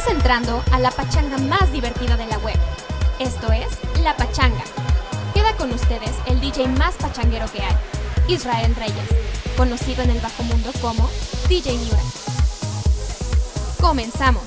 Estás 0.00 0.14
entrando 0.14 0.64
a 0.72 0.78
la 0.78 0.90
pachanga 0.90 1.36
más 1.36 1.70
divertida 1.72 2.16
de 2.16 2.24
la 2.24 2.38
web. 2.38 2.56
Esto 3.18 3.52
es 3.52 3.66
La 4.02 4.16
Pachanga. 4.16 4.64
Queda 5.34 5.54
con 5.58 5.70
ustedes 5.72 6.12
el 6.24 6.40
DJ 6.40 6.68
más 6.68 6.94
pachanguero 6.94 7.44
que 7.52 7.60
hay, 7.60 7.76
Israel 8.26 8.74
Reyes, 8.76 9.04
conocido 9.58 10.02
en 10.02 10.08
el 10.08 10.20
bajo 10.20 10.42
mundo 10.44 10.70
como 10.80 11.06
DJ 11.50 11.76
Miura. 11.76 12.00
Comenzamos. 13.78 14.42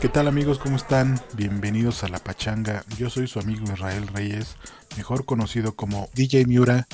¿Qué 0.00 0.08
tal 0.08 0.28
amigos? 0.28 0.60
¿Cómo 0.60 0.76
están? 0.76 1.20
Bienvenidos 1.32 2.04
a 2.04 2.08
La 2.08 2.20
Pachanga. 2.20 2.84
Yo 2.98 3.10
soy 3.10 3.26
su 3.26 3.40
amigo 3.40 3.64
Israel 3.64 4.06
Reyes, 4.06 4.54
mejor 4.96 5.24
conocido 5.24 5.74
como 5.74 6.08
DJ 6.14 6.46
Miura 6.46 6.86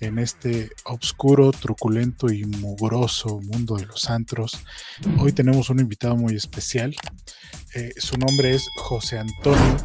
en 0.00 0.18
este 0.18 0.70
oscuro, 0.84 1.52
truculento 1.52 2.32
y 2.32 2.44
mugroso 2.44 3.40
mundo 3.42 3.76
de 3.76 3.86
los 3.86 4.08
antros. 4.08 4.58
Hoy 5.18 5.32
tenemos 5.32 5.70
un 5.70 5.80
invitado 5.80 6.16
muy 6.16 6.34
especial. 6.34 6.94
Eh, 7.74 7.92
su 7.96 8.16
nombre 8.16 8.54
es 8.54 8.66
José 8.76 9.18
Antonio. 9.18 9.76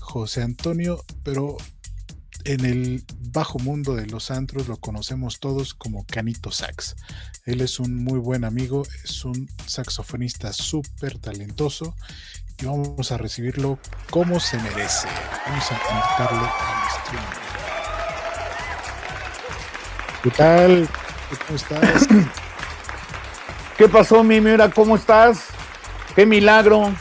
José 0.00 0.42
Antonio, 0.42 1.04
pero 1.22 1.56
en 2.44 2.64
el 2.64 3.04
bajo 3.32 3.58
mundo 3.58 3.94
de 3.94 4.06
los 4.06 4.30
antros 4.30 4.68
lo 4.68 4.76
conocemos 4.76 5.40
todos 5.40 5.74
como 5.74 6.04
Canito 6.06 6.50
Sax. 6.50 6.96
Él 7.44 7.60
es 7.60 7.78
un 7.78 8.02
muy 8.02 8.18
buen 8.18 8.44
amigo, 8.44 8.82
es 9.04 9.24
un 9.24 9.48
saxofonista 9.66 10.52
súper 10.52 11.18
talentoso 11.18 11.94
y 12.60 12.66
vamos 12.66 13.12
a 13.12 13.18
recibirlo 13.18 13.78
como 14.10 14.40
se 14.40 14.58
merece. 14.58 15.08
Vamos 15.46 15.64
a 15.70 15.74
invitarlo 15.74 16.44
al 16.44 17.04
stream. 17.04 17.45
¿Qué 20.26 20.32
tal? 20.32 20.88
¿Cómo 21.46 21.56
estás? 21.56 22.08
¿Qué 23.78 23.88
pasó, 23.88 24.24
mi 24.24 24.40
mira? 24.40 24.68
¿Cómo 24.68 24.96
estás? 24.96 25.44
¡Qué 26.16 26.26
milagro! 26.26 26.92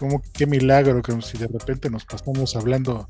¿Cómo 0.00 0.20
qué 0.32 0.48
milagro? 0.48 1.00
Como 1.00 1.22
si 1.22 1.38
de 1.38 1.46
repente 1.46 1.90
nos 1.90 2.04
pasamos 2.04 2.56
hablando, 2.56 3.06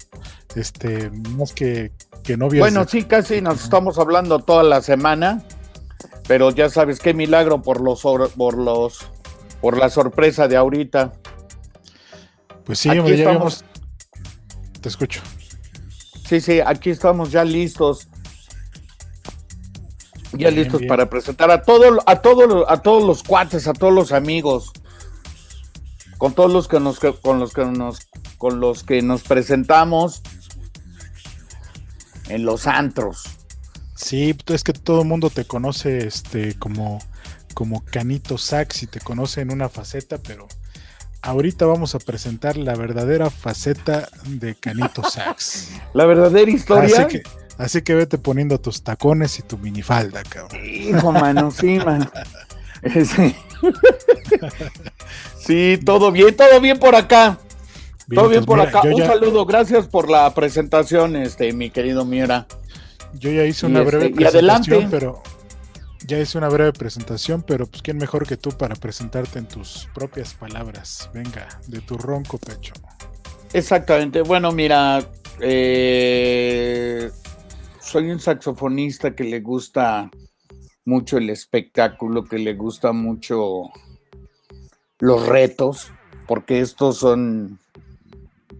este, 0.57 1.09
más 1.11 1.55
que, 1.55 1.93
que 2.23 2.37
novios. 2.37 2.61
Bueno, 2.61 2.87
sí, 2.87 3.05
casi 3.05 3.41
nos 3.41 3.65
estamos 3.65 3.97
hablando 3.97 4.41
toda 4.41 4.63
la 4.63 4.83
semana, 4.83 5.43
pero 6.29 6.51
ya 6.51 6.69
sabes 6.69 7.01
qué 7.01 7.15
milagro 7.15 7.63
por 7.63 7.81
los 7.81 8.03
por 8.03 8.59
los 8.59 9.07
por 9.63 9.79
la 9.79 9.89
sorpresa 9.89 10.49
de 10.49 10.59
ahorita. 10.59 11.15
Pues 12.67 12.81
sí, 12.81 12.91
hombre, 12.91 13.17
ya 13.17 13.29
habíamos... 13.31 13.65
Te 14.83 14.91
escucho. 14.91 15.23
Sí, 16.29 16.43
sí, 16.43 16.61
aquí 16.61 16.91
estamos 16.91 17.33
ya 17.33 17.43
listos 17.43 18.12
ya 20.33 20.51
listos 20.51 20.83
para 20.89 21.09
presentar 21.09 21.51
a 21.51 21.63
todo, 21.63 21.99
a 22.07 22.17
todo, 22.17 22.71
a 22.71 22.83
todos 22.83 23.05
los 23.05 23.23
cuates, 23.23 23.67
a 23.69 23.73
todos 23.73 23.93
los 23.93 24.13
amigos, 24.13 24.73
con 26.19 26.35
todos 26.35 26.53
los 26.53 26.69
que 26.69 26.81
nos, 26.81 26.99
con 27.01 27.39
los 27.39 27.53
que 27.53 27.65
nos, 27.65 28.09
con 28.39 28.61
los 28.61 28.83
que 28.83 29.03
nos 29.03 29.23
presentamos 29.23 30.23
en 32.29 32.45
los 32.45 32.67
antros. 32.67 33.25
Sí, 33.95 34.37
es 34.47 34.65
que 34.65 34.73
todo 34.73 35.03
el 35.03 35.09
mundo 35.09 35.31
te 35.31 35.45
conoce, 35.45 36.07
este, 36.07 36.59
como, 36.59 36.99
como 37.55 37.85
Canito 37.85 38.37
Sax 38.37 38.83
y 38.83 38.87
te 38.87 39.01
conoce 39.01 39.43
en 39.43 39.53
una 39.53 39.69
faceta, 39.69 40.19
pero 40.19 40.49
ahorita 41.23 41.67
vamos 41.67 41.95
a 41.95 42.01
presentar 42.01 42.57
la 42.57 42.75
verdadera 42.75 43.31
faceta 43.31 44.09
de 44.27 44.55
Canito 44.57 45.05
Sax. 45.09 45.71
la 45.95 46.05
verdadera 46.07 46.51
historia. 46.51 47.07
Así 47.07 47.19
que, 47.19 47.23
Así 47.63 47.81
que 47.83 47.95
vete 47.95 48.19
poniendo 48.19 48.59
tus 48.59 48.83
tacones 48.83 49.39
y 49.39 49.43
tu 49.43 49.57
minifalda, 49.57 50.25
cabrón. 50.25 50.61
Hijo, 50.65 51.13
mano, 51.13 51.51
sí, 51.53 51.79
man. 51.79 52.11
Sí. 55.39 55.79
todo 55.85 56.11
bien, 56.11 56.35
todo 56.35 56.61
bien 56.61 56.81
por 56.81 56.97
acá. 56.97 57.39
todo 58.13 58.29
bien 58.29 58.45
por 58.45 58.59
acá. 58.61 58.83
Un 58.83 58.99
saludo, 58.99 59.47
gracias 59.47 59.87
por 59.87 60.11
la 60.11 60.35
presentación, 60.35 61.15
este, 61.15 61.53
mi 61.53 61.71
querido 61.71 62.05
Miera. 62.05 62.49
Yo 63.15 63.31
ya 63.31 63.45
hice 63.45 63.67
una 63.67 63.83
breve 63.83 64.07
este, 64.07 64.17
presentación, 64.17 64.89
pero 64.91 65.23
ya 66.05 66.19
hice 66.19 66.39
una 66.39 66.49
breve 66.49 66.73
presentación, 66.73 67.45
pero 67.47 67.67
pues 67.67 67.83
quién 67.83 67.99
mejor 67.99 68.27
que 68.27 68.37
tú 68.37 68.51
para 68.51 68.75
presentarte 68.75 69.39
en 69.39 69.47
tus 69.47 69.89
propias 69.95 70.35
palabras. 70.35 71.09
Venga, 71.15 71.47
de 71.69 71.81
tu 71.81 71.97
ronco 71.97 72.39
pecho. 72.39 72.73
Exactamente. 73.53 74.23
Bueno, 74.23 74.51
mira, 74.51 75.05
eh, 75.41 77.13
soy 77.93 78.11
un 78.11 78.21
saxofonista 78.21 79.15
que 79.15 79.25
le 79.25 79.41
gusta 79.41 80.11
mucho 80.87 81.19
el 81.19 81.29
espectáculo, 81.29 82.25
que 82.25 82.39
le 82.39 82.55
gusta 82.55 82.93
mucho 82.93 83.65
los 84.99 85.27
retos, 85.27 85.93
porque 86.27 86.61
estos 86.61 86.97
son, 86.97 87.61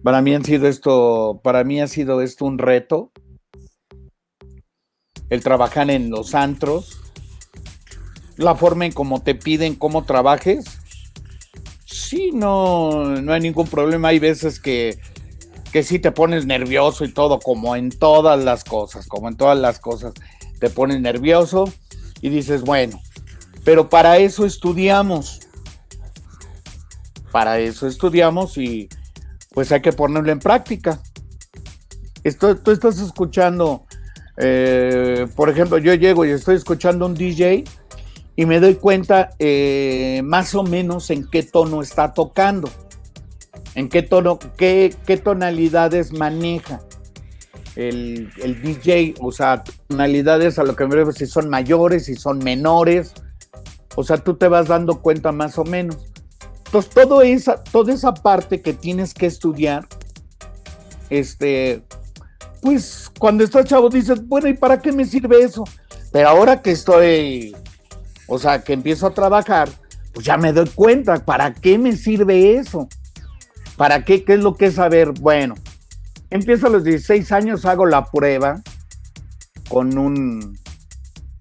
para 0.03 0.21
mí 0.21 0.35
han 0.35 0.45
sido 0.45 0.67
esto, 0.67 1.41
para 1.43 1.63
mí 1.63 1.81
ha 1.81 1.87
sido 1.87 2.21
esto 2.21 2.45
un 2.45 2.59
reto, 2.59 3.11
el 5.31 5.41
trabajar 5.41 5.89
en 5.89 6.11
los 6.11 6.35
antros, 6.35 7.01
la 8.37 8.53
forma 8.53 8.85
en 8.85 8.91
cómo 8.91 9.23
te 9.23 9.33
piden 9.33 9.73
cómo 9.73 10.03
trabajes, 10.03 10.63
sí, 11.85 12.29
no, 12.31 13.19
no 13.19 13.33
hay 13.33 13.41
ningún 13.41 13.67
problema, 13.67 14.09
hay 14.09 14.19
veces 14.19 14.59
que 14.59 14.99
que 15.73 15.81
sí 15.81 15.97
te 15.97 16.11
pones 16.11 16.45
nervioso 16.45 17.03
y 17.03 17.11
todo, 17.11 17.39
como 17.39 17.75
en 17.75 17.89
todas 17.89 18.41
las 18.41 18.63
cosas, 18.63 19.07
como 19.07 19.27
en 19.27 19.35
todas 19.35 19.57
las 19.57 19.79
cosas, 19.79 20.13
te 20.59 20.69
pones 20.69 21.01
nervioso 21.01 21.65
y 22.21 22.29
dices, 22.29 22.61
bueno, 22.61 23.01
pero 23.65 23.89
para 23.89 24.19
eso 24.19 24.45
estudiamos, 24.45 25.39
para 27.31 27.57
eso 27.57 27.87
estudiamos 27.87 28.55
y 28.59 28.87
pues 29.51 29.71
hay 29.71 29.81
que 29.81 29.91
ponerlo 29.91 30.31
en 30.31 30.37
práctica. 30.37 31.01
Esto, 32.23 32.55
tú 32.55 32.69
estás 32.69 32.99
escuchando, 32.99 33.87
eh, 34.37 35.25
por 35.35 35.49
ejemplo, 35.49 35.79
yo 35.79 35.95
llego 35.95 36.23
y 36.23 36.29
estoy 36.29 36.55
escuchando 36.55 37.07
un 37.07 37.15
DJ 37.15 37.63
y 38.35 38.45
me 38.45 38.59
doy 38.59 38.75
cuenta 38.75 39.31
eh, 39.39 40.21
más 40.23 40.53
o 40.53 40.61
menos 40.61 41.09
en 41.09 41.27
qué 41.27 41.41
tono 41.41 41.81
está 41.81 42.13
tocando 42.13 42.69
en 43.75 43.89
qué 43.89 44.01
tono, 44.01 44.39
qué, 44.57 44.95
qué 45.05 45.17
tonalidades 45.17 46.13
maneja 46.13 46.81
el, 47.75 48.61
DJ, 48.61 49.15
o 49.19 49.31
sea, 49.31 49.63
tonalidades 49.87 50.59
a 50.59 50.63
lo 50.63 50.75
que 50.75 50.85
me 50.85 50.95
refiero, 50.95 51.11
si 51.11 51.25
son 51.25 51.49
mayores, 51.49 52.05
si 52.05 52.15
son 52.15 52.39
menores, 52.39 53.13
o 53.95 54.03
sea, 54.03 54.17
tú 54.17 54.35
te 54.35 54.47
vas 54.47 54.67
dando 54.67 55.01
cuenta 55.01 55.31
más 55.31 55.57
o 55.57 55.63
menos. 55.63 55.97
Entonces, 56.65 56.91
todo 56.93 57.21
esa, 57.21 57.63
toda 57.63 57.93
esa 57.93 58.13
parte 58.13 58.61
que 58.61 58.73
tienes 58.73 59.13
que 59.13 59.25
estudiar, 59.25 59.87
este, 61.09 61.83
pues 62.61 63.11
cuando 63.19 63.43
estás 63.43 63.65
chavo 63.65 63.89
dices, 63.89 64.25
bueno, 64.27 64.47
¿y 64.47 64.53
para 64.53 64.79
qué 64.79 64.91
me 64.91 65.05
sirve 65.05 65.41
eso? 65.41 65.63
Pero 66.11 66.29
ahora 66.29 66.61
que 66.61 66.71
estoy, 66.71 67.55
o 68.27 68.37
sea, 68.37 68.63
que 68.63 68.73
empiezo 68.73 69.07
a 69.07 69.13
trabajar, 69.13 69.69
pues 70.13 70.25
ya 70.25 70.37
me 70.37 70.53
doy 70.53 70.69
cuenta, 70.69 71.23
¿para 71.23 71.53
qué 71.53 71.77
me 71.77 71.95
sirve 71.95 72.55
eso? 72.55 72.87
¿Para 73.77 74.05
qué? 74.05 74.23
¿Qué 74.23 74.33
es 74.33 74.39
lo 74.39 74.55
que 74.55 74.67
es 74.67 74.75
saber? 74.75 75.11
Bueno, 75.11 75.55
empiezo 76.29 76.67
a 76.67 76.69
los 76.69 76.83
16 76.83 77.31
años, 77.31 77.65
hago 77.65 77.85
la 77.85 78.05
prueba 78.05 78.61
con 79.69 79.97
un... 79.97 80.59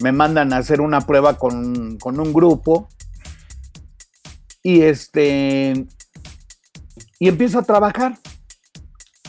Me 0.00 0.12
mandan 0.12 0.52
a 0.52 0.56
hacer 0.56 0.80
una 0.80 1.02
prueba 1.02 1.38
con, 1.38 1.98
con 1.98 2.18
un 2.18 2.32
grupo 2.32 2.88
y 4.62 4.82
este... 4.82 5.86
Y 7.18 7.28
empiezo 7.28 7.60
a 7.60 7.62
trabajar, 7.62 8.18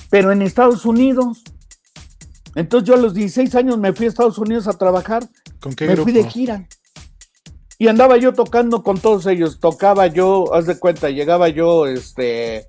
pero 0.10 0.32
en 0.32 0.42
Estados 0.42 0.86
Unidos. 0.86 1.44
Entonces 2.56 2.88
yo 2.88 2.96
a 2.96 2.98
los 2.98 3.14
16 3.14 3.54
años 3.56 3.78
me 3.78 3.94
fui 3.94 4.08
a 4.08 4.10
Estados 4.10 4.38
Unidos 4.38 4.68
a 4.68 4.78
trabajar. 4.78 5.28
¿Con 5.60 5.74
qué 5.74 5.88
me 5.88 5.98
fui 5.98 6.12
de 6.12 6.24
gira. 6.24 6.68
Y 7.78 7.88
andaba 7.88 8.18
yo 8.18 8.34
tocando 8.34 8.84
con 8.84 9.00
todos 9.00 9.26
ellos. 9.28 9.60
Tocaba 9.60 10.08
yo, 10.08 10.54
haz 10.54 10.66
de 10.66 10.80
cuenta, 10.80 11.10
llegaba 11.10 11.50
yo, 11.50 11.86
este, 11.86 12.68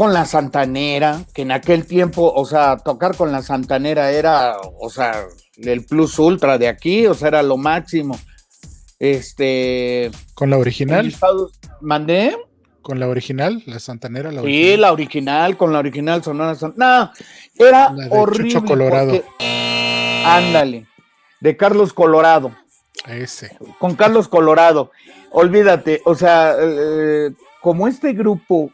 con 0.00 0.14
la 0.14 0.24
Santanera, 0.24 1.26
que 1.34 1.42
en 1.42 1.52
aquel 1.52 1.84
tiempo, 1.84 2.32
o 2.34 2.46
sea, 2.46 2.78
tocar 2.78 3.14
con 3.14 3.32
la 3.32 3.42
Santanera 3.42 4.10
era, 4.10 4.56
o 4.80 4.88
sea, 4.88 5.26
el 5.58 5.84
plus 5.84 6.18
ultra 6.18 6.56
de 6.56 6.68
aquí, 6.68 7.06
o 7.06 7.12
sea, 7.12 7.28
era 7.28 7.42
lo 7.42 7.58
máximo. 7.58 8.18
Este. 8.98 10.10
¿Con 10.32 10.48
la 10.48 10.56
original? 10.56 11.14
¿Mandé? 11.82 12.34
¿Con 12.80 12.98
la 12.98 13.08
original? 13.08 13.62
¿La 13.66 13.78
Santanera? 13.78 14.32
La 14.32 14.40
original? 14.40 14.70
Sí, 14.72 14.80
la 14.80 14.92
original, 14.94 15.56
con 15.58 15.70
la 15.74 15.80
original 15.80 16.24
Sonora 16.24 16.54
Santanera. 16.54 17.12
No, 17.58 17.66
era 17.66 17.94
horrible. 18.08 18.64
Colorado. 18.64 19.22
ándale, 20.24 20.86
de 21.40 21.56
Carlos 21.58 21.92
Colorado. 21.92 22.52
Ese. 23.06 23.54
Con 23.78 23.96
Carlos 23.96 24.28
Colorado. 24.28 24.92
Olvídate, 25.30 26.00
o 26.06 26.14
sea, 26.14 26.56
eh, 26.58 27.32
como 27.60 27.86
este 27.86 28.14
grupo 28.14 28.72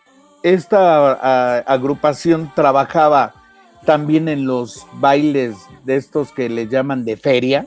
esta 0.54 1.58
agrupación 1.60 2.52
trabajaba 2.54 3.34
también 3.84 4.28
en 4.28 4.46
los 4.46 4.87
bailes 4.94 5.56
de 5.84 5.96
estos 5.96 6.31
que 6.31 6.48
le 6.48 6.69
llaman 6.69 7.04
de 7.04 7.16
feria, 7.16 7.66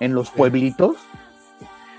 en 0.00 0.14
los 0.14 0.30
pueblitos. 0.30 0.96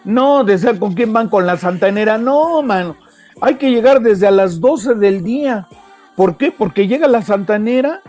No, 0.04 0.44
decía 0.44 0.80
con 0.80 0.94
quién 0.94 1.14
van 1.14 1.30
con 1.30 1.46
la 1.46 1.58
santanera. 1.58 2.18
No, 2.18 2.64
mano. 2.64 2.96
Hay 3.42 3.56
que 3.56 3.70
llegar 3.70 4.02
desde 4.02 4.26
a 4.26 4.32
las 4.32 4.60
12 4.60 4.96
del 4.96 5.24
día. 5.24 5.68
¿Por 6.16 6.38
qué? 6.38 6.52
Porque 6.52 6.88
llega 6.88 7.08
la 7.08 7.22
santanera, 7.22 8.02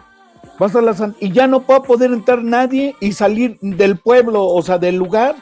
vas 0.58 0.74
a 0.74 0.80
la 0.80 0.94
y 1.20 1.30
ya 1.32 1.46
no 1.46 1.62
va 1.66 1.76
a 1.76 1.82
poder 1.82 2.10
entrar 2.10 2.42
nadie 2.42 2.96
y 3.00 3.12
salir 3.12 3.58
del 3.60 3.98
pueblo, 3.98 4.46
o 4.46 4.62
sea, 4.62 4.78
del 4.78 4.96
lugar. 4.96 5.36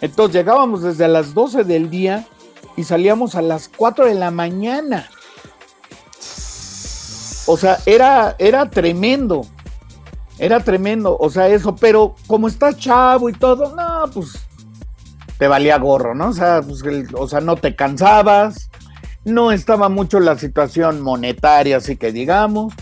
Entonces 0.00 0.34
llegábamos 0.34 0.82
desde 0.82 1.04
a 1.04 1.08
las 1.08 1.34
12 1.34 1.64
del 1.64 1.90
día 1.90 2.24
y 2.74 2.84
salíamos 2.84 3.34
a 3.34 3.42
las 3.42 3.68
4 3.68 4.06
de 4.06 4.14
la 4.14 4.30
mañana. 4.30 5.08
O 7.46 7.56
sea, 7.56 7.78
era, 7.86 8.36
era 8.38 8.68
tremendo. 8.70 9.46
Era 10.38 10.60
tremendo, 10.60 11.16
o 11.16 11.30
sea, 11.30 11.48
eso, 11.48 11.76
pero 11.76 12.16
como 12.26 12.48
estás 12.48 12.76
chavo 12.76 13.28
y 13.28 13.32
todo, 13.32 13.74
no, 13.76 14.10
pues 14.12 14.44
te 15.38 15.46
valía 15.46 15.78
gorro, 15.78 16.14
¿no? 16.14 16.28
O 16.28 16.32
sea, 16.32 16.60
pues, 16.60 16.82
no 17.42 17.56
te 17.56 17.76
cansabas, 17.76 18.68
no 19.24 19.52
estaba 19.52 19.88
mucho 19.88 20.18
la 20.18 20.36
situación 20.36 21.00
monetaria, 21.00 21.76
así 21.76 21.96
que 21.96 22.12
digamos. 22.12 22.74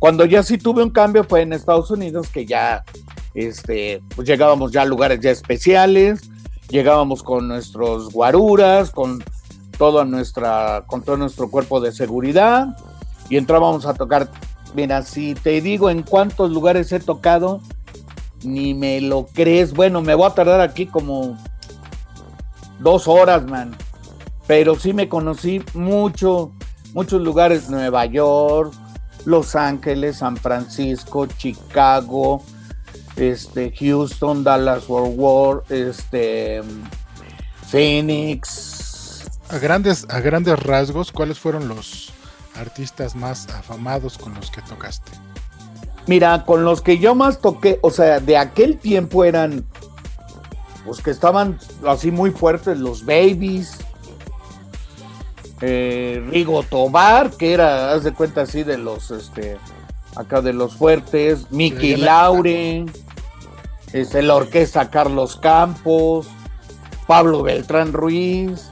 Cuando 0.00 0.24
ya 0.24 0.42
sí 0.42 0.58
tuve 0.58 0.82
un 0.82 0.90
cambio 0.90 1.24
fue 1.24 1.42
en 1.42 1.52
Estados 1.52 1.90
Unidos, 1.90 2.28
que 2.28 2.46
ya, 2.46 2.84
este, 3.34 4.00
pues 4.14 4.26
llegábamos 4.28 4.72
ya 4.72 4.82
a 4.82 4.84
lugares 4.84 5.20
ya 5.20 5.30
especiales, 5.30 6.30
llegábamos 6.68 7.22
con 7.22 7.48
nuestros 7.48 8.12
guaruras, 8.12 8.90
con 8.90 9.22
toda 9.76 10.04
nuestra, 10.04 10.84
con 10.86 11.02
todo 11.02 11.16
nuestro 11.16 11.50
cuerpo 11.50 11.80
de 11.80 11.92
seguridad, 11.92 12.76
y 13.28 13.36
entrábamos 13.36 13.86
a 13.86 13.94
tocar. 13.94 14.28
Mira, 14.74 15.02
si 15.02 15.34
te 15.34 15.60
digo 15.60 15.90
en 15.90 16.02
cuántos 16.02 16.50
lugares 16.50 16.92
he 16.92 17.00
tocado, 17.00 17.60
ni 18.42 18.74
me 18.74 19.00
lo 19.00 19.26
crees. 19.26 19.72
Bueno, 19.72 20.02
me 20.02 20.14
voy 20.14 20.26
a 20.26 20.34
tardar 20.34 20.60
aquí 20.60 20.86
como 20.86 21.36
dos 22.78 23.08
horas, 23.08 23.44
man. 23.46 23.76
Pero 24.46 24.78
sí 24.78 24.92
me 24.92 25.08
conocí 25.08 25.62
mucho, 25.74 26.52
muchos 26.94 27.20
lugares, 27.20 27.68
Nueva 27.68 28.06
York, 28.06 28.72
Los 29.24 29.54
Ángeles, 29.56 30.18
San 30.18 30.36
Francisco, 30.36 31.26
Chicago, 31.26 32.42
este, 33.16 33.74
Houston, 33.78 34.44
Dallas, 34.44 34.88
World 34.88 35.14
War, 35.18 35.62
este, 35.68 36.62
Phoenix. 37.68 39.28
A 39.50 39.58
grandes, 39.58 40.06
a 40.08 40.20
grandes 40.20 40.58
rasgos, 40.62 41.12
¿cuáles 41.12 41.38
fueron 41.38 41.68
los 41.68 42.12
artistas 42.58 43.14
más 43.14 43.48
afamados 43.48 44.18
con 44.18 44.34
los 44.34 44.50
que 44.50 44.62
tocaste? 44.62 45.12
Mira, 46.06 46.44
con 46.44 46.64
los 46.64 46.80
que 46.80 46.98
yo 46.98 47.14
más 47.14 47.40
toqué, 47.40 47.78
o 47.82 47.90
sea, 47.90 48.20
de 48.20 48.36
aquel 48.36 48.78
tiempo 48.78 49.24
eran 49.24 49.64
los 50.86 51.02
que 51.02 51.10
estaban 51.10 51.58
así 51.86 52.10
muy 52.10 52.30
fuertes, 52.30 52.78
los 52.78 53.04
Babies, 53.04 53.76
eh, 55.60 56.24
Rigo 56.30 56.62
Tobar, 56.62 57.30
que 57.32 57.52
era, 57.52 57.92
haz 57.92 58.04
de 58.04 58.14
cuenta 58.14 58.42
así 58.42 58.62
de 58.62 58.78
los, 58.78 59.10
este, 59.10 59.58
acá 60.16 60.40
de 60.40 60.52
los 60.52 60.76
fuertes, 60.76 61.50
Mickey 61.50 61.96
Laure, 61.96 62.86
este, 63.92 64.22
la 64.22 64.36
orquesta 64.36 64.90
Carlos 64.90 65.36
Campos, 65.36 66.28
Pablo 67.06 67.42
Beltrán 67.42 67.92
Ruiz, 67.92 68.70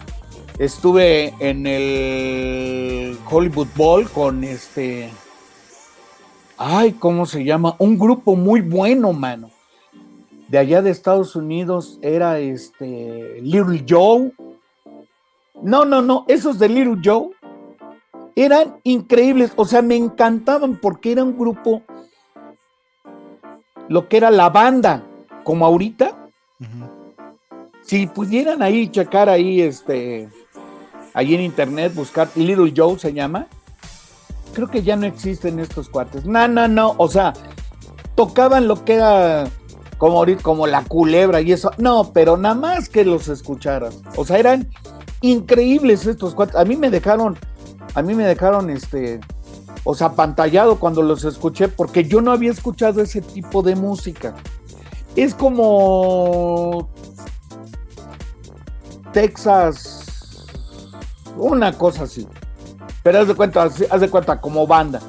estuve 0.58 1.34
en 1.38 1.66
el 1.66 3.18
Hollywood 3.30 3.68
Bowl 3.76 4.10
con 4.10 4.44
este, 4.44 5.10
ay, 6.56 6.92
¿cómo 6.92 7.26
se 7.26 7.44
llama? 7.44 7.76
Un 7.78 7.98
grupo 7.98 8.36
muy 8.36 8.60
bueno, 8.60 9.12
mano 9.12 9.50
de 10.48 10.58
allá 10.58 10.82
de 10.82 10.90
Estados 10.90 11.34
Unidos 11.36 11.98
era 12.02 12.38
este 12.38 13.40
Little 13.42 13.84
Joe. 13.88 14.32
No, 15.62 15.84
no, 15.84 16.02
no, 16.02 16.24
esos 16.28 16.58
de 16.58 16.68
Little 16.68 17.00
Joe 17.02 17.30
eran 18.34 18.76
increíbles, 18.84 19.52
o 19.56 19.64
sea, 19.64 19.80
me 19.80 19.96
encantaban 19.96 20.78
porque 20.78 21.12
era 21.12 21.24
un 21.24 21.38
grupo, 21.38 21.82
lo 23.88 24.08
que 24.08 24.18
era 24.18 24.30
la 24.30 24.50
banda, 24.50 25.02
como 25.42 25.64
ahorita. 25.64 26.28
Si 27.82 28.06
pudieran 28.06 28.62
ahí 28.62 28.88
checar 28.88 29.28
ahí, 29.28 29.62
este, 29.62 30.28
ahí 31.16 31.34
en 31.34 31.40
internet, 31.40 31.94
buscar 31.94 32.28
Little 32.36 32.72
Joe 32.76 32.98
se 32.98 33.14
llama, 33.14 33.46
creo 34.52 34.68
que 34.68 34.82
ya 34.82 34.96
no 34.96 35.06
existen 35.06 35.58
estos 35.58 35.88
cuates. 35.88 36.26
No, 36.26 36.46
no, 36.46 36.68
no, 36.68 36.94
o 36.98 37.08
sea, 37.08 37.32
tocaban 38.14 38.68
lo 38.68 38.84
que 38.84 38.96
era 38.96 39.48
como, 39.96 40.24
como 40.42 40.66
la 40.66 40.84
culebra 40.84 41.40
y 41.40 41.52
eso. 41.52 41.70
No, 41.78 42.12
pero 42.12 42.36
nada 42.36 42.54
más 42.54 42.90
que 42.90 43.04
los 43.04 43.28
escucharas. 43.28 43.98
O 44.14 44.26
sea, 44.26 44.38
eran 44.38 44.68
increíbles 45.22 46.06
estos 46.06 46.34
cuatro. 46.34 46.58
A 46.58 46.66
mí 46.66 46.76
me 46.76 46.90
dejaron, 46.90 47.38
a 47.94 48.02
mí 48.02 48.14
me 48.14 48.26
dejaron 48.26 48.68
este, 48.68 49.18
o 49.84 49.94
sea, 49.94 50.12
pantallado 50.12 50.78
cuando 50.78 51.00
los 51.00 51.24
escuché 51.24 51.68
porque 51.68 52.04
yo 52.04 52.20
no 52.20 52.30
había 52.30 52.50
escuchado 52.50 53.00
ese 53.00 53.22
tipo 53.22 53.62
de 53.62 53.74
música. 53.74 54.34
Es 55.14 55.34
como 55.34 56.90
Texas, 59.14 60.06
una 61.36 61.72
cosa 61.72 62.04
así. 62.04 62.26
Pero 63.02 63.20
haz 63.20 63.28
de 63.28 63.34
cuenta, 63.34 63.62
haz 63.62 64.00
de 64.00 64.10
cuenta 64.10 64.40
como 64.40 64.66
banda. 64.66 65.00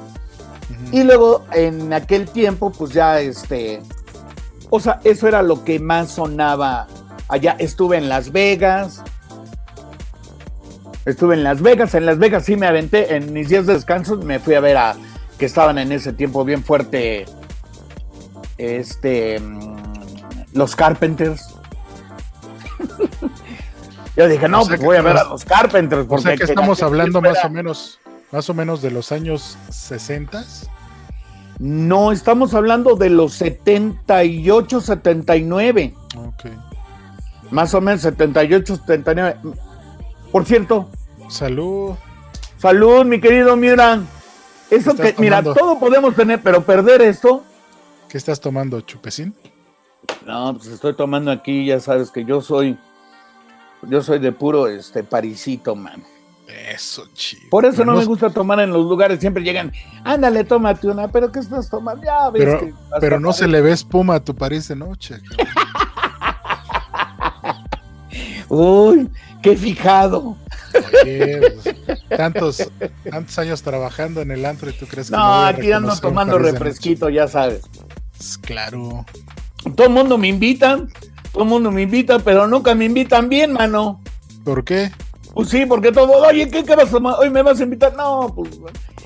Y 0.92 1.02
luego 1.02 1.44
en 1.52 1.92
aquel 1.92 2.28
tiempo, 2.28 2.70
pues 2.70 2.92
ya 2.92 3.20
este, 3.20 3.82
o 4.70 4.80
sea, 4.80 5.00
eso 5.04 5.26
era 5.26 5.42
lo 5.42 5.64
que 5.64 5.78
más 5.78 6.10
sonaba 6.10 6.86
allá. 7.28 7.56
Estuve 7.58 7.96
en 7.96 8.08
Las 8.08 8.32
Vegas. 8.32 9.02
Estuve 11.04 11.34
en 11.34 11.44
Las 11.44 11.62
Vegas. 11.62 11.94
En 11.94 12.06
Las 12.06 12.18
Vegas 12.18 12.44
sí 12.44 12.56
me 12.56 12.66
aventé. 12.66 13.16
En 13.16 13.32
mis 13.32 13.48
días 13.48 13.66
de 13.66 13.74
descanso 13.74 14.16
me 14.16 14.38
fui 14.38 14.54
a 14.54 14.60
ver 14.60 14.76
a 14.76 14.96
que 15.38 15.46
estaban 15.46 15.78
en 15.78 15.92
ese 15.92 16.12
tiempo 16.12 16.44
bien 16.44 16.62
fuerte. 16.62 17.24
Este. 18.58 19.40
Mm, 19.40 19.76
los 20.52 20.76
Carpenters. 20.76 21.47
Yo 24.18 24.26
dije, 24.26 24.48
no, 24.48 24.64
pues 24.66 24.80
voy 24.80 24.96
a 24.96 25.02
ver 25.02 25.16
a 25.16 25.22
los 25.22 25.44
Carpenters. 25.44 26.04
Porque 26.06 26.20
o 26.20 26.22
sea 26.22 26.36
que 26.36 26.42
estamos 26.42 26.82
hablando 26.82 27.22
más 27.22 27.44
o 27.44 27.50
menos, 27.50 28.00
más 28.32 28.50
o 28.50 28.54
menos 28.54 28.82
de 28.82 28.90
los 28.90 29.12
años 29.12 29.56
60. 29.70 30.44
No, 31.60 32.10
estamos 32.10 32.52
hablando 32.52 32.96
de 32.96 33.10
los 33.10 33.34
78, 33.34 34.80
79. 34.80 35.94
Ok. 36.16 36.50
Más 37.52 37.72
o 37.74 37.80
menos 37.80 38.00
78, 38.00 38.76
79. 38.78 39.36
Por 40.32 40.44
cierto. 40.44 40.90
Salud. 41.28 41.94
Salud, 42.58 43.04
mi 43.04 43.20
querido 43.20 43.56
Miran. 43.56 44.08
Eso 44.68 44.96
que, 44.96 45.14
mira, 45.18 45.44
todo 45.44 45.78
podemos 45.78 46.16
tener, 46.16 46.42
pero 46.42 46.64
perder 46.64 47.02
esto. 47.02 47.44
¿Qué 48.08 48.18
estás 48.18 48.40
tomando, 48.40 48.80
chupecín? 48.80 49.32
No, 50.26 50.54
pues 50.54 50.66
estoy 50.66 50.96
tomando 50.96 51.30
aquí, 51.30 51.66
ya 51.66 51.78
sabes 51.78 52.10
que 52.10 52.24
yo 52.24 52.40
soy, 52.40 52.76
yo 53.82 54.02
soy 54.02 54.18
de 54.18 54.32
puro 54.32 54.66
este 54.66 55.04
parisito, 55.04 55.74
man. 55.74 56.02
Eso, 56.48 57.06
chido. 57.12 57.50
Por 57.50 57.66
eso 57.66 57.84
no, 57.84 57.94
me 57.94 58.06
gusta 58.06 58.30
tomar 58.30 58.58
en 58.60 58.70
los 58.70 58.86
lugares, 58.86 59.20
siempre 59.20 59.42
llegan, 59.42 59.70
ándale, 60.02 60.44
tómate 60.44 60.88
una, 60.88 61.08
pero 61.08 61.30
¿qué 61.30 61.40
estás 61.40 61.68
tomando? 61.68 62.04
Ya 62.04 62.30
ves 62.30 62.44
pero, 62.44 62.74
Pero 63.00 63.20
no 63.20 63.34
se 63.34 63.46
le 63.46 63.60
ve 63.60 63.72
espuma 63.72 64.14
a 64.14 64.20
tu 64.20 64.34
París 64.34 64.68
de 64.68 64.76
noche. 64.76 65.16
Uy, 68.48 69.10
qué 69.42 69.56
fijado. 69.56 70.38
Pues, 70.72 71.76
tantos, 72.16 72.70
tantos 73.10 73.38
años 73.38 73.62
trabajando 73.62 74.22
en 74.22 74.30
el 74.30 74.46
antro 74.46 74.70
y 74.70 74.72
tú 74.72 74.86
crees 74.86 75.10
que 75.10 75.16
no. 75.16 75.22
No, 75.22 75.44
aquí 75.44 75.70
ando 75.70 75.94
tomando 75.96 76.38
refresquito, 76.38 77.10
ya 77.10 77.28
sabes. 77.28 77.60
Pues, 78.16 78.38
claro. 78.38 79.04
Todo 79.76 79.86
el 79.86 79.92
mundo 79.92 80.16
me 80.16 80.28
invita, 80.28 80.78
todo 81.38 81.44
el 81.44 81.50
mundo 81.50 81.70
me 81.70 81.82
invita, 81.82 82.18
pero 82.18 82.48
nunca 82.48 82.74
me 82.74 82.86
invitan 82.86 83.28
bien, 83.28 83.52
mano. 83.52 84.00
¿Por 84.42 84.64
qué? 84.64 84.90
Pues 85.34 85.50
sí, 85.50 85.66
porque 85.66 85.92
todo, 85.92 86.10
oye, 86.14 86.50
¿qué, 86.50 86.64
qué 86.64 86.74
vas 86.74 86.88
a 86.88 86.90
tomar? 86.90 87.14
Hoy 87.20 87.30
me 87.30 87.42
vas 87.42 87.60
a 87.60 87.62
invitar. 87.62 87.94
No, 87.94 88.34
pues 88.34 88.58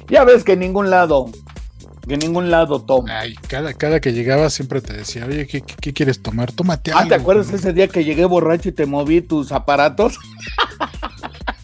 ya 0.08 0.24
ves 0.24 0.42
que 0.42 0.52
en 0.52 0.60
ningún 0.60 0.88
lado, 0.88 1.28
que 2.08 2.14
en 2.14 2.20
ningún 2.20 2.50
lado 2.50 2.80
toma. 2.80 3.20
Ay, 3.20 3.34
cada, 3.48 3.74
cada 3.74 4.00
que 4.00 4.14
llegaba 4.14 4.48
siempre 4.48 4.80
te 4.80 4.94
decía, 4.94 5.26
oye, 5.26 5.46
¿qué, 5.46 5.60
qué, 5.60 5.92
quieres 5.92 6.22
tomar? 6.22 6.50
Tómate 6.52 6.92
algo. 6.92 7.02
Ah, 7.04 7.08
¿te 7.08 7.14
acuerdas 7.16 7.52
ese 7.52 7.74
día 7.74 7.86
que 7.86 8.02
llegué 8.02 8.24
borracho 8.24 8.70
y 8.70 8.72
te 8.72 8.86
moví 8.86 9.20
tus 9.20 9.52
aparatos? 9.52 10.18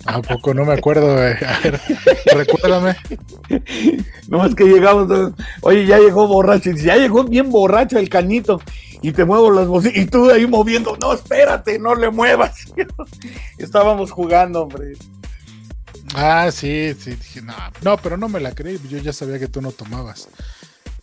¿A 0.05 0.21
poco 0.21 0.53
no 0.53 0.67
me 0.67 0.75
acuerdo? 0.75 1.13
A 1.13 1.15
ver, 1.15 1.81
recuérdame. 2.35 2.95
No 4.29 4.45
es 4.45 4.55
que 4.55 4.65
llegamos, 4.65 5.33
oye, 5.63 5.87
ya 5.87 5.99
llegó 5.99 6.29
borracho, 6.29 6.69
y 6.69 6.77
ya 6.77 6.97
llegó 6.97 7.25
bien 7.25 7.51
borracho 7.51 7.99
el 7.99 8.11
canito 8.11 8.61
y 9.02 9.12
te 9.12 9.25
muevo 9.25 9.50
las 9.50 9.67
bocinas 9.67 9.97
y 9.97 10.07
tú 10.07 10.31
ahí 10.31 10.47
moviendo, 10.47 10.97
no, 11.00 11.12
espérate, 11.12 11.78
no 11.78 11.95
le 11.95 12.11
muevas. 12.11 12.73
Estábamos 13.59 14.11
jugando, 14.11 14.62
hombre. 14.62 14.95
Ah, 16.14 16.50
sí, 16.50 16.95
sí, 16.99 17.11
dije, 17.11 17.43
no, 17.43 17.55
no, 17.83 17.97
pero 17.99 18.17
no 18.17 18.28
me 18.28 18.40
la 18.40 18.55
creí, 18.55 18.81
yo 18.88 18.99
ya 18.99 19.12
sabía 19.12 19.38
que 19.38 19.49
tú 19.49 19.61
no 19.61 19.73
tomabas. 19.73 20.28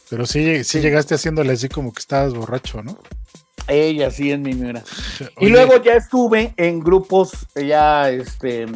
Pero 0.09 0.25
sí, 0.25 0.63
sí, 0.63 0.81
llegaste 0.81 1.15
haciéndole 1.15 1.53
así 1.53 1.69
como 1.69 1.93
que 1.93 1.99
estabas 1.99 2.33
borracho, 2.33 2.83
¿no? 2.83 2.97
Ella 3.67 4.11
sí 4.11 4.31
es 4.31 4.39
mi 4.39 4.53
Miura. 4.53 4.83
Y 5.39 5.49
luego 5.49 5.81
ya 5.81 5.93
estuve 5.93 6.53
en 6.57 6.79
grupos, 6.79 7.31
ya 7.55 8.09
este. 8.09 8.67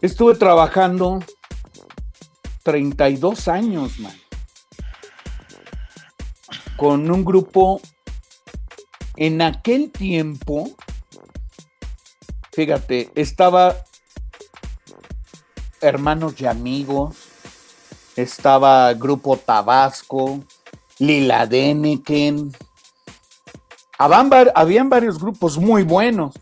Estuve 0.00 0.34
trabajando 0.34 1.20
32 2.64 3.48
años, 3.48 3.98
man. 4.00 4.12
Con 6.76 7.10
un 7.10 7.24
grupo 7.24 7.80
en 9.16 9.42
aquel 9.42 9.90
tiempo, 9.90 10.70
fíjate, 12.52 13.10
estaba 13.14 13.76
Hermanos 15.80 16.40
y 16.40 16.46
Amigos, 16.46 17.16
estaba 18.16 18.92
Grupo 18.94 19.36
Tabasco, 19.36 20.44
Lila 20.98 21.46
Deneken, 21.46 22.52
habían, 23.98 24.88
varios 24.88 25.18
grupos 25.18 25.58
muy 25.58 25.82
buenos. 25.82 26.34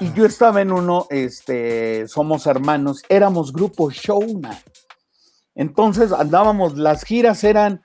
Y 0.00 0.12
yo 0.14 0.24
estaba 0.24 0.62
en 0.62 0.72
uno, 0.72 1.06
este, 1.10 2.08
Somos 2.08 2.46
Hermanos, 2.46 3.02
éramos 3.08 3.52
grupo 3.52 3.90
Showman. 3.90 4.58
Entonces 5.54 6.12
andábamos, 6.12 6.76
las 6.78 7.04
giras 7.04 7.44
eran 7.44 7.82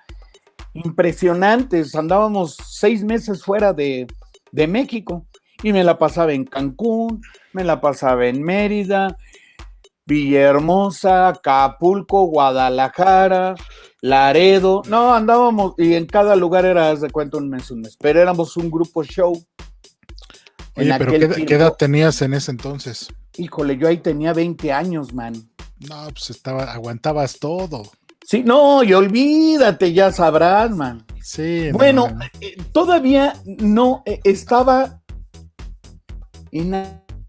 impresionantes, 0.84 1.96
andábamos 1.96 2.58
seis 2.66 3.04
meses 3.04 3.44
fuera 3.44 3.74
de, 3.74 4.08
de 4.52 4.68
México 4.68 5.26
y 5.64 5.74
me 5.74 5.84
la 5.84 5.98
pasaba 5.98 6.34
en 6.34 6.46
Cancún, 6.46 7.22
me 7.54 7.64
la 7.64 7.82
pasaba 7.82 8.28
en 8.28 8.42
Mérida, 8.42 9.18
Villahermosa, 10.06 11.30
Acapulco, 11.30 12.26
Guadalajara, 12.26 13.56
Laredo. 14.02 14.82
No, 14.88 15.14
andábamos 15.14 15.76
y 15.78 15.94
en 15.94 16.06
cada 16.06 16.36
lugar 16.36 16.66
era, 16.66 16.94
de 16.96 17.10
cuenta, 17.10 17.38
un 17.38 17.50
mes, 17.50 17.70
un 17.72 17.82
mes. 17.82 17.96
Pero 18.00 18.22
éramos 18.22 18.58
un 18.58 18.72
grupo 18.72 19.04
show. 19.04 19.34
Oye, 20.76 20.96
pero 20.98 21.12
¿qué, 21.12 21.54
edad 21.54 21.76
tenías 21.78 22.22
en 22.22 22.34
ese 22.34 22.52
entonces? 22.52 23.10
Híjole, 23.38 23.78
yo 23.78 23.88
ahí 23.88 23.98
tenía 23.98 24.34
20 24.34 24.72
años, 24.72 25.14
man. 25.14 25.34
No, 25.88 26.08
pues 26.12 26.30
estaba, 26.30 26.72
aguantabas 26.74 27.38
todo. 27.40 27.84
Sí, 28.30 28.44
no, 28.44 28.84
y 28.84 28.94
olvídate, 28.94 29.92
ya 29.92 30.12
sabrás, 30.12 30.70
man. 30.70 31.04
Sí. 31.20 31.72
Bueno, 31.72 32.16
eh, 32.42 32.58
todavía 32.72 33.34
no 33.44 34.04
eh, 34.06 34.20
estaba 34.24 35.02
en 36.52 36.76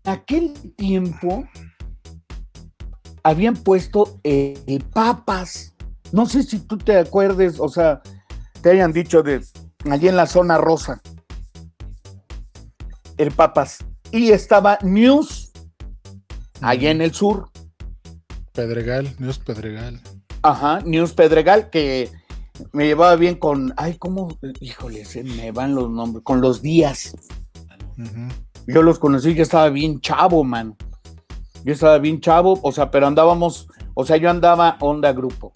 aquel 0.04 0.52
tiempo 0.76 1.48
habían 3.22 3.54
puesto 3.54 4.20
el 4.24 4.84
papas. 4.92 5.74
No 6.12 6.26
sé 6.26 6.42
si 6.42 6.58
tú 6.58 6.76
te 6.76 6.98
acuerdes, 6.98 7.60
o 7.60 7.70
sea, 7.70 8.02
te 8.60 8.72
hayan 8.72 8.92
dicho 8.92 9.22
de 9.22 9.40
allí 9.90 10.06
en 10.06 10.16
la 10.16 10.26
zona 10.26 10.58
rosa. 10.58 11.00
El 13.16 13.30
papas. 13.30 13.78
Y 14.12 14.32
estaba 14.32 14.76
News, 14.82 15.50
allá 16.60 16.90
en 16.90 17.00
el 17.00 17.14
sur. 17.14 17.48
Pedregal, 18.52 19.14
News 19.18 19.38
Pedregal. 19.38 19.98
Ajá, 20.42 20.80
News 20.84 21.12
Pedregal, 21.12 21.68
que 21.70 22.10
me 22.72 22.86
llevaba 22.86 23.16
bien 23.16 23.36
con, 23.36 23.74
ay, 23.76 23.96
¿cómo? 23.98 24.38
Híjole, 24.60 25.04
se 25.04 25.22
me 25.22 25.52
van 25.52 25.74
los 25.74 25.90
nombres, 25.90 26.24
con 26.24 26.40
los 26.40 26.62
días. 26.62 27.16
Yo 28.66 28.82
los 28.82 28.98
conocí, 28.98 29.34
yo 29.34 29.42
estaba 29.42 29.68
bien 29.68 30.00
chavo, 30.00 30.44
man. 30.44 30.76
Yo 31.64 31.74
estaba 31.74 31.98
bien 31.98 32.20
chavo, 32.20 32.58
o 32.62 32.72
sea, 32.72 32.90
pero 32.90 33.06
andábamos, 33.06 33.68
o 33.94 34.06
sea, 34.06 34.16
yo 34.16 34.30
andaba 34.30 34.76
onda 34.80 35.12
grupo. 35.12 35.52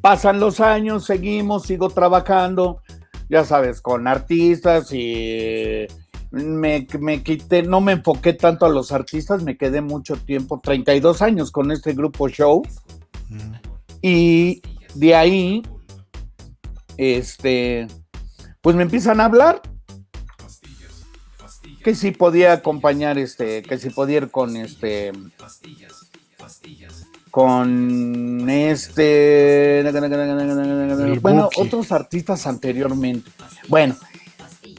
Pasan 0.00 0.40
los 0.40 0.60
años, 0.60 1.04
seguimos, 1.04 1.64
sigo 1.64 1.90
trabajando, 1.90 2.80
ya 3.28 3.44
sabes, 3.44 3.80
con 3.80 4.06
artistas 4.06 4.92
y 4.92 5.86
me, 6.30 6.86
me, 6.98 7.22
quité, 7.22 7.62
no 7.62 7.80
me 7.80 7.92
enfoqué 7.92 8.32
tanto 8.32 8.64
a 8.64 8.70
los 8.70 8.90
artistas, 8.92 9.42
me 9.42 9.56
quedé 9.56 9.82
mucho 9.82 10.16
tiempo, 10.16 10.60
32 10.62 11.20
años 11.20 11.50
con 11.50 11.70
este 11.72 11.92
grupo 11.92 12.28
show. 12.28 12.62
Y 14.06 14.60
de 14.96 15.14
ahí, 15.14 15.62
este, 16.98 17.86
pues 18.60 18.76
me 18.76 18.82
empiezan 18.82 19.18
a 19.18 19.24
hablar 19.24 19.62
que 21.82 21.94
si 21.94 22.10
podía 22.10 22.52
acompañar 22.52 23.16
este, 23.16 23.62
que 23.62 23.78
si 23.78 23.88
podía 23.88 24.18
ir 24.18 24.30
con 24.30 24.58
este 24.58 25.10
con 27.30 28.50
este 28.50 29.82
bueno, 31.22 31.48
otros 31.56 31.90
artistas 31.90 32.46
anteriormente. 32.46 33.30
Bueno, 33.68 33.96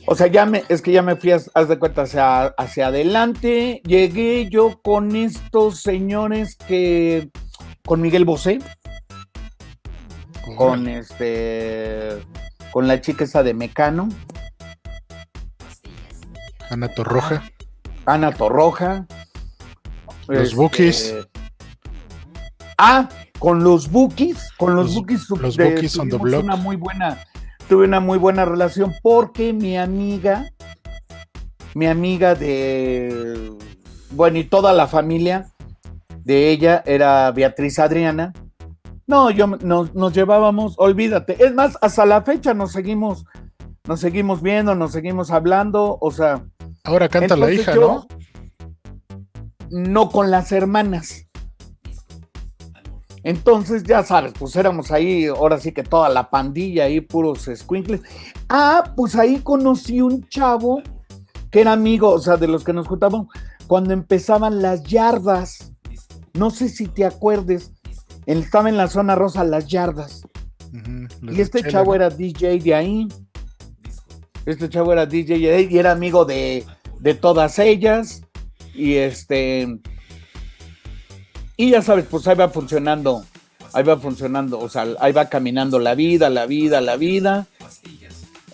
o 0.06 0.14
sea, 0.14 0.28
ya 0.28 0.46
me, 0.46 0.66
es 0.70 0.84
que 0.84 0.92
ya 0.92 1.02
me 1.02 1.16
fui, 1.16 1.32
haz 1.32 1.68
de 1.68 1.80
cuenta, 1.80 2.04
hacia, 2.04 2.46
hacia 2.46 2.88
adelante. 2.88 3.82
Llegué 3.86 4.48
yo 4.52 4.80
con 4.84 5.16
estos 5.16 5.82
señores 5.82 6.56
que, 6.68 7.30
con 7.84 8.02
Miguel 8.02 8.24
Bosé, 8.24 8.60
con 10.58 10.88
este, 10.88 12.22
con 12.72 12.88
la 12.88 13.02
chica 13.02 13.24
esa 13.24 13.44
de 13.44 13.54
Mecano, 13.54 14.10
Ana 16.70 16.88
Torroja. 16.88 17.44
Ana 18.06 18.32
Torroja. 18.32 19.06
Los 20.28 20.44
este, 20.44 20.56
Bookies. 20.56 21.16
Ah, 22.78 23.08
con 23.40 23.64
los 23.64 23.90
Bookies, 23.90 24.52
con 24.58 24.76
los, 24.76 24.96
Bookies, 24.96 25.30
los 25.30 25.58
Bookies 25.58 25.98
on 25.98 26.10
the 26.10 26.18
block. 26.18 26.44
Una 26.44 26.56
muy 26.56 26.76
buena, 26.76 27.24
tuve 27.70 27.86
una 27.86 28.00
muy 28.00 28.18
buena 28.18 28.44
relación 28.46 28.94
porque 29.02 29.54
mi 29.54 29.78
amiga, 29.78 30.50
mi 31.74 31.86
amiga 31.86 32.36
de, 32.36 33.54
bueno, 34.12 34.40
y 34.40 34.44
toda 34.44 34.74
la 34.74 34.88
familia 34.88 35.48
de 36.24 36.50
ella 36.50 36.84
era 36.86 37.32
Beatriz 37.32 37.80
Adriana. 37.80 38.34
No, 39.08 39.30
yo 39.30 39.48
nos, 39.48 39.94
nos 39.94 40.14
llevábamos, 40.14 40.76
olvídate. 40.78 41.44
Es 41.44 41.54
más, 41.54 41.78
hasta 41.82 42.06
la 42.06 42.22
fecha 42.24 42.54
nos 42.54 42.72
seguimos, 42.72 43.26
nos 43.88 44.00
seguimos 44.00 44.42
viendo, 44.42 44.74
nos 44.76 44.92
seguimos 44.92 45.32
hablando, 45.32 45.98
o 46.02 46.12
sea, 46.12 46.44
Ahora 46.86 47.10
canta 47.10 47.36
la 47.36 47.52
hija, 47.52 47.76
¿no? 47.76 48.08
No 49.70 50.10
con 50.10 50.30
las 50.30 50.52
hermanas. 50.52 51.26
Entonces, 53.24 53.84
ya 53.84 54.04
sabes, 54.04 54.34
pues 54.38 54.56
éramos 54.56 54.92
ahí, 54.92 55.26
ahora 55.26 55.60
sí 55.60 55.72
que 55.72 55.82
toda 55.82 56.10
la 56.10 56.30
pandilla 56.30 56.84
ahí, 56.84 57.02
puros 57.02 57.50
squinkles. 57.56 58.02
Ah, 58.50 58.94
pues 58.96 59.16
ahí 59.16 59.40
conocí 59.40 60.00
un 60.00 60.28
chavo 60.28 60.84
que 61.50 61.62
era 61.62 61.72
amigo, 61.72 62.10
o 62.10 62.20
sea, 62.20 62.38
de 62.38 62.48
los 62.48 62.64
que 62.64 62.72
nos 62.72 62.88
juntábamos 62.88 63.28
cuando 63.66 63.94
empezaban 63.94 64.62
las 64.62 64.84
yardas. 64.84 65.74
No 66.34 66.52
sé 66.52 66.70
si 66.70 66.86
te 66.86 67.04
acuerdes, 67.04 67.74
estaba 68.26 68.70
en 68.70 68.78
la 68.78 68.88
zona 68.88 69.16
rosa, 69.16 69.44
las 69.44 69.68
yardas. 69.68 70.24
y 71.22 71.42
este 71.42 71.64
chavo 71.64 71.96
era 71.96 72.10
DJ 72.10 72.60
de 72.60 72.76
ahí. 72.76 73.08
Este 74.46 74.70
chavo 74.70 74.94
era 74.94 75.06
DJ 75.06 75.68
y 75.70 75.78
era 75.78 75.92
amigo 75.92 76.26
de, 76.26 76.66
todas 77.22 77.60
ellas. 77.60 78.24
Y 78.74 78.96
este. 78.96 79.80
Y 81.58 81.72
ya 81.72 81.82
sabes, 81.82 82.06
pues 82.10 82.28
ahí 82.28 82.36
va 82.36 82.50
funcionando. 82.50 83.24
Ahí 83.74 83.84
va 83.84 83.98
funcionando. 83.98 84.60
O 84.60 84.70
sea, 84.70 84.86
ahí 85.00 85.14
va 85.14 85.30
caminando 85.30 85.80
la 85.80 85.96
vida, 85.96 86.30
la 86.30 86.46
vida, 86.46 86.82
la 86.82 86.98
vida. 86.98 87.48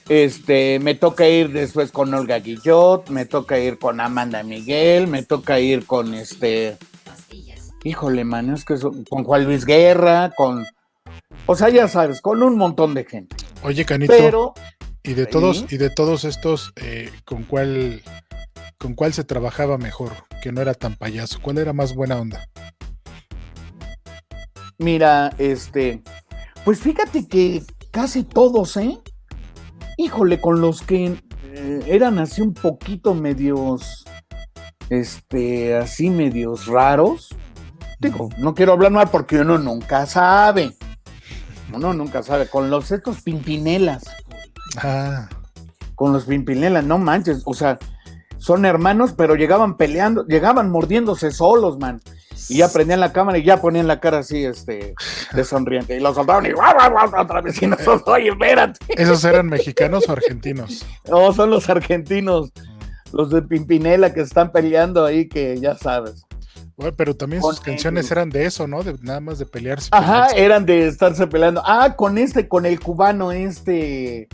Este, 0.10 0.80
me 0.80 0.96
toca 0.96 1.28
ir 1.28 1.52
después 1.52 1.92
con 1.92 2.14
Olga 2.14 2.40
Guillot, 2.40 3.10
me 3.10 3.26
toca 3.26 3.58
ir 3.60 3.78
con 3.78 4.02
Amanda 4.02 4.44
Miguel, 4.44 5.08
me 5.08 5.24
toca 5.24 5.60
ir 5.60 5.86
con 5.86 6.14
este. 6.14 6.78
Híjole, 7.84 8.24
man, 8.24 8.54
es 8.54 8.64
que 8.66 8.76
con 9.10 9.24
Juan 9.24 9.46
Luis 9.46 9.66
Guerra, 9.66 10.32
con. 10.36 10.66
O 11.46 11.56
sea, 11.56 11.70
ya 11.70 11.88
sabes, 11.88 12.22
con 12.22 12.44
un 12.44 12.58
montón 12.58 12.94
de 12.94 13.06
gente. 13.06 13.36
Oye, 13.64 13.86
Canito. 13.86 14.14
Pero 14.16 14.54
y 15.04 15.14
de 15.14 15.26
todos, 15.26 15.66
y 15.72 15.78
de 15.78 15.90
todos 15.90 16.26
estos, 16.26 16.74
eh, 16.76 17.10
¿con 17.26 17.44
cuál 17.44 18.04
con 18.78 18.94
cuál 18.94 19.14
se 19.14 19.24
trabajaba 19.24 19.78
mejor? 19.78 20.12
Que 20.42 20.52
no 20.52 20.62
era 20.62 20.74
tan 20.74 20.96
payaso. 20.96 21.40
¿Cuál 21.42 21.58
era 21.58 21.74
más 21.74 21.96
buena 21.96 22.20
onda? 22.20 22.48
Mira, 24.78 25.32
este, 25.38 26.02
pues 26.66 26.80
fíjate 26.80 27.28
que 27.28 27.64
casi 27.92 28.24
todos, 28.24 28.78
¿eh? 28.78 28.98
Híjole, 29.98 30.40
con 30.40 30.62
los 30.62 30.82
que 30.82 31.16
eh, 31.54 31.80
eran 31.86 32.18
así 32.20 32.42
un 32.42 32.54
poquito 32.54 33.14
medios, 33.14 34.04
este, 34.90 35.76
así 35.76 36.10
medios 36.10 36.68
raros. 36.68 37.30
Digo, 38.02 38.30
no 38.40 38.56
quiero 38.56 38.74
hablar 38.74 38.92
mal 38.92 39.10
porque 39.10 39.38
uno 39.38 39.60
nunca 39.60 40.08
sabe. 40.08 40.76
Uno 41.72 41.94
nunca 41.94 42.24
sabe. 42.24 42.48
Con 42.48 42.72
los 42.72 42.92
estos 42.92 43.22
pimpinelas. 43.22 44.04
Ah. 44.78 45.30
Con 45.96 46.14
los 46.14 46.26
Pimpinela, 46.26 46.82
no 46.82 46.98
manches, 46.98 47.44
o 47.46 47.54
sea, 47.54 47.78
son 48.38 48.66
hermanos, 48.66 49.14
pero 49.16 49.36
llegaban 49.36 49.78
peleando, 49.78 50.26
llegaban 50.26 50.72
mordiéndose 50.72 51.30
solos, 51.30 51.78
man. 51.78 52.02
Y 52.50 52.58
ya 52.58 52.70
prendían 52.70 53.00
la 53.00 53.14
cámara 53.14 53.38
y 53.38 53.44
ya 53.44 53.62
ponían 53.62 53.86
la 53.86 54.00
cara 54.00 54.20
así, 54.20 54.44
este, 54.44 54.96
de 55.32 55.44
sonriente. 55.44 55.96
Y 55.96 56.00
los 56.00 56.16
soldaban 56.16 56.48
y 56.48 56.54
¡guau, 56.54 56.74
guau, 56.74 57.08
guau! 57.10 57.22
otra 57.22 57.42
vez. 57.42 57.62
Y 57.62 57.68
nosotros, 57.68 58.02
oye, 58.08 58.30
espérate. 58.30 58.80
¿Esos 58.90 59.24
eran 59.26 59.48
mexicanos 59.48 60.10
o 60.10 60.14
argentinos? 60.14 60.84
No, 61.08 61.32
son 61.34 61.52
los 61.52 61.70
argentinos, 61.70 62.52
los 63.14 63.30
de 63.30 63.44
Pimpinela 63.44 64.12
que 64.12 64.22
están 64.22 64.52
peleando 64.52 65.06
ahí, 65.06 65.30
que 65.30 65.60
ya 65.60 65.76
sabes. 65.78 66.24
Bueno, 66.82 66.98
pero 66.98 67.16
también 67.16 67.44
sus 67.44 67.60
canciones 67.60 68.10
eran 68.10 68.32
de 68.32 68.44
eso, 68.46 68.68
¿no? 68.68 68.82
De, 68.82 68.96
nada 69.02 69.20
más 69.20 69.38
de 69.38 69.46
pelearse. 69.46 69.90
Ajá, 69.92 70.28
pelearse. 70.30 70.44
eran 70.44 70.66
de 70.66 70.88
estarse 70.88 71.28
peleando. 71.28 71.62
Ah, 71.64 71.96
con 71.96 72.18
este, 72.18 72.48
con 72.48 72.66
el 72.66 72.80
cubano, 72.80 73.32
este. 73.32 74.28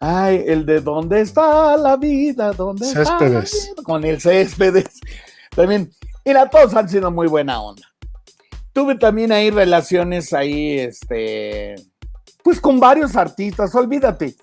Ay, 0.00 0.44
el 0.46 0.64
de 0.64 0.80
¿Dónde 0.80 1.20
está 1.20 1.76
la 1.76 1.96
vida? 1.98 2.52
¿Dónde 2.52 2.86
está 2.86 3.02
la 3.02 3.18
vida? 3.18 3.44
Con 3.84 4.02
el 4.04 4.18
Céspedes. 4.18 4.98
También. 5.54 5.92
Mira, 6.24 6.48
todos 6.48 6.74
han 6.74 6.88
sido 6.88 7.10
muy 7.10 7.28
buena 7.28 7.60
onda. 7.60 7.82
Tuve 8.72 8.94
también 8.94 9.30
ahí 9.30 9.50
relaciones 9.50 10.32
ahí, 10.32 10.78
este. 10.78 11.74
Pues 12.42 12.60
con 12.60 12.80
varios 12.80 13.14
artistas, 13.14 13.74
olvídate. 13.74 14.36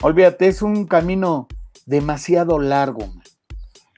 Olvídate, 0.00 0.48
es 0.48 0.62
un 0.62 0.86
camino 0.86 1.46
demasiado 1.84 2.58
largo. 2.58 3.06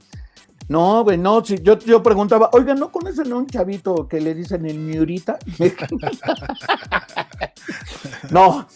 No, 0.68 1.04
güey, 1.04 1.18
no, 1.18 1.44
si 1.44 1.60
yo, 1.60 1.78
yo 1.78 2.02
preguntaba, 2.02 2.48
oiga, 2.52 2.74
¿no 2.74 2.90
conocen 2.90 3.30
a 3.32 3.36
un 3.36 3.46
chavito 3.46 4.08
que 4.08 4.20
le 4.20 4.34
dicen 4.34 4.64
el 4.64 4.78
Miurita? 4.78 5.38
no. 8.30 8.66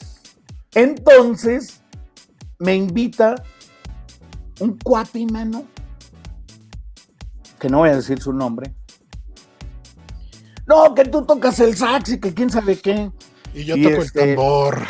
Entonces, 0.74 1.82
me 2.58 2.74
invita 2.74 3.34
un 4.60 4.78
cuate, 4.78 5.24
mano, 5.30 5.64
que 7.58 7.68
no 7.68 7.78
voy 7.78 7.90
a 7.90 7.96
decir 7.96 8.20
su 8.20 8.32
nombre. 8.32 8.72
No, 10.66 10.94
que 10.94 11.04
tú 11.04 11.24
tocas 11.24 11.58
el 11.60 11.76
sax 11.76 12.10
y 12.12 12.20
que 12.20 12.34
quién 12.34 12.50
sabe 12.50 12.78
qué. 12.78 13.10
Y 13.54 13.64
yo 13.64 13.76
Y 13.76 13.82
toco 13.82 14.02
este- 14.02 14.30
el 14.30 14.36
tambor. 14.36 14.82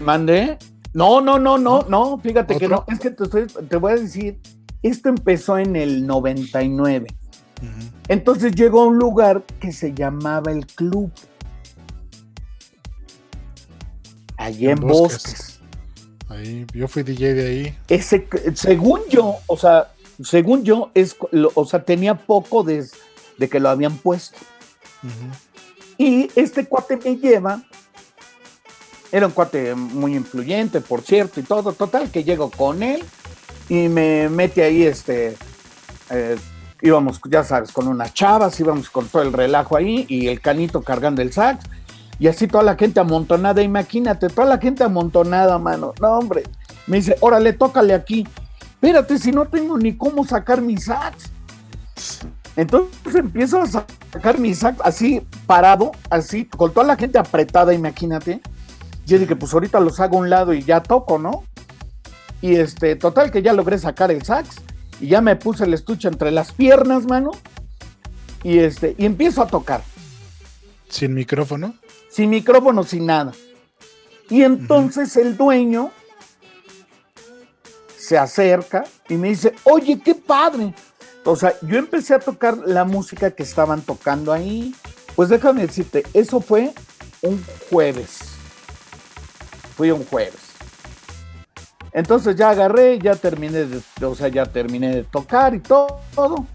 Mandé. 0.00 0.58
No, 0.94 1.20
no, 1.20 1.38
no, 1.38 1.58
no, 1.58 1.82
no, 1.88 2.18
fíjate 2.18 2.56
que 2.56 2.66
no. 2.66 2.84
Es 2.88 2.98
que 2.98 3.10
te, 3.10 3.24
estoy- 3.24 3.46
te 3.46 3.76
voy 3.76 3.92
a 3.92 3.96
decir, 3.96 4.40
esto 4.82 5.08
empezó 5.10 5.58
en 5.58 5.76
el 5.76 6.06
99. 6.06 7.06
Ujú. 7.62 7.90
Entonces 8.08 8.54
llegó 8.54 8.82
a 8.82 8.86
un 8.86 8.98
lugar 8.98 9.44
que 9.60 9.72
se 9.72 9.92
llamaba 9.92 10.50
el 10.50 10.66
club. 10.66 11.12
Allí 14.50 14.66
en 14.66 14.72
En 14.72 14.80
Bosques. 14.80 15.22
Bosques. 15.24 15.60
Ahí, 16.28 16.66
yo 16.72 16.86
fui 16.88 17.02
DJ 17.02 17.34
de 17.34 17.46
ahí. 17.48 17.78
Ese, 17.88 18.28
según 18.54 19.00
yo, 19.10 19.36
o 19.46 19.56
sea, 19.56 19.90
según 20.22 20.62
yo, 20.64 20.90
es, 20.94 21.16
lo- 21.32 21.50
o 21.54 21.64
sea, 21.66 21.82
tenía 21.84 22.14
poco 22.14 22.62
de, 22.62 22.86
de 23.38 23.48
que 23.48 23.58
lo 23.58 23.68
habían 23.68 23.96
puesto. 23.98 24.38
Y 25.98 26.30
este 26.36 26.66
cuate 26.66 26.96
me 26.98 27.16
lleva. 27.16 27.62
Era 29.12 29.26
un 29.26 29.32
cuate 29.32 29.74
muy 29.74 30.14
influyente, 30.14 30.80
por 30.80 31.02
cierto, 31.02 31.40
y 31.40 31.42
todo. 31.42 31.72
Total, 31.72 32.10
que 32.10 32.22
llego 32.22 32.50
con 32.50 32.82
él 32.82 33.02
y 33.68 33.88
me 33.88 34.28
mete 34.28 34.62
ahí, 34.62 34.84
este. 34.84 35.36
eh, 36.10 36.36
íbamos, 36.80 37.20
ya 37.28 37.42
sabes, 37.44 37.72
con 37.72 37.88
unas 37.88 38.14
chavas, 38.14 38.58
íbamos 38.60 38.88
con 38.88 39.08
todo 39.08 39.22
el 39.22 39.32
relajo 39.32 39.76
ahí 39.76 40.06
y 40.08 40.28
el 40.28 40.40
canito 40.40 40.80
cargando 40.82 41.22
el 41.22 41.32
sax. 41.32 41.64
Y 42.20 42.28
así 42.28 42.46
toda 42.46 42.62
la 42.62 42.76
gente 42.76 43.00
amontonada, 43.00 43.62
imagínate, 43.62 44.28
toda 44.28 44.46
la 44.46 44.58
gente 44.58 44.84
amontonada, 44.84 45.58
mano. 45.58 45.94
No, 46.00 46.18
hombre. 46.18 46.42
Me 46.86 46.98
dice, 46.98 47.16
órale, 47.20 47.54
tócale 47.54 47.94
aquí. 47.94 48.28
Espérate, 48.74 49.18
si 49.18 49.32
no 49.32 49.46
tengo 49.46 49.78
ni 49.78 49.96
cómo 49.96 50.24
sacar 50.26 50.60
mi 50.60 50.76
sax. 50.76 51.30
Entonces 52.56 53.14
empiezo 53.14 53.62
a 53.62 53.66
sacar 53.66 54.38
mi 54.38 54.54
sax 54.54 54.78
así 54.84 55.26
parado, 55.46 55.92
así, 56.10 56.44
con 56.44 56.74
toda 56.74 56.86
la 56.86 56.96
gente 56.96 57.18
apretada, 57.18 57.72
imagínate. 57.72 58.42
Yo 59.06 59.18
dije, 59.18 59.34
pues 59.34 59.54
ahorita 59.54 59.80
los 59.80 59.98
hago 59.98 60.18
a 60.18 60.20
un 60.20 60.28
lado 60.28 60.52
y 60.52 60.62
ya 60.62 60.82
toco, 60.82 61.18
¿no? 61.18 61.44
Y 62.42 62.56
este, 62.56 62.96
total 62.96 63.30
que 63.30 63.40
ya 63.40 63.54
logré 63.54 63.78
sacar 63.78 64.10
el 64.10 64.22
sax 64.22 64.56
y 65.00 65.08
ya 65.08 65.22
me 65.22 65.36
puse 65.36 65.64
el 65.64 65.72
estuche 65.72 66.08
entre 66.08 66.30
las 66.30 66.52
piernas, 66.52 67.06
mano. 67.06 67.30
Y 68.42 68.58
este, 68.58 68.94
y 68.98 69.06
empiezo 69.06 69.42
a 69.42 69.46
tocar, 69.46 69.82
Sin 70.88 71.14
micrófono. 71.14 71.74
Sin 72.10 72.30
micrófono, 72.30 72.84
sin 72.84 73.06
nada. 73.06 73.32
Y 74.28 74.42
entonces 74.42 75.16
el 75.16 75.36
dueño 75.36 75.90
se 77.96 78.18
acerca 78.18 78.84
y 79.08 79.14
me 79.14 79.28
dice, 79.28 79.54
oye, 79.64 80.00
qué 80.04 80.14
padre. 80.14 80.74
O 81.24 81.36
sea, 81.36 81.54
yo 81.62 81.78
empecé 81.78 82.14
a 82.14 82.18
tocar 82.18 82.56
la 82.58 82.84
música 82.84 83.30
que 83.30 83.42
estaban 83.42 83.82
tocando 83.82 84.32
ahí. 84.32 84.74
Pues 85.14 85.28
déjame 85.28 85.66
decirte, 85.66 86.04
eso 86.14 86.40
fue 86.40 86.72
un 87.22 87.42
jueves. 87.68 88.18
Fui 89.76 89.90
un 89.90 90.04
jueves. 90.04 90.50
Entonces 91.92 92.36
ya 92.36 92.50
agarré, 92.50 92.98
ya 92.98 93.16
terminé 93.16 93.66
de, 93.66 93.82
o 94.04 94.14
sea, 94.14 94.28
ya 94.28 94.46
terminé 94.46 94.94
de 94.94 95.04
tocar 95.04 95.54
y 95.54 95.60
todo. 95.60 96.00
todo. 96.14 96.46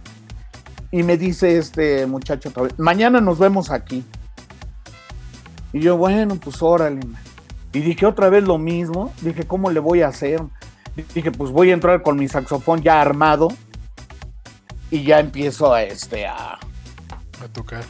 Y 0.91 1.04
me 1.04 1.18
dice 1.18 1.58
este 1.58 2.06
muchacho 2.06 2.50
otra 2.50 2.63
vez, 2.63 2.74
mañana 2.78 3.20
nos 3.20 3.38
vemos 3.38 3.70
aquí. 3.70 4.04
Y 5.76 5.82
yo, 5.82 5.98
bueno, 5.98 6.38
pues 6.38 6.62
órale. 6.62 7.06
man. 7.06 7.22
Y 7.74 7.82
dije 7.82 8.06
otra 8.06 8.30
vez 8.30 8.46
lo 8.46 8.58
mismo. 8.58 9.14
Dije, 9.22 9.46
¿cómo 9.46 9.70
le 9.70 9.82
voy 9.82 10.04
a 10.04 10.08
hacer? 10.08 10.42
Dije, 11.14 11.34
pues 11.34 11.52
voy 11.52 11.72
a 11.72 11.74
entrar 11.74 12.02
con 12.02 12.18
mi 12.18 12.30
saxofón 12.30 12.82
ya 12.82 13.02
armado. 13.02 13.50
Y 14.90 15.04
ya 15.04 15.20
empiezo 15.20 15.74
a 15.74 15.84
este 15.84 16.28
a. 16.28 16.54
A 16.54 17.48
tocar. 17.52 17.84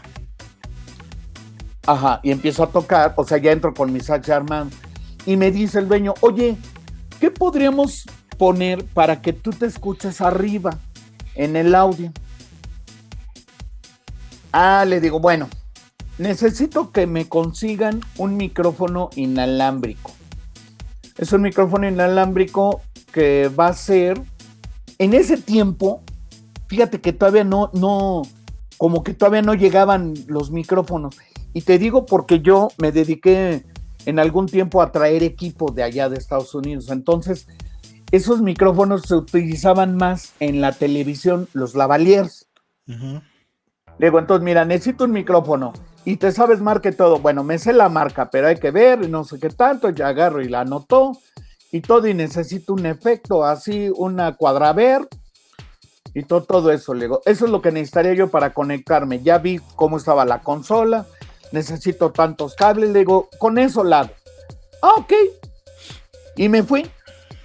Ajá, 1.86 2.22
y 2.24 2.32
empiezo 2.32 2.64
a 2.64 2.72
tocar, 2.72 3.14
o 3.18 3.24
sea, 3.24 3.38
ya 3.38 3.52
entro 3.52 3.72
con 3.72 3.94
mi 3.94 4.00
sax 4.00 4.30
armado. 4.30 4.70
Y 5.28 5.38
me 5.38 5.52
dice 5.52 5.78
el 5.78 5.88
dueño, 5.88 6.16
oye, 6.22 6.58
¿qué 7.20 7.30
podríamos 7.30 8.06
poner 8.40 8.84
para 8.84 9.22
que 9.22 9.32
tú 9.32 9.52
te 9.52 9.68
escuches 9.68 10.22
arriba 10.22 10.80
en 11.36 11.56
el 11.56 11.76
audio? 11.76 12.12
Ah, 14.52 14.86
le 14.88 15.00
digo, 15.00 15.20
bueno, 15.20 15.48
necesito 16.18 16.92
que 16.92 17.08
me 17.08 17.28
consigan 17.28 18.02
un 18.18 18.38
micrófono 18.38 19.10
inalámbrico. 19.16 20.12
Es 21.18 21.32
un 21.34 21.42
micrófono 21.42 21.88
inalámbrico 21.88 22.82
que 23.12 23.50
va 23.50 23.68
a 23.68 23.74
ser, 23.74 24.22
en 24.98 25.14
ese 25.14 25.38
tiempo, 25.38 26.02
fíjate 26.68 27.00
que 27.00 27.14
todavía 27.14 27.44
no, 27.44 27.70
no, 27.74 28.24
como 28.78 29.04
que 29.04 29.14
todavía 29.14 29.42
no 29.42 29.54
llegaban 29.54 30.14
los 30.28 30.52
micrófonos. 30.52 31.18
Y 31.54 31.62
te 31.62 31.80
digo 31.80 32.06
porque 32.06 32.42
yo 32.42 32.70
me 32.78 32.92
dediqué 32.92 33.66
en 34.06 34.20
algún 34.20 34.46
tiempo 34.48 34.82
a 34.82 34.92
traer 34.92 35.24
equipo 35.24 35.72
de 35.72 35.84
allá 35.84 36.10
de 36.10 36.18
Estados 36.18 36.54
Unidos. 36.54 36.90
Entonces, 36.90 37.48
esos 38.12 38.42
micrófonos 38.42 39.04
se 39.04 39.16
utilizaban 39.16 39.96
más 39.96 40.34
en 40.40 40.62
la 40.62 40.74
televisión, 40.74 41.48
los 41.54 41.76
lavaliers. 41.76 42.48
Le 42.86 44.08
digo, 44.08 44.20
entonces, 44.20 44.44
mira, 44.44 44.66
necesito 44.66 45.06
un 45.06 45.12
micrófono. 45.12 45.74
Y 46.06 46.18
te 46.18 46.32
sabes 46.32 46.62
marca 46.62 46.90
y 46.90 46.92
todo. 46.92 47.20
Bueno, 47.20 47.44
me 47.44 47.58
sé 47.58 47.74
la 47.74 47.90
marca, 47.90 48.30
pero 48.30 48.48
hay 48.48 48.58
que 48.58 48.70
ver 48.70 49.10
no 49.10 49.24
sé 49.24 49.40
qué 49.40 49.50
tanto. 49.50 49.90
Ya 49.90 50.08
agarro 50.08 50.42
y 50.42 50.48
la 50.48 50.62
anotó 50.62 51.18
y 51.72 51.82
todo. 51.82 52.08
Y 52.08 52.14
necesito 52.14 52.74
un 52.74 52.86
efecto 52.86 53.44
así, 53.44 53.92
una 53.96 54.36
cuadraver 54.36 55.08
y 56.14 56.24
todo, 56.24 56.44
todo 56.44 56.72
eso. 56.72 56.94
Le 56.94 57.06
digo, 57.06 57.22
eso 57.26 57.46
es 57.46 57.52
lo 57.52 57.62
que 57.62 57.72
necesitaría 57.72 58.14
yo 58.14 58.30
para 58.30 58.54
conectarme. 58.54 59.24
Ya 59.24 59.40
vi 59.40 59.60
cómo 59.76 59.98
estaba 59.98 60.26
la 60.26 60.42
consola. 60.42 61.08
Necesito 61.52 62.12
tantos 62.12 62.54
cables. 62.54 62.92
Le 62.92 63.00
digo, 63.00 63.30
con 63.40 63.58
eso 63.58 63.84
la 63.84 64.02
hago. 64.02 64.14
Ah, 64.84 64.94
ok. 64.98 65.14
Y 66.38 66.50
me 66.50 66.62
fui. 66.62 66.88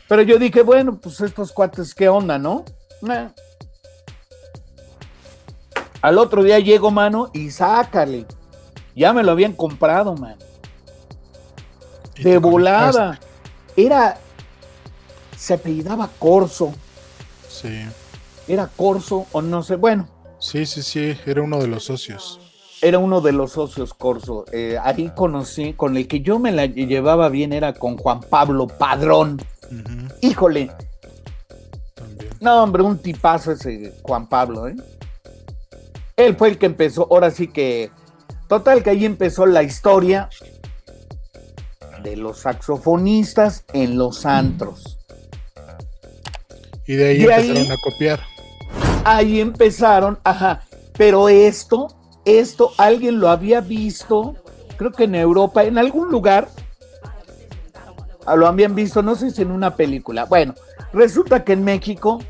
Pero 0.06 0.20
yo 0.22 0.38
dije, 0.38 0.62
bueno, 0.62 0.98
pues 0.98 1.20
estos 1.22 1.52
cuates, 1.52 1.94
¿qué 1.94 2.10
onda, 2.10 2.36
no? 2.36 2.64
Al 6.02 6.18
otro 6.18 6.42
día 6.42 6.58
llego, 6.58 6.90
mano, 6.90 7.30
y 7.32 7.50
sácale. 7.50 8.26
Ya 8.94 9.12
me 9.12 9.22
lo 9.22 9.32
habían 9.32 9.52
comprado, 9.52 10.14
mano. 10.14 10.36
Y 12.16 12.22
De 12.24 12.38
volada. 12.38 13.18
Era. 13.76 14.18
Se 15.36 15.54
apellidaba 15.54 16.08
Corso. 16.18 16.72
Sí. 17.48 17.82
Era 18.46 18.66
Corso, 18.66 19.26
o 19.32 19.40
no 19.42 19.62
sé. 19.62 19.76
Bueno, 19.76 20.08
Sí, 20.38 20.64
sí, 20.66 20.82
sí. 20.82 21.16
Era 21.26 21.42
uno 21.42 21.58
de 21.60 21.66
los 21.68 21.84
socios. 21.84 22.40
era 22.82 22.98
uno 22.98 23.20
de 23.20 23.32
los 23.32 23.52
socios 23.52 23.92
Corso. 23.94 24.44
Eh, 24.52 24.78
ahí 24.82 25.10
conocí, 25.14 25.74
con 25.74 25.96
el 25.98 26.08
que 26.08 26.20
yo 26.20 26.38
me 26.38 26.50
la 26.52 26.64
llevaba 26.66 27.28
bien, 27.28 27.52
era 27.52 27.74
con 27.74 27.96
Juan 27.98 28.20
Pablo 28.20 28.66
Padrón. 28.66 29.40
Híjole. 30.22 30.70
No, 32.40 32.62
hombre, 32.62 32.82
un 32.82 32.98
tipazo 32.98 33.52
ese 33.52 33.92
Juan 34.02 34.26
Pablo, 34.28 34.66
¿eh? 34.66 34.76
Él 36.16 36.36
fue 36.36 36.48
el 36.48 36.58
que 36.58 36.66
empezó, 36.66 37.06
ahora 37.10 37.30
sí 37.30 37.48
que, 37.48 37.90
total 38.50 38.82
que 38.82 38.90
ahí 38.90 39.04
empezó 39.04 39.46
la 39.46 39.62
historia 39.62 40.28
de 42.02 42.16
los 42.16 42.40
saxofonistas 42.40 43.64
en 43.72 43.96
los 43.96 44.26
antros. 44.26 44.98
Y 46.84 46.96
de 46.96 47.10
ahí 47.10 47.22
empezaron 47.22 47.70
a 47.70 47.76
copiar. 47.84 48.20
Ahí 49.04 49.40
empezaron, 49.40 50.18
ajá, 50.24 50.64
pero 50.98 51.28
esto, 51.28 51.94
esto 52.24 52.72
alguien 52.76 53.20
lo 53.20 53.28
había 53.28 53.60
visto, 53.60 54.34
creo 54.76 54.90
que 54.90 55.04
en 55.04 55.14
Europa, 55.14 55.62
en 55.62 55.78
algún 55.78 56.10
lugar, 56.10 56.48
ah, 58.26 58.34
lo 58.34 58.48
habían 58.48 58.74
visto, 58.74 59.00
no 59.00 59.14
sé 59.14 59.30
si 59.30 59.42
en 59.42 59.52
una 59.52 59.76
película. 59.76 60.24
Bueno, 60.24 60.56
resulta 60.92 61.44
que 61.44 61.52
en 61.52 61.62
México 61.62 62.20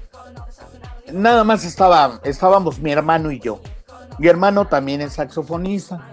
nada 1.14 1.44
más 1.44 1.64
estaba, 1.64 2.20
estábamos 2.24 2.78
mi 2.78 2.92
hermano 2.92 3.33
y 3.33 3.40
yo. 3.40 3.62
Mi 4.20 4.28
hermano 4.28 4.66
también 4.66 5.00
es 5.00 5.14
saxofonista. 5.14 6.06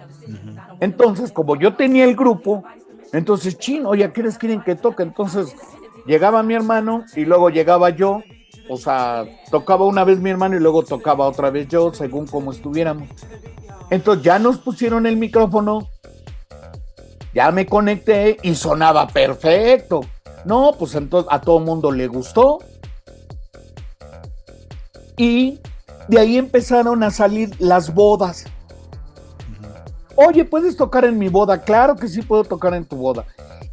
Entonces, 0.79 1.33
como 1.33 1.57
yo 1.57 1.75
tenía 1.75 2.05
el 2.05 2.15
grupo, 2.15 2.63
entonces, 3.11 3.57
chino, 3.57 3.89
oye, 3.89 4.09
¿quiénes 4.13 4.37
quieren 4.37 4.61
que 4.61 4.75
toque? 4.75 5.03
Entonces, 5.03 5.53
llegaba 6.05 6.41
mi 6.41 6.53
hermano 6.53 7.03
y 7.17 7.25
luego 7.25 7.49
llegaba 7.49 7.89
yo. 7.89 8.23
O 8.69 8.77
sea, 8.77 9.25
tocaba 9.51 9.83
una 9.83 10.05
vez 10.05 10.19
mi 10.21 10.29
hermano 10.29 10.55
y 10.55 10.61
luego 10.61 10.83
tocaba 10.83 11.27
otra 11.27 11.49
vez 11.49 11.67
yo, 11.67 11.93
según 11.93 12.27
como 12.27 12.53
estuviéramos. 12.53 13.09
Entonces 13.89 14.23
ya 14.23 14.39
nos 14.39 14.59
pusieron 14.59 15.05
el 15.05 15.17
micrófono, 15.17 15.89
ya 17.33 17.51
me 17.51 17.65
conecté 17.65 18.37
y 18.41 18.55
sonaba 18.55 19.09
perfecto. 19.09 19.99
No, 20.45 20.75
pues 20.79 20.95
entonces 20.95 21.27
a 21.29 21.41
todo 21.41 21.59
mundo 21.59 21.91
le 21.91 22.07
gustó. 22.07 22.59
Y 25.17 25.59
de 26.07 26.19
ahí 26.19 26.37
empezaron 26.37 27.03
a 27.03 27.11
salir 27.11 27.51
las 27.59 27.93
bodas. 27.93 28.45
Oye, 30.15 30.45
¿puedes 30.45 30.77
tocar 30.77 31.05
en 31.05 31.17
mi 31.19 31.29
boda? 31.29 31.61
Claro 31.61 31.95
que 31.95 32.07
sí 32.07 32.21
puedo 32.21 32.43
tocar 32.43 32.73
en 32.73 32.85
tu 32.85 32.95
boda. 32.95 33.25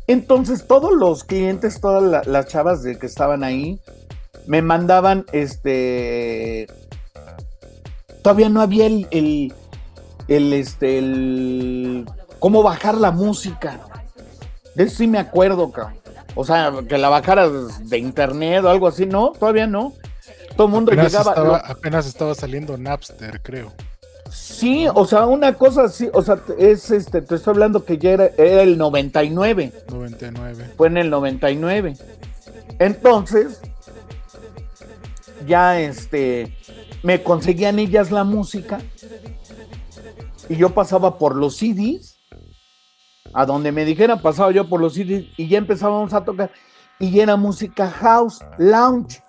Entonces 0.07 0.67
todos 0.67 0.93
los 0.93 1.25
clientes, 1.25 1.81
todas 1.81 2.27
las 2.27 2.47
chavas 2.47 2.83
de 2.83 2.99
que 2.99 3.07
estaban 3.07 3.43
ahí, 3.43 3.81
me 4.47 4.61
mandaban 4.61 5.25
este. 5.33 6.67
Todavía 8.23 8.49
no 8.49 8.61
había 8.61 8.87
el, 8.87 9.07
el, 10.29 10.53
este, 10.53 10.99
el. 10.99 12.07
cómo 12.39 12.63
bajar 12.63 12.97
la 12.97 13.11
música. 13.11 13.81
De 14.75 14.85
eso 14.85 14.97
sí 14.99 15.07
me 15.07 15.19
acuerdo, 15.19 15.71
cabrón. 15.71 15.99
O 16.35 16.45
sea, 16.45 16.73
que 16.89 16.99
la 16.99 17.09
bajaras 17.09 17.89
de 17.89 17.99
internet 17.99 18.65
o 18.65 18.69
algo 18.69 18.89
así, 18.89 19.07
no, 19.07 19.33
todavía 19.33 19.67
no. 19.67 19.93
Todo 20.57 20.67
el 20.67 20.73
mundo 20.73 20.93
llegaba. 20.93 21.59
Apenas 21.59 22.07
estaba 22.07 22.35
saliendo 22.35 22.77
Napster, 22.77 23.41
creo. 23.43 23.73
Sí, 24.31 24.87
o 24.93 25.07
sea, 25.07 25.27
una 25.27 25.55
cosa 25.55 25.85
así, 25.85 26.09
o 26.13 26.23
sea, 26.23 26.41
es 26.59 26.91
este, 26.91 27.23
te 27.23 27.37
estoy 27.37 27.53
hablando 27.53 27.85
que 27.85 27.99
ya 27.99 28.11
era, 28.11 28.27
era 28.37 28.63
el 28.63 28.77
99. 28.77 29.73
99. 29.91 30.71
Fue 30.77 30.89
en 30.89 30.97
el 30.97 31.11
99. 31.11 31.95
Entonces, 32.81 33.61
ya 35.47 35.81
este, 35.81 36.57
me 37.03 37.23
conseguían 37.23 37.79
ellas 37.79 38.11
la 38.11 38.25
música 38.25 38.81
y 40.49 40.57
yo 40.57 40.71
pasaba 40.71 41.19
por 41.19 41.37
los 41.37 41.57
CDs, 41.57 42.19
a 43.33 43.47
donde 43.47 43.73
me 43.73 43.85
dijeran, 43.85 44.21
pasaba 44.21 44.51
yo 44.51 44.69
por 44.69 44.81
los 44.81 44.95
CDs 44.95 45.27
y 45.37 45.49
ya 45.49 45.59
empezábamos 45.59 46.13
a 46.13 46.25
tocar 46.25 46.51
y 46.99 47.21
era 47.21 47.37
música 47.37 47.91
house, 47.91 48.41
lounge 48.59 49.24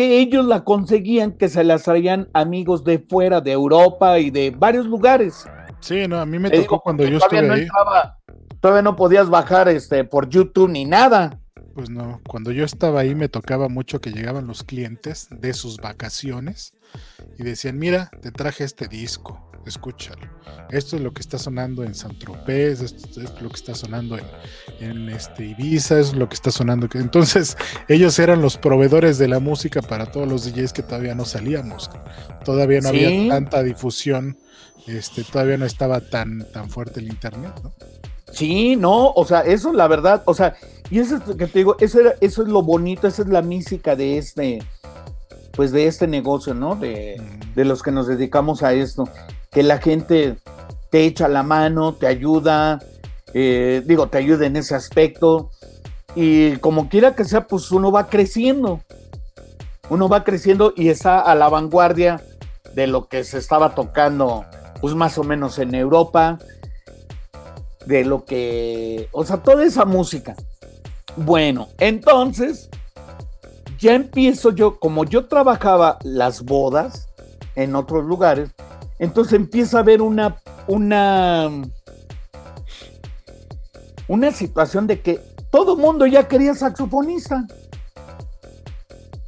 que 0.00 0.18
ellos 0.18 0.46
la 0.46 0.64
conseguían, 0.64 1.32
que 1.32 1.50
se 1.50 1.62
las 1.62 1.82
traían 1.82 2.30
amigos 2.32 2.84
de 2.84 3.00
fuera, 3.00 3.42
de 3.42 3.52
Europa 3.52 4.18
y 4.18 4.30
de 4.30 4.50
varios 4.50 4.86
lugares. 4.86 5.44
Sí, 5.80 6.08
no, 6.08 6.18
a 6.18 6.24
mí 6.24 6.38
me 6.38 6.48
tocó 6.48 6.80
cuando 6.80 7.04
yo 7.04 7.18
estuve 7.18 7.42
no 7.42 7.52
ahí. 7.52 7.68
todavía 8.60 8.80
no 8.80 8.96
podías 8.96 9.28
bajar 9.28 9.68
este 9.68 10.04
por 10.04 10.30
YouTube 10.30 10.70
ni 10.70 10.86
nada. 10.86 11.38
Pues 11.74 11.90
no, 11.90 12.18
cuando 12.26 12.50
yo 12.50 12.64
estaba 12.64 13.00
ahí 13.00 13.14
me 13.14 13.28
tocaba 13.28 13.68
mucho 13.68 14.00
que 14.00 14.10
llegaban 14.10 14.46
los 14.46 14.62
clientes 14.62 15.28
de 15.30 15.52
sus 15.52 15.76
vacaciones 15.76 16.72
y 17.38 17.42
decían, 17.42 17.78
mira, 17.78 18.10
te 18.22 18.32
traje 18.32 18.64
este 18.64 18.88
disco 18.88 19.49
escúchalo. 19.66 20.26
Esto 20.70 20.96
es 20.96 21.02
lo 21.02 21.12
que 21.12 21.20
está 21.20 21.38
sonando 21.38 21.82
en 21.84 21.94
San 21.94 22.18
Tropez, 22.18 22.80
esto 22.80 23.20
es 23.20 23.40
lo 23.40 23.48
que 23.48 23.56
está 23.56 23.74
sonando 23.74 24.18
en, 24.80 25.08
este 25.08 25.46
Ibiza, 25.46 25.98
es 25.98 26.14
lo 26.14 26.28
que 26.28 26.34
está 26.34 26.50
sonando. 26.50 26.88
Entonces, 26.94 27.56
ellos 27.88 28.18
eran 28.18 28.40
los 28.40 28.56
proveedores 28.56 29.18
de 29.18 29.28
la 29.28 29.40
música 29.40 29.82
para 29.82 30.06
todos 30.06 30.28
los 30.28 30.44
DJs 30.44 30.72
que 30.72 30.82
todavía 30.82 31.14
no 31.14 31.24
salíamos. 31.24 31.90
Todavía 32.44 32.80
no 32.80 32.90
había 32.90 33.28
tanta 33.28 33.62
difusión, 33.62 34.38
este, 34.86 35.24
todavía 35.24 35.56
no 35.56 35.66
estaba 35.66 36.00
tan, 36.00 36.46
tan 36.52 36.70
fuerte 36.70 37.00
el 37.00 37.08
internet, 37.08 37.52
¿no? 37.62 37.72
Sí, 38.32 38.76
no, 38.76 39.10
o 39.10 39.24
sea, 39.24 39.40
eso 39.40 39.72
la 39.72 39.88
verdad, 39.88 40.22
o 40.24 40.34
sea, 40.34 40.54
y 40.88 41.00
eso 41.00 41.16
es 41.16 41.22
que 41.36 41.46
te 41.46 41.58
digo, 41.58 41.76
eso, 41.80 42.00
era, 42.00 42.14
eso 42.20 42.42
es 42.42 42.48
lo 42.48 42.62
bonito, 42.62 43.08
esa 43.08 43.22
es 43.22 43.28
la 43.28 43.42
mística 43.42 43.96
de 43.96 44.18
este, 44.18 44.60
pues 45.60 45.72
de 45.72 45.86
este 45.86 46.06
negocio, 46.06 46.54
¿no? 46.54 46.74
De, 46.74 47.20
de 47.54 47.64
los 47.66 47.82
que 47.82 47.92
nos 47.92 48.06
dedicamos 48.06 48.62
a 48.62 48.72
esto 48.72 49.06
que 49.50 49.62
la 49.62 49.76
gente 49.76 50.38
te 50.90 51.04
echa 51.04 51.28
la 51.28 51.42
mano, 51.42 51.92
te 51.92 52.06
ayuda, 52.06 52.78
eh, 53.34 53.82
digo, 53.84 54.08
te 54.08 54.16
ayuda 54.16 54.46
en 54.46 54.56
ese 54.56 54.74
aspecto. 54.74 55.50
Y 56.14 56.56
como 56.60 56.88
quiera 56.88 57.14
que 57.14 57.26
sea, 57.26 57.46
pues 57.46 57.70
uno 57.72 57.92
va 57.92 58.08
creciendo. 58.08 58.80
Uno 59.90 60.08
va 60.08 60.24
creciendo 60.24 60.72
y 60.74 60.88
está 60.88 61.20
a 61.20 61.34
la 61.34 61.50
vanguardia 61.50 62.22
de 62.74 62.86
lo 62.86 63.08
que 63.08 63.22
se 63.22 63.36
estaba 63.36 63.74
tocando, 63.74 64.46
pues 64.80 64.94
más 64.94 65.18
o 65.18 65.24
menos 65.24 65.58
en 65.58 65.74
Europa, 65.74 66.38
de 67.84 68.06
lo 68.06 68.24
que, 68.24 69.10
o 69.12 69.26
sea, 69.26 69.36
toda 69.36 69.62
esa 69.62 69.84
música. 69.84 70.34
Bueno, 71.16 71.68
entonces, 71.76 72.70
ya 73.80 73.94
empiezo 73.94 74.50
yo, 74.50 74.78
como 74.78 75.04
yo 75.04 75.26
trabajaba 75.26 75.98
las 76.02 76.42
bodas 76.42 77.08
en 77.54 77.74
otros 77.74 78.04
lugares, 78.04 78.50
entonces 78.98 79.34
empieza 79.34 79.78
a 79.78 79.80
haber 79.80 80.02
una, 80.02 80.36
una, 80.66 81.50
una 84.06 84.30
situación 84.32 84.86
de 84.86 85.00
que 85.00 85.20
todo 85.50 85.76
mundo 85.76 86.06
ya 86.06 86.28
quería 86.28 86.54
saxofonista, 86.54 87.46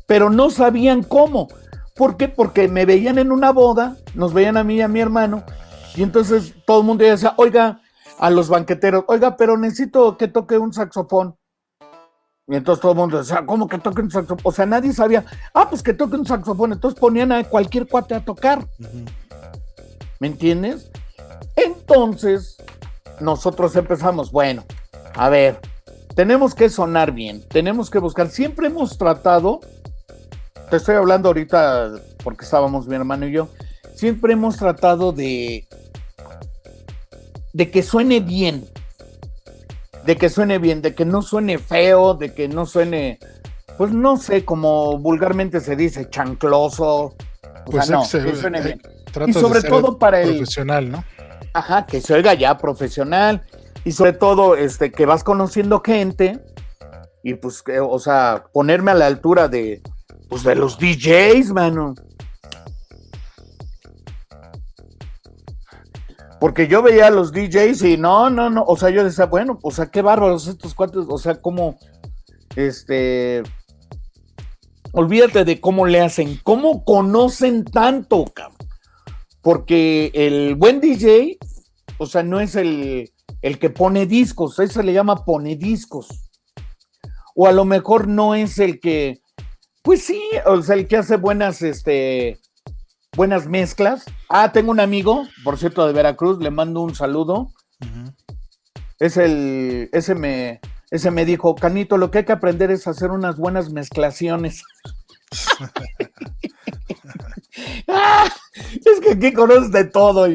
pero 0.07 0.29
no 0.29 0.51
sabían 0.51 1.03
cómo. 1.03 1.49
¿Por 1.97 2.17
qué? 2.17 2.29
Porque 2.29 2.69
me 2.69 2.85
veían 2.85 3.19
en 3.19 3.33
una 3.33 3.51
boda, 3.51 3.97
nos 4.15 4.35
veían 4.35 4.57
a 4.59 4.65
mí 4.65 4.77
y 4.77 4.83
a 4.83 4.89
mi 4.89 5.01
hermano, 5.01 5.43
y 5.97 6.03
entonces 6.03 6.55
todo 6.67 6.81
el 6.81 6.87
mundo 6.87 7.05
ya 7.05 7.13
decía, 7.13 7.35
oiga, 7.39 7.81
a 8.19 8.31
los 8.31 8.49
banqueteros, 8.49 9.05
oiga, 9.09 9.37
pero 9.37 9.57
necesito 9.57 10.17
que 10.19 10.29
toque 10.29 10.59
un 10.59 10.73
saxofón. 10.73 11.37
Y 12.53 12.57
entonces 12.57 12.83
todo 12.83 12.93
el 12.93 12.99
mundo 12.99 13.17
decía, 13.17 13.45
¿cómo 13.47 13.67
que 13.67 13.79
toque 13.79 14.03
un 14.03 14.11
saxofón? 14.11 14.41
O 14.43 14.53
sea, 14.53 14.67
nadie 14.67 14.93
sabía, 14.93 15.25
ah, 15.55 15.71
pues 15.71 15.83
que 15.83 15.95
toque 15.95 16.17
un 16.17 16.27
saxofón. 16.27 16.75
Entonces 16.75 17.01
ponían 17.01 17.33
a 17.33 17.43
cualquier 17.45 17.87
cuate 17.87 18.15
a 18.15 18.23
tocar. 18.23 18.63
¿Me 20.21 20.27
entiendes? 20.27 20.91
Entonces, 21.57 22.59
nosotros 23.21 23.75
empezamos, 23.75 24.31
bueno, 24.31 24.65
a 25.15 25.31
ver, 25.31 25.61
tenemos 26.15 26.55
que 26.55 26.69
sonar 26.69 27.13
bien, 27.13 27.43
tenemos 27.49 27.89
que 27.89 27.99
buscar, 27.99 28.29
siempre 28.29 28.67
hemos 28.67 28.99
tratado, 28.99 29.61
te 30.69 30.77
estoy 30.77 30.97
hablando 30.97 31.31
ahorita 31.31 31.93
porque 32.23 32.45
estábamos 32.45 32.87
mi 32.87 32.97
hermano 32.97 33.27
y 33.27 33.33
yo, 33.33 33.49
siempre 33.95 34.35
hemos 34.35 34.59
tratado 34.59 35.13
de, 35.13 35.67
de 37.55 37.71
que 37.71 37.83
suene 37.83 38.21
bien, 38.21 38.69
de 40.05 40.17
que 40.17 40.29
suene 40.29 40.59
bien, 40.59 40.83
de 40.83 40.95
que 40.95 41.05
no 41.05 41.23
suene 41.23 41.59
feo, 41.59 42.15
de 42.15 42.35
que 42.35 42.49
no 42.49 42.67
suene, 42.67 43.19
pues 43.79 43.93
no 43.93 44.17
sé, 44.17 44.45
como 44.45 44.99
vulgarmente 44.99 45.61
se 45.61 45.77
dice, 45.77 46.09
chancloso. 46.11 47.15
O 47.65 47.71
pues 47.71 47.87
sea, 47.87 47.97
no, 47.97 48.03
que 48.03 48.37
suene 48.37 48.61
bien 48.61 48.81
y 49.27 49.33
sobre 49.33 49.63
todo 49.63 49.99
para 49.99 50.21
el 50.21 50.37
profesional, 50.37 50.91
¿no? 50.91 51.05
Ajá, 51.53 51.87
que 51.87 52.01
se 52.01 52.15
oiga 52.15 52.35
ya 52.35 52.57
profesional 52.57 53.43
y 53.85 53.93
sobre 53.93 54.13
todo 54.13 54.57
este 54.57 54.91
que 54.91 55.07
vas 55.07 55.23
conociendo 55.23 55.83
gente 55.85 56.41
y 57.23 57.35
pues 57.35 57.63
que, 57.63 57.79
o 57.81 57.99
sea, 57.99 58.45
ponerme 58.53 58.91
a 58.91 58.95
la 58.95 59.07
altura 59.07 59.49
de 59.49 59.83
pues 60.29 60.45
de 60.45 60.55
los 60.55 60.79
DJs, 60.79 61.53
mano. 61.53 61.95
Porque 66.43 66.67
yo 66.67 66.83
veía 66.83 67.07
a 67.07 67.11
los 67.11 67.31
DJs 67.31 67.83
y 67.83 67.97
no, 67.97 68.29
no, 68.29 68.51
no, 68.51 68.65
o 68.67 68.77
sea, 68.77 68.91
yo 68.91 69.05
decía, 69.05 69.27
bueno, 69.27 69.61
o 69.63 69.71
sea, 69.71 69.93
qué 69.93 70.03
bárbaros 70.03 70.49
estos 70.49 70.75
cuates, 70.75 71.05
o 71.09 71.17
sea, 71.17 71.41
cómo, 71.41 71.79
este, 72.57 73.45
olvídate 74.91 75.45
de 75.45 75.61
cómo 75.61 75.87
le 75.87 76.01
hacen, 76.01 76.41
cómo 76.43 76.85
conocen 76.85 77.65
tanto, 77.65 78.25
cabrón. 78.25 78.59
Porque 79.41 80.11
el 80.15 80.57
buen 80.57 80.81
DJ, 80.81 81.39
o 81.99 82.07
sea, 82.07 82.25
no 82.25 82.41
es 82.41 82.57
el, 82.57 83.13
que 83.41 83.71
pone 83.71 84.07
discos, 84.07 84.59
eso 84.59 84.81
se 84.81 84.83
le 84.83 84.93
llama 84.93 85.25
pone 85.25 85.55
discos. 85.55 86.09
O 87.37 87.47
a 87.47 87.53
lo 87.53 87.65
mejor 87.65 88.09
no 88.09 88.35
es 88.35 88.59
el 88.59 88.81
que 88.81 89.23
Pues 89.81 90.03
sí, 90.03 90.21
o 90.45 90.61
sea, 90.61 90.75
el 90.75 90.89
que 90.89 90.97
hace 90.97 91.19
buenas, 91.19 91.63
este, 91.63 92.41
buenas 93.17 93.47
mezclas. 93.47 94.05
Ah, 94.29 94.53
tengo 94.53 94.71
un 94.71 94.81
amigo, 94.81 95.27
por 95.45 95.59
cierto, 95.59 95.87
de 95.87 95.93
Veracruz, 95.93 96.39
le 96.39 96.51
mando 96.51 96.81
un 96.81 96.95
saludo. 96.95 97.53
Es 98.99 99.17
el, 99.17 99.91
ese 99.93 100.15
me, 100.15 100.61
ese 100.91 101.11
me 101.11 101.25
dijo, 101.25 101.55
Canito, 101.55 101.99
lo 101.99 102.11
que 102.11 102.19
hay 102.19 102.25
que 102.25 102.33
aprender 102.33 102.71
es 102.71 102.87
hacer 102.87 103.11
unas 103.11 103.37
buenas 103.37 103.71
mezclaciones. 103.71 104.63
Ah, 107.87 108.29
es 108.65 109.01
que 109.01 109.13
aquí 109.13 109.33
conoces 109.33 109.71
de 109.73 109.85
todo. 109.85 110.27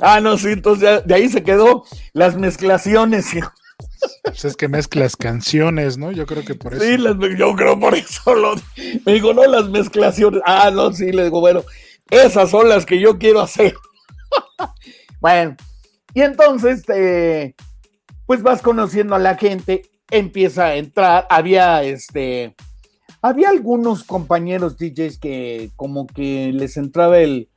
Ah, 0.00 0.20
no, 0.20 0.36
sí, 0.36 0.48
entonces 0.48 1.04
de 1.04 1.14
ahí 1.14 1.28
se 1.28 1.42
quedó 1.42 1.84
las 2.12 2.36
mezclaciones. 2.36 3.30
Pues 4.22 4.44
es 4.44 4.56
que 4.56 4.68
mezclas 4.68 5.16
canciones, 5.16 5.98
¿no? 5.98 6.12
Yo 6.12 6.24
creo 6.26 6.44
que 6.44 6.54
por 6.54 6.74
eso. 6.74 6.84
Sí, 6.84 6.96
yo 7.36 7.56
creo 7.56 7.78
por 7.80 7.94
eso. 7.94 8.34
Lo, 8.34 8.54
me 9.04 9.14
digo, 9.14 9.34
no, 9.34 9.44
las 9.44 9.68
mezclaciones. 9.70 10.40
Ah, 10.44 10.70
no, 10.72 10.92
sí, 10.92 11.10
le 11.10 11.24
digo, 11.24 11.40
bueno, 11.40 11.64
esas 12.10 12.50
son 12.50 12.68
las 12.68 12.86
que 12.86 13.00
yo 13.00 13.18
quiero 13.18 13.40
hacer. 13.40 13.74
bueno, 15.20 15.56
y 16.14 16.22
entonces, 16.22 16.84
eh, 16.88 17.54
pues 18.26 18.42
vas 18.42 18.62
conociendo 18.62 19.14
a 19.14 19.18
la 19.18 19.36
gente, 19.36 19.82
empieza 20.10 20.66
a 20.66 20.76
entrar. 20.76 21.26
Había 21.30 21.82
este. 21.82 22.54
Había 23.20 23.50
algunos 23.50 24.02
compañeros 24.02 24.76
DJs 24.78 25.18
que 25.18 25.70
como 25.76 26.08
que 26.08 26.52
les 26.52 26.76
entraba 26.76 27.20
el, 27.20 27.48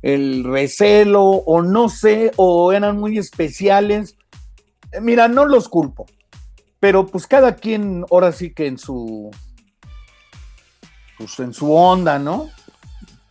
el 0.00 0.42
recelo 0.42 1.22
o 1.22 1.60
no 1.60 1.90
sé, 1.90 2.32
o 2.36 2.72
eran 2.72 2.98
muy 2.98 3.18
especiales 3.18 4.16
Mira, 5.00 5.28
no 5.28 5.44
los 5.44 5.68
culpo, 5.68 6.06
pero 6.80 7.06
pues 7.06 7.26
cada 7.26 7.56
quien 7.56 8.04
ahora 8.10 8.32
sí 8.32 8.52
que 8.52 8.66
en 8.66 8.78
su 8.78 9.30
pues 11.18 11.38
en 11.40 11.52
su 11.52 11.72
onda, 11.72 12.18
¿no? 12.18 12.50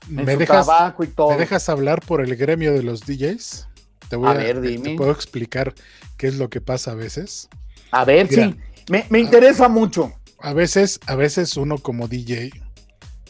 En 0.10 0.16
¿Me 0.16 0.38
dejas, 0.38 0.66
trabajo 0.66 1.04
y 1.04 1.08
todo. 1.08 1.30
¿Me 1.30 1.38
dejas 1.38 1.70
hablar 1.70 2.02
por 2.02 2.22
el 2.22 2.36
gremio 2.36 2.74
de 2.74 2.84
los 2.84 3.02
DJs? 3.06 3.68
Te 4.10 4.16
voy 4.16 4.30
a, 4.30 4.34
ver, 4.34 4.62
dime. 4.62 4.90
Te 4.90 4.96
puedo 4.96 5.12
explicar 5.12 5.74
qué 6.18 6.28
es 6.28 6.36
lo 6.36 6.50
que 6.50 6.62
pasa 6.62 6.92
a 6.92 6.96
veces. 6.96 7.50
A 7.92 8.06
ver, 8.06 8.28
sí, 8.28 8.56
me, 8.90 9.06
me 9.10 9.20
interesa 9.20 9.68
mucho. 9.68 10.14
A 10.40 10.54
veces, 10.54 11.00
a 11.08 11.16
veces 11.16 11.58
uno 11.58 11.78
como 11.78 12.08
DJ, 12.08 12.52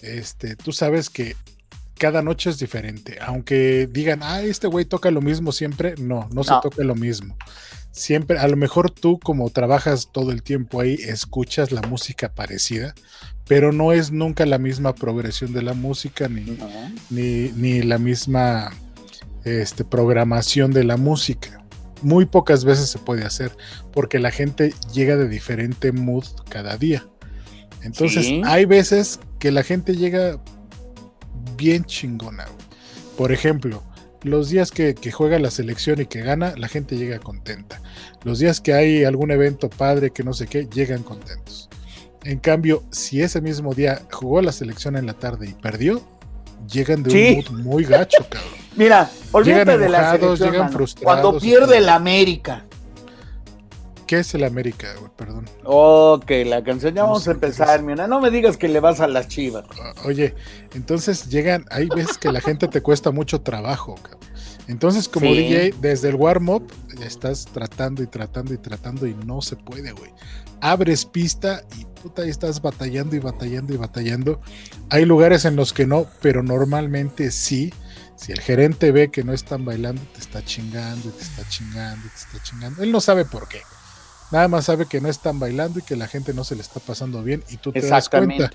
este, 0.02 0.56
tú 0.56 0.72
sabes 0.72 1.10
que 1.10 1.36
cada 1.98 2.22
noche 2.22 2.50
es 2.50 2.60
diferente. 2.60 3.18
Aunque 3.22 3.88
digan, 3.90 4.22
ah, 4.24 4.42
este 4.42 4.68
güey 4.68 4.86
toca 4.86 5.12
lo 5.12 5.22
mismo 5.22 5.52
siempre, 5.52 5.96
no, 5.98 6.30
no, 6.32 6.44
se 6.44 6.54
toca 6.62 6.84
lo 6.84 6.96
mismo. 6.96 7.38
Siempre, 7.92 8.38
a 8.38 8.48
lo 8.48 8.58
mejor 8.58 8.92
tú 8.92 9.20
como 9.20 9.50
trabajas 9.50 10.10
todo 10.12 10.32
el 10.32 10.44
tiempo 10.44 10.82
ahí, 10.82 10.96
escuchas 10.96 11.72
la 11.72 11.82
música 11.82 12.34
parecida, 12.34 12.94
pero 13.48 13.72
no 13.72 13.92
es 13.92 14.12
nunca 14.12 14.46
la 14.46 14.58
misma 14.58 14.96
progresión 14.96 15.54
de 15.54 15.62
la 15.62 15.74
música 15.74 16.28
ni, 16.28 16.58
ni, 17.10 17.82
la 17.82 17.98
misma 17.98 18.72
este, 19.44 19.84
programación 19.84 20.72
de 20.72 20.84
la 20.84 20.98
música. 20.98 21.64
Muy 22.02 22.26
pocas 22.26 22.66
veces 22.66 22.90
se 22.90 23.00
puede 23.00 23.24
hacer 23.24 23.56
porque 23.94 24.20
la 24.20 24.32
gente 24.32 24.74
llega 24.94 25.16
de 25.16 25.30
diferente 25.30 25.92
mood 25.92 26.26
cada 26.50 26.78
día. 26.78 27.08
Entonces, 27.84 28.28
hay 28.46 28.66
veces 28.66 29.20
que 29.38 29.52
la 29.52 29.64
gente 29.64 29.96
llega 29.96 30.42
bien 31.56 31.86
chingona. 31.86 32.46
Por 33.16 33.32
ejemplo, 33.32 33.84
los 34.24 34.50
días 34.50 34.72
que, 34.72 34.96
juega 35.12 35.38
la 35.38 35.52
selección 35.52 36.02
y 36.02 36.08
que 36.08 36.22
gana, 36.22 36.56
la 36.58 36.68
gente 36.68 36.98
llega 36.98 37.20
contenta. 37.20 37.82
Los 38.24 38.40
días 38.40 38.60
que 38.60 38.74
hay 38.74 39.04
algún 39.04 39.30
evento 39.30 39.70
padre 39.70 40.10
que 40.10 40.24
no 40.24 40.34
sé 40.34 40.48
qué, 40.48 40.68
llegan 40.68 41.04
contentos. 41.04 41.70
En 42.26 42.40
cambio, 42.40 42.84
si 42.90 43.22
ese 43.22 43.40
mismo 43.40 43.76
día 43.76 44.02
jugó 44.12 44.42
la 44.42 44.52
selección 44.52 44.98
en 44.98 45.06
la 45.06 45.14
tarde 45.14 45.48
y 45.48 45.54
perdió, 45.54 46.02
llegan 46.68 47.04
de 47.04 47.14
un 47.14 47.36
mood 47.36 47.64
muy 47.64 47.84
gacho, 47.84 48.26
cabrón. 48.28 48.52
Mira, 48.76 49.10
olvídate 49.32 49.78
de 49.78 49.88
la 49.88 50.18
llegan 50.18 50.72
frustrados. 50.72 51.22
Cuando 51.22 51.40
pierde 51.40 51.78
el 51.78 51.88
América, 51.88 52.66
¿Qué 54.08 54.20
es 54.20 54.36
el 54.36 54.44
América, 54.44 54.88
Perdón. 55.16 55.46
Ok, 55.64 56.30
la 56.46 56.64
canción 56.64 56.94
ya 56.94 57.04
vamos 57.04 57.28
a 57.28 57.32
empezar, 57.32 57.82
mira. 57.82 58.08
No 58.08 58.22
me 58.22 58.30
digas 58.30 58.56
que 58.56 58.68
le 58.68 58.80
vas 58.80 59.00
a 59.00 59.08
las 59.08 59.28
chivas. 59.28 59.66
Oye, 60.04 60.36
entonces 60.76 61.30
llegan, 61.30 61.66
hay 61.72 61.88
veces 61.88 62.20
que 62.20 62.32
la 62.32 62.40
gente 62.40 62.68
te 62.68 62.82
cuesta 62.82 63.10
mucho 63.10 63.42
trabajo, 63.42 63.96
Entonces, 64.68 65.08
como 65.08 65.28
DJ, 65.28 65.76
desde 65.80 66.10
el 66.10 66.16
warm-up, 66.16 66.72
estás 67.02 67.46
tratando 67.46 68.02
y 68.02 68.08
tratando 68.08 68.54
y 68.54 68.58
tratando 68.58 69.06
y 69.06 69.14
no 69.14 69.42
se 69.42 69.56
puede, 69.56 69.92
güey. 69.92 70.12
Abres 70.62 71.06
pista 71.06 71.64
y 71.80 71.86
puta, 71.86 72.26
estás 72.26 72.62
batallando 72.62 73.16
y 73.16 73.20
batallando 73.20 73.74
y 73.74 73.78
batallando. 73.78 74.42
Hay 74.90 75.06
lugares 75.06 75.46
en 75.46 75.56
los 75.56 75.74
que 75.74 75.86
no, 75.86 76.08
pero 76.22 76.42
normalmente 76.42 77.32
sí. 77.32 77.74
Si 78.16 78.32
el 78.32 78.40
gerente 78.40 78.92
ve 78.92 79.12
que 79.12 79.24
no 79.24 79.34
están 79.34 79.66
bailando, 79.66 80.02
te 80.14 80.20
está 80.20 80.44
chingando, 80.44 81.10
te 81.10 81.22
está 81.22 81.48
chingando, 81.50 82.08
te 82.08 82.16
está 82.16 82.44
chingando. 82.44 82.82
Él 82.82 82.92
no 82.92 83.02
sabe 83.02 83.26
por 83.26 83.48
qué. 83.48 83.62
Nada 84.32 84.48
más 84.48 84.66
sabe 84.66 84.88
que 84.88 85.02
no 85.02 85.10
están 85.10 85.40
bailando 85.40 85.80
y 85.80 85.82
que 85.84 85.96
la 85.96 86.08
gente 86.08 86.34
no 86.34 86.44
se 86.44 86.56
le 86.56 86.62
está 86.62 86.80
pasando 86.80 87.22
bien 87.22 87.44
y 87.50 87.58
tú 87.58 87.72
te 87.72 87.82
das 87.82 88.10
cuenta. 88.10 88.52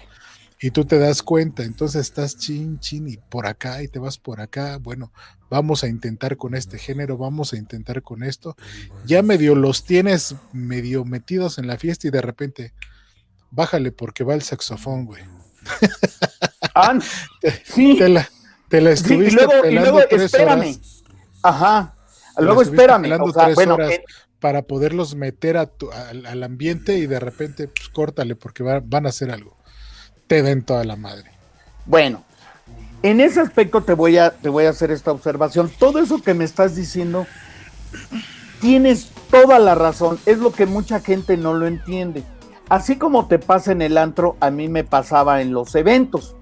Y 0.63 0.73
tú 0.73 0.85
te 0.85 0.99
das 0.99 1.23
cuenta, 1.23 1.63
entonces 1.63 2.03
estás 2.03 2.37
chin, 2.37 2.79
chin 2.81 3.09
y 3.09 3.17
por 3.17 3.47
acá 3.47 3.83
y 3.83 3.89
te 3.89 3.99
vas 3.99 4.19
por 4.19 4.43
acá. 4.43 4.77
Bueno, 4.77 5.11
vamos 5.49 5.85
a 5.85 5.89
intentar 5.89 6.37
con 6.37 6.55
este 6.55 6.79
género, 6.79 7.17
vamos 7.17 7.55
a 7.55 7.57
intentar 7.57 8.03
con 8.03 8.23
esto. 8.23 8.57
Ya 9.07 9.23
medio 9.23 9.55
los 9.55 9.85
tienes 9.85 10.35
medio 10.53 11.07
metidos 11.07 11.59
en 11.59 11.67
la 11.67 11.79
fiesta 11.79 12.09
y 12.09 12.11
de 12.11 12.21
repente, 12.21 12.75
bájale 13.51 13.91
porque 13.91 14.23
va 14.23 14.35
el 14.35 14.43
saxofón, 14.43 15.07
güey. 15.07 15.23
Ah, 16.73 16.97
sí. 17.65 17.97
Te 17.99 18.09
la, 18.09 18.31
te 18.69 18.81
la 18.81 18.93
estuviste 18.93 19.45
y 19.69 19.73
luego, 19.73 20.01
espérame. 20.09 20.81
Ajá. 21.43 21.97
Luego 22.39 22.63
espérame. 22.63 23.21
O 23.21 23.33
sea, 23.33 23.53
bueno, 23.55 23.77
para 24.39 24.63
poderlos 24.63 25.15
meter 25.17 25.57
al, 25.57 26.43
ambiente 26.43 26.97
y 26.97 27.07
de 27.07 27.19
repente, 27.19 27.67
pues 27.69 27.89
córtale 27.89 28.37
porque 28.37 28.63
van 28.63 29.07
a 29.07 29.09
hacer 29.09 29.31
algo. 29.33 29.60
Te 30.31 30.45
den 30.45 30.63
toda 30.63 30.85
la 30.85 30.95
madre. 30.95 31.29
Bueno, 31.87 32.23
en 33.03 33.21
ese 33.21 33.41
aspecto 33.41 33.83
te 33.83 33.95
voy 33.95 34.17
a, 34.17 34.31
te 34.31 34.49
voy 34.49 34.67
a 34.67 34.71
hacer 34.71 34.93
esta 34.93 35.11
observación. 35.11 35.69
Todo 35.77 35.99
eso 35.99 36.23
que 36.23 36.35
me 36.35 36.45
estás 36.45 36.77
diciendo, 36.77 37.27
tienes 38.61 39.09
toda 39.29 39.59
la 39.59 39.75
razón. 39.75 40.21
Es 40.27 40.39
lo 40.39 40.53
que 40.53 40.67
mucha 40.67 41.01
gente 41.01 41.37
no 41.37 41.55
lo 41.55 41.67
entiende. 41.67 42.23
Así 42.69 42.95
como 42.95 43.27
te 43.27 43.41
pasa 43.41 43.73
en 43.73 43.83
el 43.83 43.99
antro, 43.99 44.37
a 44.39 44.53
mí 44.53 44.69
me 44.69 44.85
pasaba 44.85 45.43
en 45.43 45.53
los 45.53 45.75
eventos, 45.75 46.37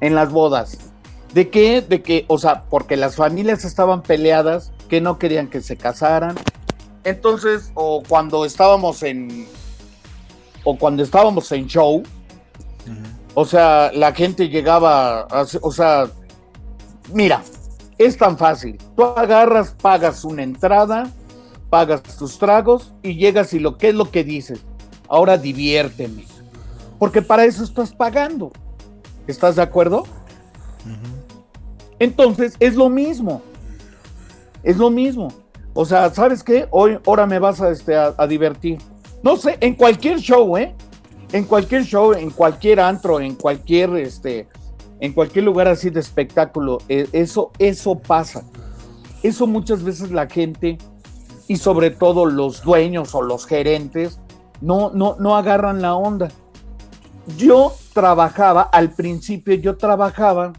en 0.00 0.14
las 0.14 0.30
bodas. 0.30 0.78
¿De 1.34 1.48
qué? 1.48 1.82
De 1.82 2.02
que, 2.02 2.24
o 2.28 2.38
sea, 2.38 2.66
porque 2.70 2.96
las 2.96 3.16
familias 3.16 3.64
estaban 3.64 4.02
peleadas, 4.02 4.70
que 4.88 5.00
no 5.00 5.18
querían 5.18 5.48
que 5.48 5.60
se 5.60 5.76
casaran, 5.76 6.36
entonces, 7.02 7.72
o 7.74 8.00
cuando 8.08 8.44
estábamos 8.44 9.02
en. 9.02 9.48
O 10.62 10.78
cuando 10.78 11.02
estábamos 11.02 11.50
en 11.50 11.66
show, 11.66 12.04
o 13.34 13.44
sea, 13.44 13.90
la 13.94 14.12
gente 14.12 14.48
llegaba. 14.48 15.26
o 15.62 15.72
sea, 15.72 16.08
mira, 17.12 17.42
es 17.98 18.16
tan 18.16 18.38
fácil. 18.38 18.78
Tú 18.96 19.04
agarras, 19.04 19.74
pagas 19.80 20.24
una 20.24 20.42
entrada, 20.42 21.10
pagas 21.68 22.02
tus 22.02 22.38
tragos 22.38 22.94
y 23.02 23.16
llegas 23.16 23.52
y 23.52 23.58
lo 23.58 23.76
que 23.76 23.88
es 23.88 23.94
lo 23.94 24.10
que 24.10 24.24
dices. 24.24 24.60
Ahora 25.08 25.36
diviérteme. 25.36 26.24
Porque 26.98 27.22
para 27.22 27.44
eso 27.44 27.64
estás 27.64 27.92
pagando. 27.92 28.52
¿Estás 29.26 29.56
de 29.56 29.62
acuerdo? 29.62 30.04
Entonces, 31.98 32.54
es 32.60 32.76
lo 32.76 32.88
mismo. 32.88 33.42
Es 34.62 34.76
lo 34.76 34.90
mismo. 34.90 35.32
O 35.74 35.84
sea, 35.84 36.12
¿sabes 36.12 36.42
qué? 36.42 36.66
Hoy, 36.70 36.98
ahora 37.06 37.26
me 37.26 37.38
vas 37.38 37.60
a, 37.60 37.70
este, 37.70 37.94
a, 37.94 38.26
divertir. 38.26 38.78
No 39.22 39.36
sé, 39.36 39.58
en 39.60 39.74
cualquier 39.74 40.18
show, 40.18 40.56
¿eh? 40.56 40.74
En 41.32 41.44
cualquier 41.44 41.84
show, 41.84 42.12
en 42.12 42.30
cualquier 42.30 42.80
antro, 42.80 43.20
en 43.20 43.34
cualquier, 43.34 43.96
este, 43.96 44.48
en 45.00 45.12
cualquier 45.12 45.44
lugar 45.44 45.68
así 45.68 45.90
de 45.90 46.00
espectáculo, 46.00 46.78
eh, 46.88 47.08
eso, 47.12 47.52
eso 47.58 47.98
pasa. 47.98 48.44
Eso 49.22 49.46
muchas 49.46 49.82
veces 49.82 50.10
la 50.10 50.26
gente 50.26 50.78
y 51.46 51.56
sobre 51.56 51.90
todo 51.90 52.26
los 52.26 52.62
dueños 52.62 53.14
o 53.14 53.22
los 53.22 53.46
gerentes 53.46 54.18
no, 54.60 54.90
no, 54.90 55.16
no 55.18 55.36
agarran 55.36 55.82
la 55.82 55.94
onda. 55.94 56.28
Yo 57.36 57.74
trabajaba, 57.92 58.62
al 58.62 58.94
principio 58.94 59.54
yo 59.54 59.76
trabajaba 59.76 60.52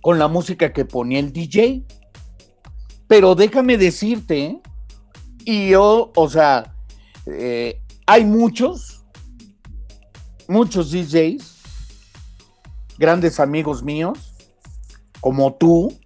con 0.00 0.18
la 0.18 0.26
música 0.26 0.72
que 0.72 0.84
ponía 0.84 1.20
el 1.20 1.32
DJ 1.32 1.84
pero 3.08 3.34
déjame 3.34 3.78
decirte, 3.78 4.60
y 5.44 5.70
yo, 5.70 6.12
o 6.14 6.28
sea, 6.28 6.74
eh, 7.26 7.80
hay 8.06 8.24
muchos, 8.24 8.97
muchos 10.48 10.90
DJs, 10.90 11.56
grandes 12.98 13.38
amigos 13.38 13.82
míos, 13.82 14.34
como 15.20 15.54
tú. 15.54 15.96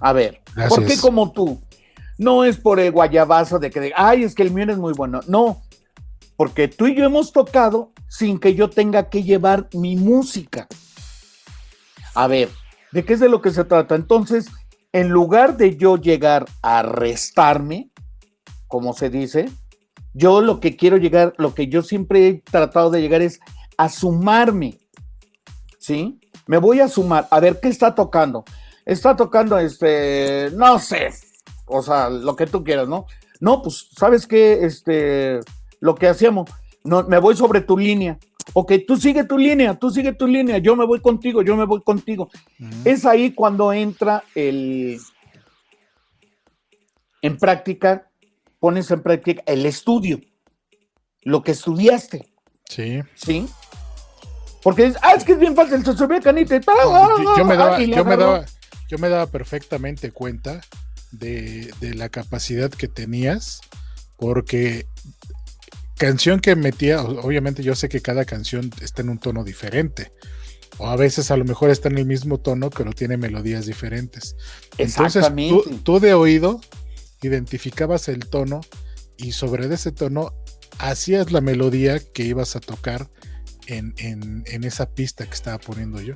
A 0.00 0.12
ver, 0.12 0.40
¿por 0.68 0.86
qué 0.86 0.96
como 0.98 1.32
tú? 1.32 1.60
No 2.18 2.44
es 2.44 2.58
por 2.58 2.78
el 2.78 2.92
guayabazo 2.92 3.58
de 3.58 3.70
que, 3.70 3.92
ay, 3.96 4.24
es 4.24 4.34
que 4.34 4.42
el 4.42 4.52
mío 4.52 4.66
es 4.68 4.78
muy 4.78 4.92
bueno. 4.92 5.20
No, 5.26 5.62
porque 6.36 6.68
tú 6.68 6.86
y 6.86 6.94
yo 6.94 7.04
hemos 7.04 7.32
tocado 7.32 7.92
sin 8.08 8.38
que 8.38 8.54
yo 8.54 8.70
tenga 8.70 9.08
que 9.08 9.22
llevar 9.22 9.68
mi 9.72 9.96
música. 9.96 10.68
A 12.14 12.26
ver, 12.26 12.48
¿de 12.92 13.04
qué 13.04 13.14
es 13.14 13.20
de 13.20 13.28
lo 13.28 13.40
que 13.40 13.50
se 13.50 13.64
trata? 13.64 13.94
Entonces, 13.94 14.48
en 14.92 15.08
lugar 15.08 15.56
de 15.56 15.76
yo 15.76 15.96
llegar 15.96 16.46
a 16.62 16.82
restarme, 16.82 17.90
como 18.66 18.92
se 18.92 19.10
dice, 19.10 19.48
yo 20.12 20.40
lo 20.40 20.60
que 20.60 20.76
quiero 20.76 20.96
llegar, 20.96 21.34
lo 21.38 21.54
que 21.54 21.68
yo 21.68 21.82
siempre 21.82 22.28
he 22.28 22.34
tratado 22.40 22.90
de 22.90 23.00
llegar 23.00 23.22
es 23.22 23.40
a 23.80 23.88
sumarme, 23.88 24.78
¿sí? 25.78 26.20
Me 26.46 26.58
voy 26.58 26.80
a 26.80 26.88
sumar, 26.88 27.26
a 27.30 27.40
ver 27.40 27.60
qué 27.60 27.68
está 27.68 27.94
tocando. 27.94 28.44
Está 28.84 29.16
tocando, 29.16 29.58
este, 29.58 30.50
no 30.54 30.78
sé, 30.78 31.08
o 31.64 31.82
sea, 31.82 32.10
lo 32.10 32.36
que 32.36 32.46
tú 32.46 32.62
quieras, 32.62 32.88
¿no? 32.88 33.06
No, 33.40 33.62
pues, 33.62 33.88
¿sabes 33.96 34.26
qué? 34.26 34.64
Este, 34.66 35.40
lo 35.80 35.94
que 35.94 36.08
hacíamos, 36.08 36.50
no, 36.84 37.04
me 37.04 37.18
voy 37.18 37.34
sobre 37.36 37.62
tu 37.62 37.78
línea. 37.78 38.18
Ok, 38.52 38.72
tú 38.86 38.98
sigue 38.98 39.24
tu 39.24 39.38
línea, 39.38 39.74
tú 39.74 39.90
sigue 39.90 40.12
tu 40.12 40.26
línea, 40.26 40.58
yo 40.58 40.76
me 40.76 40.84
voy 40.84 41.00
contigo, 41.00 41.40
yo 41.40 41.56
me 41.56 41.64
voy 41.64 41.80
contigo. 41.80 42.28
Es 42.84 43.06
ahí 43.06 43.32
cuando 43.32 43.72
entra 43.72 44.24
el, 44.34 45.00
en 47.22 47.38
práctica, 47.38 48.10
pones 48.58 48.90
en 48.90 49.02
práctica 49.02 49.42
el 49.46 49.64
estudio, 49.64 50.20
lo 51.22 51.42
que 51.42 51.52
estudiaste. 51.52 52.30
Sí. 52.68 53.00
¿Sí? 53.14 53.48
Porque 54.62 54.86
es, 54.86 54.96
ah, 55.02 55.14
es 55.16 55.24
que 55.24 55.32
es 55.32 55.38
bien 55.38 55.56
fácil, 55.56 55.84
se 55.84 55.96
subió 55.96 56.20
canita 56.20 56.56
y 56.56 56.60
yo, 56.60 57.36
yo, 57.36 57.44
me 57.44 57.56
daba, 57.56 57.80
yo, 57.80 58.04
me 58.04 58.16
daba, 58.16 58.44
yo 58.88 58.98
me 58.98 59.08
daba 59.08 59.26
perfectamente 59.26 60.12
cuenta 60.12 60.60
de, 61.12 61.72
de 61.80 61.94
la 61.94 62.08
capacidad 62.08 62.70
que 62.70 62.88
tenías, 62.88 63.60
porque 64.16 64.86
canción 65.96 66.40
que 66.40 66.56
metía, 66.56 67.02
obviamente 67.02 67.62
yo 67.62 67.74
sé 67.74 67.88
que 67.88 68.00
cada 68.00 68.24
canción 68.24 68.70
está 68.80 69.02
en 69.02 69.10
un 69.10 69.18
tono 69.18 69.44
diferente. 69.44 70.12
O 70.78 70.86
a 70.86 70.96
veces 70.96 71.30
a 71.30 71.36
lo 71.36 71.44
mejor 71.44 71.68
está 71.68 71.90
en 71.90 71.98
el 71.98 72.06
mismo 72.06 72.38
tono, 72.38 72.70
pero 72.70 72.94
tiene 72.94 73.18
melodías 73.18 73.66
diferentes. 73.66 74.34
Entonces 74.78 75.26
tú, 75.34 75.62
tú, 75.84 76.00
de 76.00 76.14
oído 76.14 76.58
identificabas 77.20 78.08
el 78.08 78.26
tono 78.30 78.62
y 79.18 79.32
sobre 79.32 79.72
ese 79.72 79.92
tono 79.92 80.32
hacías 80.78 81.32
la 81.32 81.42
melodía 81.42 81.98
que 81.98 82.22
ibas 82.22 82.56
a 82.56 82.60
tocar 82.60 83.10
en, 83.70 83.94
en, 83.98 84.44
en 84.46 84.64
esa 84.64 84.86
pista 84.86 85.26
que 85.26 85.34
estaba 85.34 85.58
poniendo 85.58 86.00
yo. 86.00 86.14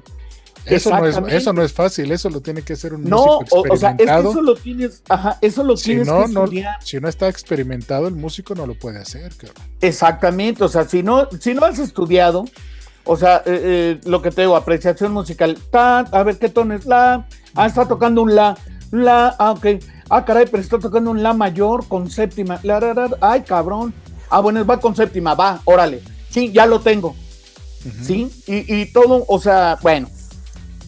Eso 0.67 0.91
no, 0.91 1.07
es, 1.07 1.19
eso 1.29 1.53
no 1.53 1.63
es 1.63 1.73
fácil, 1.73 2.11
eso 2.11 2.31
lo 2.31 2.41
tiene 2.41 2.63
que 2.63 2.73
hacer 2.73 2.95
un 2.95 3.05
no, 3.05 3.41
músico 3.41 3.67
experimentado. 3.67 3.75
O 3.75 3.77
sea, 3.77 3.91
es 3.91 4.23
que 4.23 4.29
eso 4.31 4.43
lo 4.43 4.55
tienes, 4.57 5.03
ajá, 5.09 5.39
eso 5.43 5.63
lo 5.63 5.77
si 5.77 5.85
tienes 5.85 6.07
no, 6.07 6.25
que 6.25 6.63
no, 6.63 6.71
Si 6.81 7.01
no 7.01 7.09
está 7.09 7.29
experimentado, 7.29 8.09
el 8.09 8.15
músico 8.15 8.55
no 8.55 8.67
lo 8.67 8.75
puede 8.75 8.99
hacer. 8.99 9.33
Exactamente, 9.81 10.65
o 10.65 10.69
sea, 10.69 10.85
si 10.85 11.03
no, 11.03 11.29
si 11.39 11.53
no 11.53 11.67
has 11.67 11.79
estudiado, 11.79 12.47
o 13.05 13.17
sea, 13.17 13.43
eh, 13.45 13.61
eh, 13.63 14.01
lo 14.07 14.23
que 14.23 14.31
te 14.31 14.43
digo, 14.43 14.57
apreciación 14.57 15.13
musical, 15.13 15.59
ta, 15.71 15.99
a 15.99 16.23
ver 16.23 16.39
qué 16.39 16.49
tono 16.49 16.75
es 16.75 16.87
la, 16.87 17.27
ah, 17.55 17.67
está 17.67 17.87
tocando 17.87 18.23
un 18.23 18.35
la, 18.35 18.57
la, 18.91 19.37
ah, 19.39 19.51
ok, 19.51 19.67
ah, 20.09 20.25
caray, 20.25 20.47
pero 20.47 20.63
está 20.63 20.79
tocando 20.79 21.11
un 21.11 21.23
la 21.23 21.35
mayor 21.35 21.87
con 21.89 22.11
séptima, 22.11 22.59
la, 22.63 22.81
la, 22.81 22.95
la, 22.95 23.09
ay, 23.21 23.43
cabrón, 23.43 23.93
ah, 24.31 24.41
bueno, 24.41 24.65
va 24.65 24.81
con 24.81 24.97
séptima, 24.97 25.35
va, 25.35 25.61
órale, 25.67 26.01
sí, 26.31 26.51
ya 26.53 26.65
lo 26.65 26.81
tengo, 26.81 27.15
sí, 28.03 28.31
y, 28.47 28.75
y 28.75 28.87
todo, 28.87 29.25
o 29.29 29.39
sea, 29.39 29.79
bueno, 29.83 30.09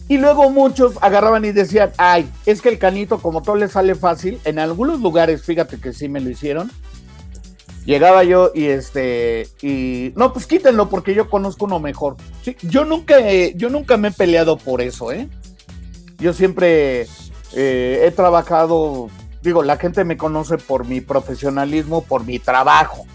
y 0.09 0.17
luego 0.17 0.49
muchos 0.49 0.93
agarraban 1.01 1.43
y 1.43 1.51
decían, 1.51 1.91
ay, 1.97 2.29
es 2.45 2.61
que 2.61 2.69
el 2.69 2.79
canito 2.79 3.19
como 3.19 3.41
todo 3.41 3.57
le 3.57 3.67
sale 3.67 3.93
fácil, 3.93 4.39
en 4.45 4.57
algunos 4.57 5.01
lugares, 5.01 5.43
fíjate 5.43 5.79
que 5.79 5.91
sí 5.91 6.07
me 6.07 6.21
lo 6.21 6.29
hicieron. 6.29 6.71
Llegaba 7.85 8.23
yo 8.23 8.51
y 8.53 8.65
este, 8.65 9.47
y 9.61 10.11
no, 10.15 10.33
pues 10.33 10.45
quítenlo 10.45 10.89
porque 10.89 11.13
yo 11.13 11.29
conozco 11.29 11.65
uno 11.65 11.79
mejor. 11.79 12.17
Sí, 12.41 12.55
yo 12.63 12.83
nunca, 12.83 13.15
yo 13.55 13.69
nunca 13.69 13.95
me 13.97 14.09
he 14.09 14.11
peleado 14.11 14.57
por 14.57 14.81
eso, 14.81 15.11
¿eh? 15.11 15.29
Yo 16.17 16.33
siempre 16.33 17.07
eh, 17.53 18.03
he 18.05 18.11
trabajado, 18.11 19.09
digo, 19.41 19.63
la 19.63 19.77
gente 19.77 20.03
me 20.03 20.17
conoce 20.17 20.57
por 20.57 20.85
mi 20.85 20.99
profesionalismo, 20.99 22.03
por 22.03 22.25
mi 22.25 22.39
trabajo. 22.39 23.05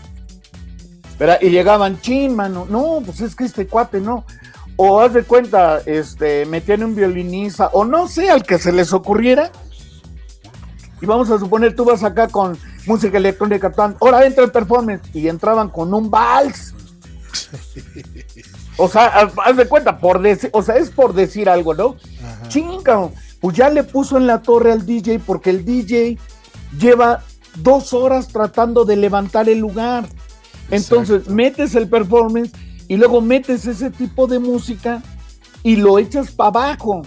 ¿Verdad? 1.18 1.38
Y 1.40 1.50
llegaban, 1.50 2.00
chin, 2.00 2.34
mano, 2.34 2.66
no, 2.68 3.02
pues 3.04 3.20
es 3.20 3.34
que 3.34 3.44
este 3.44 3.66
cuate 3.66 4.00
no 4.00 4.24
o 4.76 5.00
haz 5.00 5.12
de 5.12 5.22
cuenta, 5.22 5.80
este, 5.86 6.46
metían 6.46 6.82
un 6.82 6.94
violinista, 6.94 7.68
o 7.72 7.84
no 7.84 8.08
sé, 8.08 8.30
al 8.30 8.42
que 8.42 8.58
se 8.58 8.72
les 8.72 8.92
ocurriera. 8.92 9.50
Y 11.00 11.06
vamos 11.06 11.30
a 11.30 11.38
suponer, 11.38 11.74
tú 11.74 11.84
vas 11.84 12.02
acá 12.04 12.28
con 12.28 12.58
música 12.86 13.18
electrónica, 13.18 13.72
ahora 14.00 14.24
entra 14.24 14.44
el 14.44 14.50
performance, 14.50 15.02
y 15.14 15.28
entraban 15.28 15.68
con 15.68 15.92
un 15.92 16.10
vals. 16.10 16.74
O 18.78 18.88
sea, 18.88 19.30
haz 19.44 19.56
de 19.56 19.68
cuenta, 19.68 19.98
por 19.98 20.20
decir, 20.20 20.50
o 20.52 20.62
sea, 20.62 20.76
es 20.76 20.90
por 20.90 21.12
decir 21.12 21.48
algo, 21.48 21.74
¿no? 21.74 21.96
Chinga, 22.48 23.10
pues 23.40 23.56
ya 23.56 23.68
le 23.68 23.84
puso 23.84 24.16
en 24.16 24.26
la 24.26 24.40
torre 24.40 24.72
al 24.72 24.86
DJ 24.86 25.18
porque 25.20 25.50
el 25.50 25.64
DJ 25.64 26.18
lleva 26.78 27.22
dos 27.56 27.92
horas 27.92 28.28
tratando 28.28 28.84
de 28.84 28.96
levantar 28.96 29.48
el 29.48 29.58
lugar. 29.58 30.06
Entonces, 30.72 31.28
metes 31.28 31.74
el 31.74 31.88
performance 31.88 32.50
y 32.88 32.96
luego 32.96 33.20
metes 33.20 33.66
ese 33.66 33.90
tipo 33.90 34.26
de 34.26 34.38
música 34.38 35.02
y 35.62 35.76
lo 35.76 35.98
echas 35.98 36.30
para 36.32 36.48
abajo. 36.48 37.02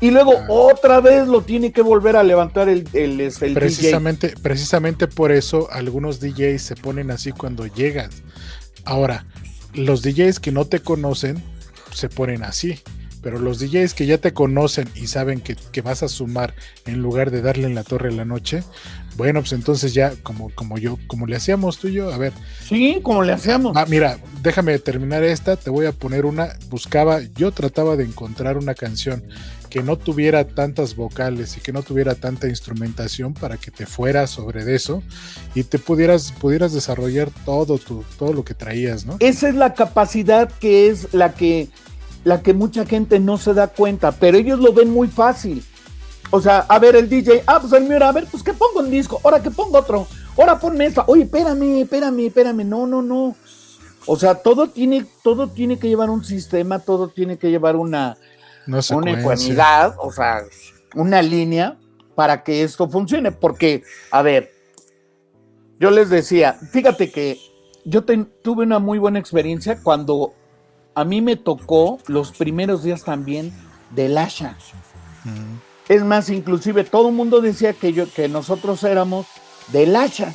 Y 0.00 0.10
luego 0.10 0.32
otra 0.48 1.00
vez 1.00 1.28
lo 1.28 1.42
tiene 1.42 1.72
que 1.72 1.82
volver 1.82 2.16
a 2.16 2.22
levantar 2.22 2.68
el, 2.68 2.88
el, 2.92 3.32
precisamente, 3.54 4.34
Precisamente 4.42 5.06
por 5.06 5.32
eso 5.32 5.68
algunos 5.70 6.20
DJs 6.20 6.60
se 6.60 6.76
ponen 6.76 7.10
así 7.10 7.32
cuando 7.32 7.66
llegan. 7.66 8.10
Ahora, 8.84 9.26
los 9.72 10.02
DJs 10.02 10.40
que 10.40 10.52
no 10.52 10.64
te 10.66 10.80
conocen 10.80 11.42
se 11.92 12.08
ponen 12.08 12.42
así. 12.42 12.80
Pero 13.22 13.38
los 13.38 13.58
DJs 13.58 13.94
que 13.94 14.04
ya 14.04 14.18
te 14.18 14.34
conocen 14.34 14.86
y 14.94 15.06
saben 15.06 15.40
que, 15.40 15.56
que, 15.56 15.80
vas 15.80 16.02
a 16.02 16.08
sumar 16.08 16.52
en 16.84 17.00
lugar 17.00 17.30
de 17.30 17.40
darle 17.40 17.66
en 17.66 17.74
la 17.74 17.82
torre 17.82 18.10
en 18.10 18.18
la 18.18 18.26
noche, 18.26 18.62
bueno, 19.16 19.40
pues 19.40 19.52
entonces 19.52 19.94
ya, 19.94 20.12
como, 20.22 20.50
como 20.54 20.78
yo, 20.78 20.98
como 21.06 21.26
le 21.26 21.36
hacíamos 21.36 21.78
tú 21.78 21.88
y 21.88 21.94
yo, 21.94 22.12
a 22.12 22.18
ver. 22.18 22.32
Sí, 22.66 23.00
como 23.02 23.22
le 23.22 23.32
hacíamos. 23.32 23.76
Ah, 23.76 23.86
mira, 23.88 24.18
déjame 24.42 24.78
terminar 24.78 25.22
esta, 25.22 25.56
te 25.56 25.70
voy 25.70 25.86
a 25.86 25.92
poner 25.92 26.26
una, 26.26 26.48
buscaba, 26.68 27.20
yo 27.36 27.52
trataba 27.52 27.96
de 27.96 28.04
encontrar 28.04 28.56
una 28.56 28.74
canción 28.74 29.24
que 29.70 29.82
no 29.82 29.96
tuviera 29.96 30.44
tantas 30.44 30.94
vocales 30.94 31.56
y 31.56 31.60
que 31.60 31.72
no 31.72 31.82
tuviera 31.82 32.14
tanta 32.14 32.48
instrumentación 32.48 33.34
para 33.34 33.56
que 33.56 33.70
te 33.70 33.86
fuera 33.86 34.26
sobre 34.26 34.72
eso 34.72 35.02
y 35.54 35.64
te 35.64 35.78
pudieras, 35.78 36.32
pudieras 36.32 36.72
desarrollar 36.72 37.30
todo 37.44 37.78
tu, 37.78 38.04
todo 38.18 38.32
lo 38.32 38.44
que 38.44 38.54
traías, 38.54 39.04
¿no? 39.04 39.16
Esa 39.18 39.48
es 39.48 39.56
la 39.56 39.74
capacidad 39.74 40.48
que 40.60 40.88
es 40.88 41.12
la 41.12 41.34
que, 41.34 41.68
la 42.22 42.42
que 42.42 42.54
mucha 42.54 42.86
gente 42.86 43.18
no 43.18 43.36
se 43.36 43.52
da 43.52 43.66
cuenta, 43.68 44.12
pero 44.12 44.38
ellos 44.38 44.60
lo 44.60 44.72
ven 44.72 44.90
muy 44.90 45.08
fácil 45.08 45.64
o 46.34 46.40
sea, 46.40 46.66
a 46.68 46.80
ver, 46.80 46.96
el 46.96 47.08
DJ, 47.08 47.44
ah, 47.46 47.60
pues 47.60 47.72
el 47.74 47.84
mío 47.84 47.94
era, 47.94 48.08
a 48.08 48.12
ver, 48.12 48.26
pues 48.28 48.42
que 48.42 48.52
pongo 48.52 48.80
un 48.80 48.90
disco, 48.90 49.20
ahora 49.22 49.40
que 49.40 49.52
pongo 49.52 49.78
otro, 49.78 50.08
ahora 50.36 50.58
ponme 50.58 50.86
esta, 50.86 51.04
oye, 51.06 51.22
espérame, 51.22 51.82
espérame, 51.82 52.26
espérame, 52.26 52.64
no, 52.64 52.88
no, 52.88 53.02
no. 53.02 53.36
O 54.04 54.16
sea, 54.16 54.34
todo 54.34 54.68
tiene, 54.68 55.06
todo 55.22 55.46
tiene 55.46 55.78
que 55.78 55.86
llevar 55.86 56.10
un 56.10 56.24
sistema, 56.24 56.80
todo 56.80 57.06
tiene 57.06 57.38
que 57.38 57.50
llevar 57.50 57.76
una, 57.76 58.16
una 58.66 59.12
ecuanimidad, 59.12 59.94
o 59.96 60.10
sea, 60.10 60.42
una 60.96 61.22
línea 61.22 61.78
para 62.16 62.42
que 62.42 62.64
esto 62.64 62.88
funcione. 62.88 63.30
Porque, 63.30 63.84
a 64.10 64.22
ver, 64.22 64.50
yo 65.78 65.92
les 65.92 66.10
decía, 66.10 66.54
fíjate 66.72 67.12
que 67.12 67.38
yo 67.84 68.02
tuve 68.02 68.64
una 68.64 68.80
muy 68.80 68.98
buena 68.98 69.20
experiencia 69.20 69.80
cuando 69.80 70.34
a 70.96 71.04
mí 71.04 71.22
me 71.22 71.36
tocó 71.36 72.00
los 72.08 72.32
primeros 72.32 72.82
días 72.82 73.04
también 73.04 73.52
del 73.94 74.18
Asha. 74.18 74.56
Es 75.88 76.02
más, 76.02 76.30
inclusive 76.30 76.84
todo 76.84 77.08
el 77.08 77.14
mundo 77.14 77.40
decía 77.40 77.72
que, 77.74 77.92
yo, 77.92 78.10
que 78.10 78.28
nosotros 78.28 78.82
éramos 78.84 79.26
del 79.68 79.94
hacha. 79.96 80.32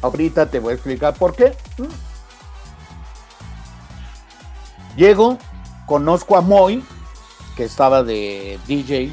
Ahorita 0.00 0.50
te 0.50 0.60
voy 0.60 0.72
a 0.72 0.74
explicar 0.74 1.14
por 1.14 1.34
qué. 1.34 1.54
Llego, 4.96 5.38
conozco 5.86 6.36
a 6.36 6.40
Moy, 6.40 6.84
que 7.56 7.64
estaba 7.64 8.02
de 8.02 8.58
DJ, 8.66 9.12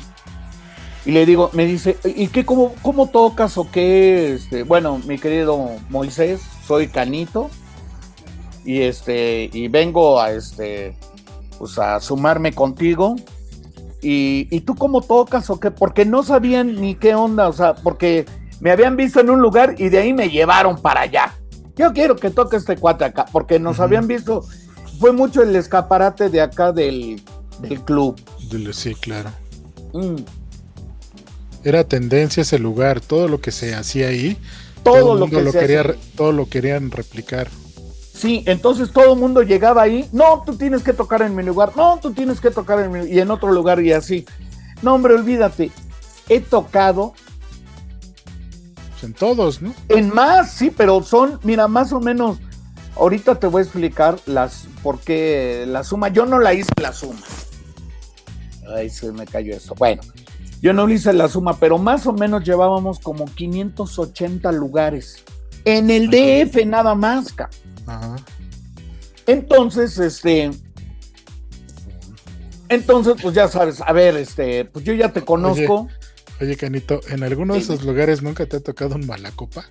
y 1.05 1.11
le 1.11 1.25
digo, 1.25 1.51
me 1.53 1.65
dice, 1.65 1.97
¿y 2.03 2.27
qué, 2.29 2.45
cómo, 2.45 2.73
cómo 2.81 3.09
tocas 3.09 3.57
o 3.59 3.69
qué? 3.69 4.33
Este, 4.33 4.63
bueno, 4.63 4.99
mi 5.05 5.19
querido 5.19 5.69
Moisés, 5.89 6.41
soy 6.65 6.87
Canito, 6.87 7.51
y 8.63 8.81
este, 8.81 9.49
y 9.53 9.67
vengo 9.67 10.19
a 10.19 10.31
este, 10.31 10.97
pues 11.59 11.77
a 11.77 11.99
sumarme 11.99 12.53
contigo 12.53 13.15
¿Y, 14.07 14.61
tú 14.61 14.75
cómo 14.75 15.01
tocas 15.01 15.49
o 15.49 15.59
qué? 15.59 15.71
Porque 15.71 16.05
no 16.05 16.21
sabían 16.21 16.79
ni 16.79 16.93
qué 16.93 17.15
onda, 17.15 17.49
o 17.49 17.53
sea, 17.53 17.73
porque 17.73 18.25
me 18.59 18.69
habían 18.69 18.95
visto 18.95 19.19
en 19.19 19.31
un 19.31 19.41
lugar 19.41 19.73
y 19.79 19.89
de 19.89 19.97
ahí 19.97 20.13
me 20.13 20.29
llevaron 20.29 20.79
para 20.79 21.01
allá. 21.01 21.33
Yo 21.75 21.91
quiero 21.91 22.15
que 22.15 22.29
toque 22.29 22.57
este 22.57 22.77
cuate 22.77 23.05
acá, 23.05 23.25
porque 23.31 23.57
nos 23.59 23.79
habían 23.79 24.05
visto, 24.05 24.45
fue 24.99 25.11
mucho 25.11 25.41
el 25.41 25.55
escaparate 25.55 26.29
de 26.29 26.39
acá 26.39 26.71
del, 26.71 27.19
club. 27.83 28.21
Sí, 28.73 28.93
claro. 28.93 29.31
Mm. 29.93 30.17
Era 31.63 31.83
tendencia 31.83 32.41
ese 32.41 32.59
lugar, 32.59 33.01
todo 33.01 33.27
lo 33.27 33.41
que 33.41 33.51
se 33.51 33.73
hacía 33.73 34.09
ahí, 34.09 34.37
todo, 34.83 35.15
lo 35.15 35.27
que 35.31 35.41
lo 35.41 35.51
quería, 35.51 35.95
todo 36.15 36.31
lo 36.31 36.47
querían 36.47 36.91
replicar. 36.91 37.47
Sí, 38.15 38.43
entonces 38.47 38.91
todo 38.91 39.13
el 39.13 39.19
mundo 39.19 39.41
llegaba 39.41 39.81
ahí, 39.81 40.07
no, 40.13 40.41
tú 40.45 40.55
tienes 40.55 40.83
que 40.83 40.93
tocar 40.93 41.21
en 41.21 41.35
mi 41.35 41.43
lugar, 41.43 41.73
no, 41.75 41.99
tú 42.01 42.13
tienes 42.13 42.39
que 42.39 42.49
tocar 42.49 42.79
en 42.79 42.91
mi 42.93 42.99
y 43.09 43.19
en 43.19 43.29
otro 43.29 43.51
lugar 43.51 43.81
y 43.81 43.91
así. 43.91 44.25
No, 44.81 44.95
hombre, 44.95 45.15
olvídate. 45.15 45.69
He 46.29 46.39
tocado 46.39 47.13
Pues 48.91 49.03
en 49.03 49.13
todos, 49.13 49.61
¿no? 49.61 49.73
en 49.89 50.13
más, 50.13 50.53
sí, 50.53 50.71
pero 50.71 51.03
son, 51.03 51.39
mira, 51.43 51.67
más 51.67 51.91
o 51.91 51.99
menos. 51.99 52.37
Ahorita 52.95 53.35
te 53.35 53.47
voy 53.47 53.59
a 53.59 53.63
explicar 53.63 54.17
las 54.25 54.67
por 54.81 54.99
qué 54.99 55.65
la 55.67 55.83
suma. 55.83 56.07
Yo 56.07 56.25
no 56.25 56.39
la 56.39 56.53
hice 56.53 56.71
la 56.81 56.93
suma. 56.93 57.19
Ay, 58.73 58.89
se 58.89 59.11
me 59.11 59.25
cayó 59.25 59.53
esto. 59.53 59.75
Bueno, 59.77 60.01
yo 60.61 60.71
no 60.71 60.87
le 60.87 60.93
hice 60.93 61.11
la 61.11 61.27
suma, 61.27 61.57
pero 61.59 61.77
más 61.77 62.07
o 62.07 62.13
menos 62.13 62.45
llevábamos 62.45 62.99
como 62.99 63.25
580 63.25 64.49
lugares. 64.53 65.21
En 65.65 65.89
el 65.89 66.09
DF 66.09 66.65
nada 66.65 66.95
más, 66.95 67.33
ca. 67.33 67.49
Ajá. 67.87 68.15
Entonces, 69.27 69.97
este. 69.97 70.51
Entonces, 72.69 73.15
pues 73.21 73.35
ya 73.35 73.47
sabes, 73.47 73.81
a 73.81 73.91
ver, 73.93 74.15
este, 74.17 74.65
pues 74.65 74.83
yo 74.85 74.93
ya 74.93 75.13
te 75.13 75.23
conozco. 75.23 75.87
Oye, 76.41 76.57
Canito, 76.57 76.99
¿en 77.09 77.23
alguno 77.23 77.53
de 77.53 77.59
esos 77.59 77.83
lugares 77.83 78.21
nunca 78.21 78.45
te 78.45 78.57
ha 78.57 78.59
tocado 78.59 78.95
un 78.95 79.05
malacopa? 79.05 79.65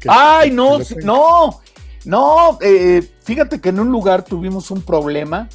Que- 0.00 0.08
Ay, 0.10 0.50
no, 0.50 0.82
sí, 0.82 0.94
no, 1.02 1.60
no, 2.04 2.58
eh, 2.62 3.06
fíjate 3.22 3.60
que 3.60 3.70
en 3.70 3.80
un 3.80 3.90
lugar 3.90 4.24
tuvimos 4.24 4.70
un 4.70 4.80
problema, 4.82 5.48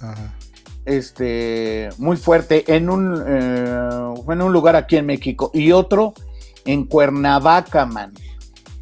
Ajá. 0.00 0.34
este, 0.84 1.88
muy 1.96 2.16
fuerte, 2.16 2.64
en 2.76 2.90
un, 2.90 3.24
eh, 3.26 4.14
en 4.28 4.42
un 4.42 4.52
lugar 4.52 4.76
aquí 4.76 4.96
en 4.96 5.06
México 5.06 5.50
y 5.54 5.72
otro 5.72 6.12
en 6.66 6.84
Cuernavaca, 6.84 7.86
man, 7.86 8.12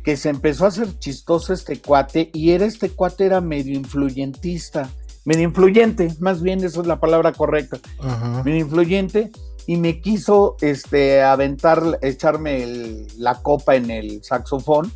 que 0.04 0.16
se 0.16 0.28
empezó 0.30 0.64
a 0.64 0.68
hacer 0.68 0.98
chistoso 0.98 1.52
este 1.52 1.80
cuate 1.80 2.30
y 2.32 2.50
era 2.50 2.64
este 2.66 2.90
cuate 2.90 3.26
era 3.26 3.40
medio 3.40 3.74
influyentista, 3.76 4.90
medio 5.24 5.44
influyente, 5.44 6.14
más 6.20 6.42
bien 6.42 6.64
esa 6.64 6.80
es 6.80 6.86
la 6.86 6.98
palabra 7.00 7.32
correcta. 7.32 7.78
Ajá. 8.00 8.42
medio 8.44 8.60
influyente 8.60 9.30
y 9.66 9.76
me 9.76 10.00
quiso 10.00 10.56
este 10.60 11.22
aventar, 11.22 11.98
echarme 12.02 12.62
el- 12.64 13.06
la 13.18 13.40
copa 13.42 13.76
en 13.76 13.90
el 13.90 14.24
saxofón. 14.24 14.92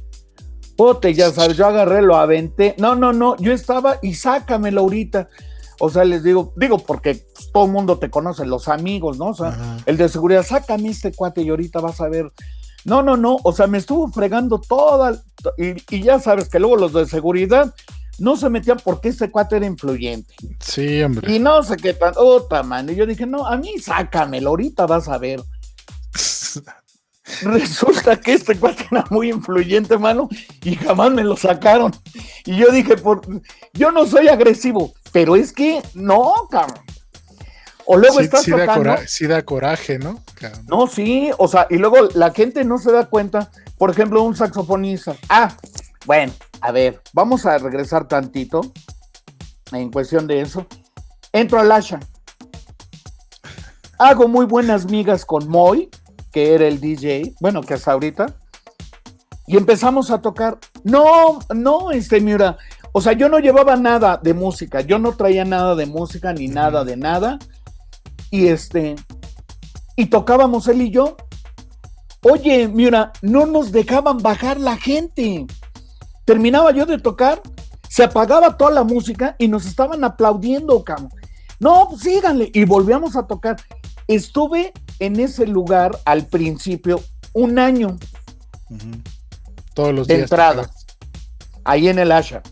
Pote, 0.77 1.15
ya 1.15 1.31
sabes, 1.31 1.57
yo 1.57 1.67
agarré, 1.67 2.03
lo 2.03 2.17
aventé. 2.17 2.75
No, 2.79 2.95
no, 2.97 3.13
no, 3.13 3.37
yo 3.37 3.53
estaba 3.53 3.99
y 4.03 4.15
sácamelo 4.15 4.83
ahorita. 4.83 5.29
O 5.79 5.89
sea, 5.89 6.05
les 6.05 6.23
digo, 6.23 6.53
digo 6.57 6.79
porque 6.79 7.27
todo 7.53 7.67
el 7.67 7.71
mundo 7.73 7.99
te 7.99 8.11
conoce, 8.11 8.45
los 8.45 8.67
amigos, 8.69 9.19
¿no? 9.19 9.27
O 9.27 9.35
sea, 9.35 9.49
Ajá. 9.49 9.77
el 9.87 9.97
de 9.97 10.09
seguridad, 10.09 10.43
sácame 10.45 10.89
este 10.91 11.13
cuate 11.13 11.43
y 11.43 11.49
ahorita 11.51 11.81
vas 11.81 12.01
a 12.01 12.09
ver. 12.09 12.31
No, 12.87 13.03
no, 13.03 13.17
no, 13.17 13.39
o 13.43 13.53
sea, 13.53 13.67
me 13.67 13.79
estuvo 13.79 14.09
fregando 14.13 14.61
toda, 14.61 15.21
y, 15.59 15.97
y 15.97 16.03
ya 16.03 16.21
sabes 16.21 16.49
que 16.49 16.61
luego 16.61 16.77
los 16.77 16.93
de 16.93 17.07
seguridad 17.07 17.75
no 18.19 18.37
se 18.37 18.49
metían 18.49 18.79
porque 18.83 19.09
este 19.09 19.31
cuate 19.31 19.57
era 19.57 19.67
influyente. 19.67 20.35
Sí, 20.61 21.03
hombre. 21.03 21.35
Y 21.35 21.41
no 21.41 21.63
sé 21.65 21.77
qué 21.77 21.95
tan, 21.95 22.15
otra 22.17 22.63
man. 22.63 22.89
Y 22.89 22.95
yo 22.95 23.05
dije, 23.05 23.27
no, 23.27 23.45
a 23.45 23.57
mí 23.57 23.79
sácamelo, 23.81 24.51
ahorita 24.51 24.87
vas 24.87 25.09
a 25.09 25.19
ver. 25.19 25.43
Resulta 27.43 28.21
que 28.21 28.35
este 28.35 28.57
cuate 28.57 28.87
era 28.89 29.05
muy 29.11 29.31
influyente, 29.31 29.99
mano, 29.99 30.29
y 30.63 30.77
jamás 30.77 31.11
me 31.11 31.25
lo 31.25 31.37
sacaron. 31.37 31.93
Y 32.45 32.57
yo 32.57 32.71
dije, 32.71 32.97
por, 32.97 33.21
yo 33.73 33.91
no 33.91 34.07
soy 34.07 34.29
agresivo, 34.29 34.95
pero 35.11 35.35
es 35.35 35.53
que 35.53 35.83
no, 35.95 36.33
cabrón. 36.51 36.79
O 37.87 37.97
luego 37.97 38.19
sí, 38.19 38.25
estás 38.25 38.43
sí 38.43 38.51
da 38.51 38.67
tocando. 38.67 38.97
sí 39.07 39.27
da 39.27 39.43
coraje, 39.45 39.99
¿no? 39.99 40.21
No, 40.67 40.87
sí, 40.87 41.31
o 41.39 41.47
sea, 41.47 41.67
y 41.71 41.77
luego 41.77 41.97
la 42.15 42.33
gente 42.33 42.65
no 42.65 42.79
se 42.79 42.91
da 42.91 43.07
cuenta, 43.07 43.51
por 43.79 43.91
ejemplo, 43.91 44.23
un 44.23 44.37
saxofonista. 44.37 45.15
Ah, 45.29 45.57
bueno, 46.05 46.33
a 46.61 46.73
ver, 46.73 47.01
vamos 47.13 47.47
a 47.47 47.59
regresar 47.59 48.09
tantito 48.09 48.61
en 49.73 49.91
cuestión 49.91 50.27
de 50.27 50.41
eso. 50.41 50.67
Entro 51.33 51.61
al 51.61 51.71
Asha. 51.71 52.01
Hago 53.99 54.29
muy 54.29 54.47
buenas 54.47 54.87
migas 54.87 55.25
con 55.25 55.49
Moy, 55.49 55.89
que 56.33 56.55
era 56.55 56.67
el 56.67 56.81
DJ, 56.81 57.35
bueno, 57.41 57.63
que 57.63 57.75
hasta 57.75 57.93
ahorita. 57.93 58.27
Y 59.47 59.57
empezamos 59.57 60.11
a 60.11 60.21
tocar. 60.21 60.59
No, 60.83 61.39
no, 61.55 61.93
este, 61.93 62.21
mira, 62.21 62.59
o 62.93 63.01
sea, 63.01 63.13
yo 63.13 63.29
no 63.29 63.39
llevaba 63.39 63.77
nada 63.77 64.19
de 64.23 64.35
música, 64.35 64.81
yo 64.81 64.99
no 64.99 65.13
traía 65.17 65.45
nada 65.45 65.75
de 65.75 65.87
música 65.87 66.33
ni 66.33 66.49
nada 66.49 66.85
de 66.85 66.97
nada. 66.97 67.39
Y 68.31 68.49
este, 68.49 68.97
y 69.97 70.07
tocábamos 70.07 70.69
él 70.69 70.83
y 70.83 70.91
yo. 70.91 71.17
Oye, 72.23 72.69
mira, 72.69 73.13
no 73.23 73.47
nos 73.47 73.73
dejaban 73.73 74.19
bajar 74.19 74.61
la 74.61 74.77
gente. 74.77 75.47
Terminaba 76.25 76.73
yo 76.73 76.87
de 76.87 76.99
tocar, 76.99 77.41
se 77.89 78.03
apagaba 78.03 78.57
toda 78.57 78.73
la 78.73 78.85
música 78.85 79.37
y 79.39 79.49
nos 79.49 79.65
estaban 79.67 80.05
aplaudiendo, 80.05 80.83
cabrón. 80.83 81.11
No, 81.59 81.87
pues 81.89 82.03
síganle. 82.03 82.51
Y 82.53 82.65
volvíamos 82.65 83.17
a 83.17 83.27
tocar. 83.27 83.57
Estuve 84.09 84.73
en 84.99 85.19
ese 85.19 85.47
lugar 85.47 85.99
al 86.05 86.27
principio 86.27 87.01
un 87.33 87.59
año. 87.59 87.97
Todos 89.75 89.95
los 89.95 90.07
de 90.07 90.17
días. 90.17 90.31
entrada, 90.31 90.71
ahí 91.65 91.89
en 91.89 91.99
el 91.99 92.13
Asha. 92.13 92.43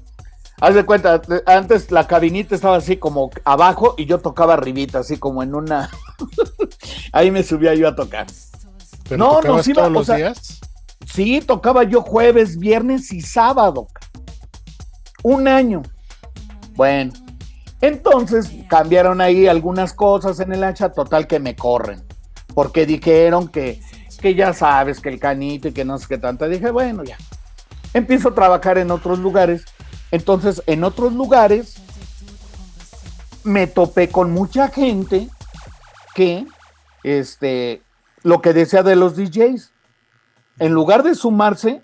Haz 0.60 0.74
de 0.74 0.84
cuenta, 0.86 1.20
antes 1.46 1.90
la 1.90 2.06
cabinita 2.06 2.54
estaba 2.54 2.76
así 2.76 2.96
como 2.96 3.30
abajo 3.44 3.94
y 3.98 4.06
yo 4.06 4.20
tocaba 4.20 4.54
arribita, 4.54 5.00
así 5.00 5.16
como 5.18 5.42
en 5.42 5.54
una. 5.54 5.90
ahí 7.12 7.30
me 7.30 7.42
subía 7.42 7.74
yo 7.74 7.88
a 7.88 7.96
tocar. 7.96 8.26
Pero 9.08 9.18
No, 9.18 9.40
nos 9.42 9.66
iba- 9.68 9.82
todos 9.82 9.88
o 9.88 9.92
los 9.92 10.06
sea, 10.06 10.16
días. 10.16 10.60
Sí, 11.12 11.40
tocaba 11.40 11.82
yo 11.84 12.02
jueves, 12.02 12.58
viernes 12.58 13.12
y 13.12 13.20
sábado. 13.20 13.88
Un 15.22 15.48
año. 15.48 15.82
Bueno, 16.74 17.12
entonces 17.80 18.50
cambiaron 18.68 19.20
ahí 19.20 19.46
algunas 19.46 19.92
cosas 19.92 20.40
en 20.40 20.52
el 20.52 20.64
hacha, 20.64 20.90
total 20.92 21.26
que 21.26 21.38
me 21.40 21.54
corren. 21.56 22.02
Porque 22.54 22.86
dijeron 22.86 23.48
que, 23.48 23.80
que 24.20 24.34
ya 24.34 24.52
sabes 24.52 25.00
que 25.00 25.08
el 25.08 25.18
canito 25.18 25.68
y 25.68 25.72
que 25.72 25.84
no 25.84 25.98
sé 25.98 26.06
qué 26.08 26.18
tanto. 26.18 26.48
Dije, 26.48 26.70
bueno, 26.70 27.02
ya. 27.04 27.18
Empiezo 27.92 28.30
a 28.30 28.34
trabajar 28.34 28.78
en 28.78 28.90
otros 28.90 29.18
lugares. 29.18 29.64
Entonces, 30.10 30.62
en 30.66 30.84
otros 30.84 31.12
lugares 31.12 31.76
me 33.42 33.66
topé 33.66 34.08
con 34.08 34.32
mucha 34.32 34.68
gente 34.68 35.28
que, 36.14 36.46
este, 37.02 37.82
lo 38.22 38.40
que 38.40 38.52
decía 38.52 38.82
de 38.82 38.96
los 38.96 39.16
DJs, 39.16 39.72
en 40.58 40.72
lugar 40.72 41.02
de 41.02 41.14
sumarse, 41.14 41.82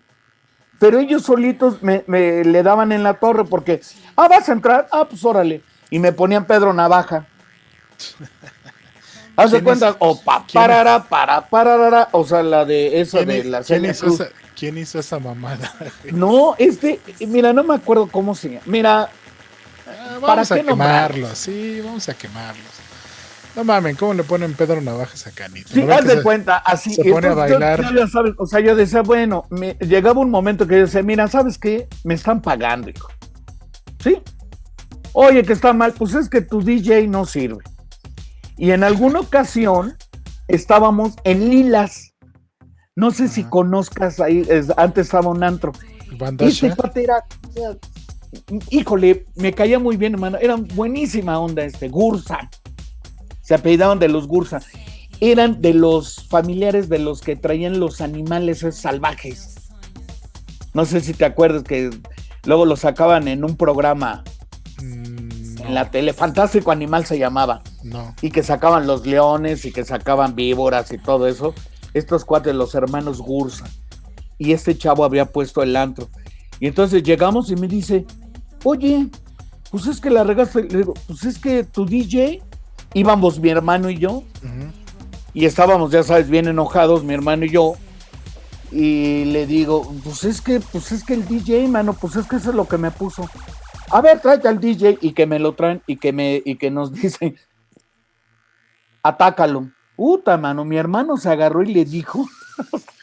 pero 0.78 0.98
ellos 0.98 1.22
solitos 1.22 1.82
me, 1.82 2.04
me 2.06 2.44
le 2.44 2.62
daban 2.62 2.92
en 2.92 3.02
la 3.02 3.14
torre 3.14 3.44
porque, 3.44 3.80
ah, 4.16 4.28
vas 4.28 4.48
a 4.48 4.52
entrar, 4.52 4.88
ah, 4.92 5.06
pues 5.08 5.24
órale, 5.24 5.62
y 5.90 5.98
me 5.98 6.12
ponían 6.12 6.46
Pedro 6.46 6.72
Navaja. 6.72 7.26
Haz 9.36 9.52
de 9.52 9.58
¿Quién 9.58 9.64
cuenta, 9.64 9.96
o 9.98 10.20
pa, 10.20 10.44
quién 10.46 10.62
es? 10.62 10.68
parara, 10.68 11.04
para, 11.04 11.48
pararara, 11.48 12.08
o 12.12 12.24
sea, 12.24 12.42
la 12.42 12.64
de 12.64 13.00
esa 13.00 13.18
¿Quién, 13.18 13.28
de 13.28 13.44
la 13.44 13.58
esa, 13.60 14.28
quién 14.60 14.78
hizo 14.78 14.98
esa 15.00 15.18
mamada? 15.18 15.72
No, 16.12 16.54
este, 16.58 17.00
mira, 17.26 17.52
no 17.52 17.64
me 17.64 17.74
acuerdo 17.74 18.06
cómo 18.06 18.34
se 18.34 18.50
llama. 18.50 18.62
Mira, 18.66 19.10
Ah, 19.88 20.18
¿Para 20.20 20.34
vamos 20.44 20.52
a 20.52 20.62
quemarlos, 20.62 21.38
sí, 21.38 21.80
vamos 21.84 22.08
a 22.08 22.14
quemarlos. 22.14 22.64
No 23.56 23.64
mamen, 23.64 23.96
¿cómo 23.96 24.14
le 24.14 24.22
ponen 24.22 24.54
Pedro 24.54 24.80
Navajas 24.80 25.26
a 25.26 25.32
Canito? 25.32 25.68
Sí, 25.68 25.80
¿No 25.80 25.86
ven 25.88 25.98
haz 25.98 26.04
de 26.04 26.16
se- 26.18 26.22
cuenta, 26.22 26.58
así. 26.58 26.94
se 26.94 27.02
pone 27.10 27.26
a 27.26 27.30
entonces 27.32 27.58
bailar. 27.58 27.92
yo 27.94 28.06
sabes, 28.06 28.34
o 28.38 28.46
sea, 28.46 28.60
yo 28.60 28.76
decía, 28.76 29.02
bueno, 29.02 29.46
me, 29.50 29.74
llegaba 29.80 30.20
un 30.20 30.30
momento 30.30 30.68
que 30.68 30.76
yo 30.76 30.80
decía, 30.82 31.02
mira, 31.02 31.26
¿sabes 31.26 31.58
qué? 31.58 31.88
Me 32.04 32.14
están 32.14 32.40
pagando, 32.40 32.88
hijo. 32.90 33.08
¿Sí? 33.98 34.22
Oye, 35.12 35.42
que 35.42 35.52
está 35.54 35.72
mal, 35.72 35.92
pues 35.92 36.14
es 36.14 36.28
que 36.28 36.40
tu 36.40 36.62
DJ 36.62 37.08
no 37.08 37.24
sirve. 37.26 37.64
Y 38.56 38.70
en 38.70 38.84
alguna 38.84 39.18
ocasión 39.20 39.96
estábamos 40.46 41.14
en 41.24 41.50
Lilas. 41.50 42.09
No 43.00 43.10
sé 43.10 43.28
si 43.28 43.44
conozcas 43.44 44.20
ahí, 44.20 44.44
es- 44.48 44.72
antes 44.76 45.06
estaba 45.06 45.30
un 45.30 45.42
antro. 45.42 45.72
Bandasha. 46.18 46.66
Este 46.66 46.76
cuate 46.76 47.04
era, 47.04 47.24
híjole, 48.70 49.26
me 49.36 49.52
caía 49.52 49.78
muy 49.78 49.96
bien, 49.96 50.14
hermano. 50.14 50.38
Era 50.40 50.56
buenísima 50.56 51.38
onda 51.38 51.64
este, 51.64 51.88
Gursa. 51.88 52.50
Se 53.42 53.54
apellidaban 53.54 53.98
de 53.98 54.08
los 54.08 54.26
Gursa. 54.28 54.60
Eran 55.20 55.60
de 55.60 55.74
los 55.74 56.26
familiares 56.28 56.88
de 56.88 56.98
los 56.98 57.20
que 57.20 57.36
traían 57.36 57.80
los 57.80 58.00
animales 58.00 58.64
salvajes. 58.72 59.54
No 60.72 60.84
sé 60.84 61.00
si 61.00 61.14
te 61.14 61.24
acuerdas 61.24 61.62
que 61.64 61.90
luego 62.44 62.64
los 62.64 62.80
sacaban 62.80 63.28
en 63.28 63.44
un 63.44 63.56
programa 63.56 64.24
Mm, 64.82 65.56
no, 65.56 65.64
en 65.66 65.74
la 65.74 65.90
tele, 65.90 66.14
Fantástico 66.14 66.70
Animal 66.70 67.04
se 67.04 67.18
llamaba, 67.18 67.62
no. 67.82 68.14
y 68.22 68.30
que 68.30 68.42
sacaban 68.42 68.86
los 68.86 69.04
leones 69.04 69.66
y 69.66 69.72
que 69.72 69.84
sacaban 69.84 70.34
víboras 70.34 70.90
y 70.90 70.96
todo 70.96 71.26
eso. 71.26 71.54
Estos 71.94 72.24
cuates, 72.24 72.54
los 72.54 72.74
hermanos 72.74 73.20
Gursa. 73.20 73.66
Y 74.38 74.52
este 74.52 74.76
chavo 74.76 75.04
había 75.04 75.26
puesto 75.26 75.62
el 75.62 75.76
antro. 75.76 76.08
Y 76.60 76.66
entonces 76.66 77.02
llegamos 77.02 77.50
y 77.50 77.56
me 77.56 77.68
dice, 77.68 78.06
oye, 78.64 79.08
pues 79.70 79.86
es 79.86 80.00
que 80.00 80.10
la 80.10 80.24
regaste. 80.24 80.62
Le 80.62 80.78
digo, 80.78 80.94
pues 81.06 81.24
es 81.24 81.38
que 81.38 81.64
tu 81.64 81.86
DJ, 81.86 82.42
íbamos 82.94 83.38
mi 83.40 83.50
hermano 83.50 83.90
y 83.90 83.98
yo, 83.98 84.24
y 85.32 85.44
estábamos, 85.46 85.90
ya 85.92 86.02
sabes, 86.02 86.28
bien 86.28 86.48
enojados, 86.48 87.04
mi 87.04 87.14
hermano 87.14 87.44
y 87.44 87.50
yo. 87.50 87.74
y 88.72 89.24
le 89.26 89.46
digo, 89.46 89.92
pues 90.04 90.24
es 90.24 90.40
que, 90.40 90.60
pues 90.60 90.92
es 90.92 91.02
que 91.04 91.14
el 91.14 91.26
DJ, 91.26 91.66
mano, 91.68 91.92
pues 91.92 92.16
es 92.16 92.26
que 92.26 92.36
eso 92.36 92.50
es 92.50 92.56
lo 92.56 92.66
que 92.66 92.78
me 92.78 92.90
puso. 92.90 93.28
A 93.90 94.00
ver, 94.00 94.20
tráete 94.20 94.48
al 94.48 94.60
DJ 94.60 94.98
y 95.00 95.12
que 95.12 95.26
me 95.26 95.38
lo 95.38 95.54
traen 95.54 95.82
y 95.86 95.96
que 95.96 96.12
me, 96.12 96.40
y 96.44 96.56
que 96.56 96.70
nos 96.70 96.92
dicen, 97.02 97.36
atácalo. 99.02 99.70
Puta, 100.00 100.38
mano, 100.38 100.64
mi 100.64 100.78
hermano 100.78 101.18
se 101.18 101.28
agarró 101.28 101.62
y 101.62 101.74
le 101.74 101.84
dijo, 101.84 102.26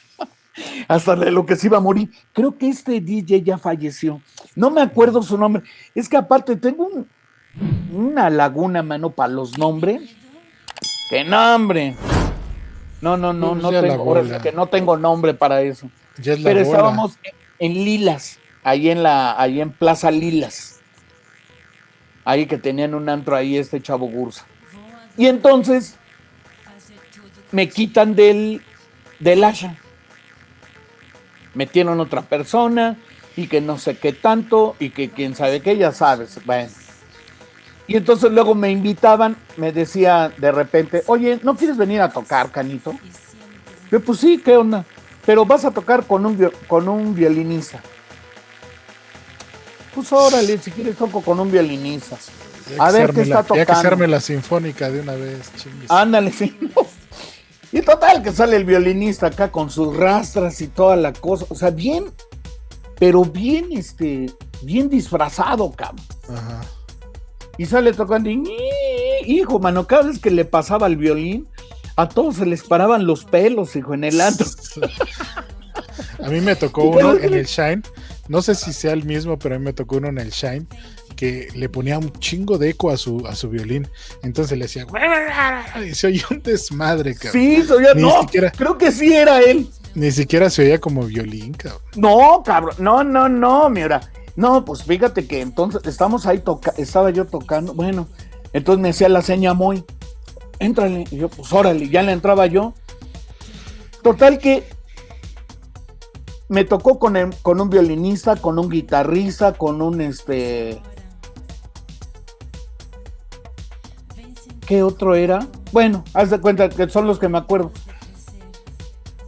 hasta 0.88 1.16
de 1.16 1.30
lo 1.30 1.46
que 1.46 1.56
se 1.56 1.68
iba 1.68 1.78
a 1.78 1.80
morir. 1.80 2.10
Creo 2.34 2.58
que 2.58 2.70
este 2.70 3.00
DJ 3.00 3.44
ya 3.44 3.60
falleció. 3.60 4.20
No 4.56 4.72
me 4.72 4.82
acuerdo 4.82 5.22
su 5.22 5.38
nombre. 5.38 5.62
Es 5.94 6.10
que 6.10 6.18
aparte 6.18 6.56
tengo 6.56 6.90
una 7.94 8.32
laguna, 8.32 8.82
mano, 8.82 9.12
para 9.12 9.32
los 9.32 9.60
nombres. 9.60 10.10
¡Qué 11.12 11.24
nombre! 11.24 11.96
No, 13.00 13.16
no, 13.16 13.32
no, 13.32 13.54
no 13.54 13.70
tengo, 13.70 14.42
que 14.42 14.52
no 14.52 14.66
tengo 14.66 14.98
nombre 14.98 15.36
para 15.36 15.62
eso. 15.62 15.92
Pero 16.16 16.60
estábamos 16.60 17.20
en 17.60 17.74
Lilas, 17.76 18.40
ahí 18.64 18.90
en 18.90 19.04
la, 19.04 19.40
ahí 19.40 19.62
en 19.62 19.70
Plaza 19.70 20.10
Lilas. 20.10 20.80
Ahí 22.26 22.48
que 22.48 22.58
tenían 22.58 22.96
un 22.96 23.08
antro 23.08 23.36
ahí 23.36 23.56
este 23.56 23.84
chavo 23.84 24.08
Gursa. 24.08 24.48
Y 25.16 25.28
entonces 25.28 25.96
me 27.52 27.70
quitan 27.70 28.16
del, 28.16 28.62
del 29.20 29.44
Asha. 29.44 29.76
Metieron 31.54 32.00
otra 32.00 32.22
persona 32.22 32.98
y 33.36 33.48
que 33.48 33.62
no 33.62 33.78
sé 33.78 33.98
qué 33.98 34.14
tanto 34.14 34.76
y 34.80 34.90
que 34.90 35.10
quién 35.10 35.36
sabe 35.36 35.62
qué, 35.62 35.78
ya 35.78 35.92
sabes. 35.92 36.40
Bueno. 36.46 36.70
Y 37.88 37.96
entonces 37.96 38.32
luego 38.32 38.54
me 38.54 38.70
invitaban, 38.70 39.38
me 39.56 39.72
decía 39.72 40.32
de 40.38 40.52
repente, 40.52 41.04
oye, 41.08 41.40
¿no 41.44 41.56
quieres 41.56 41.78
venir 41.78 42.02
a 42.02 42.10
tocar, 42.10 42.52
Canito? 42.52 42.94
Yo, 43.90 44.02
pues 44.02 44.20
sí, 44.20 44.42
¿qué 44.44 44.58
onda? 44.58 44.84
Pero 45.26 45.46
vas 45.46 45.64
a 45.64 45.72
tocar 45.72 46.06
con 46.06 46.26
un, 46.26 46.52
con 46.68 46.90
un 46.90 47.16
violinista. 47.16 47.82
Pues 49.96 50.12
órale, 50.12 50.58
si 50.58 50.70
quieres 50.72 50.98
toco 50.98 51.22
con 51.22 51.40
un 51.40 51.50
violinista. 51.50 52.18
A 52.78 52.92
ver 52.92 53.14
qué 53.14 53.22
está 53.22 53.44
tocando. 53.44 53.62
Hay 53.62 53.66
que 53.66 53.72
hacerme 53.72 54.08
la 54.08 54.20
sinfónica 54.20 54.90
de 54.90 55.00
una 55.00 55.14
vez, 55.14 55.50
chingues. 55.56 55.90
Ándale, 55.90 56.32
sí. 56.34 56.58
Y 57.72 57.82
total, 57.82 58.24
que 58.24 58.32
sale 58.32 58.56
el 58.56 58.66
violinista 58.66 59.28
acá 59.28 59.52
con 59.52 59.70
sus 59.70 59.96
rastras 59.96 60.62
y 60.62 60.68
toda 60.68 60.96
la 60.96 61.14
cosa. 61.14 61.46
O 61.50 61.56
sea, 61.56 61.70
bien, 61.70 62.06
pero 63.00 63.26
bien, 63.26 63.68
este, 63.72 64.32
bien 64.62 64.90
disfrazado, 64.90 65.72
cabrón. 65.72 66.06
Ajá. 66.30 66.62
Y 67.58 67.66
sale 67.66 67.92
tocando 67.92 68.30
y, 68.30 68.44
hijo, 69.26 69.60
mano, 69.60 69.88
cada 69.88 70.04
vez 70.04 70.20
que 70.20 70.30
le 70.30 70.46
pasaba 70.46 70.88
el 70.88 70.96
violín, 70.96 71.48
a 71.96 72.08
todos 72.08 72.38
se 72.38 72.46
les 72.46 72.64
paraban 72.64 73.08
los 73.08 73.26
pelos, 73.26 73.76
hijo, 73.76 73.96
en 73.96 74.04
el 74.04 74.22
antro. 74.22 74.46
a 76.24 76.30
mí 76.30 76.40
me 76.40 76.56
tocó 76.56 76.84
uno 76.84 77.18
en 77.18 77.34
el 77.34 77.46
Shine, 77.46 77.82
no 78.28 78.44
sé 78.44 78.54
si 78.54 78.72
sea 78.74 78.94
el 78.94 79.06
mismo, 79.06 79.40
pero 79.40 79.56
a 79.56 79.60
mí 79.60 79.66
me 79.66 79.74
tocó 79.74 79.98
uno 79.98 80.10
en 80.10 80.20
el 80.20 80.30
Shine 80.30 80.68
que 81.18 81.50
le 81.56 81.68
ponía 81.68 81.98
un 81.98 82.14
chingo 82.14 82.58
de 82.58 82.70
eco 82.70 82.90
a 82.92 82.96
su, 82.96 83.26
a 83.28 83.36
su 83.36 83.50
violín. 83.50 83.90
Entonces 84.24 84.58
le 84.58 84.66
decía, 84.66 84.86
y 85.86 85.94
se 85.94 86.08
oía 86.08 86.24
un 86.32 86.42
desmadre, 86.42 87.16
cabrón. 87.16 87.34
Sí, 87.34 87.64
se 87.64 87.74
oía, 87.74 87.94
no, 87.94 88.26
creo 88.56 88.78
que 88.78 88.92
sí 88.94 89.14
era 89.14 89.40
él. 89.42 89.68
Ni 89.96 90.12
siquiera 90.12 90.50
se 90.50 90.62
oía 90.62 90.80
como 90.80 91.04
violín, 91.04 91.54
cabrón. 91.54 91.82
No, 91.96 92.44
cabrón, 92.46 92.76
no, 92.80 93.04
no, 93.04 93.28
no, 93.28 93.70
mira. 93.70 94.00
No, 94.38 94.64
pues 94.64 94.84
fíjate 94.84 95.26
que 95.28 95.42
entonces 95.42 95.82
estamos 95.86 96.28
ahí, 96.28 96.38
toca 96.38 96.72
estaba 96.78 97.10
yo 97.10 97.26
tocando, 97.26 97.74
bueno, 97.74 98.08
entonces 98.54 98.80
me 98.80 98.90
hacía 98.90 99.10
la 99.10 99.24
seña 99.24 99.56
muy, 99.56 99.84
éntrale, 100.60 101.06
y 101.10 101.18
yo, 101.18 101.28
pues 101.28 101.52
órale, 101.52 101.90
ya 101.90 102.04
le 102.04 102.12
entraba 102.12 102.46
yo. 102.46 102.76
Total 104.04 104.38
que 104.38 104.64
me 106.50 106.64
tocó 106.64 107.00
con, 107.00 107.34
con 107.42 107.60
un 107.60 107.70
violinista, 107.70 108.36
con 108.36 108.60
un 108.60 108.70
guitarrista, 108.70 109.54
con 109.54 109.82
un 109.82 110.02
este. 110.02 110.82
¿Qué 114.68 114.84
otro 114.84 115.16
era? 115.16 115.48
Bueno, 115.72 116.04
haz 116.14 116.30
de 116.30 116.42
cuenta 116.42 116.68
que 116.68 116.90
son 116.90 117.08
los 117.08 117.20
que 117.20 117.30
me 117.30 117.38
acuerdo. 117.38 117.72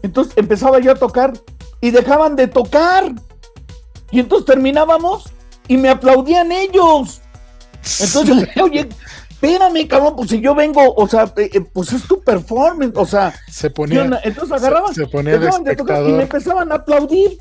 Entonces 0.03 0.33
empezaba 0.35 0.79
yo 0.79 0.91
a 0.91 0.95
tocar 0.95 1.33
y 1.79 1.91
dejaban 1.91 2.35
de 2.35 2.47
tocar. 2.47 3.13
Y 4.11 4.19
entonces 4.19 4.45
terminábamos 4.45 5.31
y 5.69 5.77
me 5.77 5.89
aplaudían 5.89 6.51
ellos. 6.51 7.21
Entonces, 8.01 8.49
oye, 8.61 8.89
espérame, 9.29 9.87
cabrón, 9.87 10.15
pues 10.17 10.29
si 10.29 10.41
yo 10.41 10.53
vengo, 10.53 10.93
o 10.93 11.07
sea, 11.07 11.31
eh, 11.37 11.49
eh, 11.53 11.61
pues 11.61 11.93
es 11.93 12.03
tu 12.03 12.21
performance, 12.21 12.93
o 12.95 13.05
sea. 13.05 13.33
Se 13.49 13.69
ponía. 13.69 14.03
Entonces 14.23 14.51
agarraban, 14.51 14.93
se, 14.93 15.07
ponía 15.07 15.37
de 15.37 15.49
y 16.05 16.11
me 16.11 16.23
empezaban 16.23 16.69
a 16.73 16.75
aplaudir. 16.75 17.37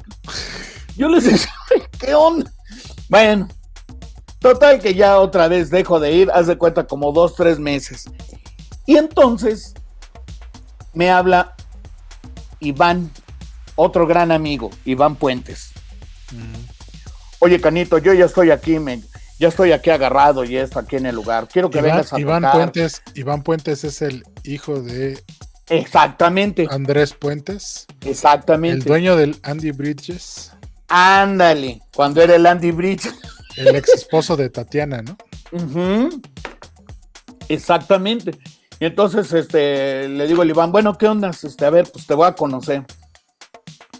Yo 0.96 1.08
les 1.08 1.24
decía, 1.24 1.52
¿qué 1.98 2.14
onda? 2.14 2.48
Bueno, 3.08 3.48
total 4.38 4.80
que 4.80 4.94
ya 4.94 5.18
otra 5.18 5.48
vez 5.48 5.70
dejo 5.70 6.00
de 6.00 6.12
ir, 6.12 6.30
haz 6.32 6.46
de 6.46 6.56
cuenta 6.56 6.86
como 6.86 7.12
dos, 7.12 7.34
tres 7.34 7.58
meses. 7.58 8.04
Y 8.86 8.96
entonces 8.96 9.74
me 10.94 11.10
habla 11.10 11.54
Iván, 12.60 13.10
otro 13.76 14.06
gran 14.06 14.32
amigo, 14.32 14.70
Iván 14.84 15.16
Puentes. 15.16 15.72
Oye, 17.38 17.60
Canito, 17.60 17.98
yo 17.98 18.12
ya 18.12 18.24
estoy 18.24 18.50
aquí, 18.50 18.76
ya 19.38 19.48
estoy 19.48 19.72
aquí 19.72 19.90
agarrado 19.90 20.44
y 20.44 20.56
esto 20.56 20.78
aquí 20.78 20.96
en 20.96 21.06
el 21.06 21.14
lugar. 21.14 21.48
Quiero 21.48 21.70
que 21.70 21.80
vengas 21.80 22.12
a 22.12 22.18
Iván 22.18 22.44
Puentes, 22.50 23.02
Iván 23.14 23.42
Puentes 23.42 23.84
es 23.84 24.02
el 24.02 24.24
hijo 24.42 24.80
de 24.80 25.22
Exactamente. 25.70 26.66
Andrés 26.70 27.12
Puentes. 27.14 27.86
Exactamente. 28.04 28.78
El 28.78 28.84
dueño 28.84 29.16
del 29.16 29.38
Andy 29.42 29.70
Bridges. 29.70 30.52
Ándale, 30.88 31.82
cuando 31.94 32.22
era 32.22 32.36
el 32.36 32.46
Andy 32.46 32.70
Bridges. 32.70 33.14
El 33.58 33.74
ex 33.76 33.94
esposo 33.94 34.36
de 34.36 34.50
Tatiana, 34.50 35.02
¿no? 35.02 35.16
Exactamente. 37.48 38.38
Y 38.80 38.84
entonces 38.86 39.32
este, 39.32 40.08
le 40.08 40.26
digo 40.26 40.42
al 40.42 40.50
Iván, 40.50 40.70
bueno, 40.70 40.96
¿qué 40.96 41.08
onda? 41.08 41.30
Este, 41.30 41.64
a 41.64 41.70
ver, 41.70 41.90
pues 41.92 42.06
te 42.06 42.14
voy 42.14 42.26
a 42.26 42.34
conocer. 42.34 42.84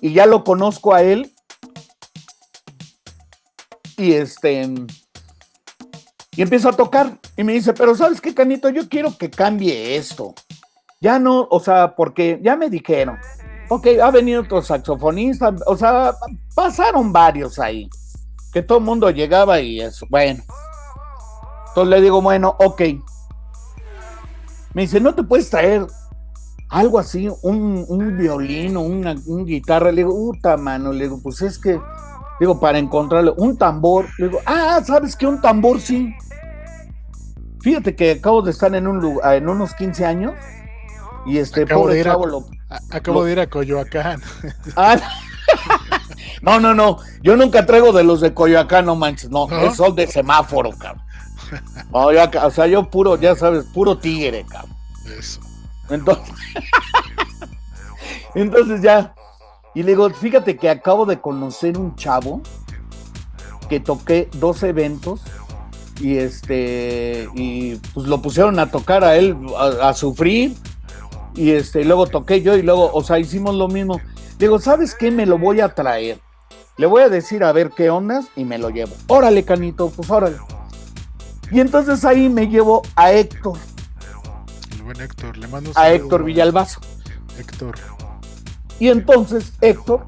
Y 0.00 0.12
ya 0.12 0.26
lo 0.26 0.44
conozco 0.44 0.94
a 0.94 1.02
él 1.02 1.32
y 3.96 4.12
este. 4.12 4.70
Y 6.36 6.42
empiezo 6.42 6.68
a 6.68 6.76
tocar. 6.76 7.18
Y 7.36 7.42
me 7.42 7.52
dice, 7.52 7.72
pero 7.72 7.96
¿sabes 7.96 8.20
qué, 8.20 8.32
Canito? 8.32 8.68
Yo 8.68 8.88
quiero 8.88 9.16
que 9.18 9.28
cambie 9.28 9.96
esto. 9.96 10.34
Ya 11.00 11.18
no, 11.18 11.48
o 11.50 11.60
sea, 11.60 11.96
porque 11.96 12.38
ya 12.42 12.56
me 12.56 12.70
dijeron. 12.70 13.18
Ok, 13.68 13.88
ha 14.00 14.10
venido 14.10 14.42
otro 14.42 14.62
saxofonista. 14.62 15.54
O 15.66 15.76
sea, 15.76 16.14
pasaron 16.54 17.12
varios 17.12 17.58
ahí. 17.58 17.90
Que 18.52 18.62
todo 18.62 18.78
el 18.78 18.84
mundo 18.84 19.10
llegaba 19.10 19.60
y 19.60 19.80
eso. 19.80 20.06
Bueno. 20.08 20.42
Entonces 21.68 21.90
le 21.90 22.00
digo, 22.00 22.22
bueno, 22.22 22.56
ok. 22.58 22.82
Me 24.74 24.82
dice, 24.82 25.00
¿no 25.00 25.14
te 25.14 25.22
puedes 25.22 25.50
traer 25.50 25.86
algo 26.68 26.98
así? 26.98 27.28
Un, 27.42 27.84
un 27.88 28.16
violín 28.16 28.76
o 28.76 28.80
una, 28.80 29.14
guitarra. 29.14 29.90
Le 29.90 29.98
digo, 29.98 30.14
puta 30.14 30.56
mano. 30.56 30.92
Le 30.92 31.04
digo, 31.04 31.20
pues 31.22 31.42
es 31.42 31.58
que 31.58 31.80
Digo, 32.40 32.60
para 32.60 32.78
encontrarle 32.78 33.32
un 33.36 33.56
tambor. 33.56 34.06
Le 34.18 34.28
digo, 34.28 34.40
ah, 34.46 34.80
¿sabes 34.84 35.16
qué? 35.16 35.26
Un 35.26 35.40
tambor 35.40 35.80
sí. 35.80 36.14
Fíjate 37.60 37.96
que 37.96 38.12
acabo 38.12 38.42
de 38.42 38.52
estar 38.52 38.72
en 38.74 38.86
un 38.86 39.00
lugar, 39.00 39.34
en 39.34 39.48
unos 39.48 39.74
15 39.74 40.04
años. 40.04 40.34
Y 41.26 41.38
este 41.38 41.62
acabo 41.62 41.82
pobre 41.82 41.94
de 41.94 42.00
ir 42.00 42.08
a, 42.08 42.14
lo, 42.14 42.46
Acabo 42.90 43.24
de 43.24 43.32
ir 43.32 43.40
a 43.40 43.48
Coyoacán. 43.48 44.20
Ah, 44.76 44.96
no, 46.42 46.60
no, 46.60 46.74
no. 46.74 46.98
Yo 47.22 47.36
nunca 47.36 47.66
traigo 47.66 47.92
de 47.92 48.04
los 48.04 48.20
de 48.20 48.34
Coyoacán, 48.34 48.86
no 48.86 48.96
manches. 48.96 49.30
No, 49.30 49.46
¿No? 49.46 49.74
son 49.74 49.94
de 49.94 50.06
semáforo, 50.06 50.70
cabrón. 50.70 51.02
o 51.92 52.50
sea, 52.50 52.66
yo 52.66 52.88
puro, 52.90 53.16
ya 53.16 53.34
sabes, 53.34 53.64
puro 53.66 53.98
tigre, 53.98 54.44
cabrón. 54.48 54.76
Eso. 55.18 55.40
Entonces, 55.90 56.34
entonces 58.34 58.82
ya, 58.82 59.14
y 59.74 59.82
le 59.82 59.92
digo, 59.92 60.10
fíjate 60.10 60.56
que 60.56 60.68
acabo 60.68 61.06
de 61.06 61.20
conocer 61.20 61.78
un 61.78 61.94
chavo 61.96 62.42
que 63.68 63.80
toqué 63.80 64.28
dos 64.34 64.62
eventos 64.62 65.20
y 66.00 66.16
este 66.16 67.28
y 67.34 67.76
pues 67.94 68.06
lo 68.06 68.22
pusieron 68.22 68.58
a 68.58 68.70
tocar 68.70 69.04
a 69.04 69.16
él 69.16 69.36
a, 69.82 69.92
sufrir 69.94 70.54
y 71.34 71.50
este 71.50 71.84
luego 71.84 72.06
toqué 72.06 72.40
yo 72.40 72.56
y 72.56 72.62
luego 72.62 72.90
o 72.92 73.02
sea 73.02 73.18
hicimos 73.18 73.54
lo 73.54 73.68
mismo 73.68 74.00
digo 74.38 74.58
sabes 74.58 74.94
qué 74.94 75.10
me 75.10 75.26
lo 75.26 75.38
voy 75.38 75.60
a 75.60 75.74
traer 75.74 76.20
le 76.78 76.86
voy 76.86 77.02
a 77.02 77.10
decir 77.10 77.44
a 77.44 77.52
ver 77.52 77.70
qué 77.70 77.90
ondas 77.90 78.28
y 78.34 78.44
me 78.44 78.56
lo 78.56 78.70
llevo 78.70 78.94
órale 79.08 79.44
canito 79.44 79.90
pues 79.90 80.10
órale 80.10 80.38
y 81.50 81.60
entonces 81.60 82.04
ahí 82.04 82.28
me 82.28 82.48
llevo 82.48 82.82
a 82.96 83.12
Héctor 83.12 83.58
el 84.72 84.82
buen 84.82 85.00
Héctor 85.00 85.36
le 85.36 85.46
mando 85.48 85.70
a 85.74 85.90
Héctor 85.92 86.24
Villalbazo 86.24 86.80
Héctor 87.38 87.76
y 88.80 88.88
entonces 88.88 89.52
Héctor, 89.60 90.06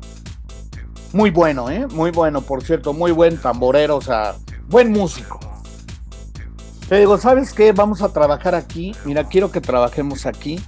muy 1.13 1.31
bueno, 1.31 1.71
¿eh? 1.71 1.87
Muy 1.89 2.11
bueno, 2.11 2.41
por 2.41 2.63
cierto, 2.63 2.93
muy 2.93 3.11
buen 3.11 3.37
tamborero, 3.37 3.97
o 3.97 4.01
sea, 4.01 4.37
buen 4.69 4.93
músico. 4.93 5.41
Te 6.89 6.99
digo, 6.99 7.19
¿sabes 7.19 7.53
qué? 7.53 7.73
Vamos 7.73 8.03
a 8.03 8.13
trabajar 8.13 8.55
aquí. 8.55 8.95
Mira, 9.05 9.25
quiero 9.25 9.51
que 9.51 9.61
trabajemos 9.61 10.27
aquí. 10.27 10.61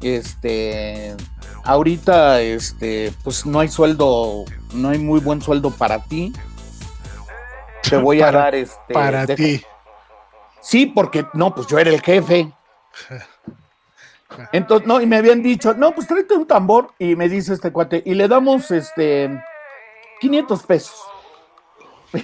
Este. 0.00 1.14
ahorita, 1.64 2.40
este, 2.40 3.12
pues 3.22 3.46
no 3.46 3.60
hay 3.60 3.68
sueldo, 3.68 4.44
no 4.74 4.90
hay 4.90 4.98
muy 4.98 5.20
buen 5.20 5.40
sueldo 5.40 5.70
para 5.70 6.02
ti. 6.02 6.32
Te 7.88 7.96
voy 7.96 8.20
a 8.22 8.30
dar 8.30 8.54
este. 8.54 8.92
Para 8.92 9.26
ti. 9.26 9.62
Sí, 10.60 10.86
porque 10.86 11.26
no, 11.34 11.54
pues 11.54 11.66
yo 11.66 11.78
era 11.78 11.90
el 11.90 12.00
jefe. 12.00 12.52
Entonces, 14.52 14.86
no, 14.86 15.00
y 15.00 15.06
me 15.06 15.16
habían 15.16 15.42
dicho, 15.42 15.74
no, 15.74 15.94
pues 15.94 16.06
tráete 16.06 16.34
un 16.34 16.46
tambor, 16.46 16.92
y 16.98 17.14
me 17.16 17.28
dice 17.28 17.52
este 17.52 17.70
cuate, 17.70 18.02
y 18.04 18.14
le 18.14 18.26
damos 18.26 18.70
este 18.70 19.30
500 20.20 20.62
pesos. 20.64 20.96
le 22.12 22.22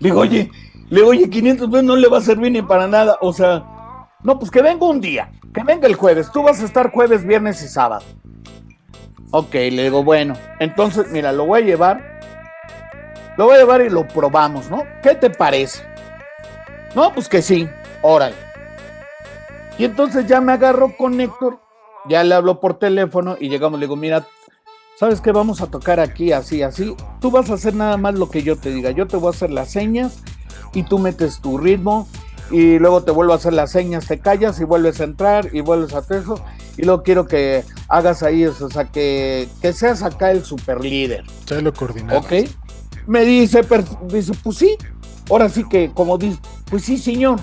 digo, 0.00 0.20
oye, 0.20 0.50
le 0.88 0.96
digo, 0.96 1.10
oye, 1.10 1.30
500 1.30 1.70
pesos 1.70 1.84
no 1.84 1.96
le 1.96 2.08
va 2.08 2.18
a 2.18 2.22
servir 2.22 2.52
ni 2.52 2.62
para 2.62 2.86
nada. 2.86 3.18
O 3.20 3.32
sea, 3.32 3.64
no, 4.22 4.38
pues 4.38 4.50
que 4.50 4.62
venga 4.62 4.86
un 4.86 5.00
día, 5.00 5.30
que 5.54 5.62
venga 5.62 5.86
el 5.86 5.94
jueves. 5.94 6.30
Tú 6.32 6.42
vas 6.42 6.60
a 6.60 6.64
estar 6.64 6.90
jueves, 6.90 7.24
viernes 7.24 7.62
y 7.62 7.68
sábado. 7.68 8.04
Ok, 9.34 9.54
le 9.54 9.84
digo, 9.84 10.04
bueno, 10.04 10.34
entonces, 10.60 11.06
mira, 11.10 11.32
lo 11.32 11.46
voy 11.46 11.62
a 11.62 11.64
llevar. 11.64 12.20
Lo 13.38 13.46
voy 13.46 13.54
a 13.56 13.60
llevar 13.60 13.80
y 13.80 13.88
lo 13.88 14.06
probamos, 14.06 14.70
¿no? 14.70 14.84
¿Qué 15.02 15.14
te 15.14 15.30
parece? 15.30 15.82
No, 16.94 17.14
pues 17.14 17.30
que 17.30 17.40
sí, 17.40 17.66
órale. 18.02 18.36
Y 19.78 19.86
entonces 19.86 20.26
ya 20.26 20.42
me 20.42 20.52
agarro 20.52 20.94
con 20.98 21.18
Héctor, 21.18 21.60
ya 22.10 22.22
le 22.24 22.34
hablo 22.34 22.60
por 22.60 22.78
teléfono 22.78 23.38
y 23.40 23.48
llegamos, 23.48 23.80
le 23.80 23.86
digo, 23.86 23.96
mira, 23.96 24.26
¿sabes 24.98 25.22
qué? 25.22 25.32
Vamos 25.32 25.62
a 25.62 25.66
tocar 25.68 25.98
aquí, 25.98 26.32
así, 26.32 26.62
así. 26.62 26.94
Tú 27.18 27.30
vas 27.30 27.48
a 27.48 27.54
hacer 27.54 27.74
nada 27.74 27.96
más 27.96 28.14
lo 28.14 28.28
que 28.28 28.42
yo 28.42 28.56
te 28.56 28.68
diga. 28.68 28.90
Yo 28.90 29.06
te 29.06 29.16
voy 29.16 29.28
a 29.28 29.30
hacer 29.30 29.50
las 29.50 29.70
señas 29.70 30.22
y 30.74 30.82
tú 30.82 30.98
metes 30.98 31.40
tu 31.40 31.56
ritmo 31.56 32.06
y 32.50 32.78
luego 32.78 33.02
te 33.02 33.12
vuelvo 33.12 33.32
a 33.32 33.36
hacer 33.36 33.54
las 33.54 33.72
señas, 33.72 34.06
te 34.06 34.20
callas 34.20 34.60
y 34.60 34.64
vuelves 34.64 35.00
a 35.00 35.04
entrar 35.04 35.48
y 35.54 35.62
vuelves 35.62 35.94
a 35.94 35.98
hacer 35.98 36.18
eso. 36.18 36.44
Y 36.76 36.84
luego 36.84 37.02
quiero 37.02 37.26
que 37.26 37.64
hagas 37.88 38.22
ahí 38.22 38.44
eso, 38.44 38.66
o 38.66 38.70
sea, 38.70 38.86
que, 38.86 39.48
que 39.60 39.72
seas 39.72 40.02
acá 40.02 40.30
el 40.30 40.44
super 40.44 40.80
líder. 40.80 41.24
Ya 41.46 41.60
lo 41.60 41.72
coordinado. 41.72 42.20
Ok. 42.20 42.32
Me 43.06 43.24
dice, 43.24 43.62
dice, 44.08 44.32
pues 44.42 44.56
sí. 44.56 44.76
Ahora 45.28 45.48
sí 45.48 45.64
que, 45.68 45.90
como 45.92 46.18
dice, 46.18 46.38
pues 46.70 46.84
sí, 46.84 46.98
señor. 46.98 47.40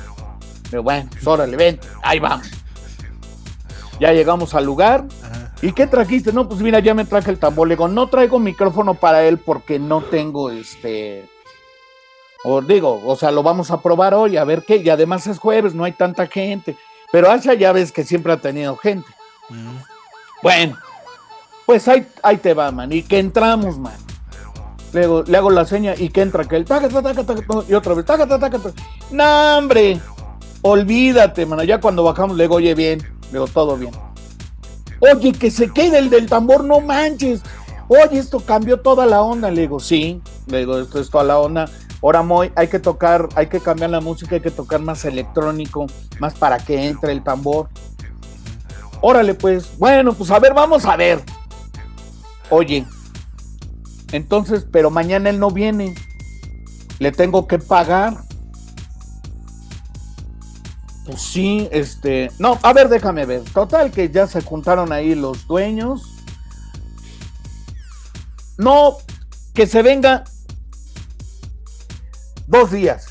Pero 0.69 0.83
bueno, 0.83 1.09
pues 1.11 1.25
órale, 1.25 1.55
ven, 1.57 1.79
ahí 2.03 2.19
vamos. 2.19 2.47
Ya 3.99 4.13
llegamos 4.13 4.53
al 4.53 4.65
lugar. 4.65 5.05
¿Y 5.61 5.73
qué 5.73 5.87
trajiste? 5.87 6.31
No, 6.31 6.47
pues 6.47 6.61
mira, 6.61 6.79
ya 6.79 6.93
me 6.93 7.05
traje 7.05 7.31
el 7.31 7.39
tambor. 7.39 7.67
Le 7.67 7.75
digo, 7.75 7.87
no 7.87 8.07
traigo 8.07 8.39
micrófono 8.39 8.93
para 8.93 9.25
él 9.25 9.37
porque 9.39 9.77
no 9.77 10.01
tengo 10.01 10.49
este. 10.49 11.29
O 12.45 12.61
digo, 12.61 13.01
o 13.05 13.15
sea, 13.17 13.31
lo 13.31 13.43
vamos 13.43 13.69
a 13.69 13.81
probar 13.81 14.13
hoy, 14.13 14.37
a 14.37 14.45
ver 14.45 14.63
qué. 14.63 14.77
Y 14.77 14.89
además 14.89 15.27
es 15.27 15.37
jueves, 15.37 15.75
no 15.75 15.83
hay 15.83 15.91
tanta 15.91 16.27
gente. 16.27 16.77
Pero 17.11 17.29
Asha 17.29 17.53
ya 17.55 17.73
ves 17.73 17.91
que 17.91 18.05
siempre 18.05 18.31
ha 18.31 18.37
tenido 18.37 18.77
gente. 18.77 19.07
Bueno, 20.41 20.77
pues 21.65 21.87
ahí, 21.87 22.07
ahí 22.23 22.37
te 22.37 22.53
va, 22.53 22.71
man. 22.71 22.91
Y 22.91 23.03
que 23.03 23.19
entramos, 23.19 23.77
man. 23.77 23.93
Le 24.93 25.03
hago, 25.03 25.23
le 25.23 25.37
hago 25.37 25.51
la 25.51 25.65
seña 25.65 25.93
y 25.95 26.09
que 26.09 26.21
entra 26.21 26.45
que 26.45 26.55
el 26.55 26.65
taca, 26.65 26.89
y 27.67 27.73
otra 27.73 27.93
vez, 27.93 28.05
taca. 28.05 28.59
No, 29.11 29.57
hombre, 29.57 29.99
olvídate, 30.61 31.45
mano. 31.45 31.63
Ya 31.63 31.79
cuando 31.79 32.03
bajamos 32.03 32.37
le 32.37 32.45
digo, 32.45 32.55
oye, 32.55 32.73
bien, 32.73 32.99
le 32.99 33.33
digo, 33.33 33.47
todo 33.47 33.77
bien. 33.77 33.91
Oye, 34.99 35.31
que 35.33 35.51
se 35.51 35.71
quede 35.71 35.99
el 35.99 36.09
del 36.09 36.27
tambor, 36.27 36.63
no 36.63 36.79
manches. 36.79 37.41
Oye, 37.87 38.17
esto 38.17 38.39
cambió 38.39 38.79
toda 38.79 39.05
la 39.05 39.21
onda. 39.21 39.51
Le 39.51 39.61
digo, 39.61 39.79
sí, 39.79 40.21
le 40.47 40.59
digo, 40.59 40.79
esto 40.79 40.99
es 40.99 41.09
toda 41.09 41.23
la 41.23 41.39
onda. 41.39 41.69
Ahora, 42.01 42.23
Moy, 42.23 42.51
hay 42.55 42.67
que 42.67 42.79
tocar, 42.79 43.29
hay 43.35 43.47
que 43.47 43.59
cambiar 43.59 43.89
la 43.89 43.99
música, 43.99 44.35
hay 44.35 44.41
que 44.41 44.51
tocar 44.51 44.79
más 44.79 45.05
electrónico, 45.05 45.85
más 46.19 46.33
para 46.33 46.57
que 46.57 46.87
entre 46.87 47.11
el 47.11 47.23
tambor. 47.23 47.69
Órale, 49.01 49.33
pues, 49.33 49.77
bueno, 49.77 50.13
pues 50.13 50.29
a 50.31 50.39
ver, 50.39 50.53
vamos 50.53 50.85
a 50.85 50.95
ver. 50.95 51.23
Oye, 52.49 52.85
entonces, 54.11 54.65
pero 54.71 54.89
mañana 54.89 55.29
él 55.29 55.39
no 55.39 55.51
viene. 55.51 55.95
Le 56.99 57.11
tengo 57.11 57.47
que 57.47 57.59
pagar. 57.59 58.17
Pues 61.05 61.21
sí, 61.21 61.67
este. 61.71 62.31
No, 62.39 62.59
a 62.61 62.73
ver, 62.73 62.89
déjame 62.89 63.25
ver. 63.25 63.43
Total, 63.53 63.91
que 63.91 64.09
ya 64.09 64.27
se 64.27 64.41
juntaron 64.41 64.91
ahí 64.91 65.15
los 65.15 65.47
dueños. 65.47 66.01
No, 68.57 68.97
que 69.53 69.65
se 69.65 69.81
venga 69.81 70.23
dos 72.47 72.71
días. 72.71 73.07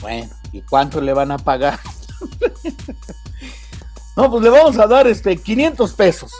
Bueno, 0.00 0.30
¿y 0.52 0.60
cuánto 0.62 1.00
le 1.00 1.12
van 1.12 1.32
a 1.32 1.38
pagar? 1.38 1.80
no, 4.16 4.30
pues 4.30 4.42
le 4.42 4.50
vamos 4.50 4.78
a 4.78 4.86
dar 4.86 5.06
este 5.06 5.36
500 5.36 5.92
pesos. 5.94 6.32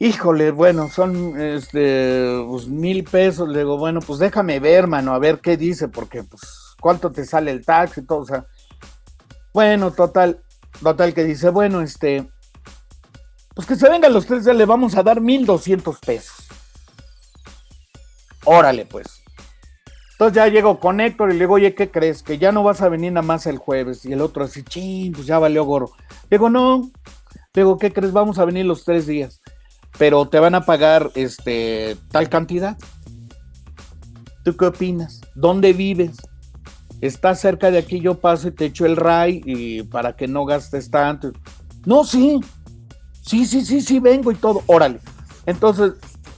Híjole, 0.00 0.52
bueno, 0.52 0.88
son 0.88 1.40
este 1.40 2.40
pues, 2.48 2.68
mil 2.68 3.02
pesos. 3.02 3.48
Le 3.48 3.60
digo, 3.60 3.78
bueno, 3.78 4.00
pues 4.00 4.20
déjame 4.20 4.60
ver, 4.60 4.86
mano, 4.86 5.12
a 5.12 5.18
ver 5.18 5.40
qué 5.40 5.56
dice, 5.56 5.88
porque 5.88 6.22
pues 6.22 6.42
cuánto 6.80 7.10
te 7.10 7.24
sale 7.24 7.50
el 7.50 7.64
taxi 7.64 8.00
y 8.00 8.06
todo. 8.06 8.20
O 8.20 8.26
sea, 8.26 8.46
bueno, 9.52 9.90
total, 9.90 10.40
total 10.80 11.14
que 11.14 11.24
dice, 11.24 11.50
bueno, 11.50 11.80
este, 11.80 12.30
pues 13.54 13.66
que 13.66 13.74
se 13.74 13.88
vengan 13.88 14.12
los 14.12 14.26
tres, 14.26 14.44
ya 14.44 14.52
le 14.52 14.66
vamos 14.66 14.94
a 14.94 15.02
dar 15.02 15.20
mil 15.20 15.44
doscientos 15.44 15.98
pesos. 15.98 16.46
Órale, 18.44 18.86
pues. 18.86 19.17
Entonces 20.18 20.34
ya 20.34 20.48
llego 20.48 20.80
con 20.80 21.00
Héctor 21.00 21.30
y 21.30 21.34
le 21.34 21.40
digo, 21.40 21.54
oye, 21.54 21.74
¿qué 21.74 21.90
crees? 21.90 22.22
Que 22.22 22.38
ya 22.38 22.50
no 22.50 22.64
vas 22.64 22.82
a 22.82 22.88
venir 22.88 23.12
nada 23.12 23.26
más 23.26 23.46
el 23.46 23.58
jueves. 23.58 24.04
Y 24.04 24.12
el 24.12 24.20
otro 24.20 24.44
así, 24.44 24.62
ching, 24.62 25.12
pues 25.12 25.26
ya 25.26 25.38
valió 25.38 25.64
gorro. 25.64 25.92
Le 26.28 26.38
digo, 26.38 26.50
no. 26.50 26.90
Le 27.54 27.62
digo, 27.62 27.78
¿qué 27.78 27.92
crees? 27.92 28.12
Vamos 28.12 28.38
a 28.38 28.44
venir 28.44 28.66
los 28.66 28.84
tres 28.84 29.06
días 29.06 29.40
pero 29.98 30.28
te 30.28 30.38
van 30.38 30.54
a 30.54 30.64
pagar 30.64 31.10
este 31.14 31.96
tal 32.10 32.28
cantidad. 32.28 32.76
¿Tú 34.44 34.56
qué 34.56 34.66
opinas? 34.66 35.20
¿Dónde 35.34 35.72
vives? 35.72 36.16
¿Estás 37.00 37.40
cerca 37.40 37.70
de 37.70 37.78
aquí? 37.78 38.00
Yo 38.00 38.18
paso 38.18 38.48
y 38.48 38.52
te 38.52 38.66
echo 38.66 38.86
el 38.86 38.96
RAI 38.96 39.42
y 39.44 39.82
para 39.82 40.16
que 40.16 40.28
no 40.28 40.44
gastes 40.44 40.90
tanto. 40.90 41.32
No, 41.84 42.04
sí. 42.04 42.40
Sí, 43.20 43.44
sí, 43.44 43.64
sí, 43.64 43.82
sí, 43.82 43.98
vengo 43.98 44.32
y 44.32 44.36
todo. 44.36 44.62
Órale. 44.66 45.00
Entonces, 45.44 45.94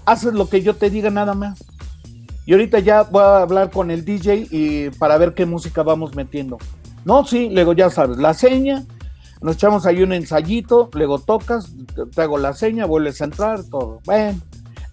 haces 0.07 0.33
lo 0.33 0.49
que 0.49 0.62
yo 0.62 0.74
te 0.74 0.91
diga 0.91 1.11
nada 1.11 1.35
más. 1.35 1.62
Y 2.47 2.53
ahorita 2.53 2.78
ya 2.80 3.03
voy 3.03 3.22
a 3.22 3.43
hablar 3.43 3.70
con 3.70 3.91
el 3.91 4.05
DJ 4.05 4.49
y 4.51 4.91
para 4.91 5.18
ver 5.18 5.34
qué 5.34 5.47
música 5.47 5.82
vamos 5.82 6.14
metiendo. 6.14 6.59
No, 7.05 7.24
sí, 7.24 7.49
luego 7.51 7.72
ya 7.72 7.91
sabes, 7.91 8.18
la 8.18 8.34
seña, 8.34 8.84
nos 9.41 9.57
echamos 9.57 9.86
ahí 9.86 10.03
un 10.03 10.12
ensayito, 10.12 10.91
luego 10.93 11.18
tocas, 11.18 11.72
te 12.14 12.22
hago 12.22 12.38
la 12.38 12.53
seña, 12.53 12.84
vuelves 12.84 13.20
a 13.20 13.24
entrar, 13.24 13.64
todo. 13.64 14.01
Bueno, 14.05 14.41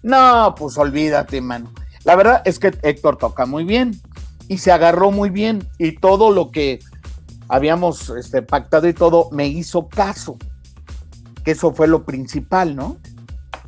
no, 0.02 0.54
pues 0.56 0.78
olvídate, 0.78 1.40
mano. 1.40 1.72
La 2.04 2.16
verdad 2.16 2.42
es 2.44 2.58
que 2.58 2.72
Héctor 2.82 3.18
toca 3.18 3.44
muy 3.44 3.64
bien 3.64 4.00
y 4.48 4.58
se 4.58 4.72
agarró 4.72 5.10
muy 5.10 5.28
bien 5.28 5.68
y 5.78 5.92
todo 5.92 6.30
lo 6.30 6.50
que 6.50 6.78
habíamos 7.48 8.10
este, 8.10 8.42
pactado 8.42 8.88
y 8.88 8.94
todo 8.94 9.28
me 9.32 9.46
hizo 9.46 9.88
caso, 9.88 10.36
que 11.44 11.50
eso 11.50 11.74
fue 11.74 11.88
lo 11.88 12.04
principal, 12.04 12.76
¿no? 12.76 12.96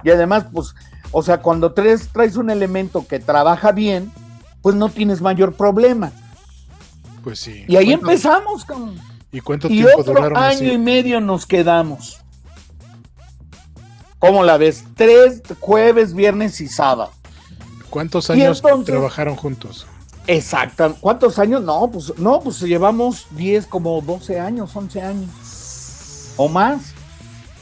Y 0.03 0.11
además, 0.11 0.47
pues, 0.53 0.75
o 1.13 1.23
sea, 1.23 1.41
cuando 1.43 1.73
traes, 1.73 2.09
traes 2.13 2.37
un 2.37 2.51
elemento 2.51 3.07
que 3.07 3.19
trabaja 3.19 3.73
bien, 3.73 4.13
pues 4.63 4.75
no 4.77 4.89
tienes 4.89 5.21
mayor 5.21 5.55
problema. 5.55 6.13
Pues 7.25 7.41
sí. 7.41 7.65
Y 7.69 7.77
ahí 7.77 7.93
empezamos 7.93 8.65
con 8.65 8.97
¿Y 9.33 9.41
cuánto 9.41 9.69
y 9.69 9.83
tiempo 9.83 10.01
otro 10.01 10.25
año 10.25 10.37
así? 10.39 10.71
y 10.73 10.79
medio 10.79 11.21
nos 11.21 11.47
quedamos. 11.47 12.19
¿Cómo 14.19 14.45
la 14.45 14.57
ves? 14.59 14.85
Tres 14.97 15.41
jueves, 15.61 16.15
viernes 16.15 16.61
y 16.61 16.69
sábado. 16.69 17.11
¿Cuántos 17.89 18.29
años 18.31 18.61
entonces- 18.63 18.87
trabajaron 18.95 19.37
juntos? 19.37 19.87
Exacto. 20.27 20.95
¿Cuántos 21.01 21.39
años? 21.39 21.63
No, 21.63 21.91
pues 21.91 22.13
no, 22.19 22.41
pues 22.41 22.61
llevamos 22.61 23.27
10, 23.31 23.67
como 23.67 24.01
12 24.01 24.39
años, 24.39 24.77
11 24.77 25.01
años. 25.03 25.31
O 26.37 26.49
más. 26.49 26.93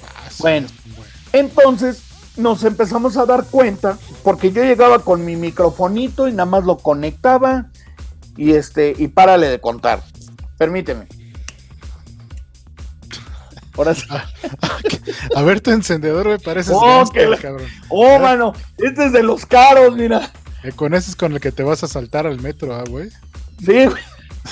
Ah, 0.05 0.29
sí, 0.31 0.43
Bueno. 0.43 0.69
bueno. 0.97 1.13
Entonces 1.33 2.03
nos 2.39 2.65
empezamos 2.65 3.17
a 3.17 3.27
dar 3.27 3.45
cuenta, 3.45 3.99
porque 4.23 4.53
yo 4.53 4.63
llegaba 4.65 5.01
con 5.01 5.25
mi 5.25 5.37
microfonito 5.37 6.29
y 6.29 6.33
nada 6.33 6.47
más 6.47 6.65
lo 6.65 6.79
conectaba 6.79 7.67
y 8.37 8.53
este, 8.53 8.95
y 8.97 9.09
párale 9.09 9.49
de 9.49 9.61
contar. 9.61 10.03
Permíteme. 10.57 11.07
Ahora 13.77 13.95
sí. 13.95 14.07
A 15.37 15.43
ver, 15.43 15.61
tu 15.61 15.71
encendedor 15.71 16.27
me 16.27 16.39
parece 16.39 16.73
Oh, 16.75 16.81
gangster, 16.81 17.29
la- 17.29 17.37
cabrón. 17.37 17.69
Oh, 17.89 18.19
mano, 18.19 18.53
este 18.79 19.07
es 19.07 19.13
de 19.13 19.23
los 19.23 19.47
caros, 19.47 19.95
mira. 19.97 20.33
Eh, 20.65 20.73
con 20.73 20.95
ese 20.95 21.11
es 21.11 21.17
con 21.17 21.33
el 21.33 21.41
que 21.41 21.53
te 21.53 21.63
vas 21.63 21.85
a 21.85 21.89
saltar 21.89 22.27
al 22.27 22.41
metro, 22.41 22.75
ah, 22.75 22.83
güey. 22.89 23.09
Sí, 23.65 23.87
güey. 23.87 24.03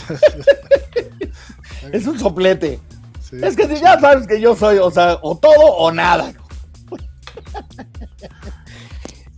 es 1.92 2.06
un 2.06 2.18
soplete. 2.18 2.78
Sí. 3.20 3.36
Es 3.42 3.56
que 3.56 3.66
si 3.66 3.80
ya 3.80 3.98
sabes 3.98 4.28
que 4.28 4.40
yo 4.40 4.54
soy, 4.54 4.78
o 4.78 4.90
sea, 4.92 5.18
o 5.22 5.36
todo 5.36 5.60
o 5.60 5.90
nada. 5.90 6.32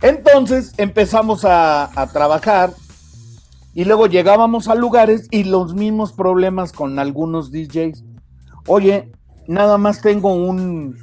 Entonces 0.01 0.73
empezamos 0.77 1.45
a, 1.45 1.89
a 1.99 2.07
trabajar 2.07 2.73
y 3.73 3.85
luego 3.85 4.07
llegábamos 4.07 4.67
a 4.67 4.75
lugares 4.75 5.27
y 5.31 5.43
los 5.43 5.73
mismos 5.73 6.13
problemas 6.13 6.71
con 6.71 6.99
algunos 6.99 7.51
DJs. 7.51 8.03
Oye, 8.67 9.11
nada 9.47 9.77
más 9.77 10.01
tengo 10.01 10.33
un, 10.33 10.97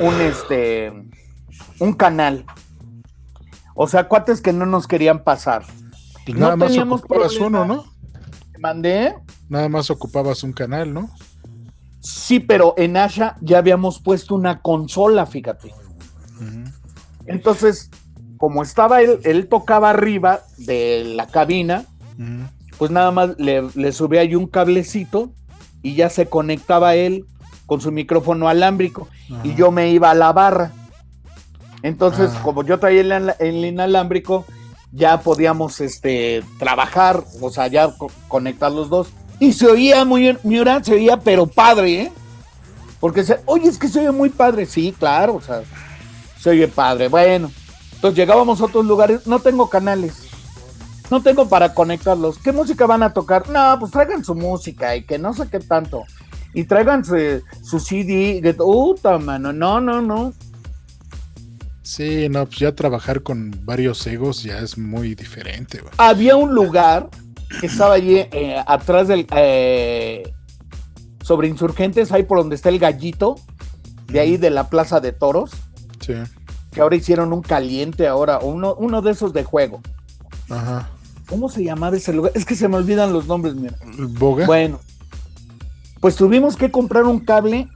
un 0.00 0.20
este, 0.20 0.92
un 1.80 1.92
canal. 1.92 2.44
O 3.74 3.86
sea, 3.86 4.08
cuates 4.08 4.40
que 4.40 4.52
no 4.52 4.66
nos 4.66 4.86
querían 4.86 5.24
pasar. 5.24 5.64
Pues 6.24 6.36
nada 6.36 6.52
No 6.52 6.56
más 6.58 6.68
teníamos 6.68 7.00
ocupabas 7.00 7.36
uno, 7.36 7.64
¿no? 7.64 7.84
Mandé. 8.58 9.14
Nada 9.48 9.68
más 9.68 9.90
ocupabas 9.90 10.42
un 10.42 10.52
canal, 10.52 10.92
¿no? 10.92 11.10
Sí, 12.00 12.40
pero 12.40 12.74
en 12.76 12.96
Asha 12.96 13.36
ya 13.40 13.58
habíamos 13.58 14.00
puesto 14.00 14.34
una 14.34 14.60
consola, 14.60 15.26
fíjate. 15.26 15.72
Entonces, 17.26 17.90
como 18.36 18.62
estaba 18.62 19.00
él, 19.02 19.20
él 19.24 19.48
tocaba 19.48 19.90
arriba 19.90 20.40
de 20.58 21.04
la 21.16 21.26
cabina, 21.26 21.84
pues 22.78 22.90
nada 22.90 23.10
más 23.10 23.30
le, 23.38 23.62
le 23.74 23.92
subía 23.92 24.20
ahí 24.20 24.34
un 24.34 24.46
cablecito 24.46 25.30
y 25.82 25.94
ya 25.94 26.10
se 26.10 26.26
conectaba 26.26 26.94
él 26.94 27.24
con 27.66 27.80
su 27.80 27.90
micrófono 27.92 28.48
alámbrico 28.48 29.08
y 29.42 29.54
yo 29.54 29.70
me 29.70 29.90
iba 29.90 30.10
a 30.10 30.14
la 30.14 30.32
barra. 30.32 30.72
Entonces, 31.82 32.30
Ah. 32.34 32.40
como 32.42 32.62
yo 32.64 32.78
traía 32.78 33.00
el, 33.00 33.32
el 33.38 33.64
inalámbrico, 33.64 34.44
ya 34.92 35.20
podíamos 35.20 35.80
este, 35.80 36.42
trabajar, 36.58 37.22
o 37.40 37.50
sea, 37.50 37.66
ya 37.66 37.90
co- 37.96 38.10
conectar 38.28 38.70
los 38.72 38.88
dos. 38.88 39.08
Y 39.40 39.52
se 39.52 39.66
oía 39.66 40.04
muy, 40.04 40.38
Miura, 40.44 40.82
se 40.82 40.94
oía, 40.94 41.18
pero 41.18 41.46
padre, 41.46 42.02
¿eh? 42.02 42.12
Porque, 43.00 43.22
se, 43.24 43.40
oye, 43.44 43.68
es 43.68 43.76
que 43.78 43.88
se 43.88 44.00
oye 44.00 44.12
muy 44.12 44.30
padre. 44.30 44.64
Sí, 44.66 44.94
claro, 44.98 45.34
o 45.34 45.40
sea, 45.42 45.62
se 46.44 46.50
oye 46.50 46.68
padre. 46.68 47.08
Bueno, 47.08 47.50
entonces 47.94 48.18
llegábamos 48.18 48.60
a 48.60 48.66
otros 48.66 48.84
lugares, 48.84 49.26
no 49.26 49.38
tengo 49.38 49.70
canales. 49.70 50.28
No 51.10 51.22
tengo 51.22 51.48
para 51.48 51.72
conectarlos. 51.72 52.36
¿Qué 52.36 52.52
música 52.52 52.84
van 52.86 53.02
a 53.02 53.14
tocar? 53.14 53.48
No, 53.48 53.78
pues 53.80 53.90
traigan 53.90 54.22
su 54.22 54.34
música 54.34 54.94
y 54.94 55.04
que 55.04 55.18
no 55.18 55.32
sé 55.32 55.48
qué 55.48 55.58
tanto. 55.58 56.04
Y 56.52 56.64
traigan 56.64 57.02
su, 57.02 57.80
CD. 57.80 58.42
De, 58.42 58.54
Uta, 58.58 59.18
mano. 59.18 59.54
No, 59.54 59.80
no, 59.80 60.02
no. 60.02 60.34
Sí, 61.82 62.28
no, 62.28 62.44
pues 62.44 62.58
ya 62.58 62.74
trabajar 62.74 63.22
con 63.22 63.50
varios 63.64 64.06
egos 64.06 64.42
ya 64.42 64.58
es 64.58 64.76
muy 64.76 65.14
diferente, 65.14 65.80
güey. 65.80 65.92
Había 65.96 66.36
un 66.36 66.54
lugar 66.54 67.08
que 67.58 67.66
estaba 67.68 67.94
allí 67.94 68.16
eh, 68.18 68.62
atrás 68.66 69.08
del. 69.08 69.26
eh, 69.34 70.34
sobre 71.22 71.48
insurgentes, 71.48 72.12
ahí 72.12 72.24
por 72.24 72.36
donde 72.36 72.56
está 72.56 72.68
el 72.68 72.78
gallito. 72.78 73.36
De 74.08 74.20
ahí 74.20 74.36
de 74.36 74.50
la 74.50 74.68
plaza 74.68 75.00
de 75.00 75.12
toros. 75.12 75.52
Sí. 76.06 76.14
Que 76.72 76.80
ahora 76.80 76.96
hicieron 76.96 77.32
un 77.32 77.42
caliente 77.42 78.06
ahora. 78.08 78.38
Uno, 78.40 78.74
uno 78.74 79.00
de 79.02 79.12
esos 79.12 79.32
de 79.32 79.44
juego. 79.44 79.80
Ajá. 80.50 80.88
¿Cómo 81.28 81.48
se 81.48 81.64
llamaba 81.64 81.96
ese 81.96 82.12
lugar? 82.12 82.32
Es 82.34 82.44
que 82.44 82.54
se 82.54 82.68
me 82.68 82.76
olvidan 82.76 83.12
los 83.12 83.26
nombres, 83.26 83.54
mira. 83.54 83.74
Boga. 83.98 84.44
Bueno, 84.46 84.78
pues 86.00 86.16
tuvimos 86.16 86.56
que 86.56 86.70
comprar 86.70 87.04
un 87.04 87.20
cable 87.20 87.68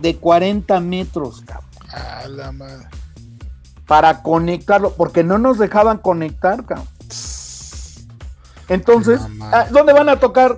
de 0.00 0.16
40 0.16 0.80
metros 0.80 1.42
cabrón, 1.42 1.68
A 1.92 2.26
la 2.28 2.52
madre. 2.52 2.86
para 3.86 4.22
conectarlo, 4.22 4.94
porque 4.94 5.22
no 5.22 5.36
nos 5.38 5.58
dejaban 5.58 5.98
conectar. 5.98 6.64
cabrón. 6.64 6.86
Entonces, 8.68 9.20
ah, 9.40 9.66
¿dónde 9.70 9.92
van 9.92 10.08
a 10.08 10.16
tocar? 10.18 10.56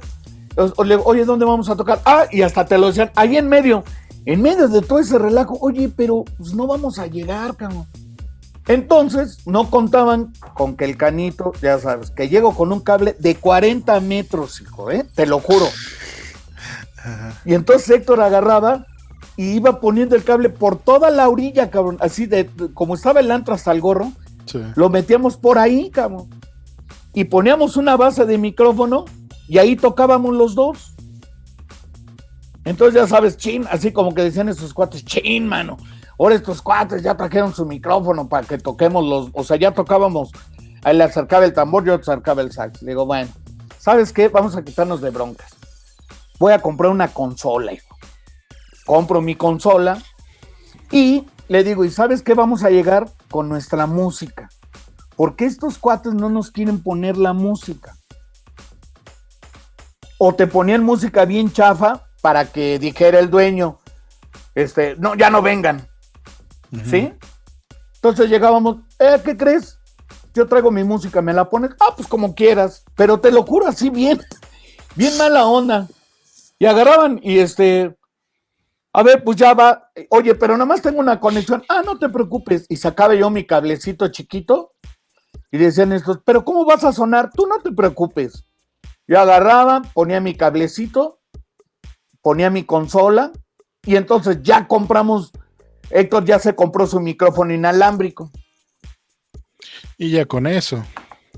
Oye, 0.77 1.25
¿dónde 1.25 1.45
vamos 1.45 1.69
a 1.69 1.75
tocar? 1.77 2.01
Ah, 2.05 2.27
y 2.31 2.43
hasta 2.43 2.65
te 2.65 2.79
lo 2.79 2.87
decían, 2.87 3.11
ahí 3.17 3.37
en 3.37 3.49
medio, 3.49 3.83
en 4.27 4.43
medio 4.43 4.69
de 4.69 4.81
todo 4.83 4.99
ese 4.99 5.19
relajo, 5.19 5.59
oye, 5.61 5.91
pero 5.95 6.25
pues 6.39 6.55
no 6.55 6.67
vamos 6.67 6.99
a 6.99 7.07
llegar, 7.07 7.57
cabrón. 7.57 7.87
Entonces, 8.67 9.47
no 9.47 9.69
contaban 9.71 10.33
con 10.55 10.75
que 10.77 10.87
el 10.87 10.97
canito, 10.97 11.53
ya 11.61 11.79
sabes, 11.79 12.11
que 12.11 12.29
llego 12.31 12.55
con 12.55 12.73
un 12.73 12.81
cable 12.81 13.15
de 13.19 13.35
40 13.37 14.01
metros, 14.01 14.61
hijo, 14.63 14.91
¿eh? 14.91 15.05
Te 15.15 15.27
lo 15.27 15.39
juro. 15.41 15.67
Ajá. 16.97 17.35
Y 17.45 17.53
entonces 17.55 17.91
Héctor 17.91 18.21
agarraba 18.23 18.87
y 19.37 19.51
iba 19.51 19.81
poniendo 19.81 20.17
el 20.17 20.25
cable 20.25 20.49
por 20.49 20.77
toda 20.77 21.11
la 21.11 21.29
orilla, 21.29 21.71
cabrón. 21.71 21.99
Así 22.01 22.25
de, 22.27 22.45
de- 22.45 22.73
como 22.73 22.95
estaba 22.95 23.21
el 23.21 23.31
antro 23.31 23.53
hasta 23.55 23.73
el 23.73 23.81
gorro, 23.81 24.13
Sí. 24.47 24.61
lo 24.77 24.89
metíamos 24.91 25.37
por 25.37 25.59
ahí, 25.59 25.91
cabrón. 25.91 26.29
Y 27.13 27.25
poníamos 27.25 27.77
una 27.77 27.97
base 27.97 28.25
de 28.25 28.39
micrófono 28.39 29.05
y 29.49 29.59
ahí 29.59 29.77
tocábamos 29.77 30.35
los 30.35 30.55
dos. 30.55 30.94
Entonces 32.65 33.01
ya 33.01 33.07
sabes, 33.07 33.37
chin, 33.37 33.67
así 33.71 33.93
como 33.93 34.15
que 34.15 34.23
decían 34.23 34.49
esos 34.49 34.73
cuates, 34.73 35.05
chin, 35.05 35.47
mano. 35.47 35.77
Ahora 36.19 36.35
estos 36.35 36.63
cuates 36.63 37.03
ya 37.03 37.17
trajeron 37.17 37.55
su 37.55 37.67
micrófono 37.67 38.29
para 38.29 38.47
que 38.47 38.59
toquemos 38.59 39.05
los, 39.05 39.31
o 39.35 39.45
sea, 39.45 39.57
ya 39.57 39.73
tocábamos, 39.73 40.31
ahí 40.83 40.97
le 40.97 41.05
acercaba 41.05 41.45
el 41.45 41.53
tambor, 41.53 41.85
yo 41.85 41.95
acercaba 41.95 42.41
el 42.43 42.53
sax. 42.53 42.83
Le 42.83 42.93
digo, 42.93 43.05
bueno, 43.05 43.31
¿sabes 43.79 44.13
qué? 44.13 44.29
Vamos 44.29 44.57
a 44.57 44.65
quitarnos 44.65 45.01
de 45.01 45.11
broncas. 45.11 45.55
Voy 46.39 46.53
a 46.53 46.61
comprar 46.61 46.91
una 46.91 47.09
consola, 47.09 47.73
hijo. 47.73 47.97
Compro 48.87 49.21
mi 49.21 49.35
consola 49.35 50.03
y 50.91 51.25
le 51.49 51.65
digo, 51.65 51.85
¿y 51.85 51.91
sabes 51.91 52.23
qué? 52.23 52.35
Vamos 52.35 52.65
a 52.65 52.71
llegar 52.71 53.11
con 53.31 53.49
nuestra 53.49 53.87
música. 53.87 54.49
Porque 55.17 55.45
estos 55.45 55.79
cuates 55.79 56.15
no 56.15 56.29
nos 56.29 56.51
quieren 56.51 56.83
poner 56.83 57.17
la 57.17 57.33
música. 57.33 57.97
O 60.19 60.35
te 60.35 60.47
ponían 60.47 60.83
música 60.83 61.25
bien 61.25 61.53
chafa 61.53 62.05
para 62.25 62.47
que 62.47 62.79
dijera 62.79 63.19
el 63.19 63.29
dueño, 63.29 63.81
este, 64.55 64.97
no, 64.97 65.15
ya 65.15 65.29
no 65.29 65.43
vengan. 65.43 65.87
¿Sí? 66.87 67.13
Entonces 67.97 68.31
llegábamos, 68.31 68.79
eh, 68.99 69.21
¿qué 69.23 69.37
crees? 69.37 69.79
Yo 70.33 70.47
traigo 70.47 70.71
mi 70.71 70.85
música, 70.85 71.21
¿me 71.21 71.35
la 71.35 71.51
pones? 71.51 71.73
Ah, 71.79 71.93
pues 71.95 72.09
como 72.09 72.35
quieras, 72.35 72.83
pero 72.97 73.21
te 73.21 73.31
lo 73.31 73.43
juro 73.43 73.67
así 73.67 73.91
bien, 73.91 74.23
bien 74.95 75.15
mala 75.19 75.45
onda. 75.45 75.87
Y 76.59 76.65
agarraban 76.65 77.21
y 77.23 77.41
este, 77.41 77.95
a 78.91 79.03
ver, 79.03 79.23
pues 79.23 79.37
ya 79.37 79.53
va, 79.53 79.91
oye, 80.09 80.35
pero 80.35 80.55
nada 80.55 80.65
más 80.65 80.81
tengo 80.81 81.01
una 81.01 81.21
conexión, 81.21 81.63
ah, 81.69 81.83
no 81.85 81.99
te 81.99 82.09
preocupes. 82.09 82.65
Y 82.71 82.77
sacaba 82.77 83.15
yo 83.15 83.29
mi 83.29 83.45
cablecito 83.45 84.09
chiquito 84.09 84.73
y 85.53 85.59
decían 85.59 85.93
estos, 85.93 86.21
pero 86.25 86.43
¿cómo 86.43 86.65
vas 86.65 86.85
a 86.85 86.93
sonar? 86.95 87.29
Tú 87.35 87.47
no 87.47 87.59
te 87.59 87.71
preocupes. 87.71 88.47
Yo 89.07 89.21
agarraba, 89.21 89.83
ponía 89.93 90.23
mi 90.23 90.35
cablecito, 90.35 91.21
ponía 92.25 92.49
mi 92.49 92.65
consola 92.65 93.31
y 93.85 93.97
entonces 93.97 94.39
ya 94.43 94.67
compramos 94.67 95.31
Héctor 95.91 96.25
ya 96.25 96.39
se 96.39 96.55
compró 96.55 96.87
su 96.87 96.99
micrófono 97.01 97.53
inalámbrico. 97.53 98.31
Y 99.99 100.11
ya 100.11 100.25
con 100.25 100.47
eso. 100.47 100.83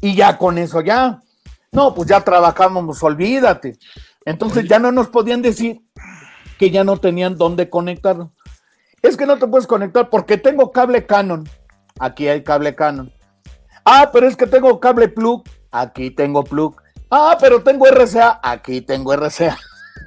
Y 0.00 0.14
ya 0.14 0.38
con 0.38 0.58
eso 0.58 0.80
ya. 0.80 1.20
No, 1.72 1.92
pues 1.94 2.08
ya 2.08 2.22
trabajamos, 2.22 3.02
olvídate. 3.02 3.78
Entonces 4.24 4.58
Oye. 4.60 4.68
ya 4.68 4.78
no 4.78 4.92
nos 4.92 5.08
podían 5.08 5.42
decir 5.42 5.82
que 6.58 6.70
ya 6.70 6.84
no 6.84 6.96
tenían 6.98 7.36
dónde 7.36 7.68
conectarlo. 7.68 8.32
Es 9.02 9.16
que 9.16 9.26
no 9.26 9.38
te 9.38 9.46
puedes 9.46 9.66
conectar 9.66 10.08
porque 10.08 10.38
tengo 10.38 10.70
cable 10.72 11.04
Canon. 11.04 11.48
Aquí 11.98 12.28
hay 12.28 12.42
cable 12.42 12.74
Canon. 12.74 13.12
Ah, 13.84 14.10
pero 14.12 14.26
es 14.28 14.36
que 14.36 14.46
tengo 14.46 14.78
cable 14.80 15.08
plug. 15.08 15.42
Aquí 15.70 16.10
tengo 16.10 16.44
plug. 16.44 16.80
Ah, 17.10 17.36
pero 17.40 17.62
tengo 17.62 17.86
RCA. 17.86 18.40
Aquí 18.42 18.80
tengo 18.80 19.12
RCA. 19.12 19.58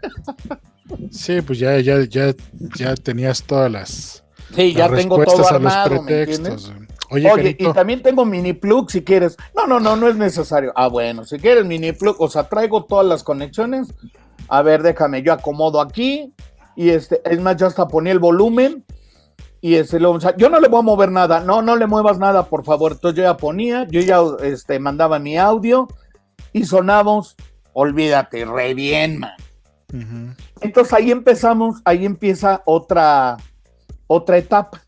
Sí, 1.11 1.41
pues 1.41 1.59
ya, 1.59 1.79
ya, 1.79 2.03
ya, 2.05 2.33
ya 2.75 2.95
tenías 2.95 3.43
todas 3.43 3.71
las, 3.71 4.23
Sí, 4.55 4.73
ya 4.73 4.87
las 4.87 4.99
tengo 4.99 5.23
todo 5.23 5.47
armado, 5.47 6.03
pretextos. 6.05 6.73
Oye, 7.11 7.31
Oye, 7.31 7.55
y 7.57 7.73
también 7.73 8.01
tengo 8.03 8.23
mini 8.23 8.53
plug 8.53 8.91
si 8.91 9.01
quieres. 9.03 9.35
No, 9.55 9.65
no, 9.65 9.79
no, 9.79 9.95
no 9.95 10.07
es 10.07 10.15
necesario. 10.15 10.71
Ah, 10.75 10.87
bueno, 10.87 11.25
si 11.25 11.39
quieres 11.39 11.65
mini 11.65 11.91
plug, 11.91 12.15
o 12.19 12.29
sea, 12.29 12.43
traigo 12.43 12.85
todas 12.85 13.05
las 13.05 13.23
conexiones. 13.23 13.87
A 14.47 14.61
ver, 14.61 14.83
déjame, 14.83 15.23
yo 15.23 15.33
acomodo 15.33 15.81
aquí. 15.81 16.33
Y 16.75 16.89
este, 16.89 17.21
es 17.25 17.39
más, 17.41 17.57
yo 17.57 17.65
hasta 17.67 17.87
ponía 17.87 18.13
el 18.13 18.19
volumen. 18.19 18.85
Y 19.61 19.75
este, 19.75 19.99
lo- 19.99 20.11
o 20.11 20.19
sea, 20.21 20.35
yo 20.37 20.49
no 20.49 20.59
le 20.59 20.67
voy 20.67 20.79
a 20.79 20.83
mover 20.83 21.11
nada. 21.11 21.39
No, 21.39 21.61
no 21.63 21.75
le 21.75 21.87
muevas 21.87 22.19
nada, 22.19 22.43
por 22.45 22.63
favor. 22.63 22.91
Entonces 22.93 23.17
yo 23.17 23.23
ya 23.23 23.37
ponía, 23.37 23.87
yo 23.89 24.01
ya 24.01 24.19
este, 24.43 24.79
mandaba 24.79 25.17
mi 25.19 25.37
audio 25.37 25.87
y 26.53 26.65
sonamos, 26.65 27.35
olvídate, 27.73 28.45
re 28.45 28.73
bien, 28.75 29.19
man. 29.19 29.31
Entonces 30.61 30.93
ahí 30.93 31.11
empezamos, 31.11 31.81
ahí 31.85 32.05
empieza 32.05 32.61
otra, 32.65 33.37
otra 34.07 34.37
etapa. 34.37 34.81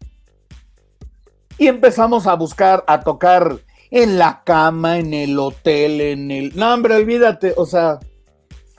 Y 1.58 1.68
empezamos 1.68 2.28
a 2.28 2.34
buscar, 2.36 2.84
a 2.88 3.02
tocar 3.02 3.60
en 3.92 4.18
la 4.18 4.42
cama, 4.44 4.98
en 4.98 5.14
el 5.14 5.38
hotel, 5.38 6.02
en 6.02 6.32
el... 6.32 6.56
No, 6.56 6.74
hombre, 6.74 6.96
olvídate, 6.96 7.54
o 7.58 7.66
sea... 7.66 8.00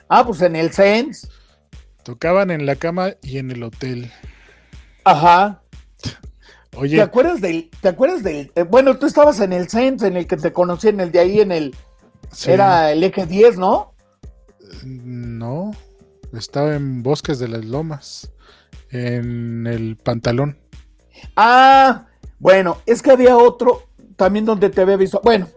Ah, 0.09 0.25
pues 0.25 0.41
en 0.41 0.55
el 0.55 0.71
Sense. 0.71 1.27
tocaban 2.03 2.51
en 2.51 2.65
la 2.65 2.75
cama 2.75 3.11
y 3.21 3.37
en 3.37 3.51
el 3.51 3.63
hotel. 3.63 4.11
Ajá. 5.05 5.61
¿Te 6.01 6.77
Oye, 6.77 7.01
acuerdas 7.01 7.39
del... 7.41 7.69
¿Te 7.81 7.89
acuerdas 7.89 8.23
del... 8.23 8.51
eh, 8.55 8.63
bueno, 8.63 8.97
tú 8.97 9.05
estabas 9.05 9.39
en 9.39 9.53
el 9.53 9.69
Sense, 9.69 10.05
en 10.07 10.17
el 10.17 10.27
que 10.27 10.37
te 10.37 10.51
conocí, 10.51 10.87
en 10.89 10.99
el 10.99 11.11
de 11.11 11.19
ahí, 11.19 11.39
en 11.41 11.51
el... 11.51 11.75
sí, 12.31 12.51
Era 12.51 12.91
el 12.91 13.03
eje 13.03 13.25
10, 13.25 13.57
¿no? 13.57 13.93
no, 14.83 15.71
estaba 16.39 16.75
en 16.75 17.03
Bosques 17.03 17.39
de 17.39 17.47
las 17.47 17.65
Lomas, 17.65 18.31
en 18.89 19.67
el 19.67 19.97
pantalón. 19.97 20.57
Ah, 21.35 22.07
bueno, 22.39 22.77
es 22.85 23.01
que 23.01 23.11
había 23.11 23.37
otro 23.37 23.83
también 24.15 24.45
donde 24.45 24.69
te 24.69 24.81
había 24.81 24.97
visto. 24.97 25.21
Bueno. 25.23 25.47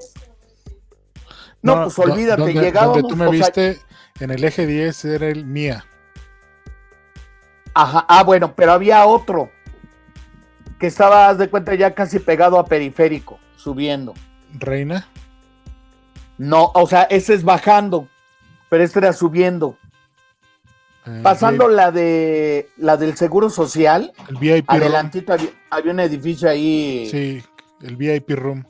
No, 1.62 1.84
pues 1.84 1.98
olvídate, 1.98 2.42
donde, 2.42 2.60
llegábamos. 2.60 3.02
donde 3.02 3.08
tú 3.08 3.16
me 3.16 3.24
sea, 3.24 3.46
viste 3.46 3.78
en 4.20 4.30
el 4.30 4.44
eje 4.44 4.66
10 4.66 5.04
era 5.06 5.28
el 5.28 5.44
Mía. 5.44 5.84
Ajá, 7.74 8.06
ah, 8.08 8.22
bueno, 8.22 8.54
pero 8.54 8.72
había 8.72 9.04
otro 9.04 9.50
que 10.78 10.86
estaba, 10.86 11.28
haz 11.28 11.38
de 11.38 11.50
cuenta, 11.50 11.74
ya 11.74 11.94
casi 11.94 12.18
pegado 12.18 12.58
a 12.58 12.66
periférico, 12.66 13.38
subiendo. 13.56 14.14
¿Reina? 14.54 15.08
No, 16.38 16.70
o 16.74 16.86
sea, 16.86 17.02
ese 17.04 17.34
es 17.34 17.44
bajando, 17.44 18.08
pero 18.68 18.84
este 18.84 18.98
era 18.98 19.12
subiendo. 19.12 19.78
Eh, 21.07 21.20
Pasando 21.22 21.68
la 21.68 21.92
de 21.92 22.68
la 22.76 22.96
del 22.96 23.16
Seguro 23.16 23.48
Social, 23.48 24.12
el 24.28 24.36
VIP 24.36 24.68
room. 24.68 24.80
adelantito 24.80 25.32
había, 25.32 25.50
había 25.70 25.92
un 25.92 26.00
edificio 26.00 26.48
ahí. 26.50 27.07
Sí, 27.11 27.42
el 27.82 27.96
VIP 27.96 28.30
room. 28.30 28.64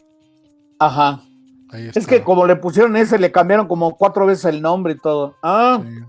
Ajá. 0.78 1.22
Ahí 1.70 1.86
está. 1.88 1.98
Es 1.98 2.06
que 2.06 2.22
como 2.22 2.46
le 2.46 2.56
pusieron 2.56 2.94
ese, 2.96 3.18
le 3.18 3.32
cambiaron 3.32 3.66
como 3.66 3.96
cuatro 3.96 4.26
veces 4.26 4.44
el 4.46 4.60
nombre 4.60 4.92
y 4.94 4.98
todo. 4.98 5.36
Ah, 5.42 5.80
Sí. 5.82 6.04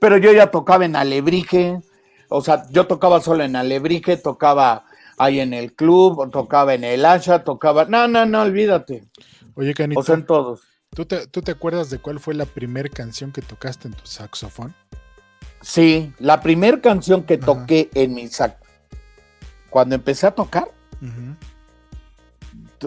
pero 0.00 0.16
yo 0.18 0.32
ya 0.32 0.50
tocaba 0.50 0.84
en 0.84 0.96
Alebrije. 0.96 1.80
O 2.28 2.40
sea, 2.40 2.64
yo 2.70 2.86
tocaba 2.86 3.20
solo 3.20 3.44
en 3.44 3.56
Alebrije, 3.56 4.16
tocaba 4.16 4.84
ahí 5.18 5.40
en 5.40 5.52
el 5.54 5.74
club, 5.74 6.30
tocaba 6.30 6.74
en 6.74 6.84
el 6.84 7.04
Asha, 7.04 7.44
tocaba. 7.44 7.84
No, 7.84 8.08
no, 8.08 8.26
no, 8.26 8.42
olvídate. 8.42 9.04
Oye, 9.54 9.74
Canito, 9.74 10.00
O 10.00 10.02
sea, 10.02 10.14
en 10.16 10.26
todos. 10.26 10.62
¿Tú, 10.94 11.04
te, 11.06 11.26
¿tú 11.26 11.42
te 11.42 11.52
acuerdas 11.52 11.90
de 11.90 11.98
cuál 11.98 12.20
fue 12.20 12.34
la 12.34 12.46
primera 12.46 12.88
canción 12.88 13.32
que 13.32 13.42
tocaste 13.42 13.88
en 13.88 13.94
tu 13.94 14.06
saxofón? 14.06 14.74
Sí, 15.60 16.12
la 16.18 16.40
primera 16.40 16.80
canción 16.80 17.22
que 17.24 17.34
Ajá. 17.34 17.46
toqué 17.46 17.90
en 17.94 18.14
mi 18.14 18.28
sac. 18.28 18.58
Cuando 19.70 19.94
empecé 19.94 20.26
a 20.26 20.32
tocar, 20.34 20.70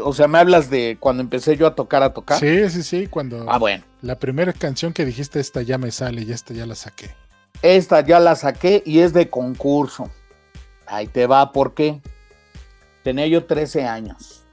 o 0.02 0.14
sea, 0.14 0.28
me 0.28 0.38
hablas 0.40 0.70
de 0.70 0.98
cuando 1.00 1.24
empecé 1.24 1.56
yo 1.58 1.68
a 1.68 1.76
tocar, 1.76 2.04
a 2.04 2.14
tocar. 2.14 2.40
Sí, 2.40 2.70
sí, 2.70 2.84
sí, 2.84 3.08
cuando 3.08 3.50
Ah, 3.50 3.58
bueno. 3.58 3.84
la 4.02 4.20
primera 4.20 4.54
canción 4.54 4.94
que 4.94 5.06
dijiste, 5.06 5.40
esta 5.40 5.62
ya 5.62 5.78
me 5.78 5.92
sale 5.92 6.22
y 6.24 6.32
esta 6.32 6.54
ya 6.54 6.66
la 6.66 6.76
saqué. 6.76 7.16
Esta 7.62 8.02
ya 8.02 8.20
la 8.20 8.36
saqué 8.36 8.84
y 8.86 9.00
es 9.00 9.14
de 9.14 9.30
concurso. 9.30 10.12
Ahí 10.86 11.08
te 11.08 11.26
va, 11.26 11.52
¿por 11.52 11.74
qué? 11.74 12.02
Tenía 13.04 13.26
yo 13.28 13.46
13 13.46 13.86
años. 13.86 14.44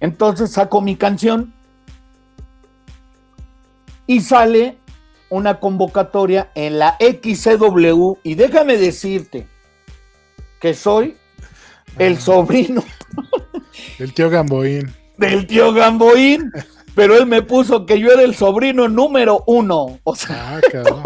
Entonces 0.00 0.52
saco 0.52 0.80
mi 0.80 0.94
canción 0.96 1.54
y 4.08 4.20
sale 4.22 4.76
una 5.30 5.60
convocatoria 5.60 6.50
en 6.56 6.78
la 6.80 6.96
XCW 6.98 8.14
y 8.24 8.34
déjame 8.34 8.76
decirte 8.78 9.46
que 10.60 10.74
soy 10.74 11.16
el 11.98 12.18
sobrino 12.18 12.82
El 13.98 14.12
tío 14.14 14.30
Gamboín. 14.30 14.90
del 15.18 15.46
tío 15.46 15.72
Gamboín, 15.72 16.50
pero 16.94 17.14
él 17.16 17.26
me 17.26 17.42
puso 17.42 17.84
que 17.86 17.98
yo 18.00 18.10
era 18.10 18.22
el 18.22 18.34
sobrino 18.34 18.88
número 18.88 19.44
uno, 19.46 19.98
o 20.02 20.16
sea, 20.16 20.56
Ah, 20.56 20.60
cabrón. 20.72 21.02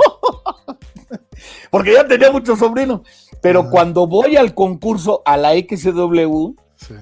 porque 1.71 1.93
ya 1.95 2.07
tenía 2.07 2.31
muchos 2.31 2.59
sobrinos, 2.59 3.01
pero 3.41 3.61
Ah. 3.63 3.69
cuando 3.71 4.07
voy 4.07 4.37
al 4.37 4.55
concurso 4.55 5.23
a 5.25 5.37
la 5.37 5.53
XCW 5.57 6.55
Sí. 6.77 6.95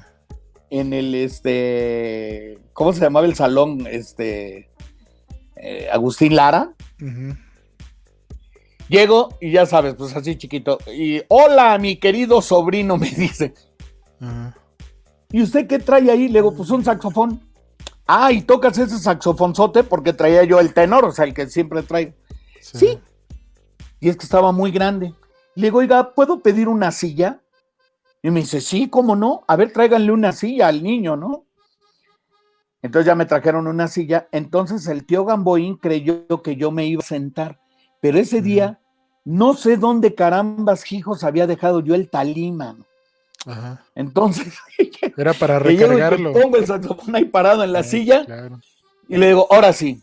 en 0.71 0.93
el 0.93 1.15
este, 1.15 2.59
¿cómo 2.73 2.93
se 2.93 3.01
llamaba 3.01 3.27
el 3.27 3.35
salón? 3.35 3.87
Este, 3.91 4.70
eh, 5.63 5.89
Agustín 5.93 6.35
Lara. 6.35 6.73
Ujú. 7.01 7.37
Llego 8.89 9.37
y 9.41 9.53
ya 9.53 9.67
sabes, 9.67 9.95
pues 9.95 10.17
así 10.17 10.37
chiquito. 10.37 10.79
Y 10.93 11.23
hola, 11.29 11.79
mi 11.79 11.97
querido 11.97 12.43
sobrino, 12.43 12.97
me 12.99 13.11
dice. 13.11 13.55
¿Y 15.31 15.43
usted 15.43 15.67
qué 15.67 15.79
trae 15.79 16.11
ahí? 16.11 16.29
Le 16.29 16.41
digo, 16.41 16.55
pues 16.55 16.71
un 16.71 16.85
saxofón. 16.85 17.49
Ah, 18.07 18.33
y 18.33 18.43
tocas 18.43 18.77
ese 18.79 18.99
saxofonzote 18.99 19.85
porque 19.85 20.13
traía 20.13 20.43
yo 20.43 20.59
el 20.59 20.75
tenor, 20.75 21.05
o 21.05 21.13
sea, 21.13 21.25
el 21.25 21.35
que 21.35 21.49
siempre 21.49 21.83
traigo. 21.85 22.13
Sí. 22.61 22.99
Y 24.01 24.09
es 24.09 24.17
que 24.17 24.25
estaba 24.25 24.51
muy 24.51 24.73
grande. 24.73 25.15
Le 25.55 25.69
digo, 25.69 25.79
oiga, 25.79 26.15
¿puedo 26.15 26.41
pedir 26.41 26.69
una 26.69 26.91
silla? 26.91 27.41
Y 28.23 28.31
me 28.31 28.41
dice, 28.41 28.61
sí, 28.61 28.89
¿cómo 28.89 29.15
no? 29.15 29.45
A 29.47 29.57
ver, 29.57 29.73
tráiganle 29.73 30.11
una 30.11 30.33
silla 30.33 30.67
al 30.69 30.83
niño, 30.83 31.17
¿no? 31.17 31.45
Entonces 32.83 33.07
ya 33.07 33.14
me 33.14 33.26
trajeron 33.26 33.66
una 33.66 33.89
silla. 33.89 34.28
Entonces 34.33 34.87
el 34.87 35.05
tío 35.05 35.24
Gamboín 35.24 35.76
creyó 35.76 36.26
que 36.43 36.57
yo 36.57 36.70
me 36.70 36.87
iba 36.87 37.01
a 37.01 37.07
sentar. 37.07 37.61
Pero 38.01 38.18
ese 38.18 38.41
día, 38.41 38.81
no 39.24 39.55
sé 39.55 39.76
dónde 39.76 40.14
carambas 40.14 40.91
hijos 40.93 41.22
había 41.24 41.47
dejado 41.47 41.81
yo 41.81 41.95
el 41.95 42.09
talímano. 42.09 42.85
Ajá. 43.47 43.85
Entonces, 43.95 44.55
Era 45.16 45.33
para 45.35 45.59
recargarlo. 45.59 46.33
pongo 46.33 46.57
el 46.57 46.66
saxofón 46.66 47.14
ahí 47.16 47.24
parado 47.26 47.64
en 47.64 47.72
la 47.72 47.83
Sí, 47.83 48.01
silla 48.01 48.24
Claro. 48.24 48.61
y 49.09 49.16
le 49.16 49.28
digo, 49.28 49.47
ahora 49.51 49.72
sí, 49.72 50.03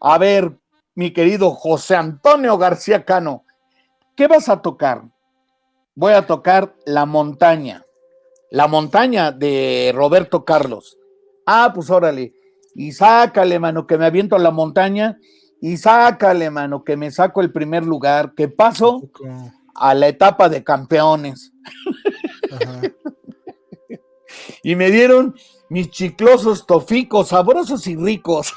a 0.00 0.18
ver, 0.18 0.52
mi 0.94 1.12
querido 1.12 1.50
José 1.52 1.94
Antonio 1.96 2.58
García 2.58 3.04
Cano, 3.04 3.44
¿qué 4.16 4.26
vas 4.26 4.48
a 4.48 4.60
tocar? 4.60 5.02
Voy 5.94 6.12
a 6.12 6.26
tocar 6.26 6.74
La 6.84 7.06
Montaña, 7.06 7.84
La 8.50 8.66
Montaña 8.68 9.30
de 9.32 9.92
Roberto 9.94 10.44
Carlos. 10.44 10.97
Ah, 11.50 11.72
pues 11.74 11.88
órale, 11.88 12.34
y 12.74 12.92
sácale, 12.92 13.58
mano, 13.58 13.86
que 13.86 13.96
me 13.96 14.04
aviento 14.04 14.36
a 14.36 14.38
la 14.38 14.50
montaña, 14.50 15.18
y 15.62 15.78
sácale, 15.78 16.50
mano, 16.50 16.84
que 16.84 16.94
me 16.94 17.10
saco 17.10 17.40
el 17.40 17.50
primer 17.50 17.86
lugar, 17.86 18.34
que 18.34 18.48
paso 18.48 19.08
a 19.74 19.94
la 19.94 20.08
etapa 20.08 20.50
de 20.50 20.62
campeones. 20.62 21.52
Ajá. 22.52 22.82
Y 24.62 24.76
me 24.76 24.90
dieron 24.90 25.34
mis 25.70 25.90
chiclosos 25.90 26.66
toficos, 26.66 27.28
sabrosos 27.28 27.86
y 27.86 27.96
ricos. 27.96 28.52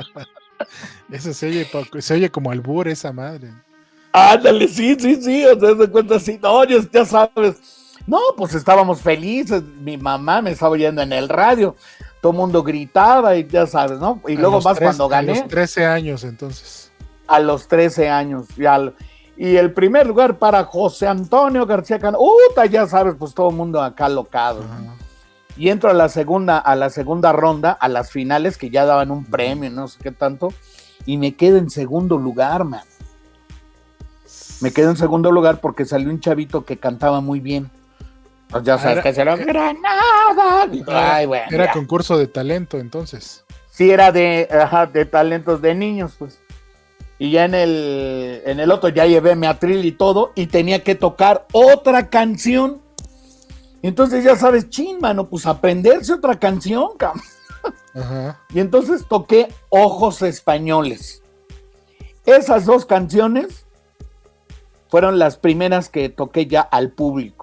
Eso 1.10 1.34
se 1.34 1.48
oye, 1.48 1.68
se 1.98 2.14
oye 2.14 2.30
como 2.30 2.50
albur 2.50 2.88
esa 2.88 3.12
madre. 3.12 3.52
Ándale, 4.12 4.68
sí, 4.68 4.96
sí, 4.98 5.20
sí, 5.20 5.44
o 5.44 5.60
sea, 5.60 5.76
se 5.76 5.90
cuenta 5.90 6.14
así, 6.16 6.38
no, 6.42 6.64
ya 6.64 7.04
sabes. 7.04 7.79
No, 8.06 8.18
pues 8.36 8.54
estábamos 8.54 9.00
felices, 9.00 9.62
mi 9.62 9.96
mamá 9.96 10.42
me 10.42 10.50
estaba 10.52 10.72
oyendo 10.72 11.02
en 11.02 11.12
el 11.12 11.28
radio, 11.28 11.76
todo 12.20 12.32
el 12.32 12.38
mundo 12.38 12.62
gritaba 12.62 13.36
y 13.36 13.46
ya 13.46 13.66
sabes, 13.66 13.98
¿no? 14.00 14.20
Y 14.26 14.36
A 14.36 14.40
luego 14.40 14.60
más 14.60 14.78
cuando 14.78 15.04
A 15.04 15.08
gané, 15.08 15.40
los 15.40 15.48
13 15.48 15.86
años, 15.86 16.24
entonces. 16.24 16.90
a 17.28 17.38
los 17.40 17.68
13 17.68 18.08
años, 18.08 18.46
y, 18.56 18.64
al- 18.66 18.94
y 19.36 19.56
el 19.56 19.72
primer 19.72 20.06
lugar 20.06 20.38
para 20.38 20.64
José 20.64 21.06
Antonio 21.06 21.64
García 21.66 21.98
Cano, 21.98 22.18
¡Uta! 22.20 22.66
ya 22.66 22.86
sabes, 22.86 23.14
pues 23.18 23.32
todo 23.34 23.50
el 23.50 23.56
mundo 23.56 23.80
acá 23.82 24.08
locado. 24.08 24.64
Y 25.56 25.68
entro 25.68 25.90
a 25.90 25.94
la 25.94 26.08
segunda, 26.08 26.58
a 26.58 26.74
la 26.74 26.90
segunda 26.90 27.32
ronda, 27.32 27.72
a 27.72 27.88
las 27.88 28.10
finales 28.10 28.56
que 28.58 28.70
ya 28.70 28.84
daban 28.86 29.10
un 29.10 29.24
premio, 29.24 29.70
no 29.70 29.88
sé 29.88 29.98
qué 30.02 30.10
tanto, 30.10 30.48
y 31.06 31.16
me 31.18 31.34
quedo 31.36 31.58
en 31.58 31.70
segundo 31.70 32.16
lugar, 32.18 32.64
man. 32.64 32.82
Me 34.60 34.72
quedo 34.72 34.90
en 34.90 34.96
segundo 34.96 35.32
lugar 35.32 35.60
porque 35.60 35.84
salió 35.84 36.10
un 36.10 36.20
chavito 36.20 36.64
que 36.64 36.76
cantaba 36.76 37.20
muy 37.20 37.40
bien. 37.40 37.70
Pues 38.50 38.64
ya 38.64 38.78
sabes 38.78 38.94
era- 38.94 39.02
que 39.02 39.14
será 39.14 39.36
Granada. 39.36 40.66
Y, 40.72 40.82
Ay, 40.88 41.26
bueno, 41.26 41.46
Era 41.50 41.66
ya. 41.66 41.72
concurso 41.72 42.18
de 42.18 42.26
talento, 42.26 42.78
entonces. 42.78 43.44
Sí, 43.70 43.90
era 43.90 44.10
de, 44.12 44.48
ajá, 44.50 44.86
de 44.86 45.04
talentos 45.04 45.62
de 45.62 45.74
niños, 45.74 46.14
pues. 46.18 46.38
Y 47.18 47.30
ya 47.32 47.44
en 47.44 47.54
el, 47.54 48.42
en 48.46 48.60
el 48.60 48.70
otro 48.70 48.88
ya 48.88 49.06
llevé 49.06 49.36
mi 49.36 49.46
atril 49.46 49.84
y 49.84 49.92
todo, 49.92 50.32
y 50.34 50.46
tenía 50.46 50.82
que 50.82 50.94
tocar 50.94 51.46
otra 51.52 52.08
canción. 52.08 52.80
Entonces 53.82 54.24
ya 54.24 54.36
sabes, 54.36 54.68
chin, 54.68 54.98
mano, 55.00 55.26
pues 55.28 55.46
aprenderse 55.46 56.12
otra 56.14 56.38
canción, 56.38 56.88
cabrón. 56.98 57.22
Ajá. 57.94 58.40
Y 58.52 58.60
entonces 58.60 59.06
toqué 59.08 59.48
Ojos 59.68 60.22
Españoles. 60.22 61.22
Esas 62.26 62.64
dos 62.64 62.84
canciones 62.86 63.66
fueron 64.88 65.18
las 65.18 65.36
primeras 65.36 65.88
que 65.88 66.08
toqué 66.08 66.46
ya 66.46 66.60
al 66.62 66.90
público. 66.90 67.39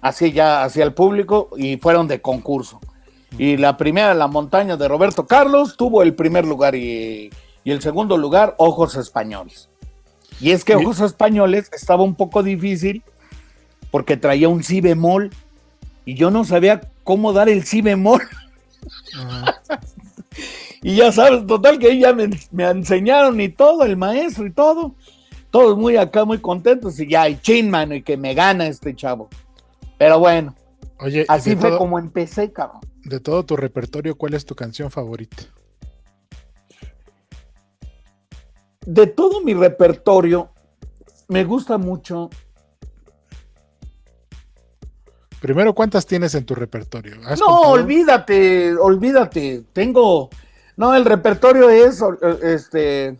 Así 0.00 0.32
ya 0.32 0.64
hacia 0.64 0.84
el 0.84 0.94
público 0.94 1.50
y 1.56 1.76
fueron 1.76 2.08
de 2.08 2.20
concurso. 2.20 2.80
Y 3.38 3.56
la 3.56 3.76
primera, 3.76 4.14
La 4.14 4.26
Montaña 4.26 4.76
de 4.76 4.88
Roberto 4.88 5.26
Carlos, 5.26 5.76
tuvo 5.76 6.02
el 6.02 6.14
primer 6.14 6.44
lugar 6.44 6.74
y, 6.74 7.30
y 7.64 7.70
el 7.70 7.80
segundo 7.80 8.16
lugar, 8.16 8.54
Ojos 8.58 8.96
Españoles. 8.96 9.68
Y 10.40 10.50
es 10.50 10.64
que 10.64 10.74
Ojos 10.74 11.00
Españoles 11.00 11.70
estaba 11.72 12.02
un 12.02 12.14
poco 12.14 12.42
difícil 12.42 13.02
porque 13.90 14.16
traía 14.16 14.48
un 14.48 14.62
si 14.62 14.80
bemol 14.80 15.30
y 16.04 16.14
yo 16.14 16.30
no 16.30 16.44
sabía 16.44 16.80
cómo 17.04 17.32
dar 17.32 17.48
el 17.48 17.64
si 17.64 17.80
bemol. 17.80 18.22
Y 20.84 20.96
ya 20.96 21.12
sabes, 21.12 21.46
total 21.46 21.78
que 21.78 21.96
ya 21.96 22.12
me, 22.12 22.28
me 22.50 22.64
enseñaron 22.64 23.40
y 23.40 23.48
todo, 23.48 23.84
el 23.84 23.96
maestro 23.96 24.46
y 24.46 24.50
todo. 24.50 24.96
Todos 25.52 25.78
muy 25.78 25.96
acá, 25.96 26.24
muy 26.24 26.38
contentos 26.38 26.98
y 26.98 27.06
ya, 27.08 27.28
y 27.28 27.38
chin, 27.40 27.70
mano, 27.70 27.94
y 27.94 28.02
que 28.02 28.16
me 28.16 28.34
gana 28.34 28.66
este 28.66 28.96
chavo. 28.96 29.28
Pero 29.98 30.18
bueno, 30.18 30.56
Oye, 30.98 31.24
así 31.28 31.54
fue 31.54 31.68
todo, 31.68 31.78
como 31.78 31.98
empecé, 32.00 32.50
cabrón. 32.52 32.80
de 33.04 33.20
todo 33.20 33.44
tu 33.44 33.56
repertorio, 33.56 34.16
¿cuál 34.16 34.34
es 34.34 34.44
tu 34.44 34.54
canción 34.56 34.90
favorita? 34.90 35.44
De 38.84 39.06
todo 39.06 39.42
mi 39.42 39.54
repertorio, 39.54 40.50
me 41.28 41.44
gusta 41.44 41.78
mucho. 41.78 42.30
Primero, 45.40 45.74
¿cuántas 45.74 46.06
tienes 46.06 46.34
en 46.34 46.44
tu 46.46 46.54
repertorio? 46.54 47.14
¿Has 47.26 47.38
No, 47.40 47.46
contado? 47.46 47.72
olvídate, 47.72 48.76
olvídate. 48.76 49.64
Tengo. 49.72 50.30
No, 50.76 50.94
el 50.94 51.04
repertorio 51.04 51.68
es. 51.68 52.02
Este. 52.42 53.16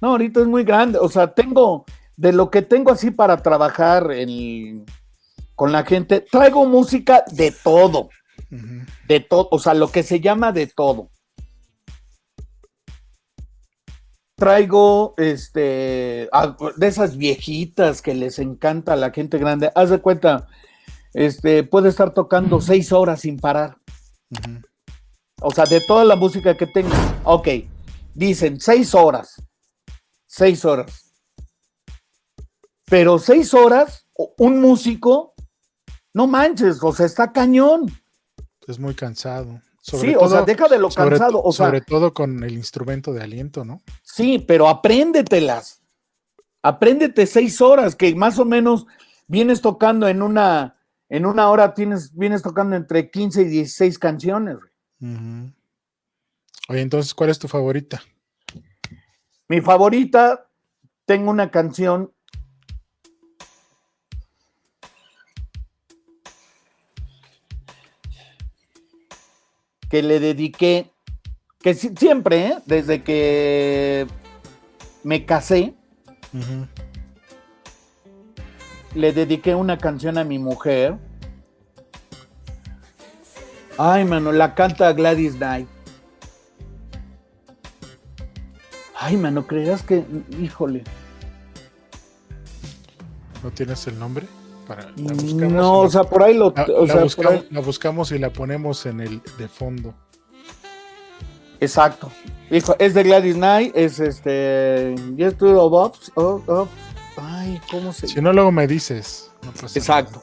No, 0.00 0.10
ahorita 0.10 0.40
es 0.40 0.46
muy 0.46 0.64
grande. 0.64 0.98
O 1.00 1.08
sea, 1.08 1.32
tengo, 1.34 1.84
de 2.16 2.32
lo 2.32 2.50
que 2.50 2.62
tengo 2.62 2.92
así 2.92 3.10
para 3.10 3.42
trabajar 3.42 4.10
en, 4.12 4.84
con 5.54 5.72
la 5.72 5.84
gente, 5.84 6.20
traigo 6.20 6.66
música 6.66 7.24
de 7.32 7.50
todo. 7.50 8.10
De 9.08 9.20
todo, 9.20 9.48
o 9.50 9.58
sea, 9.58 9.74
lo 9.74 9.90
que 9.90 10.02
se 10.02 10.20
llama 10.20 10.52
de 10.52 10.68
todo. 10.68 11.10
Traigo 14.36 15.14
este 15.16 16.30
de 16.76 16.86
esas 16.86 17.16
viejitas 17.16 18.00
que 18.00 18.14
les 18.14 18.38
encanta 18.38 18.92
a 18.92 18.96
la 18.96 19.10
gente 19.10 19.36
grande. 19.38 19.72
Haz 19.74 19.90
de 19.90 19.98
cuenta, 19.98 20.46
este 21.12 21.64
puede 21.64 21.88
estar 21.88 22.14
tocando 22.14 22.60
seis 22.60 22.92
horas 22.92 23.22
sin 23.22 23.38
parar. 23.38 23.78
O 25.40 25.50
sea, 25.50 25.64
de 25.64 25.80
toda 25.80 26.04
la 26.04 26.14
música 26.14 26.56
que 26.56 26.66
tengo. 26.66 26.94
Ok, 27.24 27.48
dicen 28.14 28.60
seis 28.60 28.94
horas. 28.94 29.42
Seis 30.28 30.64
horas. 30.66 31.10
Pero 32.84 33.18
seis 33.18 33.52
horas, 33.54 34.06
un 34.36 34.60
músico, 34.60 35.34
no 36.14 36.26
manches, 36.26 36.82
o 36.82 36.92
sea, 36.92 37.06
está 37.06 37.32
cañón. 37.32 37.90
Es 38.66 38.78
muy 38.78 38.94
cansado. 38.94 39.60
sí, 39.80 40.14
o 40.14 40.28
sea, 40.28 40.42
deja 40.42 40.68
de 40.68 40.78
lo 40.78 40.90
cansado. 40.90 41.42
O 41.42 41.52
sobre 41.52 41.80
todo 41.80 42.12
con 42.12 42.44
el 42.44 42.52
instrumento 42.52 43.12
de 43.12 43.22
aliento, 43.22 43.64
¿no? 43.64 43.82
Sí, 44.02 44.38
pero 44.38 44.68
apréndetelas. 44.68 45.82
Apréndete 46.62 47.26
seis 47.26 47.60
horas, 47.62 47.96
que 47.96 48.14
más 48.14 48.38
o 48.38 48.44
menos 48.44 48.86
vienes 49.26 49.62
tocando 49.62 50.08
en 50.08 50.22
una, 50.22 50.76
en 51.08 51.24
una 51.24 51.48
hora 51.48 51.72
tienes, 51.72 52.14
vienes 52.14 52.42
tocando 52.42 52.76
entre 52.76 53.10
15 53.10 53.42
y 53.42 53.48
16 53.48 53.98
canciones. 53.98 54.58
Oye, 56.68 56.80
entonces, 56.80 57.14
¿cuál 57.14 57.30
es 57.30 57.38
tu 57.38 57.48
favorita? 57.48 58.02
Mi 59.48 59.62
favorita, 59.62 60.46
tengo 61.06 61.30
una 61.30 61.50
canción 61.50 62.12
que 69.88 70.02
le 70.02 70.20
dediqué, 70.20 70.90
que 71.60 71.72
siempre, 71.72 72.46
¿eh? 72.46 72.58
desde 72.66 73.02
que 73.02 74.06
me 75.02 75.24
casé, 75.24 75.74
le 78.94 79.12
dediqué 79.14 79.54
una 79.54 79.78
canción 79.78 80.18
a 80.18 80.24
mi 80.24 80.38
mujer. 80.38 80.98
Ay, 83.78 84.04
mano, 84.04 84.30
la 84.30 84.54
canta 84.54 84.92
Gladys 84.92 85.36
Knight. 85.36 85.77
Ay, 89.00 89.16
mano, 89.16 89.46
¿creerás 89.46 89.82
que, 89.82 90.04
híjole? 90.40 90.82
¿No 93.44 93.50
tienes 93.52 93.86
el 93.86 93.96
nombre? 93.96 94.26
Para, 94.66 94.90
no, 94.96 95.78
o 95.78 95.88
sea, 95.88 96.02
por 96.02 96.24
ahí 96.24 96.34
lo. 96.34 96.52
La, 97.50 97.60
buscamos, 97.60 98.12
y 98.12 98.18
la 98.18 98.30
ponemos 98.30 98.84
en 98.86 99.00
el 99.00 99.22
de 99.38 99.48
fondo. 99.48 99.94
Exacto. 101.60 102.10
Hijo, 102.50 102.74
es 102.78 102.92
de 102.92 103.04
Gladys 103.04 103.36
Knight, 103.36 103.76
es 103.76 104.00
este. 104.00 104.94
Yes, 105.16 105.38
to 105.38 106.68
Ay, 107.16 107.60
¿cómo 107.70 107.92
se.? 107.92 108.08
Si 108.08 108.20
no, 108.20 108.32
luego 108.32 108.50
me 108.50 108.66
dices. 108.66 109.30
Exacto. 109.74 110.22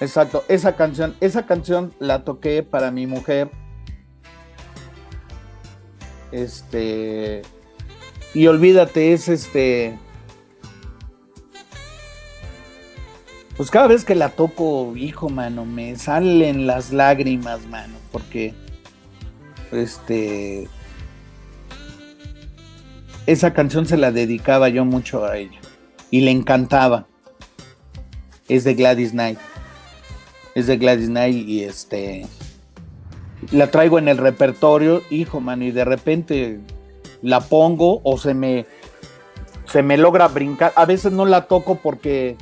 Exacto. 0.00 0.44
Esa 0.48 0.74
canción, 0.76 1.16
esa 1.20 1.46
canción 1.46 1.94
la 2.00 2.24
toqué 2.24 2.62
para 2.64 2.90
mi 2.90 3.06
mujer 3.06 3.50
este. 6.32 7.42
Y 8.34 8.46
olvídate, 8.46 9.12
es 9.12 9.28
este. 9.28 9.98
Pues 13.56 13.70
cada 13.70 13.88
vez 13.88 14.04
que 14.04 14.14
la 14.14 14.30
toco, 14.30 14.96
hijo, 14.96 15.28
mano, 15.28 15.64
me 15.64 15.96
salen 15.96 16.66
las 16.66 16.92
lágrimas, 16.92 17.66
mano, 17.66 17.94
porque. 18.12 18.54
Este. 19.72 20.68
Esa 23.26 23.52
canción 23.52 23.84
se 23.84 23.98
la 23.98 24.10
dedicaba 24.10 24.68
yo 24.68 24.84
mucho 24.84 25.24
a 25.24 25.36
ella. 25.36 25.60
Y 26.10 26.22
le 26.22 26.30
encantaba. 26.30 27.06
Es 28.48 28.64
de 28.64 28.74
Gladys 28.74 29.10
Knight. 29.10 29.38
Es 30.54 30.66
de 30.66 30.78
Gladys 30.78 31.08
Knight 31.08 31.46
y 31.46 31.64
este 31.64 32.26
la 33.52 33.70
traigo 33.70 33.98
en 33.98 34.08
el 34.08 34.18
repertorio, 34.18 35.02
hijo, 35.10 35.40
man, 35.40 35.62
y 35.62 35.70
de 35.70 35.84
repente 35.84 36.60
la 37.22 37.40
pongo 37.40 38.00
o 38.04 38.18
se 38.18 38.34
me 38.34 38.66
se 39.70 39.82
me 39.82 39.96
logra 39.98 40.28
brincar. 40.28 40.72
A 40.76 40.86
veces 40.86 41.12
no 41.12 41.26
la 41.26 41.46
toco 41.46 41.76
porque 41.76 42.36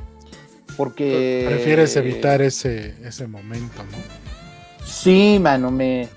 porque 0.77 1.45
prefieres 1.49 1.97
evitar 1.97 2.43
ese 2.43 2.95
ese 3.03 3.27
momento, 3.27 3.83
¿no? 3.91 3.99
Sí, 4.85 5.39
mano, 5.41 5.71
me 5.71 6.09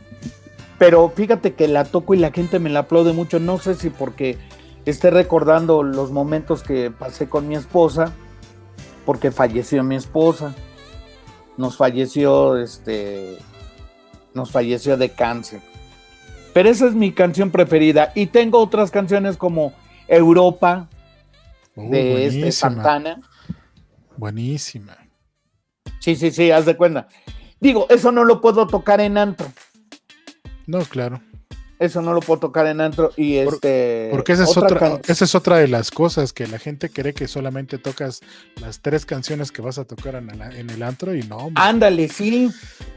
pero 0.78 1.12
fíjate 1.14 1.54
que 1.54 1.68
la 1.68 1.84
toco 1.84 2.14
y 2.14 2.18
la 2.18 2.32
gente 2.32 2.58
me 2.60 2.70
la 2.70 2.80
aplaude 2.80 3.14
mucho, 3.14 3.40
no 3.40 3.60
sé 3.60 3.76
si 3.76 3.90
porque 3.90 4.38
esté 4.86 5.10
recordando 5.10 5.84
los 5.84 6.12
momentos 6.12 6.64
que 6.64 6.90
pasé 6.90 7.28
con 7.28 7.48
mi 7.48 7.56
esposa, 7.56 8.14
porque 9.06 9.32
falleció 9.32 9.84
mi 9.84 9.96
esposa. 9.96 10.56
Nos 11.58 11.76
falleció 11.76 12.56
este 12.58 13.38
nos 14.40 14.52
falleció 14.52 14.96
de 14.96 15.10
cáncer. 15.10 15.62
Pero 16.54 16.70
esa 16.70 16.88
es 16.88 16.96
mi 16.96 17.12
canción 17.12 17.52
preferida. 17.52 18.14
Y 18.16 18.28
tengo 18.28 18.60
otras 18.60 18.90
canciones 18.90 19.36
como 19.36 19.74
Europa, 20.08 20.88
uh, 21.76 21.92
de 21.92 22.26
este 22.26 22.52
Santana. 22.54 23.22
Buenísima. 24.16 24.98
Sí, 26.00 26.16
sí, 26.16 26.32
sí, 26.32 26.52
haz 26.52 26.66
de 26.66 26.78
cuenta. 26.78 27.08
Digo, 27.60 27.86
eso 27.90 28.14
no 28.14 28.24
lo 28.24 28.40
puedo 28.40 28.66
tocar 28.66 29.02
en 29.02 29.18
antro. 29.18 29.48
No, 30.66 30.80
claro. 30.80 31.22
Eso 31.80 32.01
no 32.01 32.13
lo 32.13 32.19
puedo 32.19 32.41
tocar 32.41 32.67
en 32.67 32.82
antro 32.82 33.13
y 33.15 33.38
este. 33.38 34.09
Porque 34.11 34.34
esa 34.34 34.43
es 34.43 34.57
otra, 34.57 34.99
esa 35.07 35.23
es 35.23 35.34
otra 35.34 35.57
de 35.59 35.69
las 35.69 35.91
cosas 35.91 36.34
que 36.34 36.45
la 36.45 36.59
gente 36.59 36.89
cree 36.89 37.13
que 37.13 37.25
solamente 37.25 37.77
tocas 37.77 38.19
las 38.59 38.82
tres 38.82 39.05
canciones 39.05 39.49
que 39.53 39.61
vas 39.61 39.77
a 39.77 39.86
tocar 39.86 40.15
en, 40.15 40.69
el 40.69 40.84
antro 40.84 41.15
y 41.15 41.23
no. 41.23 41.51
Ándale, 41.55 42.09
sí. 42.09 42.51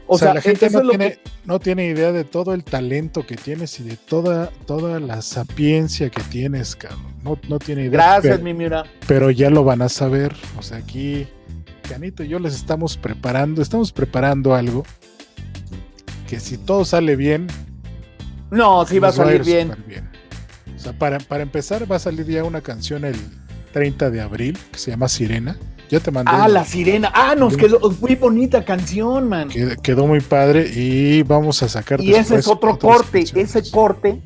O, 0.05 0.17
sea, 0.17 0.33
la 0.33 0.41
gente 0.41 0.69
no 0.69 0.81
tiene, 0.81 1.19
no 1.45 1.59
tiene, 1.59 1.85
idea 1.87 2.11
de 2.11 2.25
todo 2.25 2.53
el 2.53 2.65
talento 2.65 3.25
que 3.25 3.37
tienes 3.37 3.79
y 3.79 3.83
de 3.83 3.95
toda, 3.95 4.49
toda 4.65 4.99
la 4.99 5.21
sapiencia 5.21 6.09
que 6.09 6.21
tienes, 6.23 6.75
cabrón. 6.75 7.13
No, 7.23 7.39
no 7.47 7.59
tiene 7.59 7.83
idea. 7.83 7.91
Gracias, 7.91 8.41
mi 8.41 8.53
mira. 8.53 8.83
Pero 9.07 9.31
ya 9.31 9.49
lo 9.49 9.63
van 9.63 9.81
a 9.81 9.87
saber. 9.87 10.35
O 10.59 10.61
sea, 10.61 10.79
aquí, 10.79 11.25
Canito 11.87 12.21
y 12.21 12.27
yo 12.27 12.37
les 12.37 12.53
estamos 12.53 12.97
preparando, 12.97 13.61
estamos 13.61 13.93
preparando 13.93 14.53
algo 14.53 14.83
que 16.27 16.41
si 16.41 16.57
todo 16.57 16.83
sale 16.83 17.15
bien, 17.15 17.47
no, 18.53 18.85
sí 18.85 18.99
va 18.99 19.09
a 19.09 19.11
salir 19.11 19.43
bien. 19.43 19.71
O 19.71 20.79
sea, 20.79 20.93
para, 20.93 21.17
empezar, 21.41 21.89
va 21.91 21.95
a 21.95 21.99
salir 21.99 22.25
ya 22.25 22.43
una 22.43 22.61
canción 22.61 23.05
el 23.05 23.15
30 23.71 24.11
de 24.11 24.21
abril 24.21 24.57
que 24.71 24.77
se 24.77 24.91
llama 24.91 25.09
Sirena. 25.09 25.57
Ya 25.89 25.99
te 25.99 26.11
mandé. 26.11 26.31
Ah, 26.33 26.47
la 26.47 26.65
sirena. 26.65 27.11
Ah, 27.13 27.35
nos 27.35 27.57
quedó 27.57 27.79
muy 27.99 28.15
bonita 28.15 28.63
canción, 28.63 29.27
man. 29.27 29.49
Quedó, 29.81 30.07
muy 30.07 30.21
padre 30.21 30.71
y 30.73 31.23
vamos 31.23 31.61
a 31.61 31.69
sacar. 31.69 32.01
Y 32.01 32.13
ese 32.13 32.35
es 32.35 32.47
otro 32.47 32.79
corte. 32.79 33.25
Ese 33.35 33.69
corte, 33.69 34.21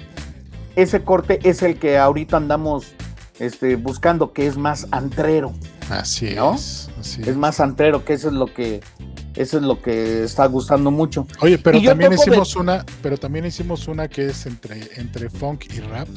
ese 0.75 1.01
corte 1.03 1.39
es 1.43 1.61
el 1.63 1.77
que 1.77 1.97
ahorita 1.97 2.37
andamos 2.37 2.93
este, 3.39 3.75
buscando, 3.75 4.33
que 4.33 4.47
es 4.47 4.57
más 4.57 4.87
antrero. 4.91 5.53
Así 5.89 6.27
es. 6.27 6.89
es. 7.01 7.35
más 7.35 7.59
antrero, 7.59 8.05
que 8.05 8.13
eso 8.13 8.27
es 8.27 8.33
lo 8.33 8.53
que 8.53 8.81
eso 9.37 9.57
es 9.57 9.63
lo 9.63 9.81
que 9.81 10.23
está 10.23 10.47
gustando 10.47 10.89
mucho. 10.89 11.27
Oye, 11.41 11.59
pero 11.59 11.79
también 11.81 12.13
hicimos 12.13 12.55
una, 12.55 12.85
pero 13.03 13.17
también 13.17 13.45
hicimos 13.45 13.87
una 13.87 14.07
que 14.07 14.27
es 14.27 14.45
entre, 14.47 14.89
entre 14.95 15.29
funk 15.29 15.65
y 15.73 15.79
rap. 15.79 16.07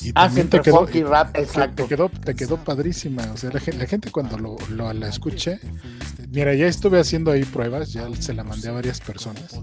Y 0.00 0.12
ah, 0.14 0.26
entre 0.26 0.60
te 0.60 0.60
quedó, 0.60 0.80
funk 0.80 0.94
y 0.94 1.02
rap, 1.02 1.36
exacto. 1.36 1.82
Te 1.82 1.88
quedó, 1.88 2.08
te 2.08 2.34
quedó 2.34 2.56
padrísima. 2.58 3.30
O 3.32 3.36
sea, 3.36 3.50
la, 3.50 3.60
gente 3.60 4.10
cuando 4.12 4.38
lo, 4.38 4.56
la 4.92 5.08
escuche, 5.08 5.58
mira, 6.30 6.54
ya 6.54 6.66
estuve 6.66 7.00
haciendo 7.00 7.32
ahí 7.32 7.44
pruebas, 7.44 7.92
ya 7.92 8.08
se 8.18 8.32
la 8.32 8.44
mandé 8.44 8.68
a 8.68 8.72
varias 8.72 9.00
personas. 9.00 9.60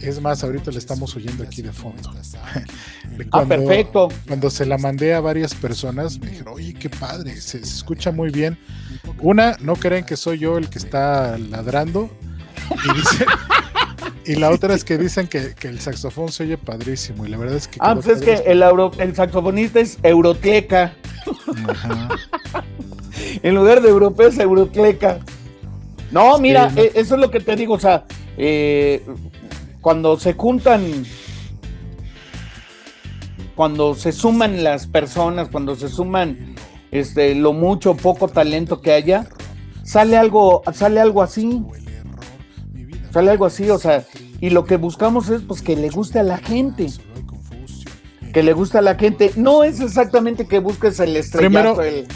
Es 0.00 0.20
más, 0.20 0.42
ahorita 0.44 0.70
le 0.70 0.78
estamos 0.78 1.14
oyendo 1.16 1.44
aquí 1.44 1.60
de 1.60 1.72
fondo. 1.72 2.10
ah, 3.32 3.44
perfecto. 3.44 4.08
Cuando 4.26 4.48
se 4.48 4.64
la 4.64 4.78
mandé 4.78 5.12
a 5.12 5.20
varias 5.20 5.54
personas, 5.54 6.18
me 6.18 6.30
dijeron, 6.30 6.54
oye, 6.54 6.72
qué 6.72 6.88
padre, 6.88 7.38
se 7.38 7.58
escucha 7.58 8.12
muy 8.12 8.30
bien. 8.30 8.58
Una, 9.20 9.56
no 9.60 9.76
creen 9.76 10.04
que 10.04 10.16
soy 10.16 10.38
yo 10.38 10.58
el 10.58 10.68
que 10.68 10.78
está 10.78 11.38
ladrando. 11.38 12.10
Y, 14.26 14.36
la 14.36 14.50
otra 14.50 14.74
es 14.74 14.84
que 14.84 14.96
dicen 14.96 15.28
que, 15.28 15.54
el 15.62 15.80
saxofón 15.80 16.32
se 16.32 16.44
oye 16.44 16.58
padrísimo. 16.58 17.26
Y 17.26 17.28
la 17.28 17.36
verdad 17.36 17.56
es 17.56 17.68
que. 17.68 17.78
Ah, 17.80 17.94
pues 17.94 18.06
es 18.06 18.22
que 18.22 18.50
el, 18.50 18.62
el 18.98 19.14
saxofonista 19.14 19.80
es 19.80 19.98
Eurotleca. 20.02 20.94
en 23.42 23.54
lugar 23.54 23.82
de 23.82 23.88
europeo 23.88 24.28
es 24.28 24.38
Eurotleca. 24.38 25.20
No, 26.10 26.38
mira, 26.38 26.72
e, 26.76 26.92
eso 26.94 27.14
es 27.14 27.20
lo 27.20 27.30
que 27.30 27.40
te 27.40 27.56
digo. 27.56 27.74
O 27.74 27.80
sea, 27.80 28.04
eh, 28.36 29.02
cuando 29.80 30.18
se 30.18 30.32
juntan 30.34 31.04
cuando 33.54 33.94
se 33.94 34.12
suman 34.12 34.64
las 34.64 34.86
personas, 34.86 35.48
cuando 35.48 35.76
se 35.76 35.88
suman 35.88 36.54
este, 36.94 37.34
lo 37.34 37.52
mucho 37.52 37.90
o 37.90 37.96
poco 37.96 38.28
talento 38.28 38.80
que 38.80 38.92
haya, 38.92 39.26
sale 39.82 40.16
algo, 40.16 40.62
sale 40.72 41.00
algo 41.00 41.22
así. 41.22 41.60
Sale 43.10 43.32
algo 43.32 43.46
así, 43.46 43.68
o 43.68 43.78
sea, 43.78 44.04
y 44.40 44.50
lo 44.50 44.64
que 44.64 44.76
buscamos 44.76 45.28
es 45.28 45.42
pues 45.42 45.60
que 45.60 45.76
le 45.76 45.90
guste 45.90 46.20
a 46.20 46.22
la 46.22 46.38
gente. 46.38 46.86
Que 48.32 48.42
le 48.42 48.52
guste 48.52 48.78
a 48.78 48.82
la 48.82 48.94
gente. 48.94 49.32
No 49.36 49.64
es 49.64 49.80
exactamente 49.80 50.46
que 50.46 50.60
busques 50.60 50.98
el 51.00 51.16
estrellato, 51.16 51.82
el 51.82 52.06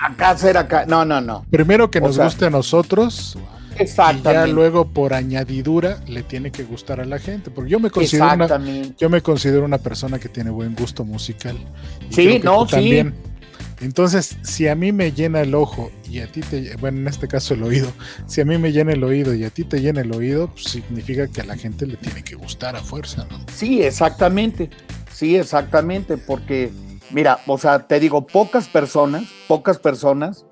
acá 0.00 0.30
hacer 0.30 0.56
acá. 0.56 0.86
No, 0.86 1.04
no, 1.04 1.20
no. 1.20 1.44
Primero 1.50 1.90
que 1.90 2.00
nos 2.00 2.18
guste 2.18 2.46
a 2.46 2.50
nosotros. 2.50 3.38
Exactamente. 3.78 4.30
Y 4.30 4.34
ya 4.34 4.46
luego 4.46 4.86
por 4.86 5.14
añadidura 5.14 6.00
le 6.06 6.22
tiene 6.22 6.50
que 6.50 6.64
gustar 6.64 7.00
a 7.00 7.04
la 7.04 7.18
gente. 7.18 7.50
Porque 7.50 7.70
yo 7.70 7.80
me 7.80 7.90
considero 7.90 8.32
una, 8.34 8.94
yo 8.98 9.10
me 9.10 9.22
considero 9.22 9.64
una 9.64 9.78
persona 9.78 10.18
que 10.18 10.28
tiene 10.28 10.50
buen 10.50 10.74
gusto 10.74 11.04
musical. 11.04 11.56
sí, 12.10 12.40
no, 12.42 12.66
sí. 12.66 12.72
También. 12.72 13.31
Entonces, 13.82 14.36
si 14.42 14.68
a 14.68 14.76
mí 14.76 14.92
me 14.92 15.10
llena 15.10 15.40
el 15.40 15.56
ojo 15.56 15.90
y 16.08 16.20
a 16.20 16.30
ti 16.30 16.40
te, 16.40 16.76
bueno, 16.76 17.00
en 17.00 17.08
este 17.08 17.26
caso 17.26 17.54
el 17.54 17.64
oído, 17.64 17.92
si 18.26 18.40
a 18.40 18.44
mí 18.44 18.56
me 18.56 18.70
llena 18.70 18.92
el 18.92 19.02
oído 19.02 19.34
y 19.34 19.44
a 19.44 19.50
ti 19.50 19.64
te 19.64 19.80
llena 19.80 20.02
el 20.02 20.12
oído, 20.14 20.48
pues 20.48 20.66
significa 20.66 21.26
que 21.26 21.40
a 21.40 21.44
la 21.44 21.56
gente 21.56 21.86
le 21.86 21.96
tiene 21.96 22.22
que 22.22 22.36
gustar 22.36 22.76
a 22.76 22.80
fuerza, 22.80 23.26
¿no? 23.28 23.44
Sí, 23.52 23.82
exactamente, 23.82 24.70
sí, 25.12 25.34
exactamente, 25.34 26.16
porque, 26.16 26.70
mira, 27.10 27.40
o 27.48 27.58
sea, 27.58 27.80
te 27.80 27.98
digo, 27.98 28.24
pocas 28.24 28.68
personas, 28.68 29.24
pocas 29.48 29.78
personas, 29.78 30.44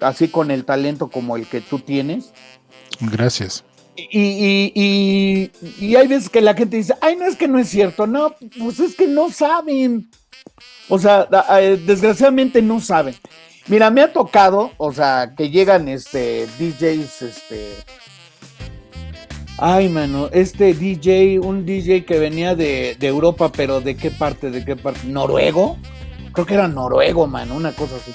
así 0.00 0.26
con 0.26 0.50
el 0.50 0.64
talento 0.64 1.08
como 1.08 1.36
el 1.36 1.46
que 1.46 1.60
tú 1.60 1.78
tienes. 1.78 2.32
Gracias. 3.00 3.64
Y, 3.94 4.72
y, 4.74 5.52
y 5.78 5.94
hay 5.94 6.08
veces 6.08 6.28
que 6.28 6.40
la 6.40 6.54
gente 6.54 6.78
dice, 6.78 6.94
ay, 7.00 7.14
no 7.14 7.26
es 7.26 7.36
que 7.36 7.46
no 7.46 7.60
es 7.60 7.68
cierto, 7.68 8.08
no, 8.08 8.34
pues 8.58 8.80
es 8.80 8.96
que 8.96 9.06
no 9.06 9.30
saben. 9.30 10.10
O 10.88 10.98
sea, 10.98 11.26
desgraciadamente 11.86 12.60
no 12.62 12.80
saben. 12.80 13.14
Mira, 13.68 13.90
me 13.90 14.02
ha 14.02 14.12
tocado, 14.12 14.72
o 14.76 14.92
sea, 14.92 15.34
que 15.36 15.50
llegan 15.50 15.88
este 15.88 16.46
DJs, 16.58 17.22
este. 17.22 17.76
Ay, 19.58 19.88
mano, 19.88 20.28
este 20.32 20.74
DJ, 20.74 21.38
un 21.38 21.64
DJ 21.64 22.04
que 22.04 22.18
venía 22.18 22.56
de, 22.56 22.96
Europa, 23.00 23.52
pero 23.52 23.80
¿de 23.80 23.96
qué 23.96 24.10
parte? 24.10 24.50
¿De 24.50 24.64
qué 24.64 24.74
parte? 24.74 25.06
¿Noruego? 25.06 25.78
Creo 26.32 26.46
que 26.46 26.54
era 26.54 26.66
noruego, 26.66 27.26
mano, 27.26 27.54
una 27.54 27.72
cosa 27.72 27.96
así. 27.96 28.12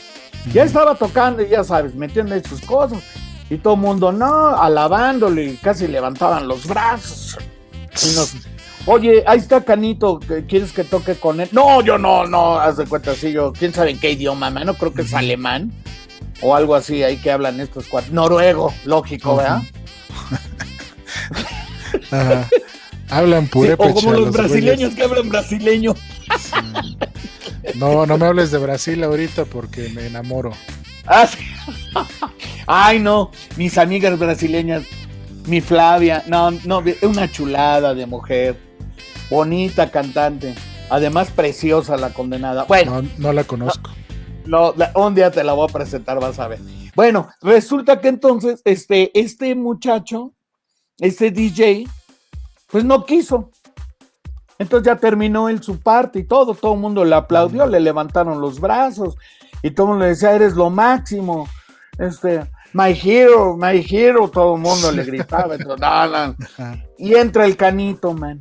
Ya 0.51 0.63
estaba 0.63 0.95
tocando 0.95 1.43
y 1.43 1.49
ya 1.49 1.63
sabes, 1.63 1.95
metiendo 1.95 2.37
sus 2.43 2.61
cosas. 2.61 3.01
Y 3.49 3.57
todo 3.57 3.75
el 3.75 3.79
mundo, 3.79 4.11
no, 4.11 4.61
alabándole, 4.61 5.45
y 5.45 5.55
casi 5.55 5.87
levantaban 5.87 6.47
los 6.47 6.67
brazos. 6.67 7.37
Y 8.03 8.15
nos, 8.15 8.35
Oye, 8.89 9.21
ahí 9.27 9.37
está 9.37 9.65
Canito, 9.65 10.17
¿quieres 10.47 10.71
que 10.71 10.85
toque 10.85 11.15
con 11.15 11.41
él? 11.41 11.49
No, 11.51 11.81
yo 11.81 11.97
no, 11.97 12.25
no, 12.25 12.57
haz 12.57 12.77
de 12.77 12.85
cuenta, 12.85 13.13
sí, 13.15 13.33
yo, 13.33 13.51
quién 13.51 13.73
sabe 13.73 13.91
en 13.91 13.99
qué 13.99 14.11
idioma, 14.11 14.49
no 14.49 14.75
creo 14.75 14.93
que 14.93 15.01
es 15.01 15.13
alemán 15.13 15.73
o 16.39 16.55
algo 16.55 16.73
así, 16.73 17.03
ahí 17.03 17.17
que 17.17 17.29
hablan 17.29 17.59
estos 17.59 17.87
cuatro. 17.87 18.13
Noruego, 18.13 18.73
lógico, 18.85 19.35
¿verdad? 19.35 19.61
Hablan 23.09 23.47
purépecha. 23.47 23.89
o 23.89 23.93
como 23.93 24.11
los, 24.11 24.31
brasileños 24.31 24.93
que 24.93 25.03
hablan 25.03 25.29
brasileño. 25.29 25.93
No, 27.75 28.05
no 28.05 28.17
me 28.17 28.25
hables 28.25 28.51
de 28.51 28.57
Brasil 28.57 29.01
ahorita 29.01 29.45
porque 29.45 29.87
me 29.89 30.07
enamoro. 30.07 30.51
Ah, 31.05 31.29
Ay, 32.67 32.99
no, 32.99 33.31
mis 33.55 33.77
amigas 33.77 34.19
brasileñas, 34.19 34.83
mi 35.45 35.61
Flavia, 35.61 36.23
no, 36.27 36.51
no, 36.51 36.83
una 37.01 37.31
chulada 37.31 37.93
de 37.93 38.05
mujer 38.05 38.66
bonita 39.29 39.91
cantante, 39.91 40.55
además 40.89 41.31
preciosa 41.31 41.97
la 41.97 42.13
condenada. 42.13 42.63
Bueno, 42.63 43.01
no, 43.17 43.33
la 43.33 43.43
conozco. 43.43 43.91
No, 44.45 44.73
un 44.95 45.15
día 45.15 45.31
te 45.31 45.43
la 45.43 45.53
voy 45.53 45.67
a 45.69 45.73
presentar, 45.73 46.19
vas 46.19 46.39
a 46.39 46.47
ver. 46.47 46.59
Bueno, 46.95 47.29
resulta 47.41 47.99
que 47.99 48.07
entonces 48.07 48.61
este, 48.65 49.11
este 49.19 49.53
muchacho, 49.55 50.33
este 50.97 51.31
DJ, 51.31 51.87
pues 52.71 52.83
no 52.83 53.05
quiso. 53.05 53.51
Entonces 54.59 54.87
ya 54.87 54.95
terminó 54.95 55.49
él 55.49 55.61
su 55.61 55.79
parte 55.79 56.19
y 56.19 56.23
todo, 56.23 56.55
todo 56.55 56.73
el 56.73 56.79
mundo 56.79 57.05
le 57.05 57.15
aplaudió, 57.15 57.67
le 57.67 57.79
levantaron 57.79 58.41
los 58.41 58.59
brazos 58.59 59.15
y 59.61 59.71
todo 59.71 59.87
el 59.87 59.89
mundo 59.91 60.05
le 60.05 60.09
decía, 60.09 60.33
eres 60.33 60.55
lo 60.55 60.69
máximo. 60.69 61.47
Este, 61.99 62.49
my 62.73 62.91
hero, 62.91 63.55
my 63.55 63.85
hero, 63.87 64.29
todo 64.29 64.55
el 64.55 64.61
mundo 64.61 64.91
le 64.91 65.03
gritaba. 65.03 65.55
y 66.97 67.13
entra 67.13 67.45
el 67.45 67.55
canito, 67.55 68.13
man. 68.13 68.39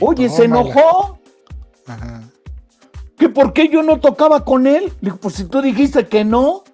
Oye, 0.00 0.28
se 0.28 0.44
enojó. 0.44 1.18
Ajá. 1.86 2.22
¿Que 3.18 3.28
por 3.28 3.52
qué 3.52 3.68
yo 3.68 3.82
no 3.82 4.00
tocaba 4.00 4.44
con 4.44 4.66
él? 4.66 4.84
Le 5.00 5.10
digo, 5.10 5.16
pues 5.18 5.34
si 5.34 5.44
tú 5.44 5.62
dijiste 5.62 6.06
que 6.06 6.24
no. 6.24 6.64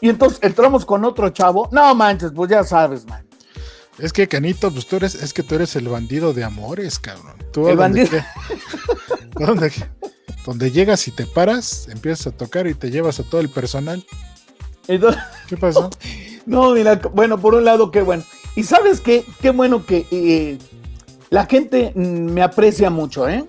Y 0.00 0.08
entonces 0.08 0.38
entramos 0.42 0.86
con 0.86 1.04
otro 1.04 1.28
chavo. 1.30 1.68
No 1.72 1.94
manches, 1.94 2.32
pues 2.34 2.50
ya 2.50 2.64
sabes, 2.64 3.06
man. 3.06 3.26
Es 3.98 4.12
que 4.14 4.26
Canito, 4.28 4.70
pues 4.70 4.86
tú 4.86 4.96
eres, 4.96 5.14
es 5.14 5.34
que 5.34 5.42
tú 5.42 5.56
eres 5.56 5.76
el 5.76 5.88
bandido 5.88 6.32
de 6.32 6.44
amores, 6.44 6.98
cabrón. 6.98 7.36
el 7.68 7.76
bandido. 7.76 8.18
Donde, 9.38 9.72
donde, 10.46 10.70
llegas 10.70 11.06
y 11.06 11.10
te 11.10 11.26
paras, 11.26 11.86
empiezas 11.88 12.28
a 12.28 12.30
tocar 12.32 12.66
y 12.66 12.74
te 12.74 12.90
llevas 12.90 13.20
a 13.20 13.24
todo 13.24 13.40
el 13.40 13.50
personal. 13.50 14.04
¿Qué 14.86 15.56
pasó? 15.56 15.90
No, 16.46 16.72
mira, 16.72 16.96
bueno, 17.12 17.38
por 17.38 17.54
un 17.54 17.64
lado, 17.64 17.90
qué 17.90 18.00
bueno. 18.00 18.24
Y 18.56 18.64
sabes 18.64 19.00
qué, 19.00 19.24
qué 19.40 19.50
bueno 19.50 19.84
que 19.84 20.06
eh, 20.10 20.58
la 21.30 21.46
gente 21.46 21.92
mm, 21.94 22.00
me 22.00 22.42
aprecia 22.42 22.90
mucho, 22.90 23.28
¿eh? 23.28 23.44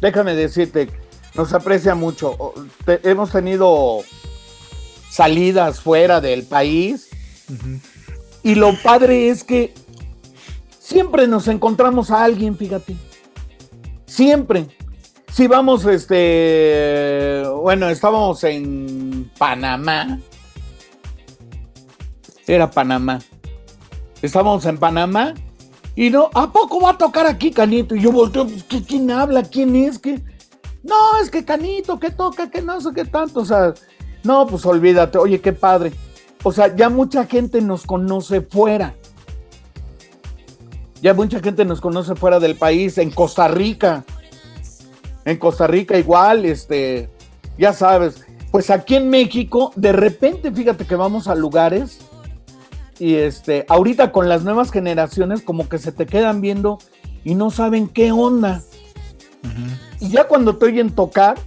Déjame 0.00 0.34
decirte, 0.34 0.88
nos 1.34 1.52
aprecia 1.52 1.94
mucho. 1.94 2.54
hemos 2.86 3.32
tenido 3.32 3.98
salidas 5.10 5.80
fuera 5.80 6.20
del 6.20 6.44
país 6.44 7.10
y 8.42 8.54
lo 8.54 8.72
padre 8.82 9.28
es 9.28 9.44
que 9.44 9.74
siempre 10.78 11.26
nos 11.26 11.48
encontramos 11.48 12.10
a 12.10 12.24
alguien, 12.24 12.56
fíjate. 12.56 12.96
Siempre. 14.06 14.68
Si 15.32 15.46
vamos, 15.46 15.84
este, 15.84 17.42
bueno, 17.60 17.88
estábamos 17.90 18.42
en 18.44 19.30
Panamá. 19.36 20.18
Era 22.46 22.70
Panamá 22.70 23.20
estábamos 24.22 24.64
en 24.66 24.78
Panamá 24.78 25.34
y 25.96 26.10
no, 26.10 26.30
¿a 26.34 26.50
poco 26.52 26.80
va 26.80 26.90
a 26.90 26.98
tocar 26.98 27.26
aquí 27.26 27.50
Canito? 27.50 27.94
Y 27.94 28.00
yo 28.00 28.12
volteo, 28.12 28.46
pues, 28.46 28.64
¿quién 28.86 29.10
habla? 29.10 29.42
¿Quién 29.42 29.74
es? 29.76 29.98
que 29.98 30.22
No, 30.82 31.18
es 31.22 31.30
que 31.30 31.44
Canito, 31.44 31.98
que 31.98 32.10
toca, 32.10 32.50
que 32.50 32.62
no 32.62 32.80
sé 32.80 32.90
qué 32.94 33.04
tanto. 33.04 33.40
O 33.40 33.44
sea, 33.44 33.74
no, 34.22 34.46
pues 34.46 34.64
olvídate, 34.64 35.18
oye, 35.18 35.40
qué 35.40 35.52
padre. 35.52 35.92
O 36.42 36.52
sea, 36.52 36.74
ya 36.74 36.88
mucha 36.88 37.26
gente 37.26 37.60
nos 37.60 37.84
conoce 37.84 38.40
fuera. 38.40 38.94
Ya 41.02 41.14
mucha 41.14 41.40
gente 41.40 41.64
nos 41.64 41.80
conoce 41.80 42.14
fuera 42.14 42.38
del 42.38 42.56
país, 42.56 42.98
en 42.98 43.10
Costa 43.10 43.48
Rica. 43.48 44.04
En 45.24 45.38
Costa 45.38 45.66
Rica 45.66 45.98
igual, 45.98 46.44
este, 46.44 47.10
ya 47.58 47.72
sabes. 47.72 48.24
Pues 48.50 48.70
aquí 48.70 48.96
en 48.96 49.10
México, 49.10 49.72
de 49.76 49.92
repente, 49.92 50.50
fíjate 50.50 50.86
que 50.86 50.96
vamos 50.96 51.28
a 51.28 51.34
lugares 51.34 52.00
y 53.00 53.14
este, 53.14 53.64
ahorita 53.68 54.12
con 54.12 54.28
las 54.28 54.44
nuevas 54.44 54.70
generaciones 54.70 55.40
como 55.40 55.70
que 55.70 55.78
se 55.78 55.90
te 55.90 56.04
quedan 56.04 56.42
viendo 56.42 56.78
y 57.24 57.34
no 57.34 57.50
saben 57.50 57.88
qué 57.88 58.12
onda. 58.12 58.62
Y 60.00 60.10
ya 60.10 60.28
cuando 60.28 60.58
te 60.58 60.66
oyen 60.66 60.94
tocar, 60.94 61.38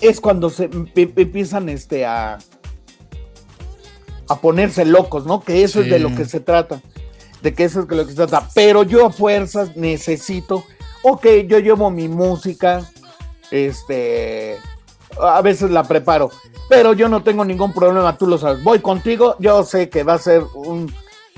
es 0.00 0.20
cuando 0.20 0.50
se 0.50 0.68
empiezan 0.70 1.70
este, 1.70 2.04
a, 2.04 2.38
a 4.28 4.40
ponerse 4.42 4.84
locos, 4.84 5.24
¿no? 5.24 5.40
Que 5.40 5.64
eso 5.64 5.80
es 5.80 5.88
de 5.88 5.98
lo 5.98 6.14
que 6.14 6.26
se 6.26 6.40
trata. 6.40 6.82
De 7.40 7.54
que 7.54 7.64
eso 7.64 7.80
es 7.80 7.88
de 7.88 7.96
lo 7.96 8.04
que 8.04 8.12
se 8.12 8.16
trata. 8.16 8.46
Pero 8.54 8.82
yo 8.82 9.06
a 9.06 9.10
fuerzas 9.10 9.76
necesito, 9.78 10.62
ok, 11.02 11.26
yo 11.46 11.58
llevo 11.58 11.90
mi 11.90 12.08
música, 12.08 12.86
este, 13.50 14.58
a 15.18 15.40
veces 15.40 15.70
la 15.70 15.84
preparo, 15.84 16.30
pero 16.68 16.92
yo 16.92 17.08
no 17.08 17.22
tengo 17.22 17.44
ningún 17.44 17.72
problema, 17.72 18.16
tú 18.16 18.26
lo 18.26 18.38
sabes. 18.38 18.62
Voy 18.62 18.80
contigo, 18.80 19.36
yo 19.38 19.64
sé 19.64 19.88
que 19.88 20.02
va 20.02 20.14
a 20.14 20.18
ser 20.18 20.42
un 20.54 20.92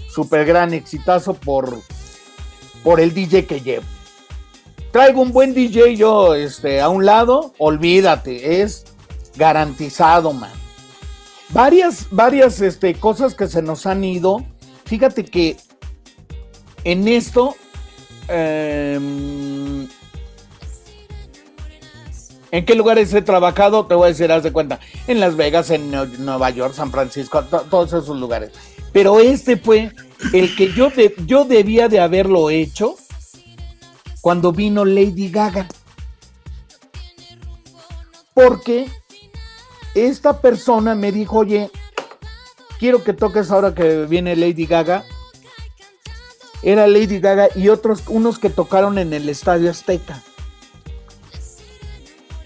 super 0.08 0.44
gran 0.46 0.72
exitazo 0.72 1.34
por, 1.34 1.80
por 2.82 3.00
el 3.00 3.12
DJ 3.12 3.46
que 3.46 3.60
llevo. 3.60 3.84
Traigo 4.92 5.20
un 5.20 5.32
buen 5.32 5.52
DJ 5.52 5.96
yo 5.96 6.34
este, 6.34 6.80
a 6.80 6.88
un 6.88 7.04
lado, 7.04 7.52
olvídate, 7.58 8.62
es 8.62 8.86
garantizado, 9.36 10.32
man. 10.32 10.50
Varias, 11.50 12.06
varias 12.10 12.60
este, 12.60 12.94
cosas 12.94 13.34
que 13.34 13.46
se 13.46 13.62
nos 13.62 13.86
han 13.86 14.02
ido. 14.04 14.44
Fíjate 14.84 15.24
que 15.24 15.56
en 16.84 17.08
esto 17.08 17.56
em, 18.28 19.86
¿En 22.56 22.64
qué 22.64 22.74
lugares 22.74 23.12
he 23.12 23.20
trabajado? 23.20 23.84
Te 23.84 23.94
voy 23.94 24.06
a 24.06 24.08
decir, 24.08 24.32
haz 24.32 24.42
de 24.42 24.50
cuenta. 24.50 24.80
En 25.06 25.20
Las 25.20 25.36
Vegas, 25.36 25.68
en 25.68 25.90
Nueva 25.90 26.48
York, 26.48 26.72
San 26.72 26.90
Francisco, 26.90 27.44
todos 27.44 27.88
esos 27.92 28.18
lugares. 28.18 28.50
Pero 28.94 29.20
este 29.20 29.58
fue 29.58 29.92
el 30.32 30.56
que 30.56 30.72
yo, 30.72 30.88
yo 31.26 31.44
debía 31.44 31.88
de 31.88 32.00
haberlo 32.00 32.48
hecho 32.48 32.96
cuando 34.22 34.52
vino 34.52 34.86
Lady 34.86 35.30
Gaga. 35.30 35.68
Porque 38.32 38.86
esta 39.94 40.40
persona 40.40 40.94
me 40.94 41.12
dijo, 41.12 41.40
oye, 41.40 41.70
quiero 42.78 43.04
que 43.04 43.12
toques 43.12 43.50
ahora 43.50 43.74
que 43.74 44.06
viene 44.06 44.34
Lady 44.34 44.64
Gaga. 44.64 45.04
Era 46.62 46.86
Lady 46.86 47.20
Gaga 47.20 47.50
y 47.54 47.68
otros, 47.68 48.04
unos 48.08 48.38
que 48.38 48.48
tocaron 48.48 48.96
en 48.96 49.12
el 49.12 49.28
Estadio 49.28 49.70
Azteca. 49.70 50.22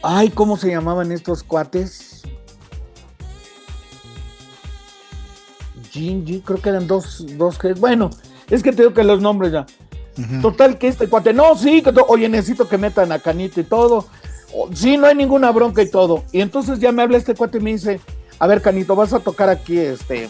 Ay, 0.02 0.30
¿cómo 0.30 0.56
se 0.56 0.68
llamaban 0.70 1.12
estos 1.12 1.42
cuates? 1.42 2.22
Gingy, 5.90 6.40
creo 6.40 6.60
que 6.60 6.68
eran 6.68 6.86
dos, 6.86 7.24
dos 7.36 7.58
que. 7.58 7.74
Bueno, 7.74 8.10
es 8.48 8.62
que 8.62 8.72
tengo 8.72 8.94
que 8.94 9.04
los 9.04 9.20
nombres 9.20 9.52
ya. 9.52 9.66
Total, 10.42 10.76
que 10.76 10.88
este 10.88 11.08
cuate, 11.08 11.32
no, 11.32 11.56
sí, 11.56 11.82
que 11.82 11.92
oye, 12.08 12.28
necesito 12.28 12.68
que 12.68 12.76
metan 12.76 13.10
a 13.10 13.18
Canito 13.18 13.60
y 13.60 13.64
todo. 13.64 14.06
sí, 14.74 14.98
no 14.98 15.06
hay 15.06 15.14
ninguna 15.14 15.50
bronca 15.50 15.82
y 15.82 15.90
todo. 15.90 16.24
Y 16.32 16.40
entonces 16.40 16.78
ya 16.78 16.92
me 16.92 17.02
habla 17.02 17.16
este 17.16 17.34
cuate 17.34 17.58
y 17.58 17.62
me 17.62 17.72
dice, 17.72 18.00
a 18.38 18.46
ver, 18.46 18.60
Canito, 18.60 18.94
vas 18.94 19.12
a 19.12 19.20
tocar 19.20 19.48
aquí, 19.48 19.78
este. 19.78 20.28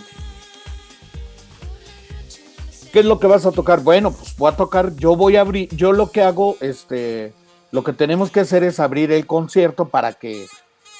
¿Qué 2.92 3.01
es 3.01 3.05
lo 3.05 3.18
que 3.18 3.26
vas 3.26 3.47
a 3.47 3.52
tocar? 3.52 3.80
Bueno, 3.80 4.12
pues 4.12 4.36
voy 4.36 4.52
a 4.52 4.56
tocar, 4.56 4.94
yo 4.97 5.16
voy 5.16 5.36
a 5.36 5.42
abrir, 5.42 5.68
yo 5.74 5.92
lo 5.92 6.10
que 6.10 6.22
hago, 6.22 6.56
este, 6.60 7.32
lo 7.72 7.84
que 7.84 7.92
tenemos 7.92 8.30
que 8.30 8.40
hacer 8.40 8.64
es 8.64 8.80
abrir 8.80 9.12
el 9.12 9.26
concierto 9.26 9.88
para 9.88 10.12
que, 10.12 10.47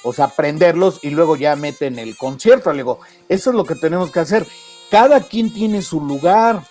o 0.05 0.13
sea, 0.13 0.29
prenderlos 0.29 1.01
y 1.03 1.11
luego 1.11 1.37
ya 1.37 1.57
meten 1.57 1.99
el 1.99 2.17
concierto. 2.17 2.73
Le 2.73 2.79
digo, 2.79 3.01
eso 3.29 3.51
es 3.51 3.57
lo 3.57 3.65
que 3.65 3.75
tenemos 3.75 4.11
que 4.11 4.21
hacer. 4.21 4.47
Cada 4.91 5.21
quien 5.21 5.53
tiene 5.53 5.83
su 5.83 6.01
lugar. 6.01 6.63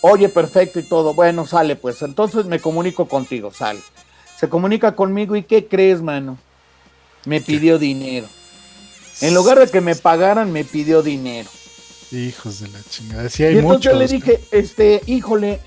Oye, 0.00 0.28
perfecto 0.28 0.78
y 0.78 0.84
todo. 0.84 1.14
Bueno, 1.14 1.46
sale 1.46 1.76
pues. 1.76 2.02
Entonces 2.02 2.46
me 2.46 2.60
comunico 2.60 3.08
contigo, 3.08 3.52
sale. 3.52 3.80
Se 4.38 4.48
comunica 4.48 4.94
conmigo 4.94 5.34
y 5.34 5.42
¿qué 5.42 5.66
crees, 5.66 6.02
mano? 6.02 6.38
Me 7.24 7.40
pidió 7.40 7.78
dinero. 7.78 8.28
En 9.20 9.34
lugar 9.34 9.58
de 9.58 9.68
que 9.68 9.80
me 9.80 9.96
pagaran, 9.96 10.52
me 10.52 10.64
pidió 10.64 11.02
dinero. 11.02 11.48
Hijos 12.12 12.60
de 12.60 12.68
la 12.68 12.78
chingada. 12.88 13.28
Sí, 13.28 13.42
hay 13.42 13.54
y 13.54 13.58
entonces 13.58 13.92
yo 13.92 13.98
le 13.98 14.06
dije, 14.06 14.40
este, 14.52 15.00
híjole, 15.06 15.60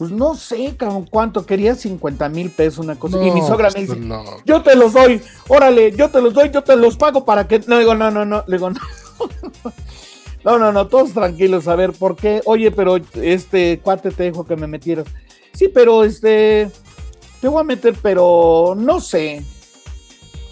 pues 0.00 0.12
no 0.12 0.34
sé, 0.34 0.74
cuánto 1.10 1.44
quería 1.44 1.74
50 1.74 2.30
mil 2.30 2.50
pesos, 2.50 2.78
una 2.78 2.98
cosa. 2.98 3.22
y 3.22 3.30
mi 3.32 3.42
sogra 3.42 3.68
me 3.68 3.84
pues, 3.84 4.00
dice, 4.00 4.10
yo 4.46 4.62
te 4.62 4.74
los 4.74 4.94
doy, 4.94 5.20
órale, 5.46 5.92
yo 5.92 6.08
te 6.08 6.22
los 6.22 6.32
doy, 6.32 6.48
yo 6.50 6.64
te 6.64 6.74
los 6.74 6.96
pago 6.96 7.26
para 7.26 7.46
que. 7.46 7.58
No, 7.66 7.78
digo, 7.78 7.94
no, 7.94 8.10
no, 8.10 8.24
no, 8.24 8.42
le 8.46 8.56
digo, 8.56 8.70
no. 8.70 8.80
No, 10.42 10.58
no, 10.58 10.72
no, 10.72 10.86
todos 10.86 11.12
tranquilos, 11.12 11.68
a 11.68 11.76
ver, 11.76 11.92
¿por 11.92 12.16
qué? 12.16 12.40
Oye, 12.46 12.70
pero 12.70 12.96
este 13.12 13.78
cuate 13.80 14.10
te 14.10 14.30
dijo 14.30 14.46
que 14.46 14.56
me 14.56 14.66
metieras. 14.66 15.06
Sí, 15.52 15.68
pero 15.68 16.02
este, 16.02 16.70
te 17.42 17.48
voy 17.48 17.60
a 17.60 17.64
meter, 17.64 17.94
pero 18.00 18.74
no 18.74 19.02
sé. 19.02 19.44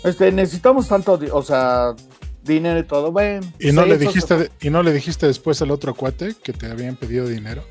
Este, 0.04 0.30
necesitamos 0.30 0.88
tanto, 0.88 1.18
o 1.32 1.42
sea, 1.42 1.94
dinero 2.42 2.80
y 2.80 2.84
todo. 2.84 3.12
Bueno. 3.12 3.50
¿Y 3.58 3.72
no, 3.72 3.86
le 3.86 3.96
dijiste, 3.96 4.50
¿Y 4.60 4.68
no 4.68 4.82
le 4.82 4.92
dijiste 4.92 5.26
después 5.26 5.62
al 5.62 5.70
otro 5.70 5.94
cuate 5.94 6.34
que 6.34 6.52
te 6.52 6.70
habían 6.70 6.96
pedido 6.96 7.26
dinero? 7.26 7.64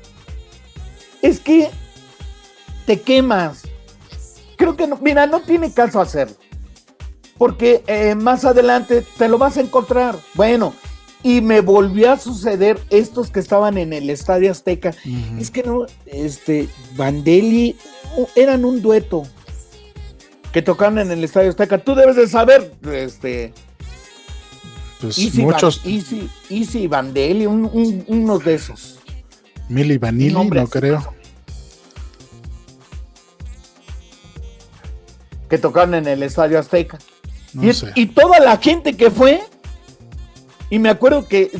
Es 1.22 1.40
que 1.40 1.70
te 2.86 3.00
quemas. 3.00 3.62
Creo 4.56 4.76
que 4.76 4.86
no, 4.86 4.98
mira, 5.00 5.26
no 5.26 5.40
tiene 5.40 5.72
caso 5.72 6.00
hacerlo. 6.00 6.36
Porque 7.36 7.84
eh, 7.86 8.14
más 8.14 8.44
adelante 8.44 9.04
te 9.16 9.28
lo 9.28 9.38
vas 9.38 9.56
a 9.56 9.60
encontrar. 9.60 10.16
Bueno, 10.34 10.74
y 11.22 11.40
me 11.40 11.60
volvió 11.60 12.12
a 12.12 12.18
suceder 12.18 12.80
estos 12.90 13.30
que 13.30 13.40
estaban 13.40 13.78
en 13.78 13.92
el 13.92 14.10
Estadio 14.10 14.50
Azteca. 14.50 14.94
Es 15.38 15.50
que 15.50 15.62
no, 15.62 15.86
este, 16.06 16.68
Vandelli 16.96 17.76
eran 18.36 18.64
un 18.64 18.82
dueto 18.82 19.24
que 20.52 20.62
tocaron 20.62 20.98
en 20.98 21.10
el 21.10 21.22
Estadio 21.24 21.50
Azteca. 21.50 21.78
Tú 21.78 21.94
debes 21.94 22.16
de 22.16 22.28
saber, 22.28 22.72
este. 22.92 23.52
Pues 25.00 25.34
muchos. 25.34 25.82
Easy, 25.84 26.28
Easy 26.50 26.86
Vandelli, 26.86 27.46
unos 27.46 28.44
de 28.44 28.54
esos. 28.54 28.97
Mili 29.68 29.98
Vanilli, 29.98 30.32
no 30.32 30.66
creo. 30.66 31.14
Que 35.48 35.58
tocaron 35.58 35.94
en 35.94 36.06
el 36.06 36.22
Estadio 36.22 36.58
Azteca. 36.58 36.98
y, 37.54 37.70
y 38.00 38.06
toda 38.06 38.38
la 38.40 38.56
gente 38.58 38.96
que 38.96 39.10
fue 39.10 39.42
y 40.70 40.78
me 40.78 40.90
acuerdo 40.90 41.26
que 41.26 41.50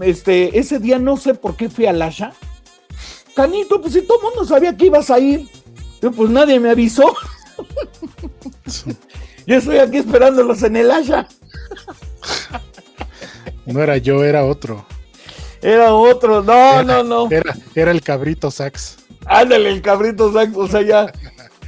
este, 0.00 0.58
ese 0.58 0.78
día 0.78 0.98
no 0.98 1.16
sé 1.16 1.34
por 1.34 1.56
qué 1.56 1.68
fui 1.68 1.86
al 1.86 2.02
Asha. 2.02 2.32
Canito, 3.34 3.80
pues 3.80 3.92
si 3.92 4.02
todo 4.02 4.18
el 4.18 4.24
mundo 4.24 4.44
sabía 4.44 4.76
que 4.76 4.86
ibas 4.86 5.10
a 5.10 5.18
ir. 5.18 5.48
Yo, 6.02 6.10
pues 6.10 6.30
nadie 6.30 6.58
me 6.58 6.70
avisó. 6.70 7.14
yo 9.46 9.56
estoy 9.56 9.78
aquí 9.78 9.98
esperándolos 9.98 10.62
en 10.62 10.76
el 10.76 10.90
Asha. 10.90 11.28
no 13.66 13.82
era 13.82 13.98
yo, 13.98 14.24
era 14.24 14.44
otro. 14.44 14.84
Era 15.66 15.92
otro, 15.92 16.44
no, 16.44 16.84
no, 16.84 17.02
no. 17.02 17.28
Era, 17.28 17.56
era 17.74 17.90
el 17.90 18.00
cabrito 18.00 18.52
sax. 18.52 18.98
Ándale, 19.24 19.70
el 19.70 19.82
cabrito 19.82 20.32
sax, 20.32 20.56
o 20.56 20.68
sea, 20.68 20.82
ya. 20.82 21.12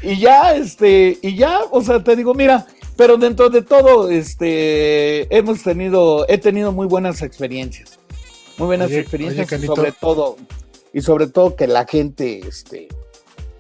Y 0.03 0.21
ya, 0.21 0.55
este, 0.55 1.19
y 1.21 1.35
ya, 1.35 1.63
o 1.73 1.83
sea, 1.83 2.05
te 2.05 2.15
digo, 2.15 2.33
mira, 2.33 2.65
pero 2.97 3.17
dentro 3.17 3.51
de 3.51 3.63
todo, 3.63 4.09
este, 4.09 5.37
hemos 5.37 5.65
tenido, 5.65 6.29
he 6.29 6.39
tenido 6.39 6.71
muy 6.71 6.87
buenas 6.87 7.23
experiencias. 7.23 7.99
Muy 8.57 8.69
buenas 8.69 8.93
experiencias 8.93 9.53
y 9.53 9.67
sobre 9.67 9.91
todo, 9.91 10.37
y 10.93 11.01
sobre 11.01 11.27
todo 11.27 11.57
que 11.57 11.67
la 11.67 11.85
gente, 11.85 12.39
este, 12.47 12.87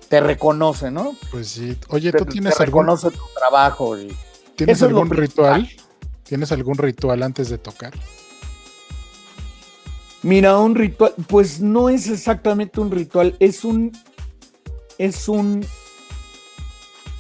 te 0.09 0.21
reconoce, 0.21 0.93
¿no? 0.93 1.17
Pues 1.33 1.49
sí. 1.49 1.77
Oye, 1.89 2.13
¿tú 2.13 2.25
tienes 2.27 2.57
te 2.57 2.63
algún... 2.63 2.85
reconoce 2.87 3.11
tu 3.11 3.25
trabajo. 3.37 3.99
Y... 3.99 4.17
¿Tienes 4.55 4.81
algún 4.85 5.11
ritual? 5.11 5.69
¿Tienes 6.23 6.53
algún 6.53 6.79
ritual 6.79 7.25
antes 7.25 7.49
de 7.49 7.59
tocar? 7.59 7.93
Mira, 10.23 10.59
un 10.59 10.75
ritual, 10.75 11.15
pues 11.27 11.61
no 11.61 11.89
es 11.89 12.09
exactamente 12.09 12.81
un 12.81 12.91
ritual, 12.91 13.37
es 13.39 13.65
un, 13.65 13.93
es 14.99 15.29
un, 15.29 15.65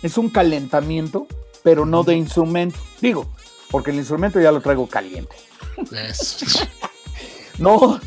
es 0.02 0.18
un 0.18 0.28
calentamiento 0.30 1.26
pero 1.62 1.84
no 1.84 2.02
de 2.02 2.14
instrumento. 2.14 2.78
Digo, 3.00 3.28
porque 3.70 3.90
el 3.90 3.98
instrumento 3.98 4.40
ya 4.40 4.52
lo 4.52 4.60
traigo 4.60 4.86
caliente. 4.86 5.36
no, 7.58 8.00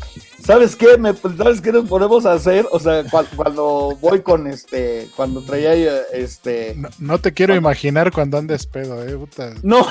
¿sabes 0.44 0.76
qué? 0.76 0.98
Me, 0.98 1.14
¿Sabes 1.14 1.60
qué 1.60 1.72
nos 1.72 1.88
podemos 1.88 2.26
hacer? 2.26 2.66
O 2.72 2.80
sea, 2.80 3.04
cuando, 3.36 3.96
voy 4.00 4.22
con 4.22 4.46
este, 4.46 5.08
cuando 5.16 5.42
traía 5.42 6.02
este... 6.12 6.76
No, 6.98 7.18
te 7.18 7.32
quiero 7.32 7.54
imaginar 7.54 8.12
cuando 8.12 8.38
andes 8.38 8.66
pedo, 8.66 9.02
eh, 9.04 9.16
No, 9.62 9.86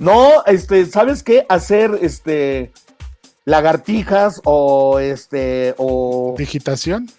no, 0.00 0.44
este, 0.46 0.86
¿sabes 0.86 1.22
qué? 1.22 1.46
Hacer, 1.48 1.98
este, 2.02 2.72
lagartijas 3.44 4.40
o, 4.44 4.98
este, 4.98 5.74
o... 5.78 6.34
¿Digitación? 6.36 7.10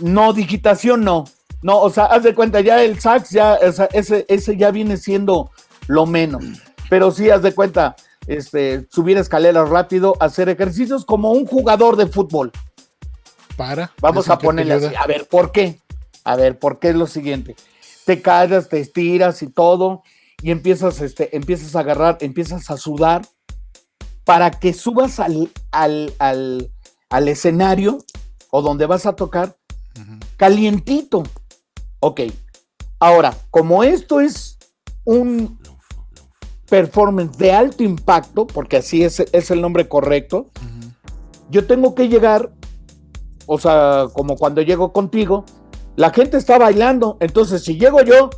No, 0.00 0.32
digitación 0.32 1.04
no. 1.04 1.24
No, 1.62 1.80
o 1.80 1.90
sea, 1.90 2.06
haz 2.06 2.22
de 2.22 2.34
cuenta, 2.34 2.60
ya 2.60 2.82
el 2.82 3.00
sax, 3.00 3.30
ya, 3.30 3.56
ese, 3.56 4.24
ese 4.28 4.56
ya 4.56 4.70
viene 4.70 4.96
siendo 4.96 5.50
lo 5.86 6.06
menos. 6.06 6.44
Pero 6.88 7.10
sí, 7.10 7.28
haz 7.28 7.42
de 7.42 7.54
cuenta, 7.54 7.96
este, 8.26 8.86
subir 8.90 9.18
escaleras 9.18 9.68
rápido, 9.68 10.16
hacer 10.20 10.48
ejercicios 10.48 11.04
como 11.04 11.32
un 11.32 11.46
jugador 11.46 11.96
de 11.96 12.06
fútbol. 12.06 12.50
Para. 13.56 13.92
Vamos 14.00 14.30
a 14.30 14.38
ponerle 14.38 14.74
así. 14.74 14.94
A 14.96 15.06
ver, 15.06 15.26
¿por 15.26 15.52
qué? 15.52 15.80
A 16.24 16.36
ver, 16.36 16.58
¿por 16.58 16.78
qué 16.78 16.90
es 16.90 16.94
lo 16.94 17.06
siguiente? 17.06 17.56
Te 18.06 18.22
callas, 18.22 18.68
te 18.68 18.80
estiras 18.80 19.42
y 19.42 19.48
todo, 19.48 20.02
y 20.42 20.50
empiezas, 20.50 21.00
este, 21.02 21.36
empiezas 21.36 21.76
a 21.76 21.80
agarrar, 21.80 22.16
empiezas 22.20 22.70
a 22.70 22.78
sudar 22.78 23.22
para 24.30 24.52
que 24.52 24.72
subas 24.72 25.18
al, 25.18 25.50
al, 25.72 26.14
al, 26.20 26.70
al 27.08 27.26
escenario 27.26 27.98
o 28.52 28.62
donde 28.62 28.86
vas 28.86 29.04
a 29.04 29.16
tocar 29.16 29.56
calientito. 30.36 31.24
Ok, 31.98 32.20
ahora, 33.00 33.36
como 33.50 33.82
esto 33.82 34.20
es 34.20 34.56
un 35.02 35.58
performance 36.68 37.36
de 37.38 37.50
alto 37.50 37.82
impacto, 37.82 38.46
porque 38.46 38.76
así 38.76 39.02
es, 39.02 39.18
es 39.18 39.50
el 39.50 39.60
nombre 39.60 39.88
correcto, 39.88 40.50
yo 41.48 41.66
tengo 41.66 41.96
que 41.96 42.08
llegar, 42.08 42.52
o 43.46 43.58
sea, 43.58 44.04
como 44.12 44.36
cuando 44.36 44.62
llego 44.62 44.92
contigo, 44.92 45.44
la 45.96 46.10
gente 46.10 46.36
está 46.36 46.56
bailando, 46.56 47.16
entonces 47.18 47.64
si 47.64 47.80
llego 47.80 48.00
yo 48.02 48.30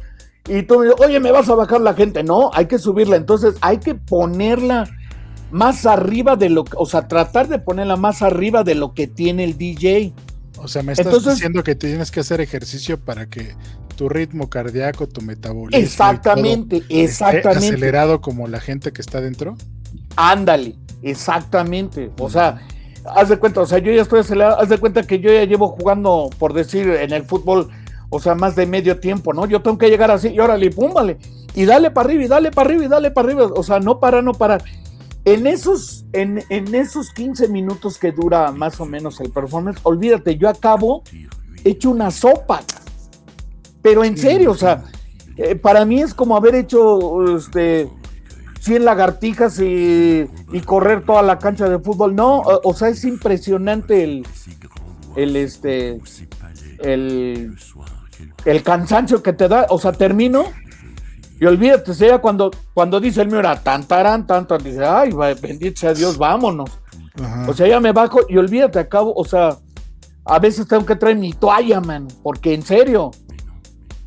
y 0.49 0.63
tú 0.63 0.79
me 0.79 0.87
dices, 0.87 1.01
oye, 1.05 1.21
me 1.21 1.33
vas 1.33 1.51
a 1.51 1.55
bajar 1.55 1.83
la 1.83 1.93
gente, 1.93 2.25
no, 2.25 2.51
hay 2.55 2.65
que 2.65 2.79
subirla, 2.79 3.17
entonces 3.17 3.57
hay 3.61 3.77
que 3.77 3.95
ponerla 3.95 4.89
más 5.53 5.87
arriba 5.87 6.35
de 6.35 6.49
lo 6.49 6.65
que, 6.65 6.73
o 6.77 6.87
sea, 6.87 7.07
tratar 7.07 7.47
de 7.47 7.59
ponerla 7.59 7.97
más 7.97 8.23
arriba 8.23 8.65
de 8.65 8.75
lo 8.75 8.95
que 8.95 9.07
tiene 9.07 9.45
el 9.45 9.57
DJ. 9.57 10.13
O 10.57 10.67
sea, 10.67 10.83
me 10.83 10.93
estás 10.93 11.25
diciendo 11.25 11.63
que 11.63 11.75
tienes 11.75 12.11
que 12.11 12.21
hacer 12.21 12.41
ejercicio 12.41 12.99
para 12.99 13.27
que 13.27 13.55
tu 13.97 14.09
ritmo 14.09 14.49
cardíaco, 14.49 15.07
tu 15.07 15.21
metabolismo. 15.21 15.85
Exactamente, 15.85 16.83
exactamente. 16.89 17.67
acelerado 17.69 18.21
como 18.21 18.49
la 18.49 18.61
gente 18.61 18.93
que 18.93 19.03
está 19.03 19.21
dentro. 19.21 19.57
Ándale, 20.17 20.77
exactamente. 21.03 22.11
O 22.19 22.31
sea, 22.31 22.67
haz 23.15 23.29
de 23.29 23.37
cuenta, 23.37 23.61
o 23.61 23.67
sea, 23.67 23.79
yo 23.79 23.93
ya 23.93 24.03
estoy 24.03 24.21
acelerado, 24.21 24.59
haz 24.59 24.69
de 24.69 24.79
cuenta 24.79 25.03
que 25.03 25.21
yo 25.21 25.33
ya 25.33 25.45
llevo 25.45 25.69
jugando, 25.69 26.31
por 26.39 26.55
decir, 26.55 26.89
en 26.89 27.13
el 27.13 27.25
fútbol, 27.25 27.69
o 28.09 28.21
sea, 28.21 28.35
más 28.35 28.57
de 28.57 28.67
medio 28.67 29.01
tiempo, 29.01 29.33
¿no? 29.33 29.47
Yo 29.47 29.63
tengo 29.63 29.79
que 29.79 29.89
llegar 29.89 30.11
así, 30.11 30.29
y 30.29 30.41
órale, 30.41 30.71
pum, 30.71 30.93
vale, 30.93 31.19
y 31.55 31.65
dale 31.65 31.91
para 31.91 32.09
arriba, 32.09 32.25
y 32.25 32.29
dale 32.29 32.51
para 32.51 32.69
arriba, 32.69 32.85
y 32.85 32.89
dale 32.89 33.11
para 33.11 33.29
arriba, 33.29 33.47
o 33.55 33.63
sea, 33.63 33.81
no 33.81 34.01
para, 34.01 34.23
no 34.23 34.33
para. 34.33 34.59
En 35.25 35.47
esos, 35.47 36.05
en, 36.13 36.43
en 36.49 36.75
esos 36.75 37.11
15 37.11 37.49
minutos 37.49 37.99
que 37.99 38.11
dura 38.11 38.51
más 38.51 38.81
o 38.81 38.87
menos 38.87 39.21
el 39.21 39.31
performance, 39.31 39.79
olvídate, 39.85 40.37
yo 40.37 40.49
acabo 40.49 41.05
hecho 41.65 41.91
una 41.91 42.11
sopa, 42.11 42.63
pero 43.83 44.03
en 44.03 44.17
serio, 44.17 44.51
o 44.51 44.57
sea, 44.57 44.85
eh, 45.37 45.55
para 45.55 45.85
mí 45.85 46.01
es 46.01 46.13
como 46.13 46.37
haber 46.37 46.57
hecho, 46.57 47.37
este 47.37 47.89
100 48.61 48.85
lagartijas 48.85 49.59
y, 49.59 50.29
correr 50.65 51.05
toda 51.05 51.23
la 51.23 51.39
cancha 51.39 51.69
de 51.69 51.81
fútbol. 51.81 52.15
No, 52.15 52.41
o, 52.41 52.75
sea, 52.75 52.89
es 52.89 53.05
impresionante 53.05 54.05
el, 54.05 54.27
el 55.17 55.37
este, 55.37 56.01
el, 56.79 57.57
el 58.45 58.63
cansancio 58.63 59.21
que 59.21 59.33
te 59.33 59.49
da. 59.49 59.67
O 59.69 59.81
sea, 59.81 59.91
termino 59.91 60.45
y 61.43 61.47
olvídate, 61.47 61.93
sea 61.93 62.21
cuando, 62.21 62.53
cuando 62.73 63.01
dice 63.01 63.21
el 63.21 63.27
mío 63.27 63.41
era 63.41 63.61
tan 63.61 63.83
tarán, 63.83 64.29
tanto, 64.29 64.57
dice, 64.59 64.85
ay, 64.85 65.11
bendito 65.43 65.81
sea 65.81 65.93
Dios, 65.93 66.17
vámonos. 66.17 66.71
O 67.49 67.53
sea, 67.53 67.67
ya 67.67 67.81
me 67.81 67.91
bajo 67.91 68.21
y 68.29 68.37
olvídate, 68.37 68.79
acabo, 68.79 69.13
o 69.13 69.25
sea, 69.25 69.59
a 70.25 70.39
veces 70.39 70.69
tengo 70.69 70.87
que 70.87 70.95
traer 70.95 71.17
mi 71.17 71.33
toalla, 71.33 71.81
man, 71.81 72.07
porque 72.23 72.55
en 72.55 72.63
serio, 72.63 73.11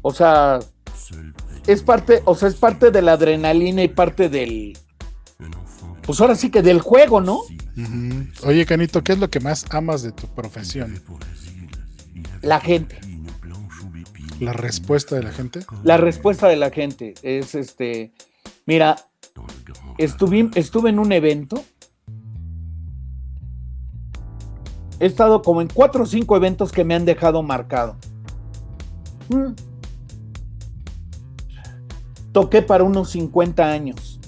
o 0.01 0.13
sea, 0.13 0.59
es 1.67 1.83
parte, 1.83 2.21
o 2.23 2.35
sea, 2.35 2.47
es 2.47 2.55
parte 2.55 2.89
de 2.89 3.01
la 3.01 3.11
adrenalina 3.11 3.83
y 3.83 3.89
parte 3.89 4.29
del. 4.29 4.77
Pues 6.03 6.21
ahora 6.21 6.35
sí 6.35 6.49
que 6.49 6.61
del 6.61 6.79
juego, 6.79 7.19
¿no? 7.19 7.41
Oye, 8.45 8.65
Canito, 8.65 9.03
¿qué 9.03 9.11
es 9.11 9.19
lo 9.19 9.29
que 9.29 9.41
más 9.41 9.65
amas 9.71 10.03
de 10.03 10.13
tu 10.13 10.25
profesión? 10.27 11.01
La 12.41 12.61
gente. 12.61 12.97
¿La 14.39 14.53
respuesta 14.53 15.15
de 15.15 15.23
la 15.23 15.31
gente? 15.31 15.65
La 15.83 15.97
respuesta 15.97 16.47
de 16.47 16.55
la 16.55 16.69
gente 16.71 17.13
es 17.23 17.55
este. 17.55 18.13
Mira, 18.65 18.95
estuve, 19.97 20.49
estuve 20.55 20.89
en 20.89 20.99
un 20.99 21.11
evento. 21.11 21.63
He 24.99 25.05
estado 25.05 25.41
como 25.41 25.61
en 25.61 25.67
cuatro 25.67 26.03
o 26.03 26.05
cinco 26.05 26.35
eventos 26.37 26.71
que 26.71 26.83
me 26.83 26.95
han 26.95 27.05
dejado 27.05 27.43
marcado. 27.43 27.97
Mm 29.29 29.53
toqué 32.35 32.61
para 32.61 32.83
unos 32.83 33.11
50 33.11 33.71
años 33.71 34.19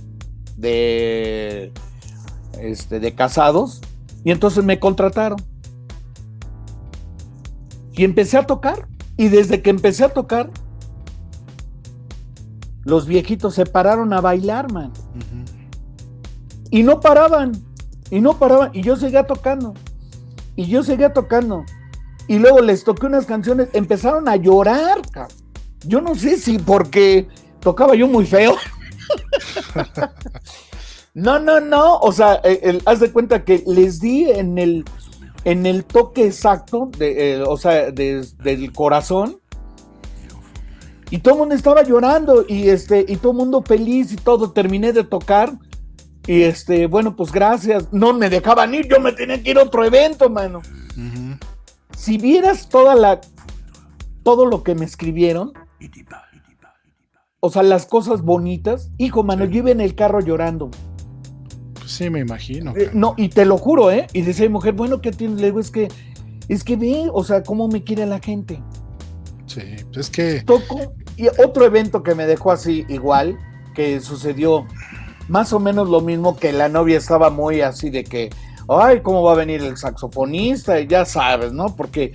de, 0.55 1.73
este, 2.57 3.01
de 3.01 3.13
casados 3.13 3.81
y 4.23 4.31
entonces 4.31 4.63
me 4.63 4.79
contrataron. 4.79 5.37
Y 7.91 8.05
empecé 8.05 8.37
a 8.37 8.43
tocar. 8.43 8.87
Y 9.17 9.29
desde 9.29 9.61
que 9.61 9.71
empecé 9.71 10.05
a 10.05 10.09
tocar, 10.09 10.51
los 12.83 13.07
viejitos 13.07 13.55
se 13.55 13.65
pararon 13.65 14.13
a 14.13 14.21
bailar, 14.21 14.71
man. 14.71 14.93
Y 16.69 16.83
no 16.83 16.99
paraban. 16.99 17.51
Y 18.11 18.21
no 18.21 18.37
paraban. 18.37 18.71
Y 18.73 18.83
yo 18.83 18.95
seguía 18.95 19.25
tocando. 19.25 19.73
Y 20.55 20.67
yo 20.67 20.83
seguía 20.83 21.11
tocando. 21.11 21.65
Y 22.27 22.39
luego 22.39 22.61
les 22.61 22.83
toqué 22.83 23.07
unas 23.07 23.25
canciones. 23.25 23.69
Empezaron 23.73 24.29
a 24.29 24.35
llorar. 24.35 25.01
Yo 25.83 25.99
no 25.99 26.15
sé 26.15 26.37
si 26.37 26.59
porque 26.59 27.27
tocaba 27.59 27.95
yo 27.95 28.07
muy 28.07 28.25
feo. 28.25 28.55
no, 31.13 31.39
no, 31.39 31.59
no. 31.59 31.97
O 31.97 32.11
sea, 32.11 32.41
haz 32.85 32.99
de 32.99 33.11
cuenta 33.11 33.43
que 33.43 33.63
les 33.65 33.99
di 33.99 34.29
en 34.29 34.57
el, 34.57 34.85
en 35.47 35.65
el 35.65 35.85
toque 35.85 36.25
exacto, 36.25 36.91
de, 36.97 37.35
eh, 37.35 37.41
o 37.41 37.55
sea, 37.55 37.89
del 37.89 38.73
corazón. 38.73 39.39
Y 41.09 41.19
todo 41.19 41.35
el 41.35 41.39
mundo 41.39 41.55
estaba 41.55 41.83
llorando 41.83 42.43
y 42.45 42.67
este, 42.67 43.05
y 43.07 43.15
todo 43.15 43.31
el 43.31 43.37
mundo 43.37 43.63
feliz 43.65 44.11
y 44.11 44.17
todo. 44.17 44.51
Terminé 44.51 44.91
de 44.91 45.05
tocar. 45.05 45.53
Y 46.27 46.41
este, 46.41 46.87
bueno, 46.87 47.15
pues 47.15 47.31
gracias. 47.31 47.93
No 47.93 48.11
me 48.11 48.29
dejaban 48.29 48.75
ir, 48.75 48.89
yo 48.89 48.99
me 48.99 49.13
tenía 49.13 49.41
que 49.41 49.51
ir 49.51 49.57
a 49.57 49.63
otro 49.63 49.85
evento, 49.85 50.29
mano. 50.29 50.61
Si 51.95 52.17
vieras 52.17 52.67
toda 52.67 52.95
la, 52.95 53.21
todo 54.23 54.45
lo 54.47 54.63
que 54.63 54.75
me 54.75 54.83
escribieron, 54.83 55.53
o 57.39 57.49
sea, 57.49 57.63
las 57.63 57.85
cosas 57.85 58.21
bonitas. 58.21 58.91
Hijo, 58.97 59.23
mano, 59.23 59.45
yo 59.45 59.59
iba 59.59 59.71
en 59.71 59.79
el 59.79 59.95
carro 59.95 60.19
llorando. 60.19 60.71
Pues 61.87 61.95
sí, 61.95 62.09
me 62.09 62.19
imagino. 62.19 62.73
Eh, 62.75 62.89
no, 62.93 63.13
y 63.15 63.29
te 63.29 63.45
lo 63.45 63.57
juro, 63.57 63.89
¿eh? 63.91 64.07
Y 64.11 64.19
dice, 64.19 64.49
mujer, 64.49 64.73
bueno, 64.73 64.99
¿qué 64.99 65.13
tiene? 65.13 65.35
Le 65.35 65.45
digo, 65.45 65.61
es 65.61 65.71
que, 65.71 65.87
es 66.49 66.65
que 66.65 66.75
ve, 66.75 67.07
o 67.13 67.23
sea, 67.23 67.43
cómo 67.43 67.69
me 67.69 67.81
quiere 67.81 68.05
la 68.05 68.19
gente. 68.19 68.61
Sí, 69.45 69.61
pues 69.85 69.97
es 69.97 70.09
que. 70.09 70.41
Toco. 70.41 70.93
Y 71.15 71.29
otro 71.41 71.63
evento 71.63 72.03
que 72.03 72.13
me 72.13 72.25
dejó 72.25 72.51
así 72.51 72.85
igual, 72.89 73.37
que 73.73 74.01
sucedió 74.01 74.67
más 75.29 75.53
o 75.53 75.61
menos 75.61 75.87
lo 75.87 76.01
mismo 76.01 76.35
que 76.35 76.51
la 76.51 76.67
novia 76.67 76.97
estaba 76.97 77.29
muy 77.29 77.61
así 77.61 77.89
de 77.89 78.03
que, 78.03 78.31
ay, 78.67 78.99
¿cómo 78.99 79.23
va 79.23 79.31
a 79.31 79.35
venir 79.35 79.63
el 79.63 79.77
saxofonista? 79.77 80.81
Y 80.81 80.87
ya 80.87 81.05
sabes, 81.05 81.53
¿no? 81.53 81.73
Porque, 81.73 82.11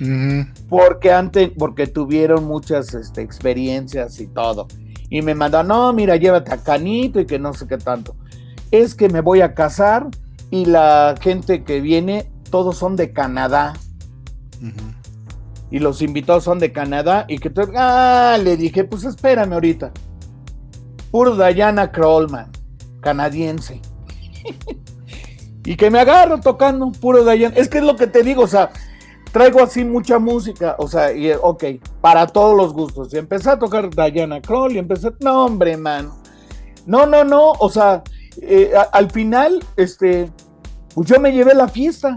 porque 0.68 1.12
antes, 1.12 1.50
porque 1.58 1.86
tuvieron 1.86 2.44
muchas 2.44 2.92
este, 2.92 3.22
experiencias 3.22 4.20
y 4.20 4.26
todo 4.26 4.68
y 5.08 5.20
me 5.20 5.34
manda, 5.34 5.62
no, 5.62 5.92
mira, 5.92 6.16
llévate 6.16 6.52
a 6.52 6.62
Canito 6.62 7.20
y 7.20 7.26
que 7.26 7.38
no 7.38 7.52
sé 7.52 7.66
qué 7.66 7.76
tanto. 7.76 8.16
Es 8.72 8.96
que 8.96 9.08
me 9.08 9.20
voy 9.20 9.42
a 9.42 9.54
casar 9.54 10.08
y 10.50 10.64
la 10.64 11.14
gente 11.20 11.62
que 11.62 11.80
viene, 11.80 12.28
todos 12.50 12.76
son 12.76 12.96
de 12.96 13.12
Canadá. 13.12 13.74
Y 15.70 15.78
los 15.78 16.02
invitados 16.02 16.44
son 16.44 16.58
de 16.58 16.72
Canadá 16.72 17.24
y 17.28 17.38
que 17.38 17.48
tú, 17.48 17.62
ah, 17.76 18.36
le 18.42 18.56
dije, 18.56 18.84
pues 18.84 19.04
espérame 19.04 19.52
ahorita. 19.52 19.92
Puro 21.10 21.36
Diana 21.36 21.92
Krollman, 21.92 22.50
canadiense. 23.00 23.80
y 25.64 25.76
que 25.76 25.90
me 25.90 26.00
agarro 26.00 26.40
tocando, 26.40 26.90
puro 26.92 27.24
Diana. 27.24 27.54
Es 27.56 27.68
que 27.68 27.78
es 27.78 27.84
lo 27.84 27.96
que 27.96 28.06
te 28.06 28.22
digo, 28.22 28.42
o 28.42 28.46
sea, 28.46 28.70
traigo 29.32 29.62
así 29.62 29.84
mucha 29.84 30.18
música, 30.18 30.76
o 30.78 30.86
sea, 30.86 31.12
y 31.12 31.32
ok, 31.32 31.64
para 32.00 32.26
todos 32.26 32.56
los 32.56 32.72
gustos. 32.72 33.12
Y 33.14 33.18
empecé 33.18 33.50
a 33.50 33.58
tocar 33.58 33.88
Diana 33.88 34.40
Kroll 34.40 34.72
y 34.72 34.78
empecé, 34.78 35.12
no, 35.20 35.46
hombre, 35.46 35.76
mano. 35.76 36.16
No, 36.84 37.06
no, 37.06 37.24
no, 37.24 37.52
o 37.52 37.70
sea, 37.70 38.02
eh, 38.40 38.72
al 38.92 39.10
final, 39.10 39.64
este, 39.76 40.30
pues 40.94 41.08
yo 41.08 41.20
me 41.20 41.32
llevé 41.32 41.54
la 41.54 41.68
fiesta. 41.68 42.16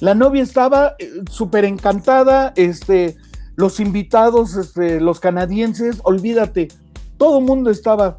La 0.00 0.14
novia 0.14 0.42
estaba 0.42 0.94
eh, 0.98 1.10
súper 1.30 1.64
encantada, 1.64 2.52
este, 2.56 3.16
los 3.54 3.80
invitados, 3.80 4.56
este, 4.56 5.00
los 5.00 5.20
canadienses, 5.20 6.00
olvídate, 6.02 6.68
todo 7.16 7.38
el 7.38 7.44
mundo 7.44 7.70
estaba, 7.70 8.18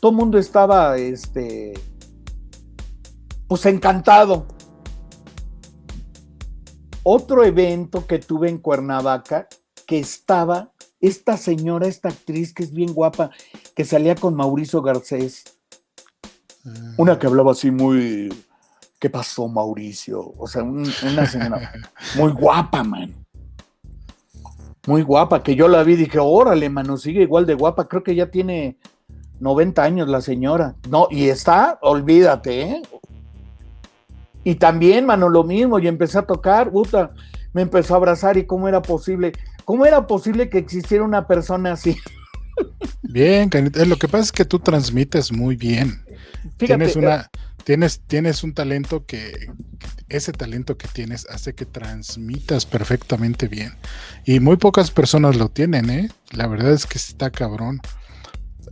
todo 0.00 0.10
el 0.10 0.16
mundo 0.16 0.38
estaba, 0.38 0.96
este, 0.98 1.74
pues 3.46 3.64
encantado 3.66 4.46
otro 7.10 7.42
evento 7.42 8.06
que 8.06 8.18
tuve 8.18 8.50
en 8.50 8.58
Cuernavaca, 8.58 9.48
que 9.86 9.98
estaba 9.98 10.72
esta 11.00 11.38
señora, 11.38 11.86
esta 11.86 12.10
actriz 12.10 12.52
que 12.52 12.64
es 12.64 12.72
bien 12.74 12.92
guapa, 12.92 13.30
que 13.74 13.86
salía 13.86 14.14
con 14.14 14.34
Mauricio 14.34 14.82
Garcés. 14.82 15.57
Ah. 16.66 16.94
Una 16.96 17.18
que 17.18 17.26
hablaba 17.26 17.52
así 17.52 17.70
muy... 17.70 18.32
¿Qué 18.98 19.08
pasó, 19.08 19.46
Mauricio? 19.46 20.34
O 20.36 20.48
sea, 20.48 20.64
una 20.64 21.24
señora 21.26 21.72
muy 22.16 22.32
guapa, 22.32 22.82
man. 22.82 23.14
Muy 24.88 25.02
guapa, 25.02 25.42
que 25.42 25.54
yo 25.54 25.68
la 25.68 25.84
vi 25.84 25.92
y 25.92 25.96
dije, 25.96 26.18
órale, 26.18 26.68
mano, 26.68 26.96
sigue 26.96 27.22
igual 27.22 27.46
de 27.46 27.54
guapa. 27.54 27.86
Creo 27.86 28.02
que 28.02 28.16
ya 28.16 28.30
tiene 28.30 28.76
90 29.40 29.82
años 29.82 30.08
la 30.08 30.20
señora. 30.20 30.74
No, 30.88 31.08
y 31.10 31.28
está, 31.28 31.78
olvídate, 31.82 32.62
¿eh? 32.62 32.82
Y 34.44 34.54
también, 34.56 35.06
mano, 35.06 35.28
lo 35.28 35.44
mismo, 35.44 35.78
y 35.78 35.86
empecé 35.88 36.18
a 36.18 36.22
tocar, 36.22 36.70
puta, 36.70 37.12
me 37.52 37.62
empezó 37.62 37.94
a 37.94 37.96
abrazar 37.98 38.36
y 38.36 38.46
cómo 38.46 38.68
era 38.68 38.80
posible, 38.80 39.32
cómo 39.64 39.84
era 39.84 40.06
posible 40.06 40.48
que 40.48 40.58
existiera 40.58 41.04
una 41.04 41.26
persona 41.26 41.72
así. 41.72 41.96
Bien, 43.02 43.50
eh, 43.52 43.86
lo 43.86 43.96
que 43.96 44.08
pasa 44.08 44.24
es 44.24 44.32
que 44.32 44.44
tú 44.44 44.58
transmites 44.58 45.32
muy 45.32 45.56
bien. 45.56 46.02
Tienes 46.56 46.96
una, 46.96 47.16
eh, 47.16 47.38
tienes, 47.64 48.00
tienes 48.00 48.44
un 48.44 48.54
talento 48.54 49.04
que, 49.06 49.50
ese 50.08 50.32
talento 50.32 50.76
que 50.76 50.88
tienes 50.88 51.26
hace 51.28 51.54
que 51.54 51.66
transmitas 51.66 52.66
perfectamente 52.66 53.48
bien. 53.48 53.74
Y 54.24 54.40
muy 54.40 54.56
pocas 54.56 54.90
personas 54.90 55.36
lo 55.36 55.48
tienen, 55.48 55.90
¿eh? 55.90 56.10
La 56.32 56.46
verdad 56.46 56.72
es 56.72 56.86
que 56.86 56.98
está 56.98 57.30
cabrón. 57.30 57.80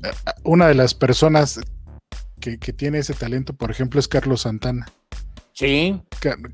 Eh, 0.02 0.10
una 0.44 0.68
de 0.68 0.74
las 0.74 0.94
personas 0.94 1.60
que, 2.40 2.58
que 2.58 2.72
tiene 2.72 2.98
ese 2.98 3.14
talento, 3.14 3.54
por 3.54 3.70
ejemplo, 3.70 4.00
es 4.00 4.08
Carlos 4.08 4.42
Santana. 4.42 4.86
Sí. 5.56 5.98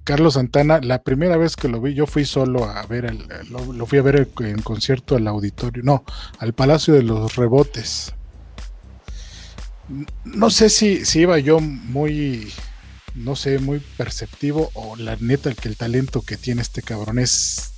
Carlos 0.04 0.34
Santana, 0.34 0.78
la 0.80 1.02
primera 1.02 1.36
vez 1.36 1.56
que 1.56 1.66
lo 1.66 1.80
vi, 1.80 1.92
yo 1.92 2.06
fui 2.06 2.24
solo 2.24 2.64
a 2.66 2.86
ver, 2.86 3.04
el, 3.04 3.26
lo, 3.50 3.84
fui 3.84 3.98
a 3.98 4.02
ver 4.02 4.28
en 4.38 4.62
concierto 4.62 5.16
al 5.16 5.26
auditorio, 5.26 5.82
no, 5.82 6.04
al 6.38 6.52
Palacio 6.52 6.94
de 6.94 7.02
los 7.02 7.34
Rebotes. 7.34 8.14
No 10.24 10.50
sé 10.50 10.70
si, 10.70 11.04
si 11.04 11.20
iba 11.20 11.38
yo 11.38 11.60
muy, 11.60 12.52
no 13.14 13.36
sé, 13.36 13.58
muy 13.58 13.80
perceptivo 13.96 14.70
o 14.74 14.96
la 14.96 15.16
neta 15.16 15.48
el 15.48 15.56
que 15.56 15.68
el 15.68 15.76
talento 15.76 16.22
que 16.22 16.36
tiene 16.36 16.62
este 16.62 16.82
cabrón 16.82 17.18
es 17.18 17.72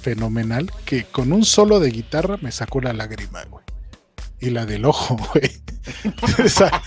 fenomenal, 0.00 0.70
que 0.84 1.04
con 1.04 1.32
un 1.32 1.44
solo 1.44 1.80
de 1.80 1.90
guitarra 1.90 2.36
me 2.40 2.52
sacó 2.52 2.80
la 2.80 2.92
lágrima, 2.92 3.44
güey. 3.44 3.64
Y 4.40 4.50
la 4.50 4.66
del 4.66 4.84
ojo, 4.84 5.16
güey. 5.32 5.50
está, 6.44 6.82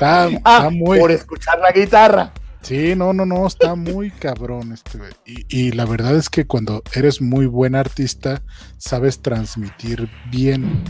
ah, 0.00 0.70
muy... 0.70 0.98
Por 0.98 1.10
escuchar 1.10 1.58
la 1.58 1.72
guitarra. 1.72 2.32
Sí, 2.62 2.94
no, 2.94 3.12
no, 3.12 3.24
no, 3.24 3.46
está 3.46 3.74
muy 3.74 4.10
cabrón 4.10 4.72
este, 4.72 4.98
y, 5.24 5.46
y, 5.48 5.72
la 5.72 5.86
verdad 5.86 6.14
es 6.14 6.28
que 6.28 6.46
cuando 6.46 6.82
eres 6.92 7.22
muy 7.22 7.46
buen 7.46 7.74
artista, 7.74 8.42
sabes 8.76 9.20
transmitir 9.22 10.10
bien. 10.30 10.84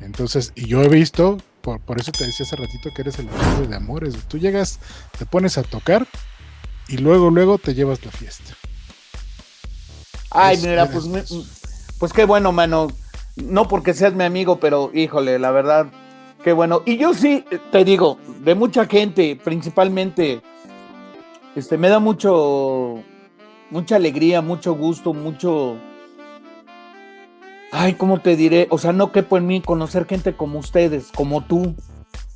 Entonces, 0.00 0.52
y 0.54 0.66
yo 0.66 0.82
he 0.82 0.88
visto, 0.88 1.38
por, 1.68 1.80
por 1.80 2.00
eso 2.00 2.12
te 2.12 2.24
decía 2.24 2.46
hace 2.46 2.56
ratito 2.56 2.90
que 2.94 3.02
eres 3.02 3.18
el 3.18 3.28
de 3.68 3.76
amores. 3.76 4.14
Tú 4.28 4.38
llegas, 4.38 4.78
te 5.18 5.26
pones 5.26 5.58
a 5.58 5.62
tocar 5.62 6.06
y 6.88 6.98
luego, 6.98 7.30
luego 7.30 7.58
te 7.58 7.74
llevas 7.74 8.04
la 8.04 8.10
fiesta. 8.10 8.54
Ay, 10.30 10.58
mira, 10.58 10.86
pues, 10.86 11.06
pues 11.98 12.12
qué 12.12 12.24
bueno, 12.24 12.52
mano. 12.52 12.88
No 13.36 13.68
porque 13.68 13.94
seas 13.94 14.14
mi 14.14 14.24
amigo, 14.24 14.58
pero 14.58 14.90
híjole, 14.94 15.38
la 15.38 15.50
verdad, 15.50 15.86
qué 16.42 16.52
bueno. 16.52 16.82
Y 16.86 16.96
yo 16.96 17.14
sí, 17.14 17.44
te 17.70 17.84
digo, 17.84 18.18
de 18.40 18.54
mucha 18.54 18.86
gente, 18.86 19.38
principalmente 19.42 20.40
este, 21.54 21.76
me 21.76 21.88
da 21.88 21.98
mucho, 21.98 23.02
mucha 23.70 23.96
alegría, 23.96 24.40
mucho 24.40 24.74
gusto, 24.74 25.12
mucho... 25.12 25.76
Ay, 27.72 27.94
¿cómo 27.94 28.20
te 28.20 28.36
diré? 28.36 28.66
O 28.70 28.78
sea, 28.78 28.92
no 28.92 29.12
quepo 29.12 29.36
en 29.36 29.46
mí 29.46 29.60
conocer 29.60 30.06
gente 30.06 30.36
como 30.36 30.58
ustedes, 30.58 31.10
como 31.14 31.44
tú. 31.44 31.74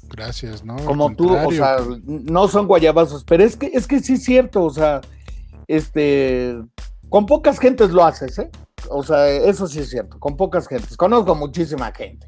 Gracias, 0.09 0.63
¿no? 0.63 0.77
Como 0.77 1.15
tú, 1.15 1.35
o 1.35 1.51
sea, 1.53 1.79
no 2.05 2.49
son 2.49 2.67
guayabazos, 2.67 3.25
pero 3.25 3.43
es 3.43 3.57
que, 3.57 3.71
es 3.73 3.87
que 3.87 4.01
sí 4.01 4.15
es 4.15 4.25
cierto, 4.25 4.63
o 4.63 4.71
sea, 4.71 5.01
este, 5.69 6.55
con 7.09 7.25
pocas 7.25 7.59
gentes 7.59 7.91
lo 7.91 8.05
haces, 8.05 8.39
¿eh? 8.39 8.51
O 8.91 9.03
sea, 9.03 9.29
eso 9.29 9.67
sí 9.67 9.79
es 9.79 9.89
cierto, 9.89 10.19
con 10.19 10.37
pocas 10.37 10.69
gentes. 10.69 10.97
Conozco 10.97 11.35
muchísima 11.35 11.93
gente. 11.93 12.27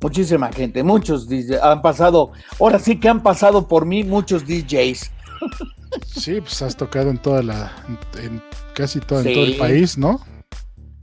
Muchísima 0.00 0.52
gente, 0.52 0.82
muchos 0.82 1.26
DJs 1.28 1.60
han 1.62 1.82
pasado, 1.82 2.30
ahora 2.60 2.78
sí 2.78 3.00
que 3.00 3.08
han 3.08 3.22
pasado 3.22 3.66
por 3.66 3.86
mí 3.86 4.04
muchos 4.04 4.46
DJs. 4.46 5.10
Sí, 6.04 6.40
pues 6.40 6.60
has 6.60 6.76
tocado 6.76 7.08
en 7.08 7.16
toda 7.16 7.42
la, 7.42 7.72
en 8.22 8.42
casi 8.74 9.00
todo, 9.00 9.20
en 9.20 9.32
todo 9.32 9.44
el 9.44 9.56
país, 9.56 9.96
¿no? 9.96 10.20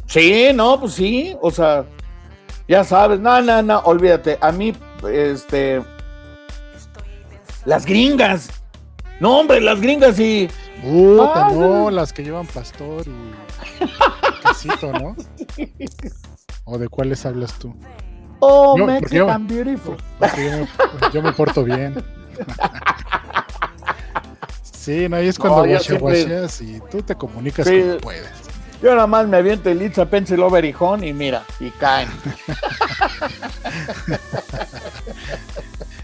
Sí, 0.07 0.51
no, 0.53 0.79
pues 0.79 0.93
sí, 0.93 1.35
o 1.41 1.51
sea, 1.51 1.85
ya 2.67 2.83
sabes, 2.83 3.19
no, 3.19 3.41
no, 3.41 3.61
no, 3.61 3.79
olvídate, 3.79 4.37
a 4.41 4.51
mí, 4.51 4.73
este, 5.11 5.81
las 7.65 7.85
gringas, 7.85 8.49
no, 9.19 9.39
hombre, 9.39 9.61
las 9.61 9.81
gringas 9.81 10.19
y... 10.19 10.49
Puta, 10.81 11.49
no, 11.49 11.89
las 11.89 12.11
que 12.11 12.23
llevan 12.23 12.45
pastor 12.45 13.05
y 13.07 14.47
quesito, 14.47 14.91
¿no? 14.91 15.15
¿O 16.65 16.77
de 16.77 16.89
cuáles 16.89 17.25
hablas 17.25 17.57
tú? 17.57 17.73
Oh, 18.39 18.77
Mexican 18.77 19.47
beautiful. 19.47 19.95
yo 21.13 21.21
me 21.21 21.31
porto 21.31 21.63
bien. 21.63 21.95
Sí, 24.83 25.07
no, 25.07 25.15
ahí 25.15 25.29
es 25.29 25.39
cuando 25.39 25.65
no, 25.65 25.71
y 25.71 26.81
tú 26.91 27.01
te 27.01 27.15
comunicas 27.15 27.65
como 27.65 27.97
puedes. 27.99 28.27
Yo 28.83 28.93
nada 28.93 29.07
más 29.07 29.25
me 29.29 29.37
aviento 29.37 29.69
el 29.69 29.81
Itza 29.81 30.09
Pencil 30.09 30.41
Over 30.41 30.65
y 30.65 30.75
y 31.03 31.13
mira, 31.13 31.45
y 31.61 31.69
caen. 31.69 32.09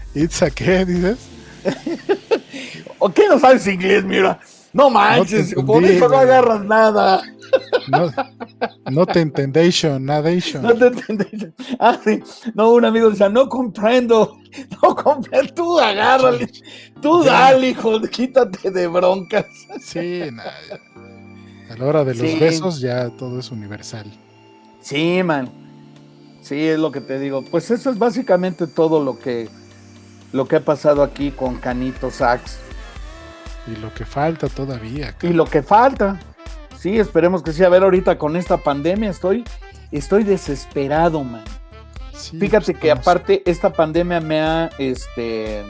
¿Itza 0.14 0.48
qué 0.48 0.86
dices? 0.86 1.18
¿O 2.98 3.10
qué 3.10 3.28
no 3.28 3.38
sabes 3.38 3.66
inglés, 3.66 4.02
mira? 4.04 4.40
No 4.72 4.88
manches, 4.88 5.54
por 5.66 5.84
eso 5.84 6.08
no 6.08 6.16
agarras 6.16 6.64
nada. 6.64 7.22
No, 7.88 8.10
no 8.90 9.04
te 9.04 9.20
entendation, 9.20 10.02
nadation. 10.02 10.62
No 10.62 10.74
te 10.74 10.86
entendation. 10.86 11.54
Ah, 11.78 11.98
sí. 12.02 12.22
No, 12.54 12.70
un 12.70 12.86
amigo 12.86 13.10
decía, 13.10 13.28
no 13.28 13.46
comprendo. 13.48 14.38
No 14.82 14.94
comprendo. 14.94 15.52
Tú 15.52 15.78
agárrale. 15.78 16.48
Tú 17.02 17.24
dale, 17.24 17.70
hijo. 17.70 18.00
Quítate 18.02 18.70
de 18.70 18.86
broncas. 18.86 19.44
Sí, 19.82 20.22
nada. 20.32 20.54
La 21.80 21.86
hora 21.86 22.04
de 22.04 22.14
los 22.14 22.38
besos 22.38 22.80
ya 22.80 23.08
todo 23.08 23.38
es 23.40 23.50
universal. 23.50 24.04
Sí, 24.82 25.22
man. 25.22 25.50
Sí, 26.42 26.68
es 26.68 26.78
lo 26.78 26.92
que 26.92 27.00
te 27.00 27.18
digo. 27.18 27.42
Pues 27.42 27.70
eso 27.70 27.88
es 27.88 27.98
básicamente 27.98 28.66
todo 28.66 29.02
lo 29.02 29.18
que, 29.18 29.48
lo 30.30 30.46
que 30.46 30.56
ha 30.56 30.60
pasado 30.64 31.02
aquí 31.02 31.30
con 31.30 31.56
Canito 31.56 32.10
Sax. 32.10 32.58
Y 33.66 33.80
lo 33.80 33.94
que 33.94 34.04
falta 34.04 34.48
todavía. 34.48 35.16
Y 35.22 35.28
lo 35.28 35.46
que 35.46 35.62
falta. 35.62 36.20
Sí, 36.78 36.98
esperemos 36.98 37.42
que 37.42 37.54
sí. 37.54 37.64
A 37.64 37.70
ver, 37.70 37.82
ahorita 37.82 38.18
con 38.18 38.36
esta 38.36 38.58
pandemia 38.58 39.08
estoy, 39.08 39.44
estoy 39.90 40.24
desesperado, 40.24 41.24
man. 41.24 41.44
Fíjate 42.12 42.72
pues, 42.72 42.78
que 42.78 42.90
aparte 42.90 43.42
esta 43.46 43.72
pandemia 43.72 44.20
me 44.20 44.42
ha, 44.42 44.70
este, 44.76 45.62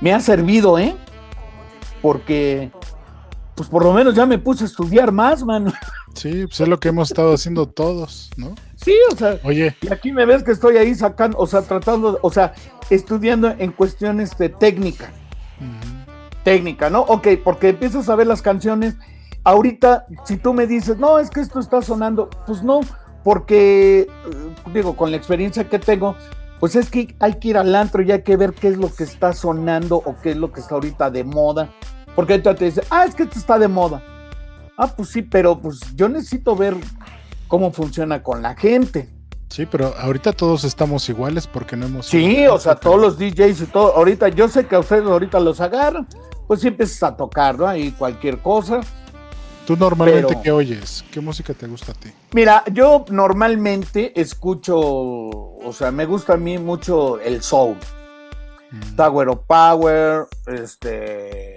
me 0.00 0.14
ha 0.14 0.20
servido, 0.20 0.78
¿eh? 0.78 0.96
Porque, 2.00 2.70
pues 3.56 3.68
por 3.68 3.82
lo 3.82 3.92
menos 3.92 4.14
ya 4.14 4.26
me 4.26 4.38
puse 4.38 4.64
a 4.64 4.66
estudiar 4.68 5.10
más, 5.10 5.44
man. 5.44 5.72
Sí, 6.14 6.46
pues 6.46 6.60
es 6.60 6.68
lo 6.68 6.78
que 6.78 6.88
hemos 6.88 7.10
estado 7.10 7.34
haciendo 7.34 7.66
todos, 7.66 8.30
¿no? 8.36 8.54
Sí, 8.76 8.94
o 9.12 9.16
sea, 9.16 9.38
oye, 9.42 9.76
y 9.82 9.92
aquí 9.92 10.12
me 10.12 10.24
ves 10.24 10.44
que 10.44 10.52
estoy 10.52 10.76
ahí 10.76 10.94
sacando, 10.94 11.36
o 11.36 11.46
sea, 11.46 11.62
tratando, 11.62 12.18
o 12.22 12.30
sea, 12.30 12.54
estudiando 12.88 13.48
en 13.58 13.72
cuestiones 13.72 14.38
de 14.38 14.48
técnica 14.48 15.12
técnica, 16.46 16.90
¿no? 16.90 17.00
Ok, 17.00 17.26
porque 17.42 17.70
empiezas 17.70 18.08
a 18.08 18.14
ver 18.14 18.28
las 18.28 18.40
canciones. 18.40 18.94
Ahorita, 19.42 20.06
si 20.24 20.36
tú 20.36 20.54
me 20.54 20.68
dices, 20.68 20.96
no, 20.96 21.18
es 21.18 21.28
que 21.28 21.40
esto 21.40 21.58
está 21.58 21.82
sonando, 21.82 22.30
pues 22.46 22.62
no, 22.62 22.82
porque, 23.24 24.02
eh, 24.02 24.08
digo, 24.72 24.96
con 24.96 25.10
la 25.10 25.16
experiencia 25.16 25.68
que 25.68 25.80
tengo, 25.80 26.14
pues 26.60 26.76
es 26.76 26.88
que 26.88 27.16
hay 27.18 27.34
que 27.40 27.48
ir 27.48 27.58
al 27.58 27.74
antro 27.74 28.00
y 28.00 28.12
hay 28.12 28.22
que 28.22 28.36
ver 28.36 28.52
qué 28.52 28.68
es 28.68 28.76
lo 28.76 28.94
que 28.94 29.02
está 29.02 29.32
sonando 29.32 29.96
o 29.96 30.14
qué 30.22 30.30
es 30.30 30.36
lo 30.36 30.52
que 30.52 30.60
está 30.60 30.76
ahorita 30.76 31.10
de 31.10 31.24
moda. 31.24 31.68
Porque 32.16 32.32
ahorita 32.32 32.56
te 32.56 32.64
dice, 32.64 32.82
ah, 32.90 33.04
es 33.04 33.14
que 33.14 33.22
esto 33.24 33.38
está 33.38 33.58
de 33.58 33.68
moda. 33.68 34.02
Ah, 34.76 34.88
pues 34.88 35.10
sí, 35.10 35.22
pero 35.22 35.60
pues 35.60 35.78
yo 35.94 36.08
necesito 36.08 36.56
ver 36.56 36.76
cómo 37.46 37.72
funciona 37.72 38.22
con 38.22 38.42
la 38.42 38.56
gente. 38.56 39.08
Sí, 39.48 39.64
pero 39.64 39.94
ahorita 39.96 40.32
todos 40.32 40.64
estamos 40.64 41.08
iguales 41.08 41.46
porque 41.46 41.76
no 41.76 41.86
hemos... 41.86 42.06
Sí, 42.06 42.46
o 42.46 42.58
sea, 42.58 42.74
todos 42.74 43.00
los 43.00 43.18
DJs 43.18 43.60
y 43.60 43.66
todo, 43.66 43.94
ahorita 43.94 44.28
yo 44.28 44.48
sé 44.48 44.66
que 44.66 44.74
a 44.74 44.80
ustedes 44.80 45.04
ahorita 45.04 45.38
los 45.38 45.60
agarran, 45.60 46.08
pues 46.46 46.60
sí 46.60 46.68
empiezas 46.68 47.02
a 47.04 47.16
tocar, 47.16 47.58
¿no? 47.58 47.76
Y 47.76 47.92
cualquier 47.92 48.38
cosa. 48.38 48.80
¿Tú 49.66 49.76
normalmente 49.76 50.38
qué 50.42 50.50
oyes? 50.50 51.04
¿Qué 51.10 51.20
música 51.20 51.54
te 51.54 51.66
gusta 51.66 51.92
a 51.92 51.94
ti? 51.94 52.10
Mira, 52.32 52.64
yo 52.72 53.04
normalmente 53.10 54.18
escucho, 54.20 54.78
o 54.78 55.72
sea, 55.72 55.90
me 55.90 56.06
gusta 56.06 56.34
a 56.34 56.36
mí 56.36 56.58
mucho 56.58 57.20
el 57.20 57.42
soul. 57.42 57.76
Mm. 58.70 58.96
Tower 58.96 59.28
of 59.28 59.40
Power, 59.46 60.26
este... 60.46 61.55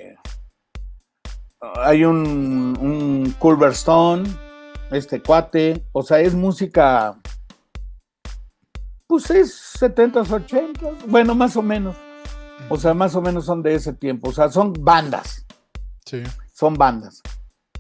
Hay 1.62 2.06
un, 2.06 2.78
un 2.80 3.36
Culverstone, 3.38 4.24
este 4.92 5.22
cuate, 5.22 5.84
o 5.92 6.02
sea, 6.02 6.20
es 6.20 6.34
música, 6.34 7.18
pues 9.08 9.30
es 9.32 9.76
70s, 9.80 10.28
80s, 10.28 11.06
bueno, 11.08 11.36
más 11.36 11.56
o 11.56 11.62
menos. 11.62 11.96
O 12.70 12.78
sea, 12.78 12.94
más 12.94 13.16
o 13.16 13.22
menos 13.22 13.46
son 13.46 13.64
de 13.64 13.74
ese 13.74 13.94
tiempo. 13.94 14.30
O 14.30 14.32
sea, 14.32 14.50
son 14.50 14.74
bandas. 14.74 15.46
Sí. 16.06 16.22
Son 16.54 16.76
bandas. 16.76 17.22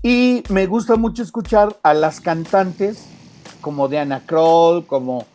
Y 0.01 0.43
me 0.49 0.65
gusta 0.65 0.95
mucho 0.95 1.21
escuchar 1.21 1.77
a 1.83 1.93
las 1.93 2.21
cantantes 2.21 3.07
como 3.61 3.87
Diana 3.87 4.23
Kroll, 4.25 4.85
como 4.85 5.27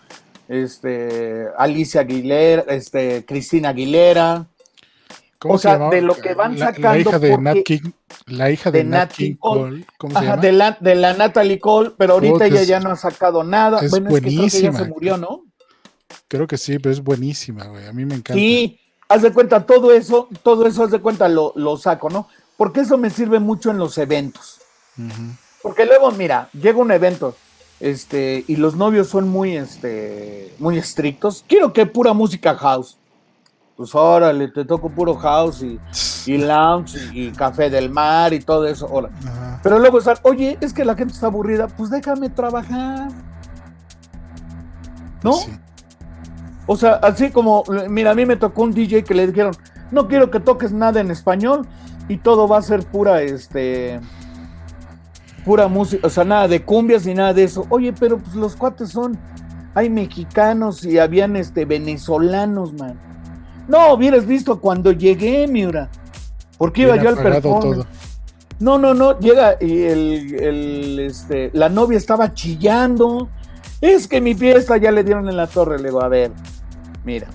este, 0.49 1.47
Alicia 1.59 2.01
Aguilera, 2.01 2.65
este, 2.69 3.25
Cristina 3.25 3.69
Aguilera. 3.71 4.47
¿Cómo 5.45 5.57
o 5.57 5.59
sea, 5.59 5.91
de 5.91 6.01
lo 6.01 6.15
que 6.15 6.33
van 6.33 6.57
sacando. 6.57 6.89
La 6.89 6.99
hija 6.99 7.19
de 7.19 7.37
Nat 7.37 7.59
King, 7.67 7.91
la 8.25 8.51
hija 8.51 8.71
de, 8.71 8.83
Nat 8.83 9.13
King 9.13 9.35
Cole. 9.39 9.85
¿Cómo 9.99 10.19
se 10.19 10.25
llama? 10.25 10.41
De, 10.41 10.53
la, 10.53 10.79
de 10.81 10.95
la 10.95 11.13
Natalie 11.13 11.59
Cole, 11.59 11.91
pero 11.99 12.15
ahorita 12.15 12.47
ella 12.47 12.63
ya 12.63 12.81
no 12.81 12.91
ha 12.91 12.97
sacado 12.97 13.45
nada. 13.45 13.81
Es 13.81 13.91
bueno, 13.91 14.09
buenísima. 14.09 14.47
Es 14.47 14.53
que 14.55 14.61
creo 14.61 14.71
que 14.71 14.79
ella 14.79 14.85
se 14.87 14.91
murió, 14.91 15.17
¿no? 15.19 15.45
Creo 16.29 16.47
que 16.47 16.57
sí, 16.57 16.79
pero 16.79 16.95
es 16.95 17.03
buenísima, 17.03 17.67
güey. 17.67 17.87
A 17.87 17.93
mí 17.93 18.07
me 18.07 18.15
encanta. 18.15 18.41
Sí, 18.41 18.81
haz 19.07 19.21
de 19.21 19.35
cuenta, 19.35 19.67
todo 19.67 19.93
eso, 19.93 20.31
todo 20.43 20.67
eso, 20.67 20.83
haz 20.83 20.93
de 20.93 21.01
cuenta, 21.01 21.29
lo, 21.29 21.53
lo 21.57 21.77
saco, 21.77 22.09
¿no? 22.09 22.27
Porque 22.57 22.81
eso 22.81 22.97
me 22.97 23.11
sirve 23.11 23.39
mucho 23.39 23.71
en 23.71 23.77
los 23.77 23.99
eventos. 23.99 24.63
Porque 25.61 25.85
luego, 25.85 26.11
mira, 26.13 26.49
llega 26.55 26.79
un 26.79 26.91
evento, 26.91 27.37
este, 27.81 28.47
y 28.49 28.57
los 28.57 28.77
novios 28.77 29.09
son 29.09 29.29
muy, 29.29 29.59
este, 29.59 30.55
muy 30.59 30.79
estrictos. 30.79 31.45
Quiero 31.47 31.75
que 31.75 31.85
pura 31.85 32.15
música 32.15 32.55
house. 32.55 32.97
Pues 33.77 33.95
órale, 33.95 34.49
te 34.49 34.65
toco 34.65 34.89
puro 34.89 35.17
house 35.17 35.63
y, 35.63 35.81
y 36.27 36.39
lounge 36.39 36.97
y, 37.13 37.31
café 37.33 37.71
del 37.71 37.91
mar 37.91 38.33
y 38.33 38.41
todo 38.41 38.67
eso. 38.67 38.89
Pero 39.63 39.79
luego 39.79 39.99
estar, 39.99 40.19
oye, 40.23 40.57
es 40.61 40.73
que 40.73 40.85
la 40.85 40.95
gente 40.95 41.13
está 41.13 41.27
aburrida, 41.27 41.67
pues 41.67 41.91
déjame 41.91 42.31
trabajar. 42.31 43.09
¿No? 45.23 45.33
Pues 45.33 45.49
o 46.67 46.77
sea, 46.77 46.95
así 46.95 47.31
como, 47.31 47.65
mira, 47.89 48.13
a 48.13 48.15
mí 48.15 48.25
me 48.25 48.37
tocó 48.37 48.63
un 48.63 48.73
DJ 48.73 49.05
que 49.05 49.15
le 49.15 49.27
dijeron, 49.27 49.55
no 49.91 50.09
quiero 50.09 50.31
que 50.31 50.41
toques 50.41 50.73
nada 50.73 51.01
en 51.01 51.11
español 51.11 51.67
y 52.09 52.17
todo 52.17 52.49
va 52.49 52.59
a 52.59 52.63
ser 52.63 52.85
pura, 52.85 53.23
este, 53.23 54.01
pura 55.45 55.69
música, 55.69 56.07
o 56.07 56.11
sea, 56.11 56.25
nada 56.25 56.49
de 56.49 56.63
cumbias 56.63 57.05
ni 57.05 57.15
nada 57.15 57.35
de 57.35 57.45
eso. 57.45 57.67
Oye, 57.69 57.93
pero 57.93 58.19
pues 58.19 58.35
los 58.35 58.57
cuates 58.57 58.91
son, 58.91 59.19
hay 59.75 59.91
mexicanos 59.91 60.85
y 60.85 60.99
habían, 60.99 61.37
este, 61.37 61.67
venezolanos, 61.67 62.73
man. 62.73 63.14
No, 63.69 63.95
hubieras 63.95 64.27
visto 64.27 64.61
cuando 64.61 64.93
llegué, 64.93 65.47
Miura, 65.47 65.91
porque 66.59 66.83
iba 66.83 66.97
yo 66.97 67.09
al 67.09 67.17
performance. 67.17 67.87
No, 68.61 68.79
no, 68.79 68.95
no, 68.95 69.19
llega 69.19 69.57
y 69.61 69.83
el, 69.83 70.37
el, 70.41 71.01
este, 71.01 71.51
la 71.53 71.69
novia 71.69 71.99
estaba 71.99 72.33
chillando. 72.35 73.29
Es 73.81 74.07
que 74.07 74.21
mi 74.21 74.35
fiesta 74.35 74.77
ya 74.77 74.91
le 74.93 75.03
dieron 75.03 75.29
en 75.29 75.37
la 75.37 75.47
torre. 75.47 75.79
Le 75.79 75.89
digo, 75.89 76.03
a 76.03 76.09
ver, 76.09 76.31
mira. 77.05 77.29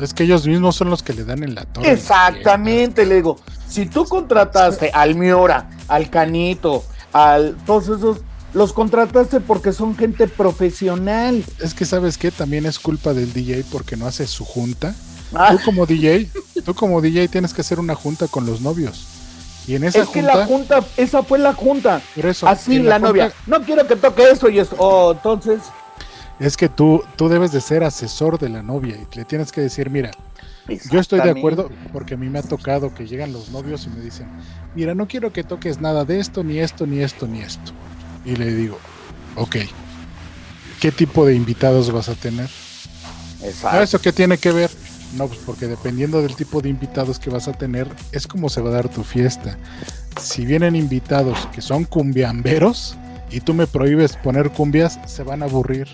Es 0.00 0.14
que 0.14 0.24
ellos 0.24 0.46
mismos 0.46 0.76
son 0.76 0.90
los 0.90 1.02
que 1.02 1.12
le 1.12 1.24
dan 1.24 1.42
en 1.42 1.54
la 1.54 1.64
torre. 1.64 1.90
Exactamente, 1.90 3.04
le 3.04 3.16
digo. 3.16 3.36
Si 3.68 3.86
tú 3.86 4.04
contrataste 4.04 4.90
al 4.94 5.16
Miora, 5.16 5.68
al 5.88 6.08
Canito, 6.08 6.84
al 7.12 7.56
todos 7.66 7.88
esos, 7.98 8.20
los 8.54 8.72
contrataste 8.72 9.40
porque 9.40 9.72
son 9.72 9.96
gente 9.96 10.28
profesional. 10.28 11.44
Es 11.60 11.74
que 11.74 11.84
sabes 11.84 12.16
que 12.16 12.30
también 12.30 12.64
es 12.64 12.78
culpa 12.78 13.12
del 13.12 13.32
DJ 13.32 13.64
porque 13.70 13.96
no 13.96 14.06
hace 14.06 14.26
su 14.26 14.44
junta. 14.44 14.94
Ah. 15.34 15.50
Tú 15.52 15.64
como 15.64 15.86
DJ, 15.86 16.30
tú 16.64 16.74
como 16.74 17.00
DJ 17.00 17.28
tienes 17.28 17.52
que 17.52 17.60
hacer 17.60 17.78
una 17.78 17.94
junta 17.94 18.28
con 18.28 18.46
los 18.46 18.60
novios. 18.60 19.06
Y 19.66 19.74
en 19.74 19.84
esa 19.84 20.00
es 20.00 20.08
que 20.08 20.22
la 20.22 20.46
junta, 20.46 20.82
esa 20.96 21.22
fue 21.22 21.38
la 21.38 21.52
junta. 21.52 22.00
Así 22.46 22.78
la, 22.78 22.98
novia, 22.98 23.32
no 23.46 23.60
quiero 23.62 23.86
que 23.86 23.96
toque 23.96 24.30
eso 24.30 24.48
y 24.48 24.58
eso. 24.58 24.74
Oh, 24.78 25.12
entonces. 25.12 25.60
Es 26.40 26.56
que 26.56 26.70
tú, 26.70 27.02
tú 27.16 27.28
debes 27.28 27.52
de 27.52 27.60
ser 27.60 27.84
asesor 27.84 28.38
de 28.38 28.48
la 28.48 28.62
novia 28.62 28.96
y 28.96 29.16
le 29.16 29.24
tienes 29.26 29.52
que 29.52 29.60
decir, 29.60 29.90
mira, 29.90 30.12
yo 30.90 31.00
estoy 31.00 31.20
de 31.20 31.30
acuerdo 31.30 31.70
porque 31.92 32.14
a 32.14 32.16
mí 32.16 32.30
me 32.30 32.38
ha 32.38 32.42
tocado 32.42 32.94
que 32.94 33.06
llegan 33.06 33.32
los 33.32 33.50
novios 33.50 33.86
y 33.86 33.90
me 33.90 34.00
dicen, 34.00 34.28
mira, 34.74 34.94
no 34.94 35.06
quiero 35.06 35.32
que 35.32 35.44
toques 35.44 35.80
nada 35.80 36.04
de 36.06 36.18
esto, 36.18 36.42
ni 36.42 36.60
esto, 36.60 36.86
ni 36.86 37.00
esto, 37.00 37.26
ni 37.26 37.40
esto. 37.40 37.72
Y 38.24 38.36
le 38.36 38.54
digo, 38.54 38.78
ok, 39.36 39.56
¿qué 40.80 40.92
tipo 40.92 41.26
de 41.26 41.34
invitados 41.34 41.90
vas 41.90 42.08
a 42.08 42.14
tener? 42.14 42.48
Exacto. 43.42 43.82
¿Eso 43.82 44.00
qué 44.00 44.12
tiene 44.12 44.38
que 44.38 44.52
ver? 44.52 44.70
No, 45.16 45.26
pues 45.26 45.40
porque 45.44 45.66
dependiendo 45.66 46.20
del 46.20 46.36
tipo 46.36 46.60
de 46.60 46.68
invitados 46.68 47.18
que 47.18 47.30
vas 47.30 47.48
a 47.48 47.52
tener, 47.52 47.88
es 48.12 48.26
como 48.26 48.48
se 48.48 48.60
va 48.60 48.70
a 48.70 48.74
dar 48.74 48.88
tu 48.88 49.02
fiesta. 49.02 49.56
Si 50.20 50.44
vienen 50.44 50.76
invitados 50.76 51.48
que 51.52 51.62
son 51.62 51.84
cumbiamberos 51.84 52.96
y 53.30 53.40
tú 53.40 53.54
me 53.54 53.66
prohíbes 53.66 54.16
poner 54.16 54.50
cumbias, 54.50 54.98
se 55.06 55.22
van 55.22 55.42
a 55.42 55.46
aburrir. 55.46 55.88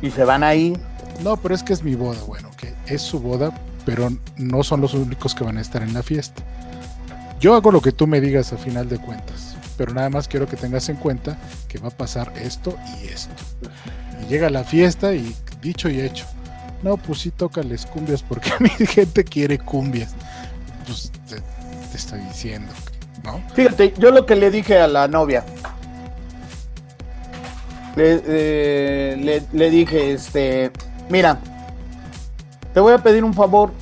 Y 0.00 0.10
se 0.10 0.24
van 0.24 0.44
ahí. 0.44 0.74
No, 1.22 1.36
pero 1.36 1.54
es 1.54 1.62
que 1.62 1.72
es 1.72 1.82
mi 1.82 1.96
boda, 1.96 2.20
bueno, 2.26 2.50
que 2.56 2.72
es 2.86 3.02
su 3.02 3.18
boda, 3.18 3.52
pero 3.84 4.10
no 4.36 4.62
son 4.62 4.80
los 4.80 4.94
únicos 4.94 5.34
que 5.34 5.44
van 5.44 5.58
a 5.58 5.60
estar 5.60 5.82
en 5.82 5.92
la 5.92 6.02
fiesta. 6.02 6.42
Yo 7.40 7.54
hago 7.54 7.72
lo 7.72 7.80
que 7.80 7.92
tú 7.92 8.06
me 8.06 8.20
digas 8.20 8.52
a 8.52 8.56
final 8.56 8.88
de 8.88 8.98
cuentas, 8.98 9.56
pero 9.76 9.92
nada 9.92 10.10
más 10.10 10.28
quiero 10.28 10.48
que 10.48 10.56
tengas 10.56 10.88
en 10.88 10.96
cuenta 10.96 11.38
que 11.68 11.78
va 11.78 11.88
a 11.88 11.96
pasar 11.96 12.32
esto 12.36 12.76
y 13.00 13.08
esto. 13.08 13.32
Y 14.22 14.28
llega 14.28 14.50
la 14.50 14.64
fiesta 14.64 15.14
y 15.14 15.34
dicho 15.60 15.88
y 15.88 16.00
hecho, 16.00 16.26
no, 16.82 16.96
pues 16.96 17.20
sí, 17.20 17.30
tócales 17.30 17.86
cumbias 17.86 18.22
porque 18.22 18.52
mi 18.60 18.68
gente 18.86 19.24
quiere 19.24 19.58
cumbias. 19.58 20.14
Pues 20.86 21.10
te, 21.28 21.42
estoy 21.96 22.20
diciendo, 22.20 22.72
¿no? 23.24 23.40
Fíjate, 23.54 23.94
yo 23.98 24.10
lo 24.10 24.26
que 24.26 24.36
le 24.36 24.50
dije 24.50 24.78
a 24.78 24.86
la 24.86 25.08
novia, 25.08 25.44
le, 27.96 28.22
eh, 28.26 29.42
le, 29.52 29.70
dije, 29.70 30.12
este, 30.12 30.70
mira, 31.08 31.38
te 32.72 32.80
voy 32.80 32.92
a 32.92 32.98
pedir 32.98 33.24
un 33.24 33.34
favor. 33.34 33.72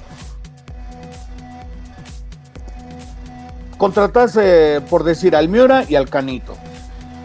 Contratase, 3.77 4.81
por 4.89 5.05
decir, 5.05 5.37
al 5.37 5.51
Miura 5.51 5.85
y 5.87 5.97
al 5.97 6.09
Canito. 6.09 6.57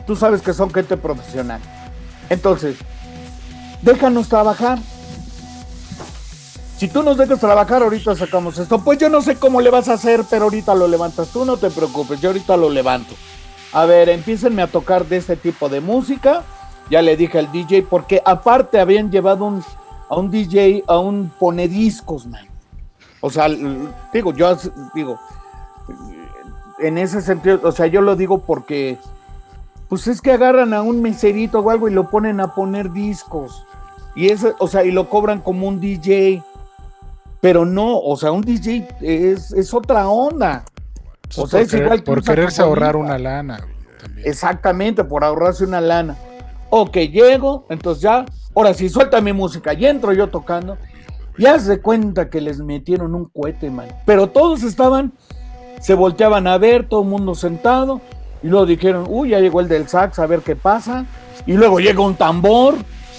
Tú 0.05 0.17
sabes 0.17 0.41
que 0.41 0.51
son 0.51 0.73
gente 0.73 0.97
profesional. 0.97 1.61
Entonces, 2.29 2.75
déjanos 3.81 4.27
trabajar. 4.27 4.79
Si 6.81 6.87
tú 6.87 7.03
nos 7.03 7.15
dejas 7.15 7.39
trabajar, 7.39 7.83
ahorita 7.83 8.15
sacamos 8.15 8.57
esto. 8.57 8.79
Pues 8.79 8.97
yo 8.97 9.07
no 9.07 9.21
sé 9.21 9.35
cómo 9.35 9.61
le 9.61 9.69
vas 9.69 9.87
a 9.87 9.93
hacer, 9.93 10.23
pero 10.27 10.45
ahorita 10.45 10.73
lo 10.73 10.87
levantas. 10.87 11.27
Tú 11.27 11.45
no 11.45 11.55
te 11.57 11.69
preocupes, 11.69 12.19
yo 12.19 12.29
ahorita 12.29 12.57
lo 12.57 12.71
levanto. 12.71 13.13
A 13.71 13.85
ver, 13.85 14.09
empiecenme 14.09 14.63
a 14.63 14.67
tocar 14.67 15.05
de 15.05 15.17
este 15.17 15.35
tipo 15.35 15.69
de 15.69 15.79
música. 15.79 16.41
Ya 16.89 17.03
le 17.03 17.15
dije 17.15 17.37
al 17.37 17.51
DJ, 17.51 17.83
porque 17.83 18.19
aparte 18.25 18.79
habían 18.79 19.11
llevado 19.11 19.61
a 20.09 20.15
un 20.17 20.31
DJ 20.31 20.83
a 20.87 20.97
un 20.97 21.31
ponediscos, 21.37 22.25
man. 22.25 22.47
O 23.19 23.29
sea, 23.29 23.47
digo, 24.11 24.33
yo 24.33 24.57
digo, 24.95 25.19
en 26.79 26.97
ese 26.97 27.21
sentido, 27.21 27.59
o 27.61 27.71
sea, 27.71 27.85
yo 27.85 28.01
lo 28.01 28.15
digo 28.15 28.39
porque, 28.39 28.97
pues 29.87 30.07
es 30.07 30.19
que 30.19 30.31
agarran 30.31 30.73
a 30.73 30.81
un 30.81 30.99
meserito 30.99 31.59
o 31.59 31.69
algo 31.69 31.87
y 31.87 31.93
lo 31.93 32.09
ponen 32.09 32.39
a 32.39 32.55
poner 32.55 32.91
discos. 32.91 33.67
Y 34.15 34.29
eso, 34.29 34.55
o 34.57 34.67
sea, 34.67 34.83
y 34.83 34.89
lo 34.89 35.09
cobran 35.09 35.41
como 35.41 35.67
un 35.67 35.79
DJ. 35.79 36.41
Pero 37.41 37.65
no, 37.65 37.99
o 37.99 38.15
sea, 38.15 38.31
un 38.31 38.41
DJ 38.41 38.87
es, 39.01 39.73
otra 39.73 40.07
onda. 40.07 40.63
O 41.35 41.47
sea, 41.47 41.61
es 41.61 41.73
igual 41.73 42.03
por 42.03 42.23
quererse 42.23 42.61
ahorrar 42.61 42.95
una 42.95 43.17
lana. 43.17 43.67
Exactamente, 44.23 45.03
por 45.03 45.23
ahorrarse 45.23 45.63
una 45.63 45.81
lana. 45.81 46.15
Ok, 46.69 46.97
llego, 46.97 47.65
entonces 47.69 48.03
ya, 48.03 48.25
ahora 48.55 48.73
sí, 48.73 48.89
suelta 48.89 49.19
mi 49.21 49.33
música, 49.33 49.73
y 49.73 49.85
entro 49.85 50.13
yo 50.13 50.29
tocando. 50.29 50.77
Ya 51.37 51.59
se 51.59 51.81
cuenta 51.81 52.29
que 52.29 52.41
les 52.41 52.59
metieron 52.59 53.15
un 53.15 53.25
cohete, 53.25 53.71
man. 53.71 53.87
Pero 54.05 54.27
todos 54.27 54.63
estaban, 54.63 55.13
se 55.79 55.95
volteaban 55.95 56.45
a 56.45 56.57
ver, 56.57 56.87
todo 56.87 57.01
el 57.01 57.07
mundo 57.07 57.33
sentado. 57.33 58.01
Y 58.43 58.47
luego 58.47 58.65
dijeron, 58.65 59.05
uy, 59.07 59.29
ya 59.29 59.39
llegó 59.39 59.61
el 59.61 59.67
del 59.67 59.87
sax, 59.87 60.19
a 60.19 60.27
ver 60.27 60.41
qué 60.41 60.55
pasa. 60.55 61.05
Y 61.45 61.53
luego 61.53 61.79
llega 61.79 62.01
un 62.01 62.15
tambor. 62.15 62.75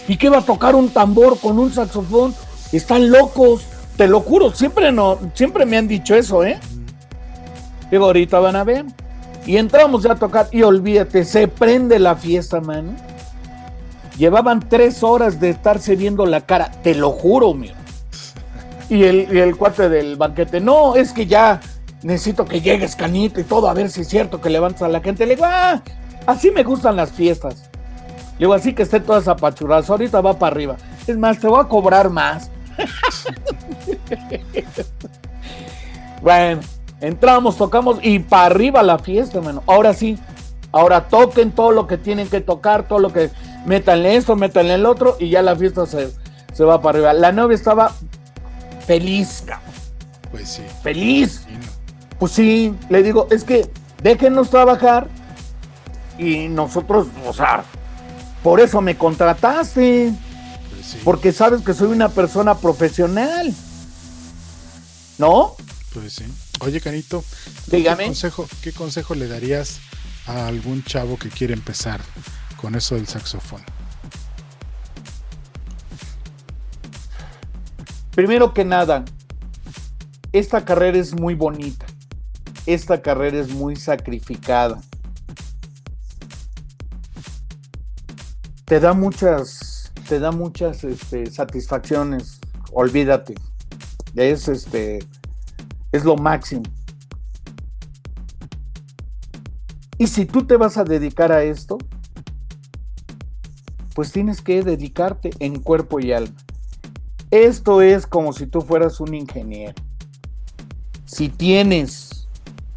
¿Y 0.06 0.16
qué 0.16 0.28
va 0.28 0.38
a 0.38 0.42
tocar 0.42 0.74
un 0.74 0.90
tambor 0.90 1.38
con 1.38 1.58
un 1.58 1.72
saxofón? 1.72 2.34
Están 2.72 3.10
locos. 3.10 3.66
Te 3.96 4.08
lo 4.08 4.20
juro, 4.20 4.52
siempre, 4.52 4.90
no, 4.90 5.18
siempre 5.34 5.66
me 5.66 5.76
han 5.76 5.86
dicho 5.86 6.14
eso, 6.14 6.44
¿eh? 6.44 6.58
Digo, 7.90 8.06
ahorita 8.06 8.38
van 8.40 8.56
a 8.56 8.64
ver. 8.64 8.86
Y 9.44 9.56
entramos 9.56 10.02
ya 10.04 10.12
a 10.12 10.16
tocar 10.16 10.48
y 10.50 10.62
olvídate, 10.62 11.24
se 11.24 11.48
prende 11.48 11.98
la 11.98 12.16
fiesta, 12.16 12.60
mano. 12.60 12.94
Llevaban 14.16 14.60
tres 14.68 15.02
horas 15.02 15.40
de 15.40 15.50
estarse 15.50 15.96
viendo 15.96 16.26
la 16.26 16.42
cara, 16.42 16.70
te 16.82 16.94
lo 16.94 17.10
juro, 17.10 17.52
mío. 17.54 17.74
Y 18.88 19.04
el, 19.04 19.36
el 19.36 19.56
cuate 19.56 19.88
del 19.88 20.16
banquete, 20.16 20.60
no, 20.60 20.96
es 20.96 21.12
que 21.12 21.26
ya 21.26 21.60
necesito 22.02 22.44
que 22.44 22.60
llegues, 22.60 22.96
canito, 22.96 23.40
y 23.40 23.44
todo, 23.44 23.68
a 23.68 23.74
ver 23.74 23.90
si 23.90 24.02
es 24.02 24.08
cierto 24.08 24.40
que 24.40 24.50
levantas 24.50 24.82
a 24.82 24.88
la 24.88 25.00
gente. 25.00 25.26
Le 25.26 25.36
digo, 25.36 25.46
ah, 25.48 25.82
así 26.26 26.50
me 26.50 26.62
gustan 26.62 26.96
las 26.96 27.10
fiestas. 27.10 27.70
Le 28.38 28.46
digo, 28.46 28.54
así 28.54 28.74
que 28.74 28.82
esté 28.82 29.00
todas 29.00 29.28
apachuradas, 29.28 29.88
ahorita 29.88 30.20
va 30.20 30.38
para 30.38 30.52
arriba. 30.52 30.76
Es 31.06 31.16
más, 31.16 31.38
te 31.38 31.46
voy 31.46 31.60
a 31.60 31.68
cobrar 31.68 32.10
más. 32.10 32.50
bueno, 36.22 36.60
entramos, 37.00 37.56
tocamos 37.56 37.98
y 38.02 38.18
para 38.20 38.46
arriba 38.46 38.82
la 38.82 38.98
fiesta, 38.98 39.38
hermano. 39.38 39.62
Ahora 39.66 39.94
sí, 39.94 40.18
ahora 40.70 41.08
toquen 41.08 41.52
todo 41.52 41.72
lo 41.72 41.86
que 41.86 41.98
tienen 41.98 42.28
que 42.28 42.40
tocar, 42.40 42.88
todo 42.88 42.98
lo 42.98 43.12
que 43.12 43.30
métanle 43.66 44.16
esto, 44.16 44.36
métanle 44.36 44.74
el 44.74 44.86
otro 44.86 45.16
y 45.18 45.30
ya 45.30 45.42
la 45.42 45.56
fiesta 45.56 45.86
se, 45.86 46.10
se 46.52 46.64
va 46.64 46.80
para 46.80 46.98
arriba. 46.98 47.12
La 47.12 47.32
novia 47.32 47.54
estaba 47.54 47.92
feliz, 48.86 49.44
Pues 50.30 50.48
sí. 50.48 50.62
Feliz. 50.82 51.44
Pues 52.18 52.32
sí, 52.32 52.74
le 52.88 53.02
digo, 53.02 53.26
es 53.30 53.44
que 53.44 53.68
déjenos 54.02 54.50
trabajar 54.50 55.08
y 56.18 56.48
nosotros, 56.48 57.08
o 57.26 57.32
sea, 57.32 57.64
por 58.42 58.60
eso 58.60 58.80
me 58.80 58.96
contrataste. 58.96 60.12
Porque 61.04 61.32
sabes 61.32 61.62
que 61.62 61.74
soy 61.74 61.88
una 61.92 62.08
persona 62.08 62.56
profesional. 62.56 63.52
¿No? 65.22 65.54
Pues 65.94 66.14
sí. 66.14 66.24
Oye, 66.58 66.80
Canito, 66.80 67.22
Dígame. 67.68 67.98
¿qué 67.98 68.06
consejo, 68.06 68.48
¿qué 68.60 68.72
consejo 68.72 69.14
le 69.14 69.28
darías 69.28 69.78
a 70.26 70.48
algún 70.48 70.82
chavo 70.82 71.16
que 71.16 71.28
quiere 71.28 71.54
empezar 71.54 72.00
con 72.60 72.74
eso 72.74 72.96
del 72.96 73.06
saxofón? 73.06 73.62
Primero 78.16 78.52
que 78.52 78.64
nada, 78.64 79.04
esta 80.32 80.64
carrera 80.64 80.98
es 80.98 81.14
muy 81.14 81.34
bonita. 81.36 81.86
Esta 82.66 83.00
carrera 83.00 83.38
es 83.38 83.50
muy 83.50 83.76
sacrificada. 83.76 84.82
Te 88.64 88.80
da 88.80 88.92
muchas 88.92 89.92
te 90.08 90.18
da 90.18 90.32
muchas 90.32 90.82
este, 90.82 91.30
satisfacciones, 91.30 92.40
olvídate. 92.72 93.36
Es 94.14 94.48
este 94.48 95.00
es 95.92 96.04
lo 96.04 96.16
máximo. 96.16 96.62
Y 99.98 100.06
si 100.06 100.24
tú 100.24 100.44
te 100.44 100.56
vas 100.56 100.78
a 100.78 100.84
dedicar 100.84 101.30
a 101.30 101.44
esto, 101.44 101.78
pues 103.94 104.10
tienes 104.10 104.40
que 104.40 104.62
dedicarte 104.62 105.30
en 105.38 105.60
cuerpo 105.60 106.00
y 106.00 106.12
alma. 106.12 106.34
Esto 107.30 107.82
es 107.82 108.06
como 108.06 108.32
si 108.32 108.46
tú 108.46 108.62
fueras 108.62 109.00
un 109.00 109.14
ingeniero. 109.14 109.74
si 111.04 111.28
tienes, 111.28 112.26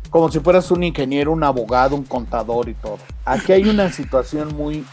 como 0.09 0.29
si 0.29 0.41
fueras 0.41 0.69
un 0.69 0.83
ingeniero, 0.83 1.31
un 1.31 1.43
abogado, 1.43 1.95
un 1.95 2.03
contador 2.03 2.67
y 2.67 2.73
todo, 2.73 2.99
aquí 3.23 3.53
hay 3.53 3.63
una 3.69 3.91
situación 3.91 4.55
muy, 4.55 4.85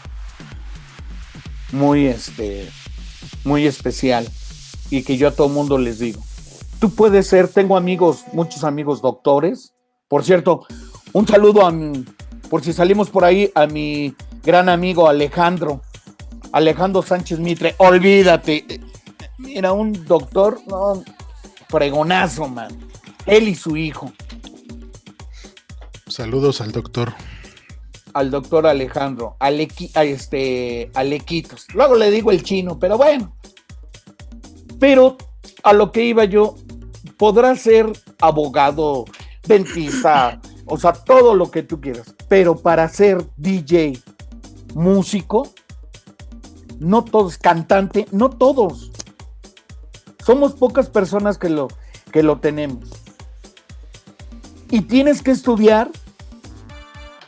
muy, 1.73 2.07
este, 2.07 2.69
muy 3.43 3.67
especial 3.67 4.27
y 4.89 5.03
que 5.03 5.17
yo 5.17 5.27
a 5.27 5.31
todo 5.31 5.49
mundo 5.49 5.77
les 5.77 5.99
digo. 5.99 6.23
Tú 6.83 6.89
puedes 6.89 7.27
ser, 7.27 7.47
tengo 7.47 7.77
amigos, 7.77 8.25
muchos 8.33 8.65
amigos 8.65 9.01
doctores. 9.01 9.73
Por 10.09 10.25
cierto, 10.25 10.65
un 11.13 11.25
saludo 11.25 11.65
a 11.65 11.71
mi, 11.71 12.03
por 12.49 12.61
si 12.61 12.73
salimos 12.73 13.09
por 13.09 13.23
ahí, 13.23 13.49
a 13.55 13.67
mi 13.67 14.13
gran 14.43 14.67
amigo 14.67 15.07
Alejandro, 15.07 15.81
Alejandro 16.51 17.01
Sánchez 17.01 17.39
Mitre. 17.39 17.73
Olvídate, 17.77 18.81
mira, 19.37 19.71
un 19.71 19.93
doctor, 20.05 20.59
no, 20.67 21.01
fregonazo, 21.69 22.49
man. 22.49 22.77
Él 23.27 23.47
y 23.47 23.55
su 23.55 23.77
hijo. 23.77 24.11
Saludos 26.07 26.59
al 26.59 26.73
doctor. 26.73 27.13
Al 28.13 28.29
doctor 28.29 28.67
Alejandro, 28.67 29.37
Alequi, 29.39 29.89
a 29.93 30.03
este, 30.03 30.91
Alequitos. 30.95 31.65
Luego 31.73 31.95
le 31.95 32.11
digo 32.11 32.29
el 32.31 32.43
chino, 32.43 32.77
pero 32.77 32.97
bueno. 32.97 33.37
Pero 34.81 35.15
a 35.63 35.71
lo 35.71 35.93
que 35.93 36.03
iba 36.03 36.25
yo, 36.25 36.55
podrá 37.17 37.55
ser 37.55 37.91
abogado, 38.19 39.05
dentista, 39.47 40.39
o 40.65 40.77
sea, 40.77 40.93
todo 40.93 41.35
lo 41.35 41.51
que 41.51 41.63
tú 41.63 41.79
quieras. 41.79 42.15
Pero 42.27 42.55
para 42.55 42.87
ser 42.89 43.25
DJ, 43.37 44.01
músico, 44.73 45.47
no 46.79 47.03
todos, 47.03 47.37
cantante, 47.37 48.07
no 48.11 48.29
todos. 48.29 48.91
Somos 50.25 50.53
pocas 50.53 50.89
personas 50.89 51.37
que 51.37 51.49
lo, 51.49 51.67
que 52.11 52.23
lo 52.23 52.39
tenemos. 52.39 52.89
Y 54.69 54.81
tienes 54.81 55.21
que 55.21 55.31
estudiar, 55.31 55.89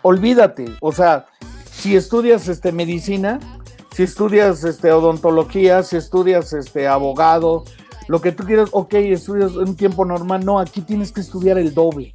olvídate, 0.01 0.65
o 0.79 0.91
sea, 0.91 1.25
si 1.71 1.95
estudias 1.95 2.47
este, 2.47 2.71
medicina, 2.71 3.39
si 3.93 4.03
estudias 4.03 4.63
este, 4.63 4.91
odontología, 4.91 5.83
si 5.83 5.97
estudias 5.97 6.53
este, 6.53 6.87
abogado, 6.87 7.65
lo 8.07 8.21
que 8.21 8.31
tú 8.31 8.43
quieras, 8.45 8.69
ok, 8.71 8.93
estudias 8.95 9.55
un 9.55 9.75
tiempo 9.75 10.05
normal, 10.05 10.45
no, 10.45 10.59
aquí 10.59 10.81
tienes 10.81 11.11
que 11.11 11.21
estudiar 11.21 11.57
el 11.57 11.73
doble. 11.73 12.11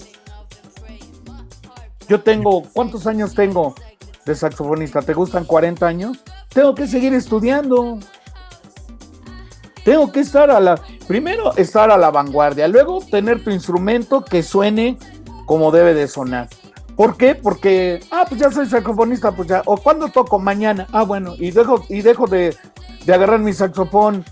Yo 2.09 2.21
tengo, 2.21 2.65
¿cuántos 2.73 3.07
años 3.07 3.35
tengo 3.35 3.75
de 4.27 4.35
saxofonista? 4.35 5.03
¿Te 5.03 5.15
gustan 5.15 5.45
40 5.45 5.87
años? 5.87 6.19
Tengo 6.49 6.75
que 6.75 6.87
seguir 6.87 7.15
estudiando. 7.15 7.99
Tengo 9.85 10.11
que 10.13 10.21
estar 10.21 10.51
a 10.51 10.61
la, 10.61 10.81
primero 11.09 11.57
estar 11.57 11.91
a 11.91 11.97
la 11.97 12.11
vanguardia, 12.11 12.69
luego 12.69 13.01
tener 13.01 13.43
tu 13.43 13.51
instrumento 13.51 14.25
que 14.25 14.43
suene 14.43 14.99
como 15.47 15.71
debe 15.71 15.95
de 15.95 16.07
sonar. 16.07 16.49
¿Por 16.97 17.17
qué? 17.17 17.35
Porque, 17.35 18.01
ah, 18.11 18.27
pues 18.29 18.41
ya 18.41 18.51
soy 18.51 18.67
saxofonista, 18.67 19.33
pues 19.33 19.49
ya, 19.49 19.63
o 19.65 19.79
cuando 19.79 20.09
toco 20.09 20.39
mañana, 20.39 20.87
ah, 20.93 21.03
bueno, 21.03 21.35
y 21.39 21.51
dejo, 21.51 21.83
y 21.89 22.03
dejo 22.03 22.27
de, 22.27 22.55
agarrar 23.09 23.41
mi 23.41 23.53
saxofón 23.55 24.25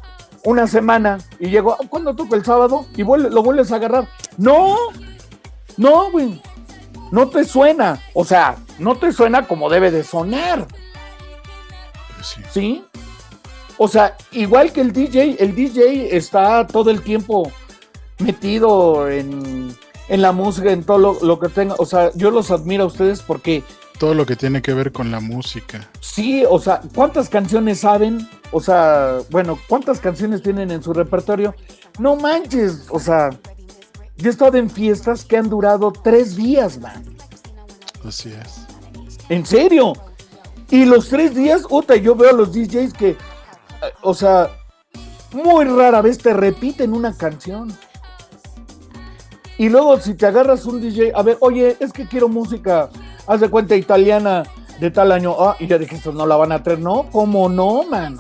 una 0.44 0.66
semana 0.66 1.18
y 1.38 1.50
llego, 1.50 1.72
ah, 1.72 1.84
¿cuándo 1.88 2.14
toco 2.14 2.34
el 2.34 2.44
sábado? 2.44 2.86
Y 2.96 3.02
lo 3.02 3.42
vuelves 3.42 3.72
a 3.72 3.76
agarrar. 3.76 4.08
No, 4.36 4.76
no, 5.76 6.10
güey, 6.10 6.40
no 7.10 7.28
te 7.28 7.44
suena, 7.44 8.00
o 8.14 8.24
sea, 8.24 8.56
no 8.78 8.96
te 8.96 9.12
suena 9.12 9.46
como 9.46 9.70
debe 9.70 9.90
de 9.90 10.04
sonar. 10.04 10.66
Sí. 12.22 12.42
¿Sí? 12.50 12.84
O 13.76 13.86
sea, 13.86 14.16
igual 14.32 14.72
que 14.72 14.80
el 14.80 14.92
DJ, 14.92 15.36
el 15.38 15.54
DJ 15.54 16.16
está 16.16 16.66
todo 16.66 16.90
el 16.90 17.02
tiempo 17.02 17.52
metido 18.18 19.08
en 19.08 19.76
en 20.08 20.22
la 20.22 20.32
música, 20.32 20.72
en 20.72 20.84
todo 20.84 21.18
lo, 21.20 21.38
que 21.38 21.48
tenga. 21.48 21.74
O 21.78 21.86
sea, 21.86 22.10
yo 22.14 22.30
los 22.30 22.50
admiro 22.50 22.84
a 22.84 22.86
ustedes 22.86 23.22
porque... 23.22 23.62
Todo 23.98 24.14
lo 24.14 24.26
que 24.26 24.36
tiene 24.36 24.62
que 24.62 24.74
ver 24.74 24.92
con 24.92 25.10
la 25.10 25.20
música. 25.20 25.88
Sí, 26.00 26.44
o 26.48 26.58
sea, 26.58 26.80
¿cuántas 26.94 27.28
canciones 27.28 27.80
saben? 27.80 28.28
O 28.52 28.60
sea, 28.60 29.18
bueno, 29.30 29.58
¿cuántas 29.68 30.00
canciones 30.00 30.42
tienen 30.42 30.70
en 30.70 30.82
su 30.82 30.92
repertorio? 30.92 31.54
No 31.98 32.16
manches, 32.16 32.86
o 32.90 33.00
sea, 33.00 33.30
yo 34.16 34.28
he 34.28 34.30
estado 34.30 34.56
en 34.56 34.70
fiestas 34.70 35.24
que 35.24 35.36
han 35.36 35.48
durado 35.48 35.92
tres 35.92 36.36
días, 36.36 36.78
man. 36.78 37.04
Así 38.04 38.30
es. 38.32 38.66
¿En 39.28 39.44
serio? 39.44 39.92
Y 40.70 40.84
los 40.84 41.08
tres 41.08 41.34
días, 41.34 41.62
otra, 41.70 41.96
yo 41.96 42.14
veo 42.14 42.30
a 42.30 42.32
los 42.32 42.52
DJs 42.52 42.92
que, 42.92 43.16
o 44.02 44.14
sea, 44.14 44.50
muy 45.32 45.64
rara 45.64 46.02
vez 46.02 46.18
te 46.18 46.32
repiten 46.32 46.92
una 46.92 47.16
canción. 47.16 47.76
Y 49.56 49.68
luego 49.68 49.98
si 50.00 50.14
te 50.14 50.26
agarras 50.26 50.66
un 50.66 50.80
DJ, 50.80 51.12
a 51.14 51.22
ver, 51.22 51.36
oye, 51.40 51.76
es 51.80 51.92
que 51.92 52.06
quiero 52.06 52.28
música, 52.28 52.90
haz 53.28 53.40
de 53.40 53.50
cuenta 53.50 53.76
italiana 53.76 54.44
de 54.80 54.90
tal 54.90 55.12
año, 55.12 55.36
ah, 55.38 55.56
y 55.60 55.66
ya 55.66 55.78
dijiste, 55.78 56.12
no 56.12 56.26
la 56.26 56.36
van 56.36 56.50
a 56.50 56.62
traer, 56.62 56.80
no, 56.80 57.08
¿cómo 57.12 57.48
no, 57.48 57.84
man? 57.84 58.16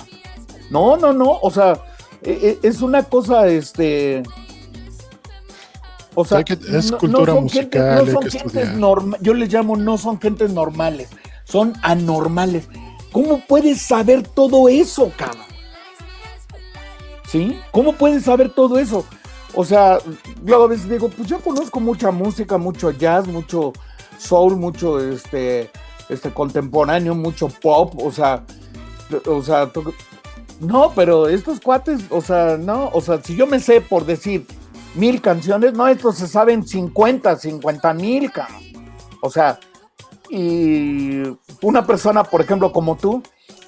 No, 0.70 0.96
no, 0.96 1.12
no, 1.12 1.38
o 1.40 1.50
sea, 1.50 1.80
e, 2.22 2.58
e, 2.62 2.68
es 2.68 2.82
una 2.82 3.02
cosa, 3.02 3.48
este... 3.48 4.22
O 6.14 6.24
sea, 6.24 6.40
es 6.40 6.90
cultura 6.92 7.34
musical. 7.34 8.04
no 8.04 8.12
son 8.12 8.30
gentes 8.30 8.74
normales, 8.74 9.20
yo 9.22 9.34
les 9.34 9.52
llamo, 9.52 9.76
no 9.76 9.96
son 9.98 10.20
gentes 10.20 10.52
normales, 10.52 11.08
son 11.44 11.74
anormales. 11.82 12.68
¿Cómo 13.12 13.40
puedes 13.46 13.80
saber 13.80 14.26
todo 14.26 14.68
eso, 14.68 15.12
cabrón? 15.16 15.46
¿Sí? 17.28 17.56
¿Cómo 17.70 17.92
puedes 17.92 18.24
saber 18.24 18.50
todo 18.50 18.80
eso? 18.80 19.06
O 19.54 19.64
sea, 19.64 19.98
yo 20.44 20.64
a 20.64 20.66
veces 20.66 20.88
digo, 20.88 21.08
pues 21.08 21.28
yo 21.28 21.38
conozco 21.38 21.78
mucha 21.78 22.10
música, 22.10 22.58
mucho 22.58 22.90
jazz, 22.90 23.28
mucho 23.28 23.72
soul, 24.18 24.56
mucho 24.56 25.00
este, 25.00 25.70
este 26.08 26.30
contemporáneo, 26.30 27.14
mucho 27.14 27.48
pop, 27.48 27.94
o 28.02 28.12
sea, 28.12 28.44
o 29.26 29.42
sea, 29.42 29.70
no, 30.60 30.92
pero 30.94 31.28
estos 31.28 31.60
cuates, 31.60 32.02
o 32.10 32.20
sea, 32.20 32.56
no, 32.58 32.90
o 32.92 33.00
sea, 33.00 33.22
si 33.22 33.36
yo 33.36 33.46
me 33.46 33.60
sé 33.60 33.80
por 33.80 34.04
decir 34.04 34.46
mil 34.94 35.20
canciones, 35.20 35.72
no, 35.72 35.86
estos 35.88 36.16
se 36.16 36.28
saben 36.28 36.66
50, 36.66 37.36
50 37.36 37.94
mil, 37.94 38.30
o 39.20 39.30
sea, 39.30 39.58
y 40.30 41.22
una 41.62 41.86
persona, 41.86 42.24
por 42.24 42.40
ejemplo, 42.40 42.72
como 42.72 42.96
tú, 42.96 43.22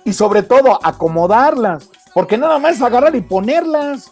y 0.04 0.12
sobre 0.12 0.42
todo 0.42 0.78
acomodarlas, 0.84 1.90
porque 2.14 2.36
nada 2.36 2.58
más 2.58 2.80
agarrar 2.82 3.14
y 3.14 3.20
ponerlas. 3.20 4.10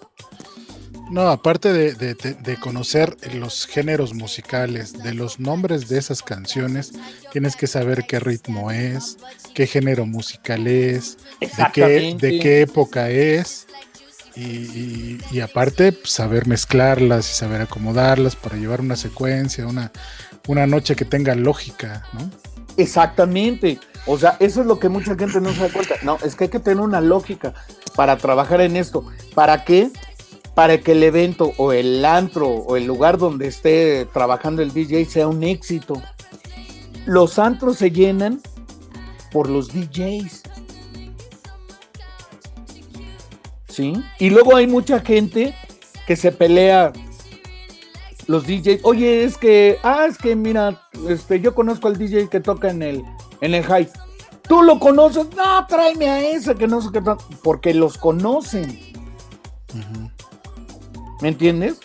No, 1.10 1.28
aparte 1.28 1.72
de, 1.72 2.56
conocer 2.60 3.16
los 3.34 3.66
géneros 3.66 4.14
musicales, 4.14 4.92
de 5.02 5.14
los 5.14 5.40
nombres 5.40 5.88
de 5.88 5.98
esas 5.98 6.22
canciones, 6.22 6.92
tienes 7.32 7.56
que 7.56 7.66
saber 7.66 8.04
qué 8.06 8.20
ritmo 8.20 8.70
es, 8.70 9.16
qué 9.54 9.66
género 9.66 10.06
musical 10.06 10.66
es, 10.66 11.18
de 11.40 11.66
qué, 11.72 12.16
de 12.20 12.38
qué 12.38 12.60
época 12.62 13.10
es. 13.10 13.66
Y, 14.36 15.40
aparte 15.40 15.92
pues, 15.92 16.10
saber 16.10 16.46
mezclarlas 16.46 17.30
y 17.30 17.34
saber 17.34 17.60
acomodarlas 17.62 18.36
para 18.36 18.56
llevar 18.56 18.80
una 18.80 18.96
secuencia, 18.96 19.66
una, 19.66 19.90
una 20.46 20.66
noche 20.66 20.94
que 20.94 21.04
tenga 21.04 21.34
lógica, 21.34 22.04
¿no? 22.12 22.30
Exactamente. 22.76 23.80
O 24.06 24.16
sea, 24.16 24.36
eso 24.38 24.60
es 24.60 24.66
lo 24.66 24.78
que 24.78 24.88
mucha 24.88 25.16
gente 25.16 25.40
no 25.40 25.52
se 25.52 25.60
da 25.62 25.68
cuenta. 25.70 25.96
No, 26.02 26.18
es 26.24 26.36
que 26.36 26.44
hay 26.44 26.50
que 26.50 26.60
tener 26.60 26.80
una 26.80 27.00
lógica 27.00 27.52
para 27.96 28.16
trabajar 28.16 28.60
en 28.60 28.76
esto. 28.76 29.04
¿Para 29.34 29.64
qué? 29.64 29.90
Para 30.58 30.80
que 30.80 30.90
el 30.90 31.04
evento 31.04 31.52
o 31.56 31.72
el 31.72 32.04
antro 32.04 32.48
o 32.48 32.76
el 32.76 32.84
lugar 32.84 33.16
donde 33.16 33.46
esté 33.46 34.06
trabajando 34.06 34.60
el 34.60 34.72
DJ 34.72 35.04
sea 35.04 35.28
un 35.28 35.44
éxito. 35.44 36.02
Los 37.06 37.38
antros 37.38 37.76
se 37.76 37.92
llenan 37.92 38.40
por 39.30 39.48
los 39.48 39.68
DJs. 39.68 40.42
¿Sí? 43.68 43.92
Y 44.18 44.30
luego 44.30 44.56
hay 44.56 44.66
mucha 44.66 44.98
gente 44.98 45.54
que 46.08 46.16
se 46.16 46.32
pelea 46.32 46.92
los 48.26 48.44
DJs. 48.44 48.80
Oye, 48.82 49.22
es 49.22 49.38
que, 49.38 49.78
ah, 49.84 50.06
es 50.08 50.18
que 50.18 50.34
mira, 50.34 50.82
este, 51.08 51.38
yo 51.38 51.54
conozco 51.54 51.86
al 51.86 51.96
DJ 51.96 52.28
que 52.28 52.40
toca 52.40 52.68
en 52.68 52.82
el, 52.82 53.04
en 53.42 53.54
el 53.54 53.62
high. 53.62 53.88
¿Tú 54.42 54.64
lo 54.64 54.80
conoces? 54.80 55.28
No, 55.36 55.64
tráeme 55.68 56.08
a 56.08 56.30
ese 56.30 56.56
que 56.56 56.66
no 56.66 56.82
sé 56.82 56.88
qué. 56.92 57.00
Porque 57.44 57.74
los 57.74 57.96
conocen. 57.96 58.88
¿Me 61.20 61.28
entiendes? 61.28 61.78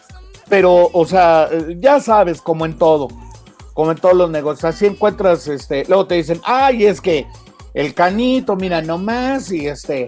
Pero, 0.50 0.90
o 0.94 1.06
sea, 1.06 1.50
ya 1.80 2.00
sabes, 2.00 2.42
como 2.42 2.66
en 2.66 2.78
todo, 2.78 3.08
como 3.74 3.92
en 3.92 3.98
todos 3.98 4.16
los 4.16 4.30
negocios, 4.30 4.66
así 4.66 4.86
encuentras, 4.86 5.48
este, 5.48 5.86
luego 5.88 6.06
te 6.06 6.16
dicen, 6.16 6.42
ay, 6.44 6.86
es 6.86 7.02
que 7.02 7.26
el 7.74 7.94
canito, 7.94 8.56
mira 8.56 8.82
nomás, 8.82 9.52
y 9.52 9.68
este, 9.68 10.08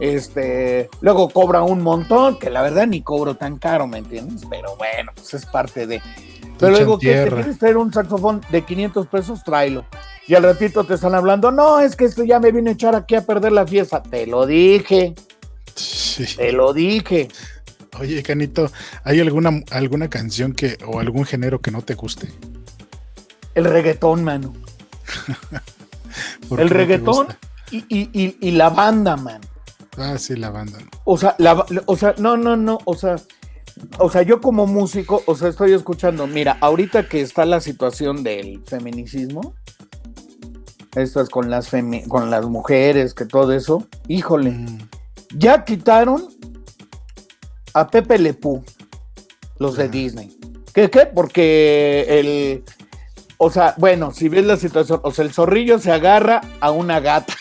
este, 0.00 0.88
luego 1.00 1.28
cobra 1.28 1.62
un 1.62 1.82
montón, 1.82 2.38
que 2.38 2.50
la 2.50 2.62
verdad 2.62 2.86
ni 2.86 3.02
cobro 3.02 3.36
tan 3.36 3.58
caro, 3.58 3.86
¿me 3.86 3.98
entiendes? 3.98 4.42
Pero 4.48 4.76
bueno, 4.76 5.12
pues 5.14 5.34
es 5.34 5.46
parte 5.46 5.86
de... 5.86 6.02
Pero 6.58 6.72
luego 6.72 6.98
que 6.98 7.12
te 7.12 7.28
quieres 7.28 7.58
traer 7.58 7.76
un 7.76 7.92
saxofón 7.92 8.40
de 8.50 8.62
500 8.62 9.06
pesos, 9.08 9.44
tráelo. 9.44 9.84
Y 10.26 10.34
al 10.34 10.42
ratito 10.42 10.84
te 10.84 10.94
están 10.94 11.14
hablando, 11.14 11.52
no, 11.52 11.80
es 11.80 11.94
que 11.94 12.06
esto 12.06 12.24
ya 12.24 12.40
me 12.40 12.50
viene 12.50 12.70
a 12.70 12.72
echar 12.72 12.96
aquí 12.96 13.14
a 13.14 13.20
perder 13.20 13.52
la 13.52 13.66
fiesta. 13.66 14.02
Te 14.02 14.26
lo 14.26 14.46
dije. 14.46 15.14
Te 16.36 16.52
lo 16.52 16.72
dije. 16.72 17.28
Oye, 18.00 18.22
Canito, 18.22 18.70
¿hay 19.04 19.20
alguna, 19.20 19.62
alguna 19.70 20.08
canción 20.08 20.52
que 20.52 20.78
o 20.86 21.00
algún 21.00 21.24
género 21.24 21.60
que 21.60 21.70
no 21.70 21.82
te 21.82 21.94
guste? 21.94 22.28
El 23.54 23.64
reggaetón, 23.64 24.22
mano. 24.22 24.52
el 26.58 26.70
reggaetón 26.70 27.28
y, 27.70 28.50
la 28.52 28.70
banda, 28.70 29.16
man. 29.16 29.40
Ah, 29.96 30.18
sí, 30.18 30.36
la 30.36 30.50
banda. 30.50 30.78
O 31.04 31.16
sea, 31.16 31.34
la, 31.38 31.64
o 31.86 31.96
sea, 31.96 32.14
no, 32.18 32.36
no, 32.36 32.56
no, 32.56 32.78
o 32.84 32.94
sea, 32.94 33.16
o 33.98 34.10
sea, 34.10 34.22
yo 34.22 34.40
como 34.40 34.66
músico, 34.66 35.22
o 35.26 35.34
sea, 35.34 35.48
estoy 35.48 35.72
escuchando, 35.72 36.26
mira, 36.26 36.58
ahorita 36.60 37.08
que 37.08 37.20
está 37.20 37.44
la 37.44 37.60
situación 37.60 38.22
del 38.22 38.62
feminicismo, 38.64 39.54
esto 40.94 41.20
es 41.20 41.28
con 41.28 41.50
las, 41.50 41.70
con 42.08 42.30
las 42.30 42.46
mujeres, 42.46 43.14
que 43.14 43.24
todo 43.24 43.52
eso, 43.52 43.86
híjole, 44.08 44.50
mm. 44.50 44.78
ya 45.34 45.64
quitaron 45.64 46.28
a 47.76 47.86
Pepe 47.88 48.18
Lepú, 48.18 48.64
los 49.58 49.76
de 49.76 49.90
Disney. 49.90 50.34
¿Qué, 50.72 50.88
qué? 50.88 51.04
Porque 51.04 52.06
el, 52.08 52.64
o 53.36 53.50
sea, 53.50 53.74
bueno, 53.76 54.12
si 54.12 54.30
ves 54.30 54.46
la 54.46 54.56
situación, 54.56 55.00
o 55.02 55.12
sea, 55.12 55.26
el 55.26 55.32
zorrillo 55.34 55.78
se 55.78 55.92
agarra 55.92 56.40
a 56.60 56.70
una 56.70 57.00
gata. 57.00 57.34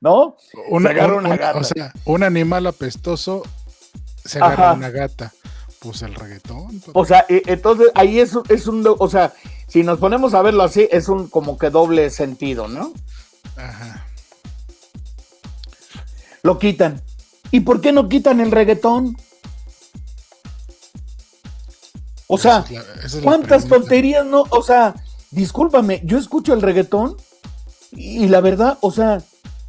¿No? 0.00 0.36
Una, 0.70 0.88
se 0.90 0.94
agarra 0.94 1.16
una 1.16 1.36
gata. 1.36 1.58
O 1.58 1.64
sea, 1.64 1.92
un 2.06 2.22
animal 2.22 2.66
apestoso 2.66 3.42
se 4.24 4.38
agarra 4.38 4.70
a 4.70 4.74
una 4.74 4.88
gata. 4.88 5.32
Pues 5.80 6.00
el 6.00 6.14
reggaetón. 6.14 6.82
O 6.94 7.04
sea, 7.04 7.26
e, 7.28 7.42
entonces 7.46 7.88
ahí 7.94 8.18
es, 8.18 8.32
es 8.48 8.66
un, 8.66 8.82
o 8.98 9.08
sea, 9.10 9.34
si 9.66 9.82
nos 9.82 9.98
ponemos 9.98 10.32
a 10.32 10.40
verlo 10.40 10.62
así, 10.62 10.88
es 10.90 11.10
un 11.10 11.28
como 11.28 11.58
que 11.58 11.68
doble 11.68 12.08
sentido, 12.08 12.66
¿no? 12.66 12.94
Ajá. 13.56 14.07
Lo 16.42 16.58
quitan. 16.58 17.02
¿Y 17.50 17.60
por 17.60 17.80
qué 17.80 17.92
no 17.92 18.08
quitan 18.08 18.40
el 18.40 18.50
reggaetón? 18.50 19.16
O 22.26 22.36
sea, 22.36 22.64
¿cuántas 23.22 23.66
tonterías 23.66 24.24
no? 24.26 24.44
O 24.50 24.62
sea, 24.62 24.94
discúlpame, 25.30 26.02
yo 26.04 26.18
escucho 26.18 26.52
el 26.52 26.60
reggaetón 26.60 27.16
y 27.92 28.28
la 28.28 28.42
verdad, 28.42 28.76
o 28.82 28.92
sea, 28.92 29.22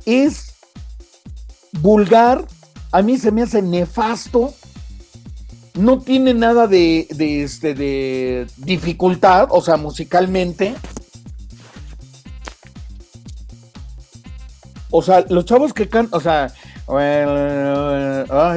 es 0.05 0.55
vulgar, 1.71 2.45
a 2.91 3.01
mí 3.01 3.17
se 3.17 3.31
me 3.31 3.43
hace 3.43 3.61
nefasto, 3.61 4.53
no 5.75 5.99
tiene 5.99 6.33
nada 6.33 6.67
de, 6.67 7.07
de, 7.11 7.43
este, 7.43 7.73
de 7.73 8.47
dificultad, 8.57 9.47
o 9.51 9.61
sea, 9.61 9.77
musicalmente. 9.77 10.75
O 14.91 15.01
sea, 15.01 15.25
los 15.29 15.45
chavos 15.45 15.73
que 15.73 15.87
cantan, 15.87 16.17
o 16.17 16.21
sea, 16.21 16.53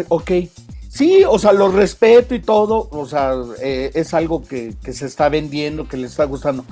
ok, 0.09 0.31
Sí, 0.93 1.25
o 1.27 1.39
sea, 1.39 1.55
lo 1.55 1.71
respeto 1.71 2.35
y 2.35 2.41
todo, 2.41 2.87
o 2.91 3.07
sea, 3.07 3.33
eh, 3.63 3.91
es 3.95 4.13
algo 4.13 4.45
que, 4.47 4.75
se 4.93 5.07
está 5.07 5.31
vendiendo, 5.31 5.89
que 5.89 5.97
le 5.97 6.07
está 6.07 6.25
gustando, 6.25 6.67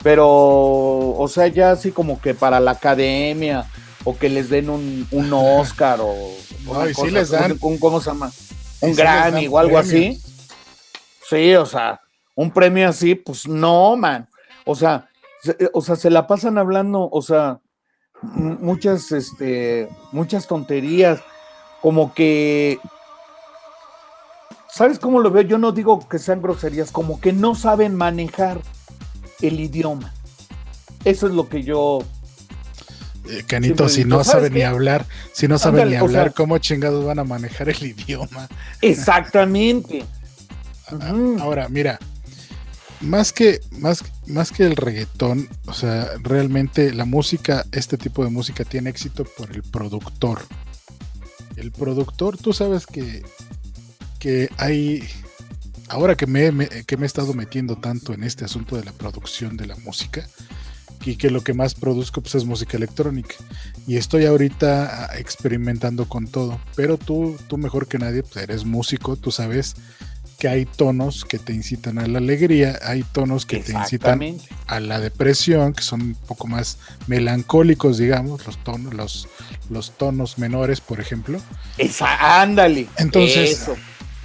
pero, 0.00 0.28
o 0.28 1.26
sea, 1.26 1.48
ya 1.48 1.72
así 1.72 1.90
como 1.90 2.20
que 2.20 2.34
para 2.34 2.60
la 2.60 2.70
academia, 2.70 3.68
o 4.04 4.16
que 4.16 4.28
les 4.28 4.48
den 4.48 4.70
un, 4.70 5.08
Oscar, 5.32 5.98
o 6.00 6.14
sí 6.94 7.10
les 7.10 7.30
dan. 7.30 7.58
Un, 7.60 7.78
¿cómo 7.78 8.00
se 8.00 8.10
llama? 8.10 8.30
Un 8.80 8.94
Grammy 8.94 9.48
o 9.48 9.58
algo 9.58 9.76
así. 9.76 10.20
Sí, 11.28 11.54
o 11.56 11.66
sea, 11.66 12.00
un 12.36 12.52
premio 12.52 12.88
así, 12.88 13.16
pues 13.16 13.48
no, 13.48 13.96
man. 13.96 14.28
O 14.64 14.76
sea, 14.76 15.08
o 15.72 15.80
sea, 15.80 15.96
se 15.96 16.10
la 16.10 16.28
pasan 16.28 16.58
hablando, 16.58 17.08
o 17.10 17.22
sea, 17.22 17.58
muchas, 18.22 19.12
este, 19.12 19.88
muchas 20.12 20.46
tonterías, 20.46 21.20
como 21.80 22.14
que 22.14 22.78
¿Sabes 24.74 24.98
cómo 24.98 25.20
lo 25.20 25.30
veo? 25.30 25.42
Yo 25.44 25.56
no 25.56 25.70
digo 25.70 26.08
que 26.08 26.18
sean 26.18 26.42
groserías, 26.42 26.90
como 26.90 27.20
que 27.20 27.32
no 27.32 27.54
saben 27.54 27.94
manejar 27.94 28.60
el 29.40 29.60
idioma. 29.60 30.12
Eso 31.04 31.28
es 31.28 31.32
lo 31.32 31.48
que 31.48 31.62
yo. 31.62 32.00
Eh, 33.30 33.44
Canito, 33.46 33.88
si 33.88 34.04
no 34.04 34.24
saben 34.24 34.52
ni 34.52 34.62
hablar, 34.62 35.06
si 35.32 35.46
no 35.46 35.58
saben 35.58 35.90
ni 35.90 35.94
hablar, 35.94 36.34
¿cómo 36.34 36.58
chingados 36.58 37.04
van 37.04 37.20
a 37.20 37.24
manejar 37.24 37.68
el 37.68 37.80
idioma? 37.84 38.48
Exactamente. 38.80 40.04
Ahora, 41.38 41.68
mira, 41.68 42.00
más 43.00 43.32
que, 43.32 43.60
más, 43.78 44.02
más 44.26 44.52
que 44.52 44.64
el 44.64 44.76
reggaetón, 44.76 45.48
o 45.66 45.72
sea, 45.72 46.08
realmente 46.22 46.92
la 46.92 47.04
música, 47.04 47.64
este 47.72 47.98
tipo 47.98 48.24
de 48.24 48.30
música 48.30 48.64
tiene 48.64 48.90
éxito 48.90 49.24
por 49.24 49.50
el 49.50 49.62
productor. 49.62 50.42
El 51.56 51.70
productor, 51.70 52.36
tú 52.36 52.52
sabes 52.52 52.86
que 52.86 53.22
que 54.24 54.48
hay, 54.56 55.06
ahora 55.86 56.16
que 56.16 56.26
me, 56.26 56.50
que 56.86 56.96
me 56.96 57.02
he 57.02 57.06
estado 57.06 57.34
metiendo 57.34 57.76
tanto 57.76 58.14
en 58.14 58.24
este 58.24 58.46
asunto 58.46 58.74
de 58.74 58.82
la 58.82 58.92
producción 58.92 59.58
de 59.58 59.66
la 59.66 59.76
música, 59.76 60.26
y 61.04 61.16
que 61.16 61.28
lo 61.28 61.42
que 61.42 61.52
más 61.52 61.74
produzco 61.74 62.22
pues, 62.22 62.34
es 62.36 62.46
música 62.46 62.78
electrónica. 62.78 63.34
Y 63.86 63.98
estoy 63.98 64.24
ahorita 64.24 65.10
ah, 65.10 65.18
experimentando 65.18 66.08
con 66.08 66.26
todo. 66.26 66.58
Pero 66.74 66.96
tú, 66.96 67.36
tú 67.48 67.58
mejor 67.58 67.86
que 67.86 67.98
nadie, 67.98 68.22
pues 68.22 68.42
eres 68.42 68.64
músico, 68.64 69.16
tú 69.16 69.30
sabes 69.30 69.74
que 70.44 70.48
hay 70.50 70.66
tonos 70.66 71.24
que 71.24 71.38
te 71.38 71.54
incitan 71.54 71.98
a 71.98 72.06
la 72.06 72.18
alegría, 72.18 72.78
hay 72.82 73.02
tonos 73.02 73.46
que 73.46 73.60
te 73.60 73.72
incitan 73.72 74.20
a 74.66 74.78
la 74.78 75.00
depresión, 75.00 75.72
que 75.72 75.82
son 75.82 76.02
un 76.02 76.14
poco 76.14 76.46
más 76.46 76.76
melancólicos, 77.06 77.96
digamos, 77.96 78.44
los 78.44 78.62
tonos, 78.62 78.92
los, 78.92 79.26
los 79.70 79.96
tonos 79.96 80.36
menores, 80.36 80.82
por 80.82 81.00
ejemplo. 81.00 81.40
Esa, 81.78 82.42
ándale. 82.42 82.88
Entonces, 82.98 83.70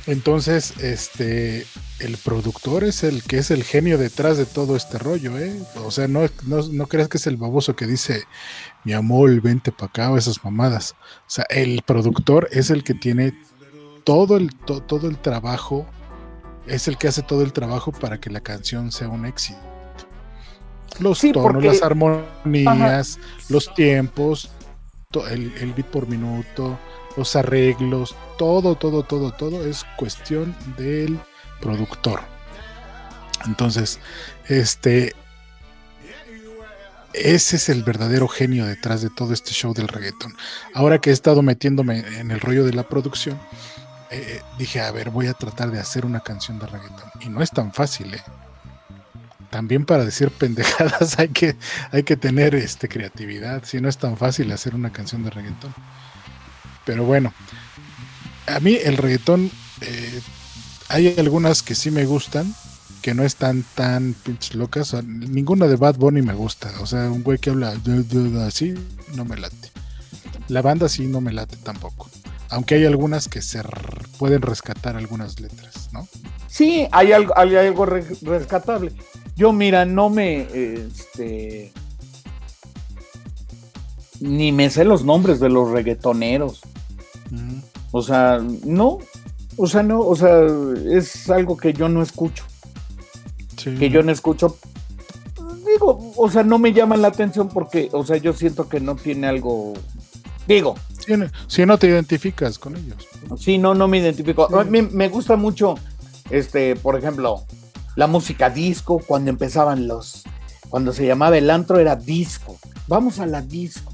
entonces, 0.08 0.74
este, 0.82 1.66
el 2.00 2.18
productor 2.18 2.84
es 2.84 3.04
el 3.04 3.24
que 3.24 3.38
es 3.38 3.50
el 3.50 3.64
genio 3.64 3.98
detrás 3.98 4.38
de 4.38 4.46
todo 4.46 4.76
este 4.76 4.98
rollo, 4.98 5.40
¿eh? 5.40 5.58
O 5.86 5.90
sea, 5.90 6.10
no, 6.10 6.28
no, 6.44 6.88
creas 6.88 7.08
que 7.08 7.16
es 7.16 7.28
el 7.28 7.38
baboso 7.38 7.78
que 7.78 7.88
dice, 7.88 8.26
mi 8.84 8.92
amor, 8.92 9.40
vente 9.40 9.72
para 9.72 9.86
acá 9.86 10.12
o 10.12 10.18
esas 10.18 10.44
mamadas. 10.44 10.96
O 11.20 11.30
sea, 11.30 11.46
el 11.50 11.82
productor 11.86 12.50
es 12.52 12.72
el 12.72 12.84
que 12.84 12.94
tiene 12.94 13.32
todo 14.04 14.36
el, 14.36 14.54
todo 14.66 15.08
el 15.08 15.18
trabajo, 15.18 15.88
es 16.70 16.88
el 16.88 16.98
que 16.98 17.08
hace 17.08 17.24
todo 17.24 17.42
el 17.42 17.54
trabajo 17.54 17.92
para 17.92 18.20
que 18.20 18.30
la 18.30 18.42
canción 18.42 18.92
sea 18.92 19.10
un 19.10 19.26
éxito. 19.26 19.60
Los 21.00 21.22
tonos, 21.22 21.64
las 21.64 21.82
armonías, 21.82 23.20
los 23.48 23.74
tiempos, 23.74 24.50
el, 25.30 25.54
el 25.60 25.74
beat 25.74 25.88
por 25.88 26.08
minuto, 26.08 26.78
los 27.16 27.36
arreglos, 27.36 28.16
todo, 28.38 28.76
todo, 28.76 29.04
todo, 29.04 29.32
todo 29.32 29.66
es 29.66 29.86
cuestión 29.98 30.56
del 30.78 31.20
productor. 31.62 32.22
Entonces, 33.46 34.00
este, 34.48 35.16
ese 37.14 37.56
es 37.56 37.70
el 37.70 37.84
verdadero 37.84 38.28
genio 38.28 38.66
detrás 38.66 39.02
de 39.02 39.10
todo 39.10 39.34
este 39.34 39.52
show 39.52 39.74
del 39.74 39.88
reggaeton. 39.88 40.36
Ahora 40.74 41.00
que 41.00 41.10
he 41.10 41.14
estado 41.14 41.42
metiéndome 41.42 42.00
en 42.20 42.32
el 42.32 42.40
rollo 42.40 42.66
de 42.66 42.74
la 42.74 42.84
producción, 42.84 43.40
eh, 44.12 44.42
dije, 44.58 44.82
a 44.82 44.92
ver, 44.92 45.12
voy 45.12 45.28
a 45.28 45.34
tratar 45.34 45.72
de 45.72 45.80
hacer 45.80 46.06
una 46.06 46.22
canción 46.22 46.60
de 46.60 46.68
reggaeton. 46.68 47.12
Y 47.22 47.30
no 47.30 47.42
es 47.42 47.52
tan 47.52 47.74
fácil, 47.74 48.14
¿eh? 48.14 48.24
También 49.50 49.86
para 49.86 50.06
decir 50.06 50.30
pendejadas 50.38 51.20
hay 51.20 51.30
que, 51.30 51.56
hay 51.92 52.04
que 52.04 52.18
tener 52.18 52.56
este, 52.56 52.88
creatividad. 52.88 53.64
Si 53.66 53.80
no 53.82 53.90
es 53.90 53.98
tan 53.98 54.18
fácil 54.18 54.52
hacer 54.52 54.76
una 54.76 54.92
canción 54.92 55.24
de 55.24 55.30
reggaeton. 55.30 55.74
Pero 56.86 57.04
bueno, 57.04 57.34
a 58.48 58.60
mí 58.60 58.78
el 58.84 58.98
reggaetón, 58.98 59.52
eh, 59.82 60.22
hay 60.88 61.16
algunas 61.20 61.62
que 61.62 61.76
sí 61.76 61.92
me 61.92 62.06
gustan, 62.06 62.56
que 63.02 63.14
no 63.14 63.24
están 63.24 63.64
tan 63.76 64.14
pinches 64.14 64.56
locas. 64.56 64.94
ninguna 65.04 65.68
de 65.68 65.76
Bad 65.76 65.96
Bunny 65.96 66.22
me 66.22 66.34
gusta. 66.34 66.72
O 66.82 66.88
sea, 66.88 67.12
un 67.12 67.24
güey 67.24 67.38
que 67.38 67.52
habla 67.52 67.76
así, 68.48 68.74
no 69.14 69.24
me 69.24 69.38
late. 69.38 69.72
La 70.48 70.64
banda 70.64 70.90
sí 70.90 71.06
no 71.06 71.22
me 71.22 71.32
late 71.32 71.58
tampoco. 71.58 72.10
Aunque 72.50 72.76
hay 72.76 72.86
algunas 72.86 73.28
que 73.28 73.42
se 73.42 73.62
pueden 74.18 74.42
rescatar 74.42 74.96
algunas 74.96 75.40
letras, 75.40 75.90
¿no? 75.94 76.08
Sí, 76.48 76.88
hay 76.92 77.12
algo, 77.12 77.38
hay 77.38 77.56
algo 77.56 77.86
rescatable. 77.86 78.92
Yo, 79.36 79.54
mira, 79.54 79.86
no 79.86 80.10
me. 80.10 80.48
Este, 80.52 81.72
ni 84.20 84.52
me 84.52 84.70
sé 84.70 84.84
los 84.84 85.06
nombres 85.06 85.40
de 85.40 85.50
los 85.50 85.70
reggaetoneros. 85.70 86.62
O 87.92 88.02
sea, 88.02 88.40
no, 88.66 89.00
o 89.58 89.68
sea, 89.68 89.84
no, 89.84 90.02
o 90.02 90.16
sea, 90.16 90.42
es 90.92 91.30
algo 91.30 91.58
que 91.58 91.74
yo 91.74 91.90
no 91.90 92.02
escucho. 92.02 92.46
Que 93.64 93.90
yo 93.90 94.02
no 94.04 94.12
escucho. 94.12 94.58
Digo, 95.66 96.14
o 96.16 96.32
sea, 96.32 96.44
no 96.44 96.58
me 96.60 96.74
llama 96.74 96.98
la 96.98 97.10
atención 97.10 97.50
porque, 97.50 97.90
o 97.92 98.06
sea, 98.06 98.18
yo 98.18 98.34
siento 98.34 98.70
que 98.70 98.80
no 98.80 98.96
tiene 98.96 99.28
algo. 99.28 99.74
Digo. 100.48 100.76
Si 101.48 101.66
no 101.66 101.78
te 101.78 101.88
identificas 101.88 102.60
con 102.60 102.76
ellos. 102.76 103.08
Sí, 103.38 103.58
no, 103.58 103.74
no 103.74 103.88
me 103.88 104.00
identifico. 104.00 104.54
A 104.58 104.64
mí 104.64 104.82
me 104.82 105.10
gusta 105.10 105.36
mucho, 105.36 105.76
este, 106.30 106.76
por 106.76 106.98
ejemplo, 106.98 107.46
la 107.96 108.08
música 108.08 108.50
disco, 108.50 109.02
cuando 109.06 109.30
empezaban 109.30 109.88
los. 109.88 110.24
Cuando 110.70 110.94
se 110.94 111.06
llamaba 111.06 111.38
el 111.38 111.50
antro 111.50 111.80
era 111.80 111.96
disco. 111.96 112.58
Vamos 112.88 113.20
a 113.20 113.26
la 113.26 113.42
disco. 113.42 113.92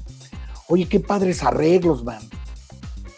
Oye, 0.68 0.86
qué 0.86 1.00
padres 1.00 1.42
arreglos, 1.42 2.04
man. 2.04 2.20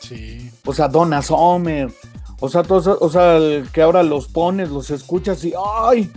Sí. 0.01 0.51
O 0.65 0.73
sea, 0.73 0.89
Donna 0.89 1.23
Summer. 1.23 1.93
O 2.41 2.49
sea, 2.49 2.63
todos, 2.63 2.87
o 2.87 3.11
sea, 3.11 3.39
que 3.73 3.83
ahora 3.83 4.03
los 4.03 4.29
pones, 4.29 4.71
los 4.71 4.91
escuchas 4.91 5.45
y 5.45 5.53
¡ay! 5.83 6.11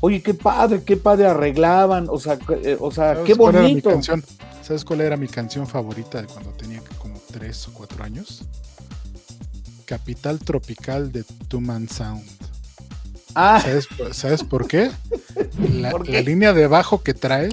Oye, 0.00 0.22
qué 0.22 0.34
padre, 0.34 0.82
qué 0.84 0.98
padre 0.98 1.26
arreglaban. 1.26 2.08
O 2.10 2.18
sea, 2.18 2.38
eh, 2.62 2.76
o 2.78 2.90
sea, 2.90 3.24
qué 3.24 3.34
bonito. 3.34 3.90
¿Sabes 4.62 4.84
cuál 4.84 5.00
era 5.00 5.16
mi 5.16 5.28
canción 5.28 5.66
favorita 5.66 6.20
de 6.20 6.28
cuando 6.28 6.50
tenía 6.50 6.80
3 7.34 7.68
o 7.68 7.72
4 7.72 8.04
años? 8.04 8.42
Capital 9.86 10.38
Tropical 10.38 11.10
de 11.10 11.24
Two 11.48 11.60
Man 11.60 11.88
Sound. 11.88 12.24
Ah, 13.34 13.60
¿Sabes, 13.60 13.86
por- 13.88 14.14
¿sabes 14.14 14.44
por 14.44 14.68
qué? 14.68 14.90
La, 15.80 15.90
¿Por 15.90 16.04
qué? 16.04 16.12
la 16.12 16.20
línea 16.20 16.52
de 16.52 16.68
bajo 16.68 17.02
que 17.02 17.12
trae 17.14 17.48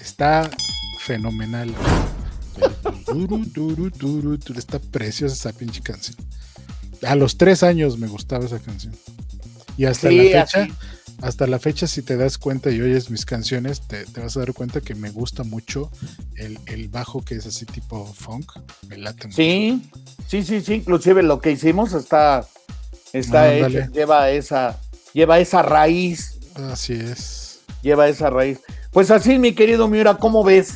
está 0.00 0.50
fenomenal. 1.00 1.74
Está 4.56 4.78
preciosa 4.78 5.34
esa 5.34 5.52
pinche 5.52 5.82
canción. 5.82 6.16
A 7.06 7.14
los 7.14 7.36
tres 7.36 7.62
años 7.62 7.98
me 7.98 8.06
gustaba 8.06 8.44
esa 8.46 8.58
canción. 8.58 8.94
Y 9.76 9.84
hasta 9.84 10.08
Sí, 10.08 10.16
la 10.16 10.22
fecha, 10.22 10.62
así. 10.62 10.72
Hasta 11.22 11.46
la 11.46 11.58
fecha, 11.58 11.86
si 11.86 12.02
te 12.02 12.16
das 12.16 12.36
cuenta 12.38 12.70
y 12.70 12.80
oyes 12.80 13.08
mis 13.10 13.24
canciones, 13.24 13.80
te, 13.82 14.04
te 14.04 14.20
vas 14.20 14.36
a 14.36 14.40
dar 14.40 14.52
cuenta 14.52 14.80
que 14.80 14.94
me 14.94 15.10
gusta 15.10 15.44
mucho 15.44 15.90
el, 16.36 16.58
el 16.66 16.88
bajo 16.88 17.24
que 17.24 17.36
es 17.36 17.46
así 17.46 17.64
tipo 17.64 18.04
funk. 18.06 18.50
Me 18.88 18.98
late 18.98 19.28
mucho. 19.28 19.36
sí, 19.36 19.82
sí, 20.28 20.42
sí, 20.42 20.60
sí. 20.60 20.74
Inclusive 20.74 21.22
lo 21.22 21.40
que 21.40 21.52
hicimos 21.52 21.92
está, 21.92 22.46
está 23.12 23.54
hecho, 23.54 23.90
lleva 23.92 24.30
esa, 24.30 24.78
lleva 25.12 25.38
esa 25.38 25.62
raíz, 25.62 26.38
Así 26.54 26.94
es. 26.94 27.60
lleva 27.82 28.08
esa 28.08 28.28
raíz. 28.30 28.58
Pues 28.90 29.10
así, 29.10 29.38
mi 29.38 29.54
querido 29.54 29.88
Miura, 29.88 30.16
¿cómo 30.18 30.44
ves? 30.44 30.74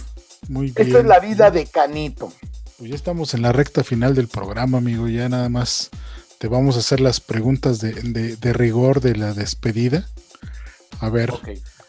Muy 0.48 0.70
bien. 0.70 0.86
Esto 0.86 0.98
es 1.00 1.04
la 1.06 1.18
vida 1.20 1.50
de 1.50 1.66
Canito. 1.66 2.32
Pues 2.78 2.90
ya 2.90 2.96
estamos 2.96 3.34
en 3.34 3.42
la 3.42 3.52
recta 3.52 3.82
final 3.84 4.14
del 4.14 4.28
programa, 4.28 4.78
amigo. 4.78 5.08
Ya 5.08 5.28
nada 5.28 5.48
más 5.48 5.90
te 6.38 6.48
vamos 6.48 6.76
a 6.76 6.80
hacer 6.80 7.00
las 7.00 7.20
preguntas 7.20 7.78
de, 7.80 7.92
de- 7.94 8.36
de 8.36 8.52
rigor 8.52 9.00
de 9.00 9.16
la 9.16 9.32
despedida. 9.34 10.06
A 11.00 11.08
ver. 11.10 11.32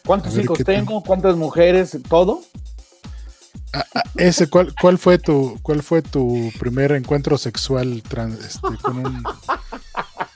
¿Cuántos 0.06 0.36
A 0.36 0.40
hijos 0.42 0.58
tengo? 0.64 1.02
¿Cuántas 1.02 1.36
mujeres? 1.36 1.96
¿Todo? 2.08 2.42
a- 3.74 3.84
a- 3.98 4.02
ese, 4.16 4.48
¿cuál, 4.48 4.74
cuál 4.80 4.96
fue 4.98 5.18
tu 5.18 5.58
cuál 5.62 5.82
fue 5.82 6.00
tu 6.00 6.50
primer 6.58 6.92
encuentro 6.92 7.36
sexual 7.36 8.02
tran- 8.02 8.38
este, 8.38 8.60
con 8.82 8.98
un 8.98 9.22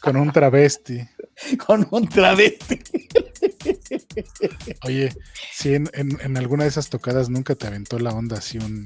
con 0.03 0.16
un 0.16 0.32
travesti? 0.32 1.01
Con 1.66 1.89
un 1.90 2.07
travesti. 2.09 2.78
Oye, 4.85 5.12
si 5.53 5.74
en, 5.74 5.90
en- 5.94 6.19
en 6.20 6.36
alguna 6.36 6.65
de 6.65 6.69
esas 6.69 6.89
tocadas 6.90 7.31
nunca 7.31 7.55
te 7.55 7.66
aventó 7.66 7.99
la 7.99 8.11
onda 8.11 8.39
así 8.39 8.59
un 8.59 8.85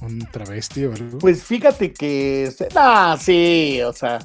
un 0.00 0.18
travesti 0.30 0.84
o 0.86 0.92
algo. 0.94 1.18
Pues 1.18 1.42
fíjate 1.44 1.92
que. 1.92 2.50
Ah, 2.74 3.16
sí, 3.20 3.80
o 3.82 3.92
sea. 3.92 4.18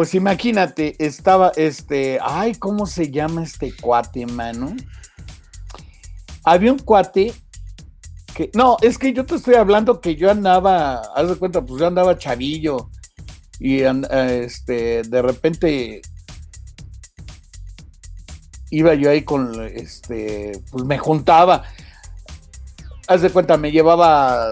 Pues 0.00 0.14
imagínate, 0.14 0.96
estaba 0.98 1.52
este. 1.56 2.18
Ay, 2.22 2.54
¿cómo 2.54 2.86
se 2.86 3.10
llama 3.10 3.42
este 3.42 3.70
cuate, 3.76 4.24
mano? 4.24 4.74
Había 6.42 6.72
un 6.72 6.78
cuate 6.78 7.34
que. 8.34 8.50
No, 8.54 8.78
es 8.80 8.96
que 8.96 9.12
yo 9.12 9.26
te 9.26 9.34
estoy 9.34 9.56
hablando 9.56 10.00
que 10.00 10.16
yo 10.16 10.30
andaba. 10.30 11.02
Haz 11.14 11.28
de 11.28 11.36
cuenta, 11.36 11.60
pues 11.62 11.78
yo 11.78 11.86
andaba 11.86 12.16
chavillo. 12.16 12.88
Y 13.58 13.82
eh, 13.82 13.92
este, 14.42 15.02
de 15.02 15.20
repente. 15.20 16.00
Iba 18.70 18.94
yo 18.94 19.10
ahí 19.10 19.22
con. 19.22 19.68
Este. 19.68 20.62
Pues 20.70 20.82
me 20.86 20.96
juntaba. 20.96 21.64
Haz 23.06 23.20
de 23.20 23.28
cuenta, 23.28 23.58
me 23.58 23.70
llevaba 23.70 24.50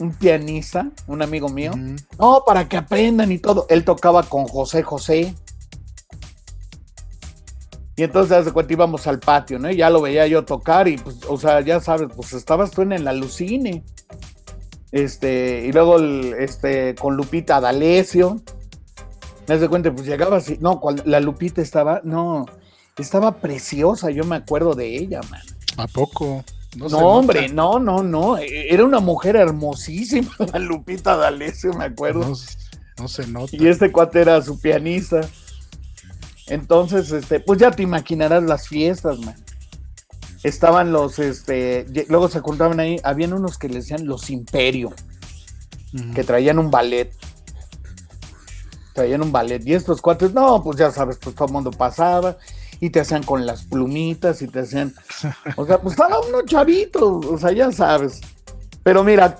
un 0.00 0.12
pianista, 0.14 0.90
un 1.06 1.22
amigo 1.22 1.48
mío. 1.48 1.72
No, 2.18 2.42
para 2.46 2.68
que 2.68 2.76
aprendan 2.76 3.30
y 3.32 3.38
todo. 3.38 3.66
Él 3.68 3.84
tocaba 3.84 4.22
con 4.24 4.46
José 4.46 4.82
José. 4.82 5.34
Y 7.96 8.02
entonces, 8.02 8.44
de 8.44 8.52
cuenta, 8.52 8.72
íbamos 8.72 9.06
al 9.06 9.20
patio, 9.20 9.58
¿no? 9.58 9.70
Y 9.70 9.76
ya 9.76 9.88
lo 9.88 10.00
veía 10.02 10.26
yo 10.26 10.44
tocar 10.44 10.88
y, 10.88 10.96
pues, 10.96 11.18
o 11.28 11.38
sea, 11.38 11.60
ya 11.60 11.80
sabes, 11.80 12.08
pues 12.14 12.32
estabas 12.32 12.72
tú 12.72 12.82
en 12.82 12.92
el 12.92 13.06
alucine. 13.06 13.84
Este, 14.90 15.64
y 15.66 15.72
luego, 15.72 15.98
el- 15.98 16.34
este, 16.38 16.94
con 16.96 17.16
Lupita 17.16 17.60
D'Alessio. 17.60 18.40
Me 19.46 19.58
de 19.58 19.68
cuenta, 19.68 19.92
pues 19.92 20.06
llegaba 20.06 20.38
así. 20.38 20.56
No, 20.60 20.80
cuando 20.80 21.02
la 21.06 21.20
Lupita 21.20 21.60
estaba, 21.62 22.00
no, 22.02 22.46
estaba 22.96 23.36
preciosa, 23.36 24.10
yo 24.10 24.24
me 24.24 24.36
acuerdo 24.36 24.74
de 24.74 24.96
ella, 24.96 25.20
man. 25.30 25.42
¿A 25.76 25.86
poco? 25.86 26.42
No, 26.76 26.88
se 26.88 26.96
hombre, 26.96 27.48
nota. 27.48 27.54
no, 27.54 27.78
no, 27.78 28.02
no. 28.02 28.38
e- 28.38 28.72
Era 28.72 28.84
una 28.84 29.00
mujer 29.00 29.36
hermosísima, 29.36 30.30
la 30.52 30.58
Lupita 30.58 31.16
D'Alessio, 31.16 31.72
me 31.74 31.84
acuerdo. 31.84 32.20
No, 32.28 32.34
no 32.98 33.08
se 33.08 33.26
nota. 33.26 33.56
Y 33.56 33.66
este 33.68 33.92
cuate 33.92 34.20
era 34.20 34.40
su 34.42 34.60
pianista. 34.60 35.20
Entonces, 36.46 37.10
este, 37.10 37.40
pues 37.40 37.58
ya 37.58 37.70
te 37.70 37.82
imaginarás 37.82 38.42
las 38.42 38.68
fiestas, 38.68 39.18
man. 39.20 39.34
Estaban 40.42 40.92
los, 40.92 41.18
este, 41.18 41.86
luego 42.08 42.28
se 42.28 42.40
juntaban 42.40 42.78
ahí, 42.78 43.00
habían 43.02 43.32
unos 43.32 43.56
que 43.56 43.68
le 43.68 43.76
decían 43.76 44.06
los 44.06 44.28
Imperio, 44.28 44.92
que 46.14 46.22
traían 46.22 46.58
un 46.58 46.70
ballet. 46.70 47.10
Traían 48.92 49.22
un 49.22 49.32
ballet. 49.32 49.66
Y 49.66 49.72
estos 49.74 50.02
cuates, 50.02 50.34
no, 50.34 50.62
pues 50.62 50.76
ya 50.76 50.90
sabes, 50.90 51.18
pues 51.18 51.34
todo 51.34 51.46
el 51.46 51.52
mundo 51.54 51.70
pasaba 51.70 52.36
y 52.80 52.90
te 52.90 53.00
hacían 53.00 53.22
con 53.22 53.46
las 53.46 53.64
plumitas 53.64 54.42
y 54.42 54.48
te 54.48 54.60
hacían. 54.60 54.94
O 55.56 55.64
sea, 55.66 55.80
pues 55.80 55.92
estaba 55.94 56.20
uno 56.20 56.42
chavito, 56.42 57.18
o 57.18 57.38
sea, 57.38 57.52
ya 57.52 57.70
sabes. 57.72 58.20
Pero 58.82 59.02
mira, 59.04 59.38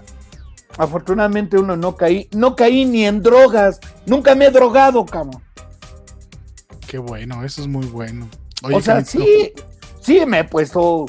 afortunadamente 0.79 1.59
uno 1.59 1.77
no 1.77 1.97
caí, 1.97 2.29
no 2.33 2.57
caí 2.57 2.85
ni 2.85 3.05
en 3.05 3.23
drogas. 3.23 3.81
Nunca 4.07 4.35
me 4.35 4.47
he 4.47 4.51
drogado, 4.51 5.05
cabrón. 5.05 5.43
Qué 6.87 6.99
bueno, 6.99 7.45
eso 7.45 7.61
es 7.63 7.69
muy 7.69 7.87
bueno. 7.87 8.29
Oye, 8.63 8.77
o 8.77 8.81
sea, 8.81 8.95
Canito, 9.03 9.11
sí, 9.13 9.53
sí 10.01 10.27
me 10.27 10.41
he 10.41 10.45
puesto 10.45 11.07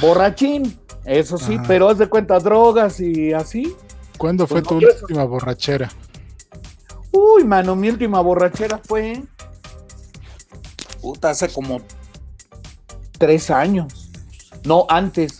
borrachín, 0.00 0.78
eso 1.04 1.38
sí, 1.38 1.54
Ajá. 1.54 1.64
pero 1.66 1.88
haz 1.88 1.98
de 1.98 2.08
cuenta 2.08 2.38
drogas 2.38 3.00
y 3.00 3.32
así. 3.32 3.74
¿Cuándo 4.18 4.46
fue 4.46 4.62
pues 4.62 4.68
tu 4.68 4.74
no, 4.76 4.80
yo 4.82 4.88
eso- 4.88 5.00
última 5.02 5.24
borrachera? 5.24 5.90
Uy, 7.12 7.44
mano, 7.44 7.74
mi 7.76 7.88
última 7.88 8.20
borrachera 8.20 8.78
fue. 8.84 9.22
Puta, 11.06 11.30
hace 11.30 11.48
como 11.48 11.80
tres 13.16 13.48
años. 13.52 14.10
No, 14.64 14.86
antes. 14.88 15.38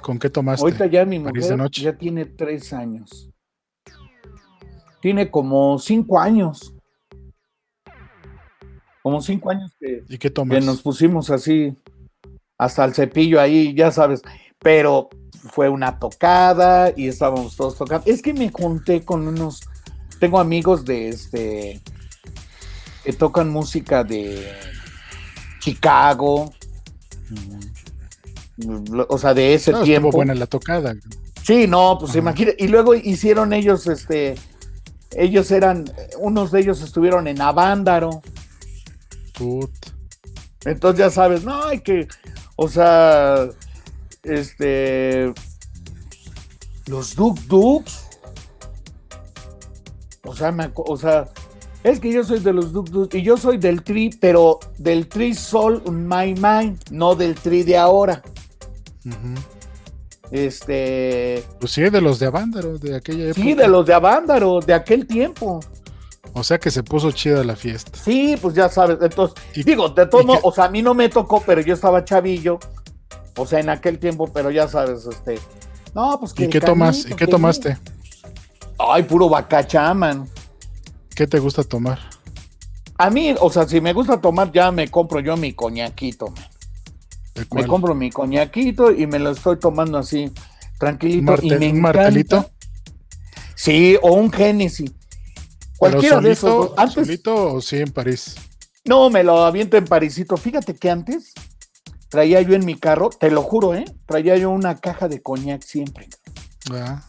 ¿Con 0.00 0.20
qué 0.20 0.30
tomaste? 0.30 0.62
Ahorita 0.62 0.86
ya 0.86 1.04
mi 1.04 1.18
mujer 1.18 1.56
noche. 1.56 1.82
ya 1.82 1.98
tiene 1.98 2.26
tres 2.26 2.72
años. 2.72 3.28
Tiene 5.00 5.32
como 5.32 5.80
cinco 5.80 6.20
años. 6.20 6.72
Como 9.02 9.20
cinco 9.20 9.50
años 9.50 9.72
que, 9.80 10.04
¿Y 10.08 10.10
qué 10.10 10.18
que 10.18 10.30
tomas? 10.30 10.64
nos 10.64 10.80
pusimos 10.80 11.28
así 11.30 11.76
hasta 12.56 12.84
el 12.84 12.94
cepillo 12.94 13.40
ahí, 13.40 13.74
ya 13.74 13.90
sabes. 13.90 14.22
Pero 14.60 15.08
fue 15.50 15.68
una 15.68 15.98
tocada 15.98 16.92
y 16.96 17.08
estábamos 17.08 17.56
todos 17.56 17.76
tocando. 17.76 18.08
Es 18.08 18.22
que 18.22 18.32
me 18.32 18.48
junté 18.52 19.04
con 19.04 19.26
unos. 19.26 19.60
Tengo 20.20 20.38
amigos 20.38 20.84
de 20.84 21.08
este. 21.08 21.82
Que 23.04 23.12
tocan 23.12 23.48
música 23.50 24.04
de 24.04 24.52
Chicago. 25.60 26.52
O 29.08 29.18
sea, 29.18 29.34
de 29.34 29.54
ese 29.54 29.72
No, 29.72 29.82
tiempo. 29.82 30.10
buena 30.10 30.34
la 30.34 30.46
tocada. 30.46 30.94
Sí, 31.44 31.66
no, 31.66 31.96
pues 31.98 32.10
Ajá. 32.10 32.18
imagínate. 32.18 32.62
Y 32.62 32.68
luego 32.68 32.94
hicieron 32.94 33.52
ellos, 33.52 33.86
este, 33.86 34.34
ellos 35.12 35.50
eran, 35.50 35.84
unos 36.18 36.50
de 36.50 36.60
ellos 36.60 36.82
estuvieron 36.82 37.26
en 37.28 37.40
Avándaro. 37.40 38.20
Put. 39.38 39.70
Entonces 40.64 40.98
ya 40.98 41.10
sabes, 41.10 41.44
no 41.44 41.64
hay 41.64 41.80
que, 41.80 42.08
o 42.56 42.68
sea, 42.68 43.48
este, 44.24 45.32
los 46.86 47.14
Duk 47.14 47.38
Duks. 47.42 48.06
O 50.24 50.34
sea, 50.34 50.50
me 50.52 50.70
o 50.74 50.96
sea, 50.96 51.28
es 51.84 52.00
que 52.00 52.12
yo 52.12 52.24
soy 52.24 52.40
de 52.40 52.52
los 52.52 52.72
Duk 52.72 52.88
Duks 52.90 53.14
y 53.14 53.22
yo 53.22 53.36
soy 53.36 53.56
del 53.58 53.82
Tri, 53.82 54.10
pero 54.20 54.58
del 54.78 55.08
Tri 55.08 55.34
Sol 55.34 55.82
My 55.90 56.34
Mind, 56.34 56.78
no 56.90 57.14
del 57.14 57.34
Tri 57.34 57.62
de 57.62 57.76
ahora. 57.76 58.22
Este, 60.30 61.42
Pues 61.58 61.72
sí, 61.72 61.82
de 61.82 62.00
los 62.00 62.18
de 62.18 62.26
Avándaro, 62.26 62.78
de 62.78 62.96
aquella 62.96 63.24
época. 63.30 63.40
sí, 63.42 63.54
de 63.54 63.68
los 63.68 63.86
de 63.86 63.94
Avándaro, 63.94 64.60
de 64.60 64.74
aquel 64.74 65.06
tiempo. 65.06 65.60
O 66.34 66.44
sea 66.44 66.58
que 66.58 66.70
se 66.70 66.82
puso 66.82 67.10
chida 67.10 67.42
la 67.42 67.56
fiesta. 67.56 67.98
Sí, 67.98 68.36
pues 68.40 68.54
ya 68.54 68.68
sabes. 68.68 68.98
Entonces, 69.00 69.42
Y- 69.54 69.62
digo, 69.62 69.88
de 69.88 70.04
modos, 70.06 70.36
que- 70.36 70.40
o 70.42 70.52
sea, 70.52 70.64
a 70.64 70.68
mí 70.68 70.82
no 70.82 70.92
me 70.92 71.08
tocó, 71.08 71.42
pero 71.44 71.62
yo 71.62 71.72
estaba 71.74 72.04
chavillo. 72.04 72.58
O 73.36 73.46
sea, 73.46 73.60
en 73.60 73.70
aquel 73.70 73.98
tiempo, 73.98 74.30
pero 74.30 74.50
ya 74.50 74.68
sabes, 74.68 75.06
este. 75.06 75.38
No, 75.94 76.18
pues 76.20 76.34
que. 76.34 76.44
¿Y 76.44 76.48
qué 76.48 76.60
tomas? 76.60 77.06
¿Y 77.08 77.14
qué 77.14 77.26
tomaste? 77.26 77.78
Ay, 78.78 79.04
puro 79.04 79.28
bacachá, 79.28 79.94
man. 79.94 80.28
¿Qué 81.18 81.26
te 81.26 81.40
gusta 81.40 81.64
tomar? 81.64 81.98
A 82.96 83.10
mí, 83.10 83.34
o 83.40 83.50
sea, 83.50 83.66
si 83.66 83.80
me 83.80 83.92
gusta 83.92 84.20
tomar, 84.20 84.52
ya 84.52 84.70
me 84.70 84.86
compro 84.86 85.18
yo 85.18 85.36
mi 85.36 85.52
coñaquito, 85.52 86.26
man. 86.28 86.44
¿De 87.34 87.44
Me 87.50 87.66
compro 87.66 87.92
mi 87.92 88.08
coñaquito 88.08 88.92
y 88.92 89.08
me 89.08 89.18
lo 89.18 89.30
estoy 89.32 89.58
tomando 89.58 89.98
así. 89.98 90.30
tranquilito. 90.78 91.18
y 91.18 91.24
Martel- 91.48 91.58
me 91.58 91.70
un 91.72 91.80
martelito. 91.80 92.48
Sí, 93.56 93.96
o 94.00 94.12
un 94.14 94.30
Genesis. 94.30 94.92
Cualquiera 95.76 96.20
de 96.20 96.30
esos. 96.30 96.70
Antes, 96.76 96.94
solito 97.06 97.54
o 97.54 97.60
sí 97.60 97.78
en 97.78 97.90
París. 97.90 98.36
no, 98.84 99.10
me 99.10 99.24
lo 99.24 99.44
aviento 99.44 99.76
en 99.76 99.86
Parisito. 99.86 100.36
Fíjate 100.36 100.76
que 100.76 100.88
antes 100.88 101.32
traía 102.10 102.42
yo 102.42 102.54
en 102.54 102.64
mi 102.64 102.76
carro, 102.76 103.10
te 103.10 103.32
lo 103.32 103.42
juro, 103.42 103.74
¿eh? 103.74 103.84
Traía 104.06 104.36
yo 104.36 104.50
una 104.50 104.76
caja 104.76 105.08
de 105.08 105.20
coñac 105.20 105.62
siempre. 105.62 106.06
Ah, 106.72 107.02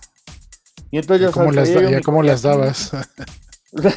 Y 0.90 0.98
entonces 0.98 1.27
ya 1.27 1.31
¿Cómo, 1.31 1.53
sabes, 1.53 1.69
las, 1.69 1.84
da- 1.84 1.91
ya 1.91 2.02
cómo 2.02 2.23
las 2.23 2.41
dabas? 2.41 2.91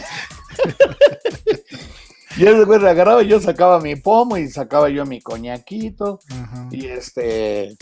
Y 2.36 2.46
ese 2.46 2.64
güey 2.64 2.84
agarraba, 2.86 3.22
yo 3.22 3.40
sacaba 3.40 3.78
mi 3.78 3.96
pomo 3.96 4.36
y 4.38 4.48
sacaba 4.48 4.88
yo 4.88 5.04
mi 5.04 5.20
coñaquito. 5.20 6.18
Ajá. 6.30 6.68
Y 6.70 6.86
este, 6.86 7.76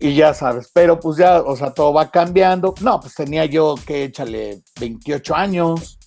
y 0.00 0.14
ya 0.14 0.34
sabes, 0.34 0.70
pero 0.72 0.98
pues 0.98 1.16
ya, 1.18 1.40
o 1.42 1.56
sea, 1.56 1.72
todo 1.72 1.92
va 1.92 2.10
cambiando. 2.10 2.74
No, 2.80 3.00
pues 3.00 3.14
tenía 3.14 3.44
yo 3.44 3.76
que 3.86 4.04
échale 4.04 4.62
28 4.80 5.34
años. 5.34 5.98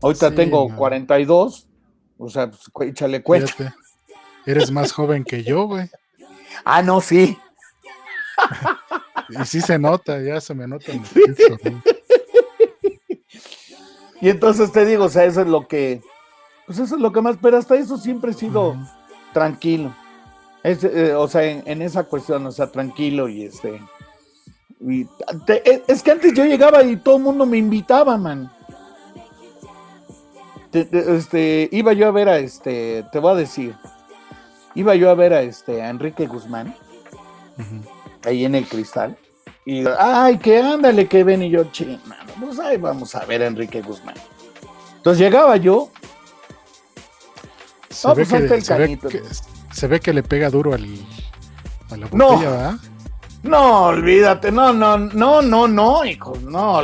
Ahorita 0.00 0.30
Sí, 0.30 0.34
tengo 0.36 0.68
no. 0.68 0.76
42. 0.76 1.68
O 2.18 2.28
sea, 2.28 2.50
pues 2.50 2.90
échale 2.90 3.22
cuenta. 3.22 3.52
Fíjate. 3.52 3.76
Eres 4.46 4.70
más 4.70 4.92
joven 4.92 5.24
que 5.24 5.44
yo, 5.44 5.66
güey. 5.66 5.88
Ah, 6.64 6.82
no, 6.82 7.00
sí. 7.00 7.36
Y 9.28 9.44
sí 9.44 9.60
se 9.60 9.78
nota, 9.78 10.20
ya 10.22 10.40
se 10.40 10.54
me 10.54 10.66
nota. 10.66 10.90
en 10.92 11.02
el. 11.04 11.82
Y 14.20 14.28
entonces 14.30 14.72
te 14.72 14.84
digo, 14.84 15.04
o 15.04 15.08
sea, 15.08 15.24
eso 15.24 15.40
es 15.42 15.46
lo 15.46 15.66
que, 15.68 16.02
pues 16.66 16.78
eso 16.78 16.96
es 16.96 17.00
lo 17.00 17.12
que 17.12 17.20
más, 17.20 17.36
pero 17.40 17.56
hasta 17.56 17.76
eso 17.76 17.96
siempre 17.98 18.32
he 18.32 18.34
sido 18.34 18.76
tranquilo. 19.32 19.94
Es, 20.62 20.82
eh, 20.84 21.14
o 21.14 21.28
sea, 21.28 21.44
en, 21.44 21.62
en 21.66 21.82
esa 21.82 22.02
cuestión, 22.04 22.44
o 22.46 22.50
sea, 22.52 22.66
tranquilo 22.70 23.28
y 23.28 23.44
este. 23.44 23.80
y 24.80 25.06
te- 25.46 25.82
es- 25.86 26.02
que 26.02 26.10
antes 26.10 26.32
yo 26.34 26.44
llegaba 26.44 26.82
y 26.82 26.96
todo 26.96 27.16
el 27.16 27.22
mundo 27.22 27.46
me 27.46 27.58
invitaba, 27.58 28.16
man. 28.16 28.50
Te- 30.70 30.84
te- 30.84 31.16
este, 31.16 31.68
iba 31.72 31.92
yo 31.92 32.08
a 32.08 32.10
ver 32.10 32.28
a 32.28 32.38
este, 32.38 33.04
te 33.12 33.18
voy 33.20 33.32
a 33.32 33.36
decir, 33.36 33.74
iba 34.74 34.94
yo 34.96 35.10
a 35.10 35.14
ver 35.14 35.32
a 35.32 35.42
este, 35.42 35.80
a 35.80 35.88
Enrique 35.90 36.26
Guzmán, 36.26 36.74
ahí 38.24 38.44
en 38.44 38.54
el 38.56 38.66
cristal. 38.68 39.16
Y, 39.70 39.84
ay, 39.98 40.38
que 40.38 40.58
ándale, 40.62 41.06
que 41.06 41.22
ven. 41.24 41.42
Y 41.42 41.50
yo, 41.50 41.64
ching, 41.64 41.98
pues 42.40 42.58
ahí 42.58 42.78
vamos 42.78 43.14
a 43.14 43.26
ver 43.26 43.42
a 43.42 43.46
Enrique 43.48 43.82
Guzmán. 43.82 44.14
Entonces 44.96 45.20
llegaba 45.22 45.56
yo, 45.58 45.90
Se, 47.90 48.08
No, 48.08 48.14
ve 48.14 48.24
pues 48.24 48.42
que, 48.48 48.54
el 48.54 48.62
se, 48.64 48.72
ve 48.74 48.80
canito. 48.80 49.08
que, 49.08 49.22
se 49.70 49.86
ve 49.86 50.00
que 50.00 50.14
le 50.14 50.22
pega 50.22 50.48
duro 50.48 50.72
al, 50.72 50.86
a 51.90 51.96
la 51.98 52.08
No. 52.12 52.28
botella, 52.30 52.50
¿verdad? 52.50 52.74
no, 53.42 53.82
olvídate, 53.88 54.50
no, 54.50 54.72
no, 54.72 54.96
no, 54.96 55.42
no, 55.42 55.68
no, 55.68 56.04
hijo, 56.06 56.32
no. 56.48 56.80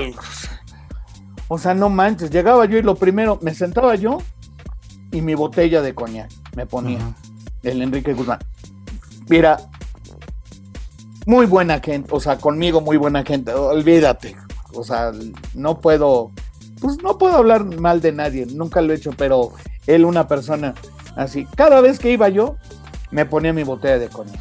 O 1.48 1.56
sea, 1.58 1.72
no 1.72 1.88
manches, 1.88 2.30
llegaba 2.30 2.66
yo 2.66 2.76
y 2.76 2.82
lo 2.82 2.96
primero, 2.96 3.38
me 3.40 3.54
sentaba 3.54 3.94
yo 3.94 4.18
y 5.10 5.22
mi 5.22 5.34
botella 5.34 5.80
de 5.80 5.94
coñac 5.94 6.30
me 6.54 6.66
ponía, 6.66 7.14
el 7.62 7.80
Enrique 7.80 8.12
Guzmán. 8.12 8.40
Mira, 9.28 9.56
muy 11.26 11.46
buena 11.46 11.80
gente, 11.80 12.10
o 12.12 12.20
sea, 12.20 12.38
conmigo 12.38 12.80
muy 12.80 12.96
buena 12.96 13.22
gente, 13.22 13.52
olvídate, 13.52 14.36
o 14.74 14.84
sea, 14.84 15.12
no 15.54 15.80
puedo, 15.80 16.32
pues 16.80 16.98
no 17.02 17.18
puedo 17.18 17.36
hablar 17.36 17.64
mal 17.64 18.00
de 18.00 18.12
nadie, 18.12 18.46
nunca 18.46 18.80
lo 18.80 18.92
he 18.92 18.96
hecho, 18.96 19.12
pero 19.16 19.52
él 19.86 20.04
una 20.04 20.26
persona 20.28 20.74
así, 21.16 21.46
cada 21.56 21.80
vez 21.80 21.98
que 21.98 22.10
iba 22.10 22.28
yo, 22.28 22.56
me 23.10 23.26
ponía 23.26 23.52
mi 23.52 23.62
botella 23.62 23.98
de 23.98 24.08
coñac. 24.08 24.40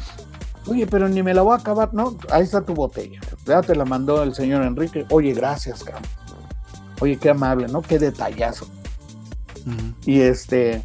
Oye, 0.66 0.86
pero 0.86 1.08
ni 1.08 1.22
me 1.22 1.34
la 1.34 1.42
voy 1.42 1.52
a 1.52 1.60
acabar, 1.60 1.92
no, 1.92 2.16
ahí 2.30 2.42
está 2.42 2.62
tu 2.62 2.74
botella, 2.74 3.20
ya 3.46 3.60
te 3.60 3.74
la 3.74 3.84
mandó 3.84 4.22
el 4.22 4.34
señor 4.34 4.62
Enrique, 4.62 5.06
oye, 5.10 5.32
gracias, 5.32 5.84
cabrón. 5.84 6.04
Oye, 7.00 7.18
qué 7.18 7.30
amable, 7.30 7.66
¿no? 7.68 7.82
Qué 7.82 7.98
detallazo. 7.98 8.66
Y 10.06 10.20
este. 10.20 10.82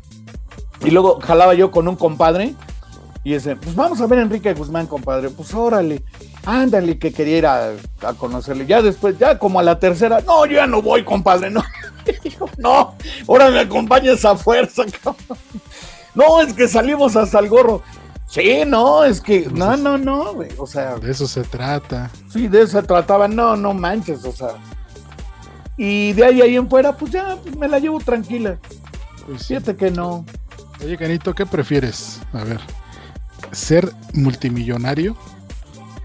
Y 0.84 0.92
luego 0.92 1.20
jalaba 1.20 1.54
yo 1.54 1.72
con 1.72 1.88
un 1.88 1.96
compadre. 1.96 2.56
Y 3.30 3.36
ese, 3.36 3.56
pues 3.56 3.76
vamos 3.76 4.02
a 4.02 4.08
ver 4.08 4.18
a 4.18 4.22
Enrique 4.24 4.52
Guzmán, 4.56 4.88
compadre. 4.88 5.30
Pues 5.30 5.54
órale, 5.54 6.02
ándale, 6.48 6.98
que 6.98 7.14
quería 7.14 7.38
ir 7.38 7.46
a, 7.46 7.74
a 8.02 8.14
conocerle. 8.16 8.66
Ya 8.66 8.82
después, 8.82 9.20
ya 9.20 9.38
como 9.38 9.60
a 9.60 9.64
la 9.64 9.78
tercera, 9.78 10.20
no, 10.26 10.48
yo 10.48 10.54
ya 10.54 10.66
no 10.66 10.82
voy, 10.82 11.04
compadre, 11.04 11.52
no. 11.52 11.64
No, 12.58 12.96
ahora 13.28 13.52
me 13.52 13.60
acompañas 13.60 14.26
a 14.26 14.36
fuerza, 14.36 14.84
cabrón. 14.84 15.38
No, 16.16 16.42
es 16.42 16.54
que 16.54 16.68
salimos 16.68 17.16
hasta 17.16 17.38
el 17.38 17.50
gorro. 17.50 17.84
Sí, 18.26 18.64
no, 18.66 19.04
es 19.04 19.22
que, 19.22 19.48
no, 19.54 19.78
no, 19.78 20.00
no, 20.00 20.34
güey. 20.34 20.50
O 20.58 20.66
sea, 20.66 20.96
De 20.96 21.12
eso 21.12 21.28
se 21.28 21.44
trata. 21.44 22.10
Sí, 22.34 22.48
de 22.48 22.64
eso 22.64 22.82
se 22.82 22.88
trataba, 22.88 23.28
no, 23.28 23.56
no 23.56 23.76
manches, 23.76 24.26
o 24.26 24.32
sea. 24.32 24.56
Y 25.78 26.14
de 26.14 26.26
ahí 26.26 26.42
ahí 26.42 26.56
en 26.56 26.68
fuera, 26.68 26.98
pues 26.98 27.12
ya 27.12 27.38
pues 27.44 27.56
me 27.56 27.68
la 27.68 27.78
llevo 27.78 28.00
tranquila. 28.00 28.58
Pues 29.28 29.44
sí. 29.44 29.50
Fíjate 29.50 29.76
que 29.76 29.92
no. 29.92 30.26
Oye, 30.84 30.98
Canito, 30.98 31.36
¿qué 31.36 31.46
prefieres? 31.46 32.22
A 32.34 32.44
ver, 32.44 32.62
¿ser 33.52 33.92
multimillonario 34.14 35.16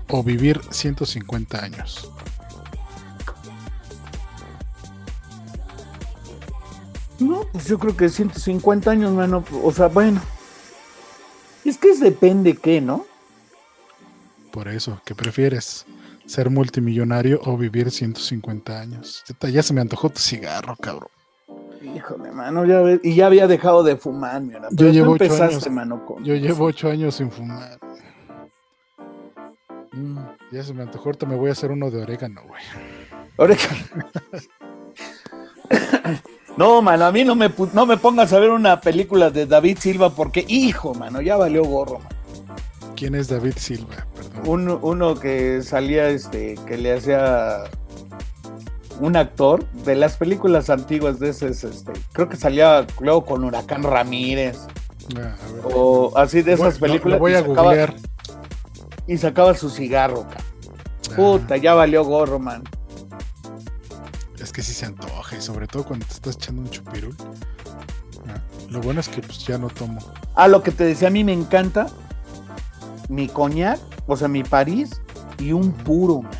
o 0.09 0.23
vivir 0.23 0.61
150 0.71 1.65
años? 1.65 2.11
No, 7.19 7.43
pues 7.53 7.67
yo 7.67 7.79
creo 7.79 7.97
que 7.97 8.09
150 8.09 8.91
años, 8.91 9.13
mano. 9.13 9.45
O 9.63 9.73
sea, 9.73 9.87
bueno. 9.87 10.21
Es 11.65 11.79
que 11.79 11.91
es 11.91 12.01
depende 12.01 12.57
qué, 12.57 12.81
¿no? 12.81 13.07
Por 14.51 14.69
eso, 14.69 15.01
¿qué 15.05 15.15
prefieres? 15.15 15.87
¿Ser 16.27 16.51
multimillonario 16.51 17.41
o 17.45 17.57
vivir 17.57 17.91
150 17.91 18.81
años? 18.81 19.25
Ya 19.53 19.63
se 19.63 19.73
me 19.73 19.81
antojó 19.81 20.11
tu 20.11 20.21
cigarro, 20.21 20.77
cabrón. 20.77 21.14
Híjole, 21.85 22.31
mano, 22.33 22.65
ya 22.65 22.81
ves. 22.81 23.01
Y 23.03 23.15
ya 23.15 23.27
había 23.27 23.47
dejado 23.47 23.83
de 23.83 23.97
fumar, 23.97 24.41
mira. 24.41 24.69
Tú 24.77 24.89
llevo 24.91 25.13
ocho 25.13 25.25
empezaste, 25.25 25.55
años. 25.57 25.71
mano, 25.71 26.05
con. 26.07 26.25
Yo 26.25 26.35
llevo 26.35 26.65
ocho 26.67 26.89
años 26.91 27.15
sin 27.17 27.31
fumar. 27.31 27.79
Mm. 29.93 30.19
Ya 30.53 30.63
se 30.63 30.73
me 30.75 30.83
antojó, 30.83 31.07
ahorita 31.07 31.27
me 31.27 31.37
voy 31.37 31.51
a 31.51 31.53
hacer 31.53 31.71
uno 31.71 31.91
de 31.91 32.03
orégano, 32.03 32.43
güey. 32.47 33.57
Que- 33.57 33.69
No, 36.57 36.81
mano, 36.83 37.05
a 37.07 37.13
mí 37.13 37.25
no 37.25 37.35
me, 37.35 37.51
no 37.73 37.85
me 37.85 37.97
pongas 37.97 38.33
a 38.33 38.39
ver 38.39 38.51
una 38.51 38.81
película 38.81 39.31
de 39.31 39.45
David 39.47 39.79
Silva 39.81 40.11
porque, 40.11 40.45
hijo, 40.47 40.95
mano, 40.95 41.21
ya 41.21 41.37
valió 41.37 41.65
gorro, 41.65 41.99
mano. 41.99 42.15
¿Quién 42.95 43.17
es 43.17 43.27
David 43.29 43.55
Silva? 43.57 44.07
Perdón. 44.15 44.43
uno, 44.47 44.79
uno 44.83 45.15
que 45.19 45.63
salía, 45.63 46.09
este, 46.11 46.55
que 46.65 46.79
le 46.79 46.95
hacía 46.95 47.65
un 49.01 49.17
actor 49.17 49.65
de 49.85 49.95
las 49.97 50.17
películas 50.17 50.71
antiguas 50.71 51.19
de 51.19 51.31
ese, 51.31 51.49
este, 51.49 51.93
creo 52.13 52.29
que 52.29 52.37
salía 52.37 52.87
luego 53.01 53.25
con 53.25 53.45
Huracán 53.45 53.83
Ramírez 53.83 54.59
Ah, 55.19 55.35
o 55.65 56.13
así 56.17 56.41
de 56.41 56.55
esas 56.55 56.81
Voy- 56.81 56.89
películas 56.89 57.21
voy 57.21 57.33
y, 57.33 57.35
a 57.35 57.41
sacaba, 57.41 57.63
googlear. 57.63 57.95
y 59.07 59.19
sacaba 59.19 59.55
su 59.55 59.69
cigarro. 59.69 60.25
Ah, 60.31 61.15
puta, 61.17 61.57
ya 61.59 61.75
valió 61.75 62.03
gorro, 62.05 62.39
man. 62.39 62.63
es 64.41 64.51
que 64.53 64.63
sí 64.63 64.73
se 64.73 64.87
antoja, 64.87 65.37
y 65.37 65.41
sobre 65.43 65.67
todo 65.67 65.85
cuando 65.85 66.07
te 66.07 66.13
estás 66.15 66.37
echando 66.37 66.63
un 66.63 66.71
chupirul. 66.71 67.15
Ah, 68.29 68.41
lo 68.71 68.81
bueno 68.81 69.01
es 69.01 69.09
que 69.11 69.21
pues 69.21 69.39
ya 69.47 69.59
no 69.59 69.69
tomo. 69.69 70.01
Ah, 70.35 70.49
lo 70.49 70.63
que 70.63 70.71
te 70.71 70.85
decía, 70.85 71.09
a 71.09 71.11
mí 71.11 71.23
me 71.25 71.33
encanta 71.35 71.87
mi 73.11 73.29
coñac, 73.29 73.79
o 74.07 74.17
sea, 74.17 74.29
mi 74.29 74.43
París 74.43 75.03
y 75.39 75.53
un 75.53 75.71
puro, 75.73 76.23
man. 76.23 76.33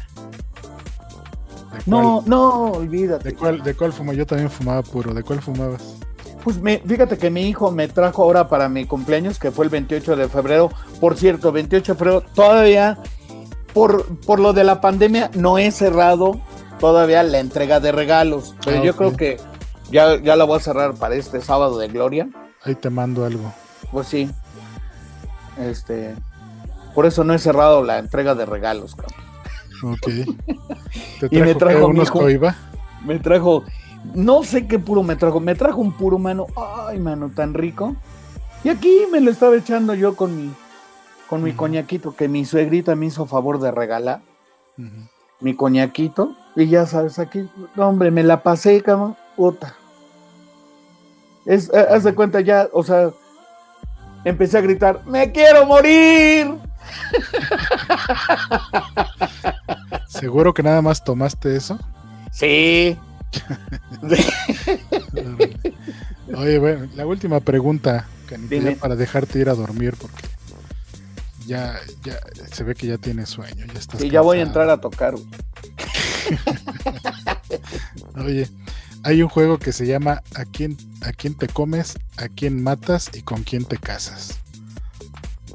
¿De 1.85 1.91
cuál, 1.91 2.03
No, 2.03 2.23
no, 2.27 2.65
olvídate. 2.73 3.31
¿De 3.31 3.35
cuál, 3.35 3.63
¿De 3.63 3.75
cuál 3.75 3.93
fuma? 3.93 4.13
Yo 4.13 4.27
también 4.27 4.51
fumaba 4.51 4.83
puro. 4.83 5.13
¿De 5.15 5.23
cuál 5.23 5.41
fumabas? 5.41 5.97
Pues 6.43 6.59
me, 6.61 6.79
fíjate 6.79 7.17
que 7.17 7.31
mi 7.31 7.43
hijo 7.49 7.71
me 7.71 7.89
trajo 7.89 8.23
ahora 8.23 8.49
para 8.49 8.69
mi 8.69 8.85
cumpleaños, 8.85 9.39
que 9.39 9.51
fue 9.51 9.65
el 9.65 9.71
28 9.71 10.17
de 10.17 10.29
febrero. 10.29 10.71
Por 11.01 11.17
cierto, 11.17 11.53
28 11.53 11.93
de 11.93 11.99
febrero, 11.99 12.21
todavía, 12.35 12.99
por, 13.73 14.05
por 14.21 14.41
lo 14.41 14.53
de 14.53 14.65
la 14.65 14.81
pandemia, 14.81 15.31
no 15.35 15.57
he 15.59 15.71
cerrado 15.71 16.39
todavía 16.81 17.23
la 17.23 17.39
entrega 17.39 17.81
de 17.81 17.93
regalos. 17.93 18.55
Pero 18.65 18.81
Ah, 18.81 18.85
yo 18.85 18.95
creo 18.95 19.17
que 19.17 19.39
ya, 19.91 20.21
ya 20.21 20.37
la 20.37 20.45
voy 20.45 20.59
a 20.59 20.61
cerrar 20.61 20.95
para 20.95 21.15
este 21.15 21.41
sábado 21.41 21.79
de 21.79 21.89
Gloria. 21.89 22.29
Ahí 22.63 22.75
te 22.75 22.91
mando 22.91 23.25
algo. 23.25 23.53
Pues 23.91 24.09
sí. 24.09 24.31
Este. 25.59 26.15
Por 26.95 27.07
eso 27.07 27.25
no 27.25 27.33
he 27.35 27.39
cerrado 27.39 27.83
la 27.83 27.99
entrega 27.99 28.35
de 28.35 28.45
regalos, 28.45 28.95
cabrón. 28.95 29.24
Ok. 29.85 30.07
¿Te 31.21 31.29
Y 31.31 31.41
me 31.41 31.55
trajo, 31.55 31.89
mi 31.89 31.95
unos 31.95 32.09
hijo. 32.09 32.21
coiba? 32.21 32.55
Me 33.05 33.19
trajo, 33.19 33.65
no 34.15 34.43
sé 34.45 34.67
qué 34.67 34.79
puro 34.79 35.03
me 35.03 35.17
trajo, 35.17 35.41
me 35.41 35.55
trajo 35.55 35.81
un 35.81 35.93
puro 35.93 36.19
mano, 36.19 36.47
ay 36.89 36.99
mano, 36.99 37.31
tan 37.35 37.53
rico. 37.55 37.95
Y 38.63 38.69
aquí 38.71 39.03
me 39.13 39.21
lo 39.21 39.31
estaba 39.31 39.57
echando 39.57 39.95
yo 39.95 40.17
con 40.17 40.35
mi, 40.37 40.51
con 41.29 41.43
mi 41.43 41.51
Ujú. 41.51 41.59
coñaquito 41.59 42.17
que 42.17 42.29
mi 42.29 42.45
suegrita 42.47 42.95
me 42.97 43.07
hizo 43.07 43.27
favor 43.27 43.61
de 43.61 43.71
regalar, 43.71 44.21
mi 45.41 45.55
coñaquito. 45.55 46.35
Y 46.57 46.69
ya 46.69 46.87
sabes, 46.87 47.19
aquí, 47.19 47.47
hombre, 47.77 48.11
me 48.11 48.23
la 48.23 48.43
pasé, 48.43 48.81
cabrón, 48.81 49.17
puta. 49.37 49.75
Es, 51.45 51.71
eh, 51.75 51.87
haz 51.91 52.05
de 52.05 52.15
cuenta 52.15 52.41
ya, 52.41 52.69
o 52.73 52.83
sea, 52.83 53.11
empecé 54.25 54.57
a 54.57 54.61
gritar, 54.63 55.01
¡me 55.05 55.31
quiero 55.31 55.67
morir! 55.67 56.55
¿Seguro 60.25 60.55
que 60.55 60.63
nada 60.63 60.81
más 60.81 61.05
tomaste 61.05 61.55
eso? 61.55 61.79
Sí. 62.33 62.97
Oye, 66.35 66.59
bueno, 66.59 66.89
la 66.95 67.05
última 67.05 67.41
pregunta, 67.41 68.09
ya 68.49 68.75
para 68.77 68.97
dejarte 68.97 69.41
ir 69.41 69.51
a 69.51 69.55
dormir, 69.55 69.97
porque 70.01 70.27
ya, 71.47 71.79
ya 72.03 72.19
se 72.51 72.65
ve 72.65 72.75
que 72.75 72.87
ya 72.87 72.97
tienes 72.97 73.29
sueño, 73.29 73.67
ya 73.67 73.79
estás 73.79 74.01
Sí, 74.01 74.09
ya 74.09 74.23
voy 74.23 74.39
a 74.39 74.45
entrar 74.45 74.71
a 74.71 74.81
tocar. 74.81 75.13
Oye, 78.17 78.49
hay 79.03 79.23
un 79.23 79.29
juego 79.29 79.59
que 79.59 79.73
se 79.73 79.87
llama 79.87 80.23
¿A 80.37 80.47
quién, 80.47 80.79
¿A 81.03 81.13
quién 81.13 81.35
te 81.35 81.49
comes? 81.49 81.99
¿A 82.17 82.29
quién 82.29 82.63
matas? 82.63 83.11
¿Y 83.13 83.21
con 83.21 83.43
quién 83.43 83.67
te 83.67 83.77
casas? 83.77 84.39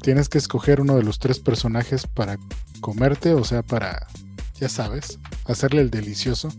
Tienes 0.00 0.28
que 0.28 0.38
escoger 0.38 0.80
uno 0.80 0.94
de 0.94 1.02
los 1.02 1.18
tres 1.18 1.40
personajes 1.40 2.06
para 2.06 2.38
comerte, 2.80 3.34
o 3.34 3.42
sea, 3.42 3.62
para, 3.62 4.06
ya 4.60 4.68
sabes, 4.68 5.18
hacerle 5.46 5.80
el 5.80 5.90
delicioso, 5.90 6.52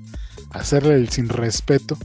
hacerle 0.51 0.95
el 0.95 1.09
sin 1.09 1.29
respeto. 1.29 1.97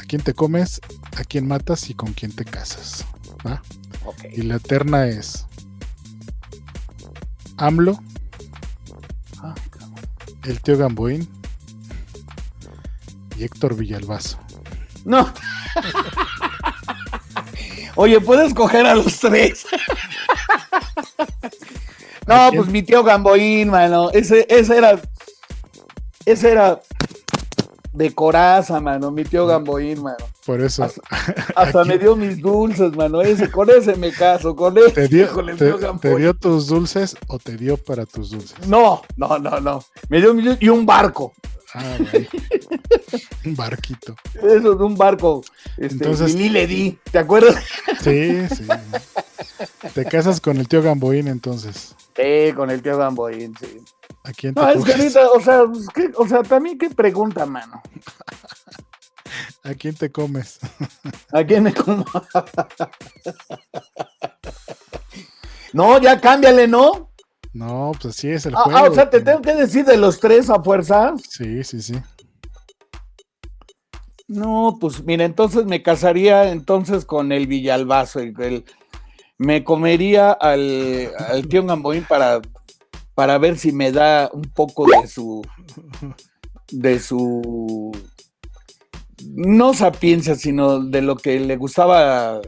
¿A 0.00 0.04
quién 0.04 0.22
te 0.22 0.34
comes? 0.34 0.80
¿A 1.16 1.24
quién 1.24 1.48
matas? 1.48 1.90
¿Y 1.90 1.94
con 1.94 2.12
quién 2.12 2.32
te 2.32 2.44
casas? 2.44 3.04
Y 4.32 4.42
la 4.42 4.56
eterna 4.56 5.06
es 5.06 5.46
AMLO, 7.56 8.00
Ah, 9.42 9.54
el 10.44 10.60
tío 10.60 10.76
Gamboín 10.76 11.28
y 13.36 13.44
Héctor 13.44 13.76
Villalbazo. 13.76 14.38
No. 15.04 15.32
Oye, 17.94 18.20
puedes 18.20 18.54
coger 18.54 18.86
a 18.86 18.94
los 18.94 19.18
tres. 19.18 19.66
¿A 22.28 22.50
No, 22.50 22.56
pues 22.56 22.68
mi 22.68 22.82
tío 22.82 23.02
Gamboín, 23.04 23.70
mano. 23.70 24.10
Ese, 24.10 24.46
ese 24.48 24.76
era. 24.76 25.00
Ese 26.26 26.50
era 26.50 26.80
de 27.92 28.14
coraza, 28.14 28.80
mano. 28.80 29.10
Mi 29.10 29.24
tío 29.24 29.46
Gamboín, 29.46 30.02
mano. 30.02 30.18
Por 30.46 30.60
eso. 30.60 30.86
Hasta 31.56 31.84
me 31.86 31.98
dio 31.98 32.16
mis 32.16 32.38
dulces, 32.40 32.92
mano. 32.96 33.20
Ese, 33.22 33.50
con 33.50 33.68
ese 33.70 33.96
me 33.96 34.12
caso, 34.12 34.54
con 34.54 34.76
ese. 34.78 34.90
¿Te 34.90 35.08
dio, 35.08 35.32
con 35.32 35.48
el 35.48 35.56
te- 35.56 35.66
tío 35.72 35.98
te 36.00 36.16
dio 36.16 36.34
tus 36.34 36.66
dulces 36.68 37.16
o 37.28 37.38
te 37.38 37.56
dio 37.56 37.76
para 37.76 38.06
tus 38.06 38.30
dulces? 38.30 38.56
No, 38.66 39.02
no, 39.16 39.38
no, 39.38 39.60
no. 39.60 39.84
Me 40.08 40.20
dio 40.20 40.32
mis- 40.34 40.56
y 40.60 40.68
un 40.68 40.84
barco. 40.86 41.32
Ah. 41.74 41.98
Un 43.44 43.54
barquito. 43.54 44.14
Eso 44.34 44.74
de 44.74 44.84
un 44.84 44.96
barco. 44.96 45.42
Este, 45.76 45.94
Entonces- 45.94 46.32
y 46.32 46.34
ni 46.36 46.48
le 46.48 46.66
di. 46.66 46.98
¿Te 47.10 47.18
acuerdas? 47.18 47.56
Sí, 48.02 48.46
sí. 48.48 48.64
Te 49.94 50.04
casas 50.04 50.40
con 50.40 50.56
el 50.58 50.68
tío 50.68 50.82
Gamboín 50.82 51.28
entonces. 51.28 51.94
Sí, 52.16 52.52
con 52.54 52.70
el 52.70 52.82
tío 52.82 52.96
Gamboín, 52.98 53.54
sí. 53.60 53.80
¿A 54.24 54.32
quién 54.32 54.54
te 54.54 54.60
No, 54.60 54.68
es 54.68 54.84
que 54.84 54.92
ahorita, 54.92 55.30
o 55.30 55.40
sea, 55.40 55.62
pues, 55.66 55.86
¿qué? 55.94 56.10
o 56.16 56.26
sea, 56.26 56.42
también 56.42 56.78
qué 56.78 56.90
pregunta, 56.90 57.46
mano. 57.46 57.80
¿A 59.62 59.74
quién 59.74 59.94
te 59.94 60.10
comes? 60.10 60.58
¿A 61.32 61.44
quién 61.44 61.62
me 61.64 61.74
como? 61.74 62.04
no, 65.72 65.98
ya 66.00 66.20
cámbiale, 66.20 66.66
¿no? 66.66 67.10
No, 67.52 67.92
pues 68.00 68.16
así 68.16 68.30
es 68.30 68.46
el 68.46 68.54
Ah, 68.54 68.60
juego. 68.64 68.78
ah, 68.78 68.82
o 68.90 68.94
sea, 68.94 69.10
te 69.10 69.20
tengo 69.20 69.40
que 69.42 69.54
decir 69.54 69.84
de 69.84 69.96
los 69.96 70.20
tres 70.20 70.48
a 70.50 70.62
fuerza. 70.62 71.14
Sí, 71.28 71.64
sí, 71.64 71.82
sí. 71.82 71.94
No, 74.28 74.76
pues 74.80 75.02
mira, 75.04 75.24
entonces 75.24 75.64
me 75.64 75.82
casaría 75.82 76.50
entonces 76.50 77.04
con 77.04 77.32
el 77.32 77.46
Villalbazo. 77.46 78.20
el- 78.20 78.34
el- 78.40 78.64
me 79.38 79.64
comería 79.64 80.32
al, 80.32 81.10
al 81.28 81.48
tío 81.48 81.64
Gamboín 81.64 82.04
para, 82.04 82.40
para 83.14 83.38
ver 83.38 83.56
si 83.56 83.72
me 83.72 83.92
da 83.92 84.28
un 84.32 84.42
poco 84.42 84.86
de 84.86 85.06
su 85.06 85.42
de 86.70 87.00
su 87.00 87.92
no 89.24 89.74
sapiencia, 89.74 90.34
sino 90.34 90.80
de 90.80 91.02
lo 91.02 91.16
que 91.16 91.40
le 91.40 91.56
gustaba 91.56 92.40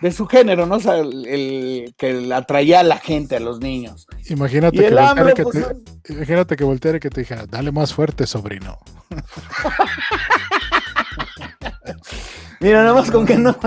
de 0.00 0.12
su 0.12 0.26
género, 0.26 0.66
¿no? 0.66 0.76
O 0.76 0.80
sea, 0.80 0.98
el, 0.98 1.26
el 1.26 1.94
que 1.96 2.30
atraía 2.32 2.80
a 2.80 2.84
la 2.84 2.98
gente, 2.98 3.36
a 3.36 3.40
los 3.40 3.60
niños. 3.60 4.06
Imagínate 4.28 4.76
que, 4.76 4.98
hambre, 4.98 5.32
que 5.34 5.42
pues, 5.42 5.66
te, 6.02 6.12
imagínate 6.12 6.56
que 6.56 6.64
volteara 6.64 6.98
y 6.98 7.00
que 7.00 7.08
te 7.10 7.22
dijera, 7.22 7.46
dale 7.46 7.72
más 7.72 7.94
fuerte, 7.94 8.26
sobrino. 8.26 8.78
Mira, 12.60 12.82
nada 12.82 12.94
más 12.94 13.10
con 13.10 13.26
que 13.26 13.36
no. 13.36 13.56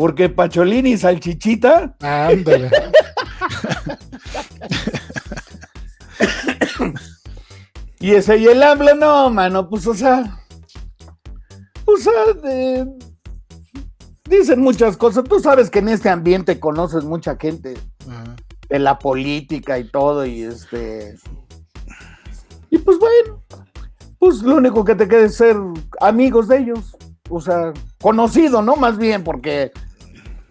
que- 0.00 0.28
Porque 0.28 0.28
Pacholín 0.30 0.86
y 0.86 0.96
Salchichita, 0.96 1.94
Ándale. 2.00 2.70
y 7.98 8.12
ese 8.14 8.38
y 8.38 8.46
el 8.46 8.62
habla, 8.62 8.94
no, 8.94 9.30
mano, 9.30 9.68
pues 9.68 9.86
o 9.86 9.94
sea. 9.94 10.38
O 11.84 11.96
sea, 11.96 12.32
de- 12.42 12.86
dicen 14.28 14.60
muchas 14.60 14.96
cosas. 14.96 15.24
Tú 15.24 15.40
sabes 15.40 15.68
que 15.70 15.80
en 15.80 15.88
este 15.88 16.08
ambiente 16.08 16.58
conoces 16.60 17.04
mucha 17.04 17.36
gente 17.36 17.74
Ajá. 18.08 18.36
de 18.68 18.78
la 18.78 18.98
política 18.98 19.78
y 19.78 19.84
todo, 19.90 20.24
y 20.24 20.42
este. 20.42 21.16
Y 22.70 22.78
pues 22.78 22.98
bueno, 22.98 23.42
pues 24.18 24.42
lo 24.42 24.56
único 24.56 24.84
que 24.84 24.94
te 24.94 25.08
queda 25.08 25.26
es 25.26 25.36
ser 25.36 25.56
amigos 26.00 26.48
de 26.48 26.58
ellos. 26.58 26.96
O 27.28 27.40
sea, 27.40 27.72
conocido, 28.00 28.62
¿no? 28.62 28.76
Más 28.76 28.96
bien, 28.96 29.22
porque 29.24 29.72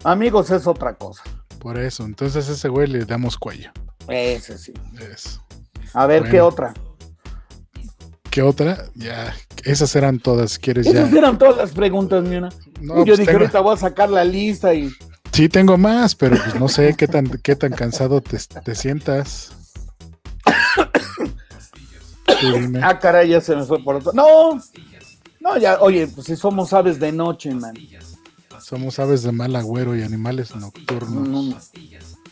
amigos 0.04 0.50
es 0.50 0.66
otra 0.66 0.94
cosa. 0.94 1.22
Por 1.58 1.78
eso, 1.78 2.04
entonces 2.04 2.48
a 2.48 2.52
ese 2.52 2.68
güey 2.68 2.86
le 2.88 3.04
damos 3.04 3.36
cuello. 3.36 3.70
Ese 4.08 4.56
sí. 4.58 4.72
Eso. 5.12 5.44
A 5.92 6.06
ver, 6.06 6.28
¿qué 6.30 6.40
otra? 6.40 6.72
¿Qué 8.30 8.42
otra? 8.42 8.84
Ya, 8.94 9.34
esas 9.64 9.94
eran 9.96 10.20
todas, 10.20 10.58
quieres 10.58 10.86
ya. 10.86 10.92
Esas 10.92 11.12
eran 11.12 11.36
todas 11.38 11.56
las 11.56 11.72
preguntas, 11.72 12.22
Miona. 12.24 12.48
No, 12.80 12.98
Yo 12.98 13.04
pues 13.06 13.18
dije, 13.18 13.32
tengo- 13.32 13.40
ahorita 13.40 13.60
voy 13.60 13.74
a 13.74 13.76
sacar 13.76 14.08
la 14.10 14.24
lista 14.24 14.72
y. 14.72 14.90
Sí, 15.32 15.48
tengo 15.48 15.76
más, 15.76 16.14
pero 16.14 16.36
pues 16.36 16.54
no 16.58 16.68
sé 16.68 16.94
qué 16.96 17.06
tan, 17.08 17.26
qué 17.42 17.56
tan 17.56 17.72
cansado 17.72 18.20
te, 18.20 18.38
te 18.64 18.74
sientas. 18.74 19.52
Ah, 22.82 22.98
caray, 22.98 23.28
ya 23.28 23.40
se 23.40 23.54
me 23.54 23.64
fue 23.64 23.82
por 23.82 23.96
otro. 23.96 24.12
No, 24.14 24.58
no, 25.40 25.58
ya, 25.58 25.78
oye, 25.80 26.06
pues 26.08 26.26
si 26.26 26.36
somos 26.36 26.72
aves 26.72 26.98
de 26.98 27.12
noche, 27.12 27.52
man. 27.54 27.74
Somos 28.62 28.98
aves 28.98 29.22
de 29.22 29.32
mal 29.32 29.56
agüero 29.56 29.96
y 29.96 30.02
animales 30.02 30.54
nocturnos. 30.54 31.28
No. 31.28 31.58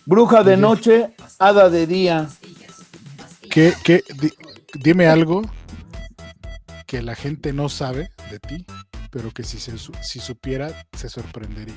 Bruja 0.06 0.42
de 0.42 0.56
noche, 0.56 1.14
hada 1.38 1.68
de 1.68 1.86
día. 1.86 2.28
¿Qué, 3.50 3.74
qué, 3.82 4.04
di- 4.20 4.32
dime 4.74 5.06
algo 5.06 5.42
que 6.86 7.02
la 7.02 7.14
gente 7.14 7.52
no 7.52 7.68
sabe 7.68 8.10
de 8.30 8.38
ti, 8.38 8.64
pero 9.10 9.30
que 9.32 9.42
si, 9.42 9.58
se, 9.58 9.76
si 10.02 10.20
supiera 10.20 10.86
se 10.96 11.08
sorprendería. 11.08 11.74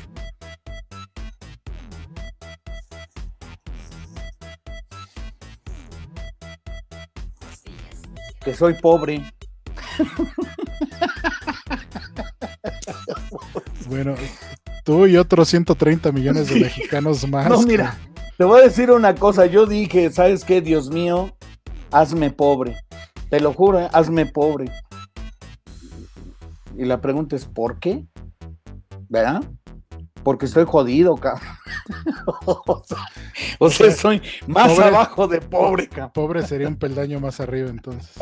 Que 8.43 8.53
soy 8.55 8.73
pobre. 8.75 9.21
Bueno, 13.91 14.15
tú 14.85 15.05
y 15.05 15.17
otros 15.17 15.49
130 15.49 16.13
millones 16.13 16.47
de 16.47 16.61
mexicanos 16.61 17.27
más. 17.27 17.49
No, 17.49 17.61
mira, 17.63 17.97
te 18.37 18.45
voy 18.45 18.61
a 18.61 18.63
decir 18.63 18.89
una 18.89 19.13
cosa. 19.15 19.47
Yo 19.47 19.65
dije, 19.65 20.09
¿sabes 20.11 20.45
qué? 20.45 20.61
Dios 20.61 20.89
mío, 20.89 21.35
hazme 21.91 22.31
pobre. 22.31 22.77
Te 23.29 23.41
lo 23.41 23.51
juro, 23.51 23.81
¿eh? 23.81 23.89
hazme 23.91 24.25
pobre. 24.25 24.71
Y 26.77 26.85
la 26.85 27.01
pregunta 27.01 27.35
es, 27.35 27.43
¿por 27.43 27.79
qué? 27.79 28.05
¿Verdad? 29.09 29.43
Porque 30.23 30.45
estoy 30.45 30.63
jodido, 30.65 31.17
cabrón. 31.17 31.49
o 32.45 32.83
sea, 32.85 32.97
o 33.59 33.69
sea, 33.69 33.91
soy 33.91 34.21
más 34.47 34.71
Pobre. 34.71 34.85
abajo 34.85 35.27
de 35.27 35.41
pobre, 35.41 35.89
cabrón. 35.89 36.11
Pobre 36.13 36.47
sería 36.47 36.69
un 36.69 36.77
peldaño 36.77 37.19
más 37.19 37.41
arriba 37.41 37.69
entonces. 37.69 38.09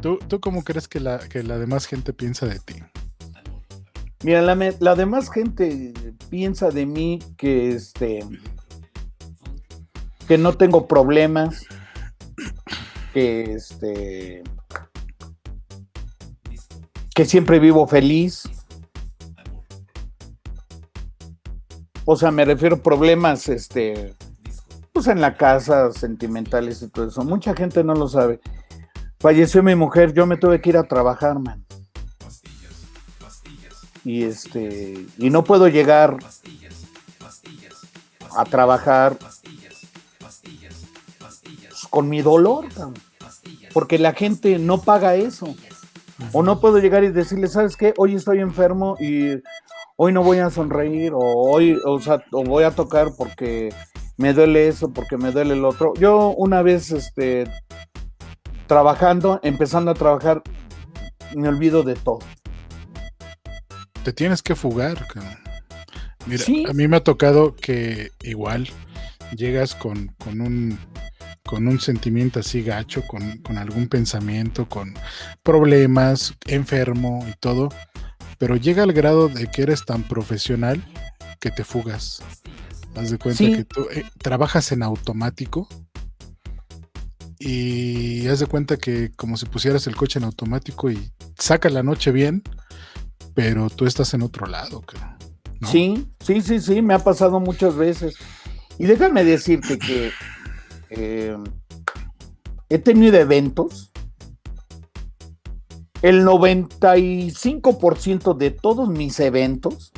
¿Tú, 0.00 0.18
¿Tú 0.28 0.40
cómo 0.40 0.64
crees 0.64 0.88
que 0.88 0.98
la, 0.98 1.18
que 1.18 1.42
la 1.42 1.58
demás 1.58 1.86
gente 1.86 2.12
piensa 2.12 2.46
de 2.46 2.58
ti? 2.58 2.74
Mira, 4.22 4.40
la, 4.40 4.56
la 4.80 4.94
demás 4.94 5.30
gente 5.30 5.92
piensa 6.30 6.70
de 6.70 6.86
mí 6.86 7.18
que 7.36 7.70
este 7.70 8.20
que 10.26 10.38
no 10.38 10.56
tengo 10.56 10.86
problemas, 10.86 11.66
que 13.12 13.54
este 13.54 14.42
que 17.14 17.24
siempre 17.24 17.58
vivo 17.58 17.86
feliz. 17.86 18.44
O 22.04 22.16
sea, 22.16 22.30
me 22.30 22.44
refiero 22.44 22.76
a 22.76 22.82
problemas 22.82 23.48
este 23.48 24.14
pues 24.92 25.08
en 25.08 25.20
la 25.20 25.36
casa, 25.36 25.92
sentimentales 25.92 26.82
y 26.82 26.88
todo 26.88 27.08
eso. 27.08 27.22
Mucha 27.22 27.54
gente 27.54 27.84
no 27.84 27.94
lo 27.94 28.08
sabe. 28.08 28.40
Falleció 29.20 29.62
mi 29.62 29.76
mujer, 29.76 30.12
yo 30.12 30.26
me 30.26 30.36
tuve 30.36 30.60
que 30.60 30.70
ir 30.70 30.76
a 30.76 30.82
trabajar, 30.82 31.38
man 31.38 31.64
y 34.04 34.24
este 34.24 35.06
y 35.18 35.30
no 35.30 35.44
puedo 35.44 35.68
llegar 35.68 36.16
a 38.36 38.44
trabajar 38.44 39.16
con 41.90 42.08
mi 42.08 42.22
dolor, 42.22 42.66
porque 43.72 43.98
la 43.98 44.12
gente 44.12 44.58
no 44.58 44.80
paga 44.80 45.16
eso. 45.16 45.54
O 46.32 46.42
no 46.42 46.60
puedo 46.60 46.78
llegar 46.78 47.02
y 47.02 47.08
decirle, 47.08 47.48
¿sabes 47.48 47.76
qué? 47.76 47.94
Hoy 47.96 48.14
estoy 48.14 48.40
enfermo 48.40 48.96
y 49.00 49.42
hoy 49.96 50.12
no 50.12 50.22
voy 50.22 50.38
a 50.38 50.50
sonreír, 50.50 51.12
o 51.14 51.18
hoy, 51.18 51.76
o, 51.84 51.98
sea, 51.98 52.22
o 52.30 52.44
voy 52.44 52.62
a 52.62 52.70
tocar 52.72 53.08
porque 53.16 53.74
me 54.18 54.34
duele 54.34 54.68
eso, 54.68 54.92
porque 54.92 55.16
me 55.16 55.32
duele 55.32 55.54
el 55.54 55.64
otro. 55.64 55.94
Yo 55.98 56.34
una 56.36 56.62
vez, 56.62 56.92
este, 56.92 57.50
trabajando, 58.70 59.40
empezando 59.42 59.90
a 59.90 59.94
trabajar, 59.94 60.44
me 61.34 61.48
olvido 61.48 61.82
de 61.82 61.96
todo. 61.96 62.20
Te 64.04 64.12
tienes 64.12 64.42
que 64.42 64.54
fugar. 64.54 65.08
Mira, 66.24 66.44
a 66.70 66.72
mí 66.72 66.86
me 66.86 66.98
ha 66.98 67.02
tocado 67.02 67.56
que 67.56 68.12
igual 68.22 68.68
llegas 69.36 69.74
con, 69.74 70.14
con 70.24 70.40
un 70.40 70.78
con 71.44 71.66
un 71.66 71.80
sentimiento 71.80 72.38
así 72.38 72.62
gacho, 72.62 73.02
con, 73.08 73.38
con, 73.38 73.58
algún 73.58 73.88
pensamiento, 73.88 74.68
con 74.68 74.94
problemas, 75.42 76.34
enfermo 76.46 77.26
y 77.28 77.32
todo, 77.40 77.70
pero 78.38 78.54
llega 78.54 78.84
al 78.84 78.92
grado 78.92 79.28
de 79.28 79.48
que 79.48 79.62
eres 79.62 79.84
tan 79.84 80.04
profesional 80.04 80.80
que 81.40 81.50
te 81.50 81.64
fugas. 81.64 82.22
Haz 82.94 83.10
de 83.10 83.18
cuenta 83.18 83.44
que 83.44 83.64
tú 83.64 83.88
eh, 83.92 84.04
trabajas 84.22 84.70
en 84.70 84.84
automático 84.84 85.66
y 87.42 88.28
haz 88.28 88.40
de 88.40 88.46
cuenta 88.46 88.76
que 88.76 89.12
como 89.16 89.38
si 89.38 89.46
pusieras 89.46 89.86
el 89.86 89.96
coche 89.96 90.18
en 90.18 90.26
automático 90.26 90.90
y 90.90 91.10
saca 91.38 91.70
la 91.70 91.82
noche 91.82 92.12
bien, 92.12 92.42
pero 93.34 93.70
tú 93.70 93.86
estás 93.86 94.12
en 94.12 94.22
otro 94.22 94.46
lado. 94.46 94.84
Sí, 95.66 96.06
sí, 96.20 96.42
sí, 96.42 96.60
sí, 96.60 96.82
me 96.82 96.92
ha 96.92 96.98
pasado 96.98 97.40
muchas 97.40 97.76
veces. 97.76 98.16
Y 98.78 98.84
déjame 98.84 99.24
decirte 99.24 99.78
que 99.78 100.10
eh, 100.90 101.36
he 102.68 102.78
tenido 102.78 103.16
eventos. 103.16 103.90
El 106.02 106.24
95% 106.24 108.36
de 108.36 108.50
todos 108.50 108.88
mis 108.88 109.20
eventos, 109.20 109.92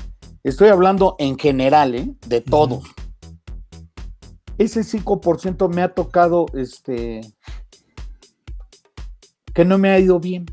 estoy 0.44 0.68
hablando 0.68 1.16
en 1.18 1.38
general, 1.38 1.94
¿eh? 1.94 2.14
de 2.26 2.40
todos, 2.40 2.84
ese 4.62 4.82
5% 4.82 5.68
me 5.68 5.82
ha 5.82 5.94
tocado, 5.94 6.46
este, 6.54 7.20
que 9.54 9.64
no 9.64 9.78
me 9.78 9.90
ha 9.90 9.98
ido 9.98 10.20
bien. 10.20 10.46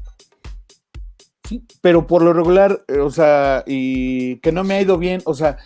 Sí, 1.47 1.65
pero 1.81 2.05
por 2.05 2.21
lo 2.21 2.33
regular, 2.33 2.83
eh, 2.87 2.99
o 2.99 3.09
sea, 3.09 3.63
y 3.65 4.37
que 4.37 4.51
no 4.51 4.63
me 4.63 4.75
ha 4.75 4.81
ido 4.81 4.97
bien, 4.97 5.21
o 5.25 5.33
sea, 5.33 5.57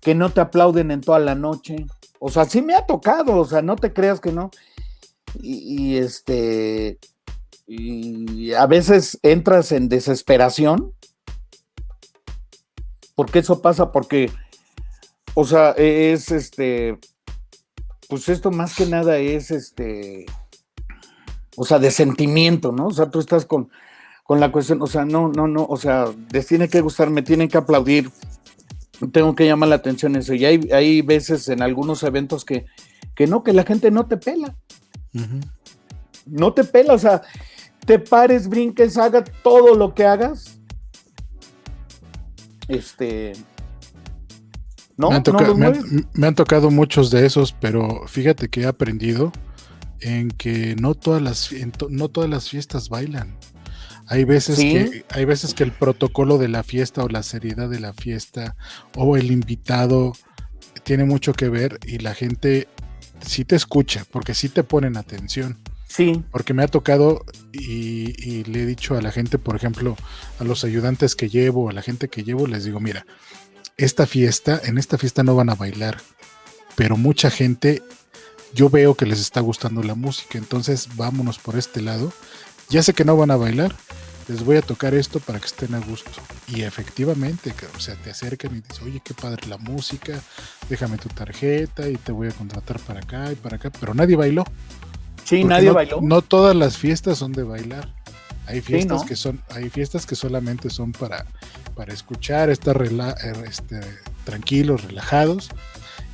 que 0.00 0.14
no 0.14 0.30
te 0.30 0.40
aplauden 0.40 0.90
en 0.90 1.00
toda 1.00 1.18
la 1.18 1.34
noche. 1.34 1.86
O 2.18 2.30
sea, 2.30 2.44
sí 2.44 2.60
me 2.62 2.74
ha 2.74 2.86
tocado, 2.86 3.36
o 3.36 3.44
sea, 3.44 3.62
no 3.62 3.76
te 3.76 3.92
creas 3.92 4.20
que 4.20 4.32
no. 4.32 4.50
Y, 5.40 5.92
y 5.92 5.96
este, 5.96 6.98
y 7.66 8.52
a 8.52 8.66
veces 8.66 9.18
entras 9.22 9.72
en 9.72 9.88
desesperación, 9.88 10.92
porque 13.14 13.38
eso 13.38 13.62
pasa, 13.62 13.92
porque, 13.92 14.30
o 15.34 15.44
sea, 15.44 15.70
es 15.70 16.30
este, 16.30 16.98
pues 18.12 18.28
esto 18.28 18.50
más 18.50 18.74
que 18.74 18.84
nada 18.84 19.16
es 19.16 19.50
este, 19.50 20.26
o 21.56 21.64
sea, 21.64 21.78
de 21.78 21.90
sentimiento, 21.90 22.70
¿no? 22.70 22.88
O 22.88 22.90
sea, 22.90 23.10
tú 23.10 23.20
estás 23.20 23.46
con, 23.46 23.70
con 24.22 24.38
la 24.38 24.52
cuestión, 24.52 24.82
o 24.82 24.86
sea, 24.86 25.06
no, 25.06 25.28
no, 25.28 25.48
no, 25.48 25.64
o 25.64 25.78
sea, 25.78 26.12
les 26.30 26.46
tiene 26.46 26.68
que 26.68 26.82
gustar, 26.82 27.08
me 27.08 27.22
tienen 27.22 27.48
que 27.48 27.56
aplaudir, 27.56 28.10
tengo 29.12 29.34
que 29.34 29.46
llamar 29.46 29.70
la 29.70 29.76
atención 29.76 30.14
eso. 30.16 30.34
Y 30.34 30.44
hay, 30.44 30.60
hay 30.74 31.00
veces 31.00 31.48
en 31.48 31.62
algunos 31.62 32.02
eventos 32.02 32.44
que, 32.44 32.66
que 33.14 33.26
no, 33.26 33.42
que 33.42 33.54
la 33.54 33.64
gente 33.64 33.90
no 33.90 34.04
te 34.04 34.18
pela. 34.18 34.58
No 36.26 36.52
te 36.52 36.64
pela, 36.64 36.92
o 36.92 36.98
sea, 36.98 37.22
te 37.86 37.98
pares, 37.98 38.46
brinques, 38.46 38.98
haga 38.98 39.24
todo 39.24 39.74
lo 39.74 39.94
que 39.94 40.04
hagas. 40.04 40.58
Este, 42.68 43.32
me, 44.96 46.26
han 46.26 46.34
tocado 46.34 46.70
muchos 46.70 47.10
de 47.10 47.26
esos, 47.26 47.52
pero 47.52 48.06
fíjate 48.06 48.48
que 48.48 48.62
he 48.62 48.66
aprendido 48.66 49.32
en 50.00 50.28
que 50.28 50.76
no 50.76 50.94
todas 50.94 51.22
las, 51.22 51.50
no 51.88 52.08
todas 52.08 52.28
las 52.28 52.48
fiestas 52.48 52.88
bailan. 52.88 53.36
Hay 54.06 54.24
veces, 54.24 54.58
que, 54.58 55.04
hay 55.10 55.24
veces 55.24 55.54
que 55.54 55.62
el 55.62 55.72
protocolo 55.72 56.36
de 56.36 56.48
la 56.48 56.62
fiesta 56.62 57.04
o 57.04 57.08
la 57.08 57.22
seriedad 57.22 57.68
de 57.70 57.80
la 57.80 57.92
fiesta 57.92 58.56
o 58.96 59.16
el 59.16 59.30
invitado 59.30 60.12
tiene 60.82 61.04
mucho 61.04 61.32
que 61.32 61.48
ver 61.48 61.78
y 61.86 61.98
la 61.98 62.14
gente 62.14 62.68
sí 63.24 63.44
te 63.44 63.56
escucha, 63.56 64.04
porque 64.10 64.34
sí 64.34 64.48
te 64.48 64.64
ponen 64.64 64.96
atención. 64.96 65.58
Sí. 65.86 66.22
Porque 66.30 66.54
me 66.54 66.62
ha 66.62 66.68
tocado 66.68 67.24
y, 67.52 68.14
y, 68.18 68.44
le 68.44 68.62
he 68.62 68.66
dicho 68.66 68.96
a 68.96 69.02
la 69.02 69.12
gente, 69.12 69.38
por 69.38 69.56
ejemplo, 69.56 69.96
a 70.40 70.44
los 70.44 70.64
ayudantes 70.64 71.14
que 71.14 71.28
llevo, 71.28 71.68
a 71.68 71.72
la 71.72 71.82
gente 71.82 72.08
que 72.08 72.24
llevo, 72.24 72.46
les 72.46 72.64
digo, 72.64 72.80
mira, 72.80 73.04
esta 73.76 74.06
fiesta, 74.06 74.60
en 74.64 74.78
esta 74.78 74.98
fiesta 74.98 75.22
no 75.22 75.34
van 75.34 75.50
a 75.50 75.54
bailar, 75.54 75.98
pero 76.76 76.96
mucha 76.96 77.30
gente, 77.30 77.82
yo 78.54 78.70
veo 78.70 78.94
que 78.94 79.06
les 79.06 79.20
está 79.20 79.40
gustando 79.40 79.82
la 79.82 79.94
música, 79.94 80.38
entonces 80.38 80.88
vámonos 80.96 81.38
por 81.38 81.56
este 81.56 81.80
lado. 81.80 82.12
Ya 82.68 82.82
sé 82.82 82.94
que 82.94 83.04
no 83.04 83.16
van 83.16 83.30
a 83.30 83.36
bailar, 83.36 83.74
les 84.28 84.44
voy 84.44 84.56
a 84.56 84.62
tocar 84.62 84.94
esto 84.94 85.20
para 85.20 85.38
que 85.38 85.46
estén 85.46 85.74
a 85.74 85.80
gusto. 85.80 86.10
Y 86.48 86.62
efectivamente, 86.62 87.54
o 87.76 87.80
sea, 87.80 87.96
te 87.96 88.10
acercan 88.10 88.56
y 88.56 88.60
dicen, 88.60 88.86
oye, 88.86 89.02
qué 89.04 89.14
padre 89.14 89.46
la 89.48 89.58
música, 89.58 90.20
déjame 90.68 90.96
tu 90.98 91.08
tarjeta 91.08 91.88
y 91.88 91.96
te 91.96 92.12
voy 92.12 92.28
a 92.28 92.32
contratar 92.32 92.78
para 92.80 93.00
acá 93.00 93.30
y 93.32 93.34
para 93.34 93.56
acá, 93.56 93.70
pero 93.70 93.94
nadie 93.94 94.16
bailó. 94.16 94.44
Sí, 95.24 95.44
nadie 95.44 95.70
bailó. 95.70 96.00
No 96.00 96.22
todas 96.22 96.56
las 96.56 96.78
fiestas 96.78 97.18
son 97.18 97.32
de 97.32 97.42
bailar. 97.42 97.92
Hay 98.46 98.60
fiestas 98.60 99.04
que 99.04 99.16
son, 99.16 99.40
hay 99.50 99.70
fiestas 99.70 100.04
que 100.04 100.16
solamente 100.16 100.68
son 100.68 100.92
para, 100.92 101.26
para 101.74 101.92
escuchar, 101.92 102.50
estar 102.50 102.80
er, 102.80 103.44
este, 103.46 103.80
tranquilos, 104.24 104.84
relajados 104.84 105.50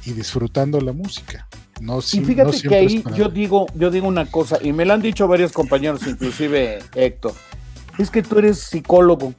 y 0.05 0.13
disfrutando 0.13 0.81
la 0.81 0.93
música. 0.93 1.47
No, 1.81 2.01
y 2.01 2.21
fíjate 2.21 2.61
que 2.63 2.75
ahí 2.75 3.05
yo 3.15 3.29
digo, 3.29 3.67
yo 3.75 3.91
digo 3.91 4.09
una 4.09 4.31
cosa, 4.31 4.59
y 4.61 4.73
me 4.73 4.85
lo 4.85 4.95
han 4.95 5.03
dicho 5.03 5.29
varios 5.29 5.53
compañeros, 5.53 6.07
inclusive 6.07 6.81
Héctor, 6.95 7.33
es 7.99 8.11
que 8.11 8.23
tú 8.23 8.39
eres 8.39 8.59
psicólogo. 8.59 9.35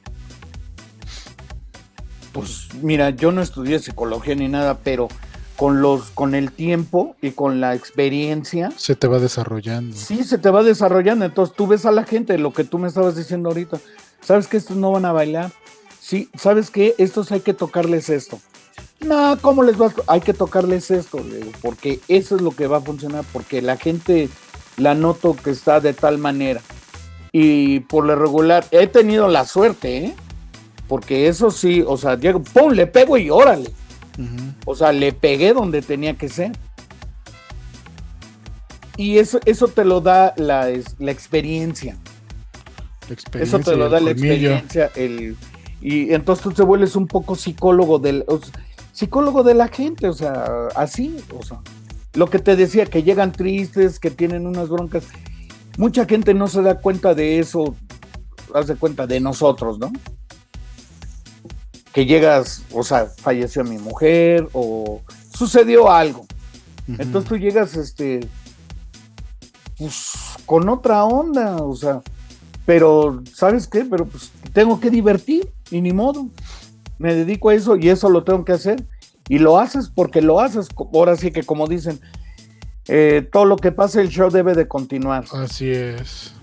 Pues 2.32 2.68
mira, 2.80 3.10
yo 3.10 3.32
no 3.32 3.42
estudié 3.42 3.78
psicología 3.78 4.34
ni 4.34 4.48
nada, 4.48 4.78
pero 4.78 5.08
con 5.56 5.82
los 5.82 6.10
con 6.12 6.34
el 6.34 6.52
tiempo 6.52 7.16
y 7.20 7.32
con 7.32 7.60
la 7.60 7.74
experiencia 7.74 8.72
se 8.76 8.94
te 8.94 9.08
va 9.08 9.18
desarrollando. 9.18 9.94
Sí, 9.94 10.24
se 10.24 10.38
te 10.38 10.48
va 10.48 10.62
desarrollando. 10.62 11.26
Entonces 11.26 11.54
tú 11.54 11.66
ves 11.66 11.84
a 11.84 11.90
la 11.90 12.04
gente, 12.04 12.38
lo 12.38 12.52
que 12.52 12.64
tú 12.64 12.78
me 12.78 12.88
estabas 12.88 13.16
diciendo 13.16 13.50
ahorita. 13.50 13.78
¿Sabes 14.22 14.46
que 14.46 14.56
estos 14.56 14.76
no 14.76 14.92
van 14.92 15.04
a 15.04 15.12
bailar? 15.12 15.52
Sí, 16.10 16.28
¿sabes 16.36 16.72
qué? 16.72 16.96
Estos 16.98 17.30
hay 17.30 17.38
que 17.38 17.54
tocarles 17.54 18.08
esto. 18.08 18.40
No, 18.98 19.38
¿cómo 19.40 19.62
les 19.62 19.80
va? 19.80 19.86
A... 19.86 20.14
Hay 20.14 20.20
que 20.20 20.34
tocarles 20.34 20.90
esto, 20.90 21.24
porque 21.62 22.00
eso 22.08 22.34
es 22.34 22.42
lo 22.42 22.50
que 22.50 22.66
va 22.66 22.78
a 22.78 22.80
funcionar, 22.80 23.24
porque 23.32 23.62
la 23.62 23.76
gente 23.76 24.28
la 24.76 24.96
noto 24.96 25.36
que 25.36 25.50
está 25.50 25.78
de 25.78 25.92
tal 25.92 26.18
manera. 26.18 26.62
Y 27.30 27.78
por 27.78 28.06
lo 28.06 28.16
regular, 28.16 28.66
he 28.72 28.88
tenido 28.88 29.28
la 29.28 29.44
suerte, 29.44 29.98
¿eh? 29.98 30.14
Porque 30.88 31.28
eso 31.28 31.52
sí, 31.52 31.84
o 31.86 31.96
sea, 31.96 32.16
llego, 32.16 32.42
¡pum! 32.42 32.72
Le 32.72 32.88
pego 32.88 33.16
y 33.16 33.30
órale. 33.30 33.70
O 34.64 34.74
sea, 34.74 34.90
le 34.90 35.12
pegué 35.12 35.52
donde 35.52 35.80
tenía 35.80 36.18
que 36.18 36.28
ser. 36.28 36.50
Y 38.96 39.18
eso, 39.18 39.38
eso 39.44 39.68
te 39.68 39.84
lo 39.84 40.00
da 40.00 40.34
la, 40.36 40.68
la 40.98 41.12
experiencia. 41.12 41.96
Eso 43.34 43.60
te 43.60 43.76
lo 43.76 43.88
da 43.88 44.00
la 44.00 44.10
experiencia. 44.10 44.90
El, 44.96 45.36
y 45.80 46.12
entonces 46.12 46.42
tú 46.42 46.52
te 46.52 46.62
vuelves 46.62 46.96
un 46.96 47.06
poco 47.06 47.36
psicólogo 47.36 47.98
del, 47.98 48.24
psicólogo 48.92 49.42
de 49.42 49.54
la 49.54 49.68
gente, 49.68 50.08
o 50.08 50.12
sea, 50.12 50.68
así, 50.76 51.16
o 51.38 51.42
sea, 51.42 51.60
lo 52.14 52.28
que 52.28 52.38
te 52.38 52.56
decía, 52.56 52.86
que 52.86 53.02
llegan 53.02 53.32
tristes, 53.32 53.98
que 53.98 54.10
tienen 54.10 54.46
unas 54.46 54.68
broncas. 54.68 55.04
Mucha 55.78 56.04
gente 56.04 56.34
no 56.34 56.48
se 56.48 56.62
da 56.62 56.80
cuenta 56.80 57.14
de 57.14 57.38
eso, 57.38 57.74
hace 58.54 58.76
cuenta 58.76 59.06
de 59.06 59.20
nosotros, 59.20 59.78
¿no? 59.78 59.90
que 61.92 62.06
llegas, 62.06 62.62
o 62.72 62.82
sea, 62.82 63.06
falleció 63.06 63.64
mi 63.64 63.78
mujer 63.78 64.48
o 64.52 65.00
sucedió 65.36 65.90
algo. 65.90 66.26
Entonces 66.86 67.28
tú 67.28 67.36
llegas, 67.36 67.76
este, 67.76 68.20
pues 69.78 70.12
con 70.46 70.68
otra 70.68 71.04
onda, 71.04 71.56
o 71.56 71.74
sea, 71.74 72.00
pero, 72.66 73.22
¿sabes 73.32 73.66
qué? 73.66 73.84
Pero 73.84 74.06
pues 74.06 74.30
tengo 74.52 74.80
que 74.80 74.90
divertir 74.90 75.50
y 75.70 75.80
ni 75.80 75.92
modo. 75.92 76.28
Me 76.98 77.14
dedico 77.14 77.48
a 77.48 77.54
eso 77.54 77.76
y 77.76 77.88
eso 77.88 78.08
lo 78.08 78.24
tengo 78.24 78.44
que 78.44 78.52
hacer. 78.52 78.84
Y 79.28 79.38
lo 79.38 79.58
haces 79.58 79.90
porque 79.94 80.20
lo 80.20 80.40
haces. 80.40 80.68
Ahora 80.92 81.16
sí 81.16 81.30
que 81.30 81.42
como 81.44 81.66
dicen, 81.66 82.00
eh, 82.88 83.28
todo 83.30 83.44
lo 83.44 83.56
que 83.56 83.72
pasa, 83.72 84.00
el 84.00 84.08
show 84.08 84.30
debe 84.30 84.54
de 84.54 84.66
continuar. 84.66 85.24
Así 85.32 85.70
es. 85.70 86.34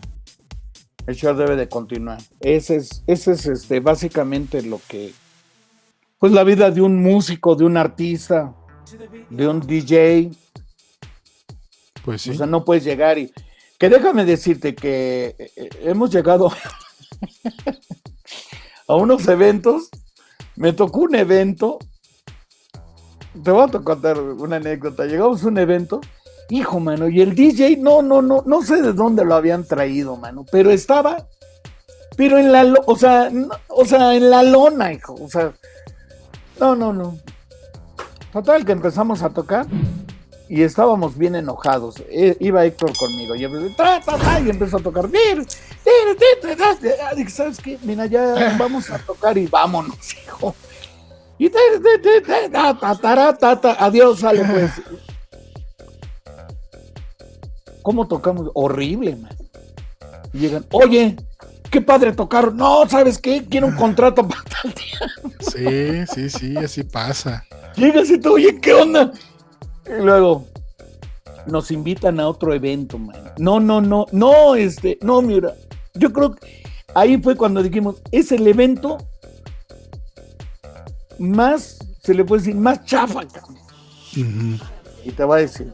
El 1.05 1.15
show 1.15 1.35
debe 1.35 1.55
de 1.55 1.67
continuar. 1.67 2.19
Ese 2.39 2.77
es, 2.77 3.03
ese 3.07 3.33
es 3.33 3.45
este, 3.45 3.79
básicamente 3.79 4.61
lo 4.61 4.79
que, 4.87 5.13
pues 6.19 6.31
la 6.31 6.43
vida 6.43 6.71
de 6.71 6.81
un 6.81 7.01
músico, 7.01 7.55
de 7.55 7.65
un 7.65 7.77
artista, 7.77 8.53
de 9.29 9.47
un 9.47 9.59
DJ. 9.59 10.31
Pues 12.03 12.21
sí. 12.21 12.31
O 12.31 12.33
sea, 12.33 12.45
no 12.45 12.63
puedes 12.63 12.83
llegar 12.83 13.17
y. 13.17 13.31
Que 13.77 13.89
déjame 13.89 14.25
decirte 14.25 14.73
que 14.73 15.35
eh, 15.37 15.51
eh, 15.55 15.69
hemos 15.83 16.11
llegado 16.11 16.51
a 18.87 18.95
unos 18.95 19.27
eventos. 19.27 19.89
Me 20.55 20.73
tocó 20.73 21.01
un 21.01 21.15
evento. 21.15 21.77
Te 23.43 23.51
voy 23.51 23.69
a 23.69 23.79
contar 23.79 24.19
una 24.19 24.55
anécdota. 24.55 25.05
Llegamos 25.05 25.43
a 25.43 25.47
un 25.47 25.57
evento. 25.57 26.01
Hijo, 26.49 26.79
mano, 26.79 27.09
y 27.09 27.21
el 27.21 27.35
DJ, 27.35 27.77
no, 27.77 28.01
no, 28.01 28.21
no, 28.21 28.41
no 28.45 28.61
sé 28.61 28.81
de 28.81 28.93
dónde 28.93 29.25
lo 29.25 29.35
habían 29.35 29.65
traído, 29.65 30.15
mano, 30.15 30.45
pero 30.49 30.71
estaba, 30.71 31.27
pero 32.15 32.37
en 32.37 32.53
la, 32.53 32.73
o 32.85 32.95
sea, 32.95 33.29
o 33.67 33.83
sea, 33.83 34.15
en 34.15 34.29
la 34.29 34.43
lona, 34.43 34.93
hijo, 34.93 35.13
o 35.13 35.29
sea, 35.29 35.51
no, 36.57 36.73
no, 36.73 36.93
no. 36.93 37.17
Total, 38.31 38.63
que 38.63 38.71
empezamos 38.71 39.23
a 39.23 39.29
tocar 39.29 39.65
y 40.49 40.63
estábamos 40.63 41.17
bien 41.17 41.35
enojados. 41.35 41.95
E- 42.09 42.37
iba 42.39 42.65
Héctor 42.65 42.95
conmigo 42.97 43.35
y 43.35 43.43
empezó, 43.45 43.65
y 44.39 44.49
a 44.77 44.79
tocar. 44.79 45.09
"Dir, 45.09 45.37
dir, 45.37 45.45
dir, 46.17 46.57
dir, 46.57 46.79
dir". 46.81 46.93
Ah, 47.01 47.29
¿sabes 47.29 47.57
qué? 47.59 47.77
Mira, 47.83 48.05
ya 48.05 48.55
vamos 48.59 48.89
a 48.89 48.97
tocar 48.99 49.37
y 49.37 49.47
vámonos, 49.47 49.97
hijo. 50.25 50.55
Y 51.39 51.49
adiós, 53.79 54.19
sale 54.19 54.43
pues. 54.43 54.71
¿Cómo 57.83 58.07
tocamos? 58.07 58.49
Horrible, 58.53 59.15
man. 59.15 59.31
Y 60.33 60.39
llegan, 60.39 60.65
oye, 60.71 61.15
qué 61.69 61.79
padre 61.81 62.11
tocar. 62.11 62.53
No, 62.53 62.87
¿sabes 62.89 63.17
qué? 63.17 63.45
Quiero 63.49 63.67
un 63.67 63.75
contrato 63.75 64.27
para 64.27 64.43
tal 64.43 64.73
día. 64.73 64.99
Sí, 65.39 66.05
sí, 66.13 66.29
sí, 66.29 66.57
así 66.57 66.83
pasa. 66.83 67.45
Llegas 67.75 68.09
y 68.09 68.17
tú, 68.19 68.33
oye, 68.33 68.59
¿qué 68.59 68.73
onda? 68.73 69.11
Y 69.89 70.03
luego 70.03 70.45
nos 71.45 71.71
invitan 71.71 72.19
a 72.19 72.27
otro 72.27 72.53
evento, 72.53 72.97
man. 72.97 73.33
No, 73.37 73.59
no, 73.59 73.81
no, 73.81 74.05
no, 74.11 74.55
este, 74.55 74.97
no, 75.01 75.21
mira. 75.21 75.53
Yo 75.93 76.11
creo 76.11 76.35
que 76.35 76.63
ahí 76.93 77.17
fue 77.17 77.35
cuando 77.35 77.63
dijimos, 77.63 78.01
es 78.11 78.31
el 78.31 78.45
evento 78.47 78.97
más, 81.17 81.79
se 82.03 82.13
le 82.13 82.23
puede 82.23 82.41
decir, 82.41 82.55
más 82.55 82.85
chafa, 82.85 83.25
cabrón. 83.27 83.57
Ujú. 84.17 84.63
Y 85.05 85.11
te 85.11 85.23
va 85.23 85.37
a 85.37 85.39
decir. 85.39 85.73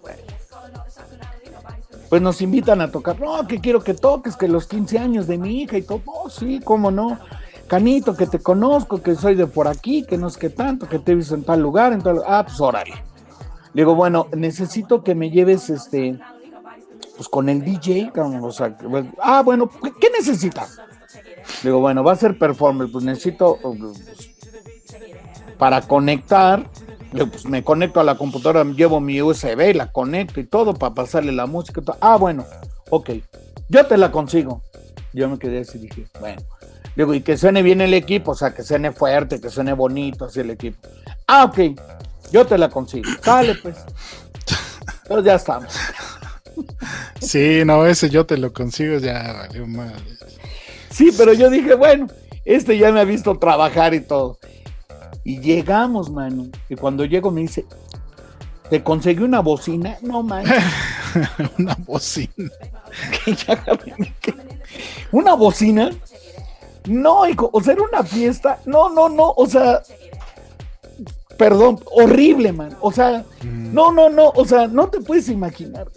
Pues 2.10 2.22
nos 2.22 2.42
invitan 2.42 2.80
a 2.82 2.92
tocar. 2.92 3.20
No, 3.20 3.48
que 3.48 3.60
quiero 3.60 3.84
que 3.84 3.96
toques, 3.96 4.36
que 4.36 4.48
los 4.48 4.68
15 4.68 5.00
años 5.00 5.28
de 5.28 5.38
mi 5.38 5.62
hija 5.62 5.78
y 5.78 5.82
todo. 5.82 6.02
No, 6.06 6.30
sí, 6.30 6.62
cómo 6.64 6.92
no. 6.92 7.20
Canito, 7.68 8.16
que 8.16 8.28
te 8.28 8.40
conozco, 8.40 9.02
que 9.02 9.16
soy 9.16 9.34
de 9.36 9.48
por 9.48 9.68
aquí, 9.68 10.04
que 10.04 10.18
no 10.18 10.28
es 10.28 10.38
que 10.38 10.50
tanto, 10.50 10.88
que 10.88 11.00
te 11.00 11.14
he 11.14 11.16
visto 11.16 11.34
en 11.34 11.44
tal 11.44 11.62
lugar, 11.62 11.92
en 11.92 12.04
tal 12.04 12.22
Ah, 12.28 12.44
pues 12.46 12.60
órale. 12.62 12.94
Le 13.74 13.82
digo, 13.82 13.96
bueno, 13.96 14.28
necesito 14.36 15.04
que 15.04 15.16
me 15.16 15.32
lleves 15.32 15.70
este. 15.70 16.20
Pues 17.16 17.30
con 17.30 17.48
el 17.48 17.64
DJ, 17.64 18.12
o 18.16 18.52
sea, 18.52 18.76
pues, 18.76 19.06
ah, 19.22 19.44
bueno, 19.44 19.70
¿qué, 20.02 20.10
necesitas? 20.10 20.80
Le 21.62 21.70
digo, 21.70 21.80
bueno, 21.80 22.04
va 22.04 22.14
a 22.14 22.16
ser 22.16 22.40
performance, 22.40 22.92
pues 22.92 23.06
necesito 23.06 23.60
pues, 23.62 24.34
para 25.60 25.82
conectar, 25.82 26.68
pues 27.12 27.46
me 27.46 27.64
conecto 27.64 28.00
a 28.00 28.04
la 28.04 28.18
computadora, 28.18 28.64
llevo 28.64 29.00
mi 29.00 29.22
USB, 29.22 29.76
la 29.76 29.92
conecto 29.92 30.40
y 30.40 30.46
todo 30.46 30.74
para 30.74 30.96
pasarle 30.96 31.32
la 31.32 31.46
música. 31.46 31.82
y 31.82 31.84
todo. 31.84 31.98
Ah, 32.02 32.18
bueno, 32.18 32.46
ok, 32.90 33.12
yo 33.70 33.86
te 33.86 33.98
la 33.98 34.12
consigo. 34.12 34.64
Yo 35.14 35.30
me 35.30 35.38
quedé 35.38 35.60
así, 35.60 35.78
dije, 35.78 36.08
bueno. 36.20 36.42
Digo, 36.96 37.14
y 37.14 37.22
que 37.22 37.38
suene 37.38 37.62
bien 37.62 37.82
el 37.82 37.94
equipo, 37.94 38.32
o 38.32 38.36
sea, 38.36 38.54
que 38.54 38.64
suene 38.64 38.92
fuerte, 38.92 39.40
que 39.40 39.50
suene 39.50 39.74
bonito 39.74 40.26
así 40.26 40.40
el 40.40 40.52
equipo. 40.52 40.78
Ah, 41.28 41.46
ok, 41.46 41.80
yo 42.34 42.46
te 42.46 42.58
la 42.58 42.68
consigo. 42.68 43.10
Sale, 43.22 43.54
pues. 43.56 43.78
Entonces 45.04 45.26
ya 45.26 45.36
estamos. 45.36 45.74
Sí, 47.22 47.62
no, 47.64 47.86
ese 47.86 48.10
yo 48.10 48.26
te 48.26 48.38
lo 48.38 48.52
consigo, 48.52 48.98
ya 48.98 49.34
valió 49.34 49.68
madre. 49.68 50.02
Sí, 50.90 51.12
pero 51.16 51.34
yo 51.34 51.50
dije, 51.50 51.76
bueno, 51.76 52.08
este 52.44 52.78
ya 52.78 52.92
me 52.92 53.00
ha 53.00 53.04
visto 53.04 53.38
trabajar 53.38 53.94
y 53.94 54.02
todo. 54.02 54.40
Y 55.24 55.40
llegamos, 55.40 56.10
mano. 56.10 56.48
Y 56.70 56.76
cuando 56.76 57.06
llego 57.06 57.30
me 57.30 57.42
dice, 57.42 57.66
¿te 58.70 58.84
conseguí 58.84 59.24
una 59.24 59.40
bocina? 59.40 59.98
No, 60.02 60.24
man. 60.24 60.44
Una 61.60 61.78
bocina. 61.86 62.52
¿Una 65.12 65.36
bocina? 65.36 65.92
No, 66.88 67.28
hijo, 67.28 67.50
o 67.54 67.62
sea, 67.62 67.74
era 67.74 67.84
una 67.84 68.04
fiesta. 68.04 68.60
No, 68.66 68.90
no, 68.90 69.08
no, 69.08 69.32
o 69.38 69.48
sea, 69.48 69.84
perdón, 71.44 71.80
horrible, 71.92 72.54
man. 72.54 72.78
O 72.80 72.92
sea, 72.94 73.26
Mm. 73.44 73.74
no, 73.74 73.92
no, 73.92 74.10
no, 74.10 74.30
o 74.30 74.46
sea, 74.46 74.68
no 74.68 74.88
te 74.88 75.02
puedes 75.02 75.28
imaginar. 75.28 75.88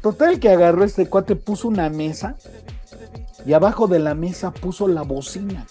Total 0.00 0.38
que 0.38 0.50
agarró 0.50 0.84
este 0.84 1.08
cuate, 1.08 1.34
puso 1.34 1.66
una 1.66 1.88
mesa 1.90 2.36
y 3.44 3.54
abajo 3.54 3.88
de 3.88 3.98
la 3.98 4.14
mesa 4.14 4.52
puso 4.52 4.86
la 4.86 5.02
bocina 5.02 5.66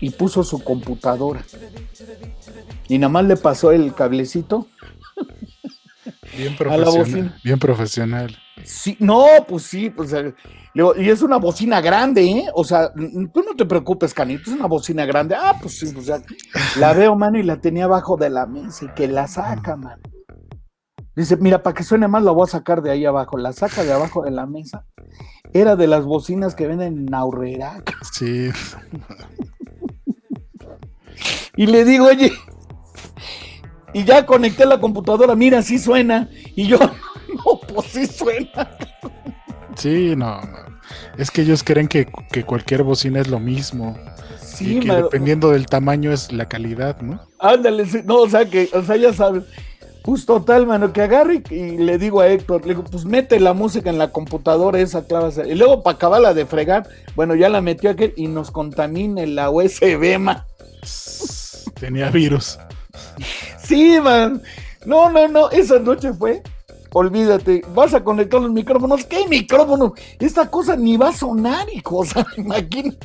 y 0.00 0.10
puso 0.10 0.42
su 0.42 0.64
computadora. 0.64 1.44
Y 2.88 2.98
nada 2.98 3.10
más 3.10 3.24
le 3.26 3.36
pasó 3.36 3.70
el 3.70 3.94
cablecito 3.94 4.66
Bien 6.36 6.48
A 6.48 6.50
la 6.50 6.56
profesional. 6.56 6.98
bocina. 6.98 7.38
Bien 7.44 7.58
profesional. 7.58 8.36
Sí, 8.64 8.96
no, 9.00 9.26
pues 9.46 9.64
sí, 9.64 9.90
pues 9.90 10.12
eh, 10.12 10.34
y 10.96 11.08
es 11.08 11.22
una 11.22 11.36
bocina 11.36 11.80
grande, 11.80 12.24
¿eh? 12.24 12.46
O 12.54 12.64
sea, 12.64 12.92
tú 12.92 13.42
no 13.42 13.54
te 13.56 13.64
preocupes, 13.64 14.12
Canito, 14.12 14.50
es 14.50 14.56
una 14.56 14.66
bocina 14.66 15.04
grande. 15.06 15.34
Ah, 15.34 15.54
pues 15.60 15.78
sí, 15.78 15.90
pues 15.92 16.06
ya. 16.06 16.20
La 16.78 16.92
veo, 16.92 17.14
mano, 17.16 17.38
y 17.38 17.42
la 17.42 17.60
tenía 17.60 17.84
abajo 17.84 18.16
de 18.16 18.30
la 18.30 18.46
mesa 18.46 18.84
y 18.84 18.88
que 18.88 19.08
la 19.08 19.26
saca, 19.26 19.76
mano. 19.76 20.02
Dice, 21.14 21.36
mira, 21.38 21.62
para 21.62 21.74
que 21.74 21.82
suene 21.82 22.08
más, 22.08 22.22
la 22.22 22.30
voy 22.32 22.44
a 22.44 22.50
sacar 22.50 22.82
de 22.82 22.90
ahí 22.90 23.06
abajo. 23.06 23.38
La 23.38 23.54
saca 23.54 23.84
de 23.84 23.92
abajo 23.92 24.22
de 24.22 24.30
la 24.30 24.44
mesa. 24.44 24.84
Era 25.54 25.76
de 25.76 25.86
las 25.86 26.04
bocinas 26.04 26.54
que 26.54 26.66
venden 26.66 27.06
en 27.08 27.14
Aurrera. 27.14 27.82
Sí. 28.12 28.50
Y 31.58 31.66
le 31.66 31.86
digo, 31.86 32.04
oye, 32.06 32.32
y 33.96 34.04
ya 34.04 34.26
conecté 34.26 34.66
la 34.66 34.78
computadora, 34.78 35.34
mira, 35.34 35.62
sí 35.62 35.78
suena. 35.78 36.28
Y 36.54 36.66
yo, 36.66 36.78
no, 36.78 37.60
pues 37.66 37.86
sí 37.86 38.06
suena. 38.06 38.76
Sí, 39.74 40.12
no. 40.14 40.38
Es 41.16 41.30
que 41.30 41.40
ellos 41.40 41.62
creen 41.64 41.88
que, 41.88 42.06
que 42.30 42.44
cualquier 42.44 42.82
bocina 42.82 43.20
es 43.20 43.28
lo 43.28 43.40
mismo. 43.40 43.96
Sí, 44.38 44.76
y 44.76 44.80
que 44.80 44.92
dependiendo 44.92 45.50
del 45.50 45.64
tamaño 45.64 46.12
es 46.12 46.30
la 46.30 46.46
calidad, 46.46 47.00
¿no? 47.00 47.22
Ándale, 47.38 47.86
sí, 47.86 48.00
no, 48.04 48.16
o 48.16 48.28
sea 48.28 48.44
que, 48.44 48.68
o 48.74 48.82
sea, 48.82 48.96
ya 48.96 49.14
sabes. 49.14 49.44
Pues 50.02 50.26
total, 50.26 50.66
mano, 50.66 50.92
que 50.92 51.00
agarre 51.00 51.42
y, 51.48 51.54
y 51.54 51.78
le 51.78 51.96
digo 51.96 52.20
a 52.20 52.28
Héctor, 52.28 52.66
le 52.66 52.74
digo, 52.74 52.84
pues 52.84 53.06
mete 53.06 53.40
la 53.40 53.54
música 53.54 53.88
en 53.88 53.96
la 53.96 54.12
computadora 54.12 54.78
esa 54.78 55.06
clave. 55.06 55.48
Y 55.48 55.54
luego 55.54 55.82
para 55.82 55.96
acabarla 55.96 56.34
de 56.34 56.44
fregar, 56.44 56.86
bueno, 57.14 57.34
ya 57.34 57.48
la 57.48 57.62
metió 57.62 57.88
aquel 57.88 58.12
y 58.14 58.28
nos 58.28 58.50
contamina 58.50 59.24
la 59.24 59.48
USB, 59.48 60.18
man. 60.18 60.44
Tenía 61.80 62.10
virus. 62.10 62.58
Sí, 63.62 63.98
man. 64.00 64.42
No, 64.84 65.10
no, 65.10 65.26
no, 65.26 65.50
esa 65.50 65.78
noche 65.80 66.12
fue. 66.12 66.42
Olvídate, 66.92 67.62
vas 67.74 67.92
a 67.94 68.02
conectar 68.02 68.40
los 68.40 68.50
micrófonos. 68.50 69.04
¿Qué 69.04 69.26
micrófono? 69.26 69.92
Esta 70.18 70.48
cosa 70.48 70.76
ni 70.76 70.96
va 70.96 71.08
a 71.08 71.12
sonar, 71.12 71.66
hijo. 71.72 71.98
O 71.98 72.04
sea, 72.04 72.24
imagínate. 72.36 72.98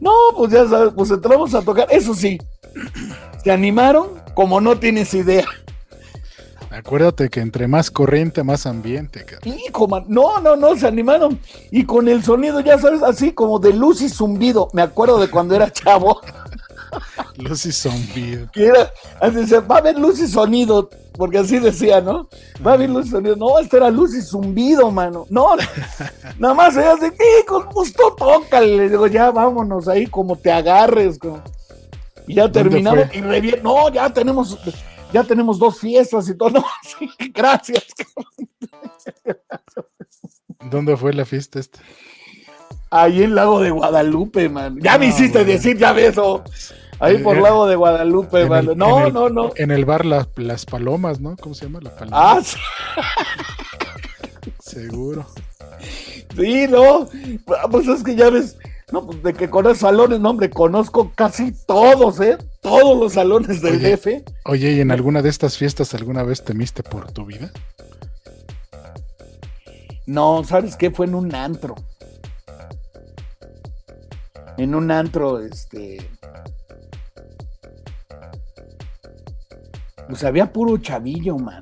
No, 0.00 0.12
pues 0.36 0.52
ya 0.52 0.66
sabes, 0.66 0.92
pues 0.94 1.10
entramos 1.10 1.54
a 1.54 1.62
tocar. 1.62 1.86
Eso 1.90 2.14
sí, 2.14 2.38
se 3.44 3.52
animaron 3.52 4.08
como 4.34 4.60
no 4.60 4.78
tienes 4.78 5.12
idea. 5.14 5.46
Acuérdate 6.70 7.30
que 7.30 7.40
entre 7.40 7.68
más 7.68 7.90
corriente, 7.90 8.42
más 8.42 8.66
ambiente, 8.66 9.24
cara. 9.24 9.40
Hijo, 9.44 9.88
man. 9.88 10.04
No, 10.08 10.40
no, 10.40 10.56
no, 10.56 10.76
se 10.76 10.86
animaron. 10.86 11.38
Y 11.70 11.84
con 11.84 12.08
el 12.08 12.22
sonido, 12.22 12.60
ya 12.60 12.78
sabes, 12.78 13.02
así 13.02 13.32
como 13.32 13.58
de 13.58 13.72
luz 13.72 14.02
y 14.02 14.08
zumbido. 14.08 14.68
Me 14.72 14.82
acuerdo 14.82 15.18
de 15.18 15.28
cuando 15.28 15.54
era 15.54 15.70
chavo. 15.70 16.20
Luz 17.36 17.66
y 17.66 17.72
zombido. 17.72 18.48
era, 18.54 18.90
así 19.20 19.36
decía, 19.36 19.60
va 19.60 19.76
a 19.76 19.78
haber 19.78 19.98
luz 19.98 20.18
y 20.20 20.26
sonido, 20.28 20.88
porque 21.12 21.38
así 21.38 21.58
decía, 21.58 22.00
¿no? 22.00 22.28
Va 22.66 22.72
a 22.72 22.74
haber 22.74 22.90
luz 22.90 23.06
y 23.06 23.10
sonido. 23.10 23.36
No, 23.36 23.58
esto 23.58 23.76
era 23.76 23.90
luz 23.90 24.14
y 24.14 24.22
zumbido, 24.22 24.90
mano. 24.90 25.26
No, 25.30 25.50
nada 26.38 26.54
más 26.54 26.76
ella 26.76 26.92
así, 26.94 27.06
"Sí, 27.10 27.46
con 27.46 27.66
gusto, 27.66 28.14
tócale. 28.16 28.76
Le 28.76 28.88
digo, 28.90 29.06
ya 29.06 29.30
vámonos 29.30 29.88
ahí, 29.88 30.06
como 30.06 30.36
te 30.36 30.50
agarres. 30.52 31.18
como- 31.18 31.42
Y 32.26 32.34
ya 32.34 32.42
¿Dónde 32.48 32.62
terminamos 32.62 33.06
fue? 33.08 33.38
y 33.38 33.60
No, 33.62 33.88
ya 33.90 34.12
tenemos, 34.12 34.58
ya 35.12 35.22
tenemos 35.24 35.58
dos 35.58 35.78
fiestas 35.78 36.28
y 36.28 36.36
todo. 36.36 36.50
No, 36.60 36.64
sí, 36.82 37.08
gracias. 37.32 37.84
¿Dónde 40.70 40.96
fue 40.96 41.12
la 41.12 41.24
fiesta 41.24 41.58
esta? 41.60 41.80
Ahí 42.90 43.22
en 43.22 43.34
Lago 43.34 43.60
de 43.60 43.70
Guadalupe, 43.70 44.48
man. 44.48 44.78
Ya 44.80 44.96
me 44.98 45.06
No, 45.06 45.12
hiciste 45.12 45.38
bueno. 45.38 45.52
decir, 45.52 45.76
ya 45.76 45.92
ves, 45.92 46.16
oh. 46.18 46.42
Ahí 46.98 47.18
por 47.18 47.36
Eh, 47.36 47.40
Lago 47.42 47.66
de 47.66 47.76
Guadalupe, 47.76 48.42
el- 48.42 48.76
No, 48.76 49.06
el- 49.06 49.12
no, 49.12 49.28
no. 49.28 49.50
En 49.56 49.70
el 49.70 49.84
bar 49.84 50.04
La- 50.06 50.28
Las 50.36 50.64
Palomas, 50.66 51.20
¿no? 51.20 51.36
¿Cómo 51.36 51.54
se 51.54 51.66
llama? 51.66 51.80
La 51.82 51.94
Paloma. 51.94 52.16
Ah, 52.32 52.40
sí. 52.42 52.56
Seguro. 54.60 55.26
Sí, 56.36 56.66
no. 56.68 57.08
Ah, 57.62 57.68
Pues 57.70 57.86
es 57.88 58.02
que 58.02 58.14
ya 58.16 58.30
ves, 58.30 58.56
No, 58.92 59.04
pues 59.04 59.20
de 59.22 59.34
que 59.34 59.50
con 59.50 59.74
salones, 59.74 60.20
no, 60.20 60.30
hombre, 60.30 60.48
conozco 60.48 61.10
casi 61.16 61.50
todos, 61.66 62.20
¿eh? 62.20 62.38
Todos 62.60 62.96
los 62.96 63.14
salones 63.14 63.60
del 63.60 63.74
Oye, 63.76 63.96
DF. 63.96 64.24
Oye, 64.44 64.72
¿y 64.74 64.80
en 64.80 64.92
alguna 64.92 65.22
de 65.22 65.28
estas 65.28 65.56
fiestas 65.58 65.92
alguna 65.94 66.22
vez 66.22 66.44
temiste 66.44 66.84
por 66.84 67.10
tu 67.10 67.24
vida? 67.26 67.50
No, 70.06 70.44
¿sabes 70.44 70.76
qué? 70.76 70.92
Fue 70.92 71.06
en 71.06 71.16
un 71.16 71.34
antro. 71.34 71.74
En 74.56 74.74
un 74.76 74.90
antro, 74.92 75.40
este. 75.40 75.98
Pues 80.08 80.24
había 80.24 80.52
puro 80.52 80.76
chavillo, 80.78 81.36
man. 81.38 81.60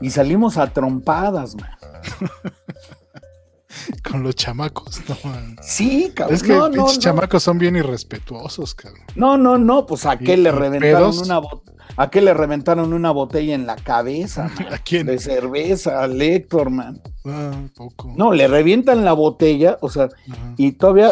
Y 0.00 0.10
salimos 0.10 0.56
a 0.58 0.72
trompadas, 0.72 1.56
man. 1.56 1.70
Con 4.08 4.22
los 4.22 4.34
chamacos, 4.34 5.00
no. 5.08 5.16
man. 5.30 5.56
Sí, 5.62 6.10
cabrón. 6.14 6.34
Es 6.34 6.42
que 6.42 6.52
no, 6.52 6.68
no, 6.68 6.86
no. 6.86 6.98
chamacos 6.98 7.42
son 7.42 7.58
bien 7.58 7.76
irrespetuosos, 7.76 8.74
cabrón. 8.74 9.02
No, 9.14 9.36
no, 9.36 9.56
no, 9.58 9.86
pues 9.86 10.04
a 10.06 10.18
qué 10.18 10.34
¿Y- 10.34 10.38
le 10.38 10.52
reventaron 10.52 11.10
pedos? 11.12 11.22
una 11.22 11.40
a 11.96 12.10
qué 12.10 12.20
le 12.20 12.32
reventaron 12.32 12.92
una 12.92 13.10
botella 13.10 13.54
en 13.54 13.66
la 13.66 13.74
cabeza, 13.76 14.44
man? 14.56 14.72
¿A 14.74 14.78
quién? 14.78 15.06
de 15.06 15.18
cerveza 15.18 16.00
al 16.02 16.20
Héctor, 16.20 16.70
man. 16.70 17.00
Ah, 17.24 17.50
poco. 17.74 18.12
No, 18.16 18.32
le 18.32 18.46
revientan 18.46 19.04
la 19.04 19.12
botella, 19.14 19.78
o 19.80 19.88
sea, 19.90 20.04
Ajá. 20.04 20.54
y 20.56 20.72
todavía, 20.72 21.10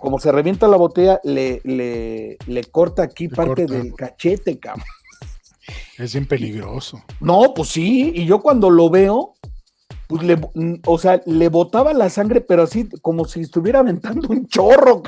como 0.00 0.18
se 0.18 0.32
revienta 0.32 0.66
la 0.68 0.76
botella, 0.76 1.20
le, 1.24 1.60
le, 1.64 2.38
le 2.46 2.64
corta 2.64 3.02
aquí 3.02 3.28
Le 3.28 3.36
parte 3.36 3.66
corta. 3.66 3.74
del 3.82 3.94
cachete, 3.94 4.58
cabrón. 4.58 4.84
Es 5.98 6.12
bien 6.14 6.26
peligroso. 6.26 7.02
No, 7.20 7.52
pues 7.54 7.68
sí, 7.70 8.12
y 8.14 8.24
yo 8.24 8.40
cuando 8.40 8.70
lo 8.70 8.90
veo, 8.90 9.34
pues 10.08 10.22
le, 10.24 10.38
o 10.86 10.98
sea, 10.98 11.20
le 11.26 11.48
botaba 11.48 11.92
la 11.92 12.08
sangre, 12.10 12.40
pero 12.40 12.62
así 12.64 12.88
como 13.02 13.24
si 13.26 13.40
estuviera 13.40 13.80
aventando 13.80 14.28
un 14.28 14.48
chorro. 14.48 15.02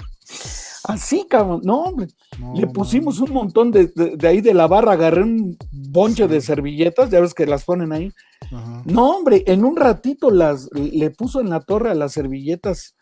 Así, 0.84 1.26
cabrón. 1.28 1.60
No, 1.64 1.82
hombre. 1.82 2.08
No, 2.38 2.54
Le 2.54 2.66
pusimos 2.66 3.20
un 3.20 3.30
montón 3.32 3.70
de, 3.70 3.86
de- 3.86 4.16
de 4.16 4.28
ahí 4.28 4.40
de 4.40 4.52
la 4.52 4.66
barra, 4.66 4.92
agarré 4.92 5.22
un 5.22 5.56
bonche 5.70 6.26
de 6.28 6.40
servilletas, 6.40 7.08
ya 7.10 7.20
ves 7.20 7.34
que 7.34 7.46
las 7.46 7.64
ponen 7.64 7.92
ahí. 7.92 8.12
Ajá. 8.52 8.82
No, 8.84 9.16
hombre, 9.16 9.44
en 9.46 9.64
un 9.64 9.76
ratito 9.76 10.30
las 10.30 10.68
le 10.72 11.10
puso 11.10 11.40
en 11.40 11.50
la 11.50 11.60
torre 11.60 11.90
a 11.90 11.94
las 11.94 12.12
servilletas. 12.12 12.94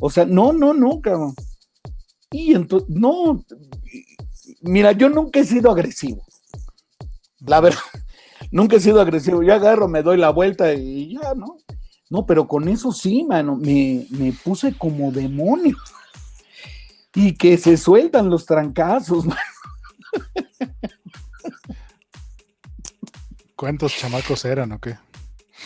O 0.00 0.10
sea, 0.10 0.24
no, 0.24 0.52
no, 0.52 0.74
no, 0.74 1.00
cabrón. 1.00 1.34
Y 2.30 2.54
entonces, 2.54 2.88
no. 2.88 3.44
Mira, 4.62 4.92
yo 4.92 5.08
nunca 5.08 5.40
he 5.40 5.44
sido 5.44 5.70
agresivo. 5.70 6.24
La 7.40 7.60
verdad, 7.60 7.80
nunca 8.50 8.76
he 8.76 8.80
sido 8.80 9.00
agresivo. 9.00 9.42
Yo 9.42 9.54
agarro, 9.54 9.88
me 9.88 10.02
doy 10.02 10.16
la 10.16 10.30
vuelta 10.30 10.72
y 10.74 11.14
ya, 11.14 11.34
¿no? 11.34 11.58
No, 12.10 12.26
pero 12.26 12.46
con 12.46 12.68
eso 12.68 12.92
sí, 12.92 13.24
mano, 13.24 13.56
me, 13.56 14.06
me 14.10 14.32
puse 14.32 14.76
como 14.76 15.12
demonio. 15.12 15.76
Y 17.14 17.34
que 17.34 17.58
se 17.58 17.76
sueltan 17.76 18.30
los 18.30 18.46
trancazos, 18.46 19.24
man. 19.26 19.36
¿Cuántos 23.56 23.94
chamacos 23.96 24.44
eran 24.44 24.72
o 24.72 24.80
qué? 24.80 24.98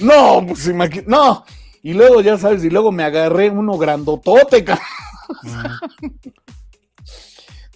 No, 0.01 0.45
pues 0.47 0.69
no. 1.07 1.45
Y 1.87 1.95
luego, 1.95 2.21
ya 2.21 2.37
sabes, 2.37 2.65
y 2.65 2.69
luego 2.69 2.91
me 2.91 3.05
agarré 3.05 3.49
uno 3.49 3.79
grandotote, 3.79 4.65
cabrón. 4.65 4.85
Ajá. 5.45 5.79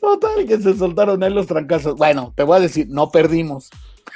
Total, 0.01 0.47
que 0.49 0.59
se 0.59 0.77
soltaron 0.77 1.23
ahí 1.23 1.33
los 1.33 1.47
trancazos. 1.47 1.95
Bueno, 1.95 2.33
te 2.35 2.43
voy 2.43 2.57
a 2.57 2.61
decir, 2.61 2.89
no 2.91 3.13
perdimos. 3.13 3.71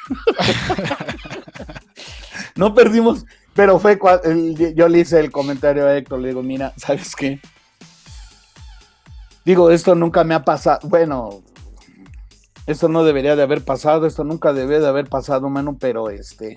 no 2.57 2.75
perdimos, 2.75 3.25
pero 3.55 3.79
fue 3.79 3.97
cuando 3.97 4.29
yo 4.75 4.89
le 4.89 4.99
hice 4.99 5.21
el 5.21 5.31
comentario 5.31 5.87
a 5.87 5.97
Héctor, 5.97 6.19
le 6.19 6.29
digo, 6.31 6.43
mira, 6.43 6.73
¿sabes 6.77 7.15
qué? 7.15 7.41
Digo, 9.45 9.71
esto 9.71 9.95
nunca 9.95 10.25
me 10.25 10.35
ha 10.35 10.45
pasado, 10.45 10.81
bueno, 10.89 11.45
esto 12.67 12.89
no 12.89 13.05
debería 13.05 13.37
de 13.37 13.45
haber 13.45 13.65
pasado, 13.65 14.09
esto 14.09 14.25
nunca 14.25 14.53
debe 14.53 14.81
de 14.81 14.89
haber 14.89 15.09
pasado, 15.09 15.49
mano, 15.49 15.77
pero 15.79 16.11
este, 16.11 16.57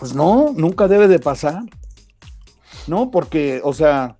pues 0.00 0.14
no, 0.14 0.52
nunca 0.56 0.88
debe 0.88 1.06
de 1.06 1.18
pasar. 1.18 1.62
No, 2.86 3.10
porque, 3.10 3.60
o 3.62 3.74
sea, 3.74 4.16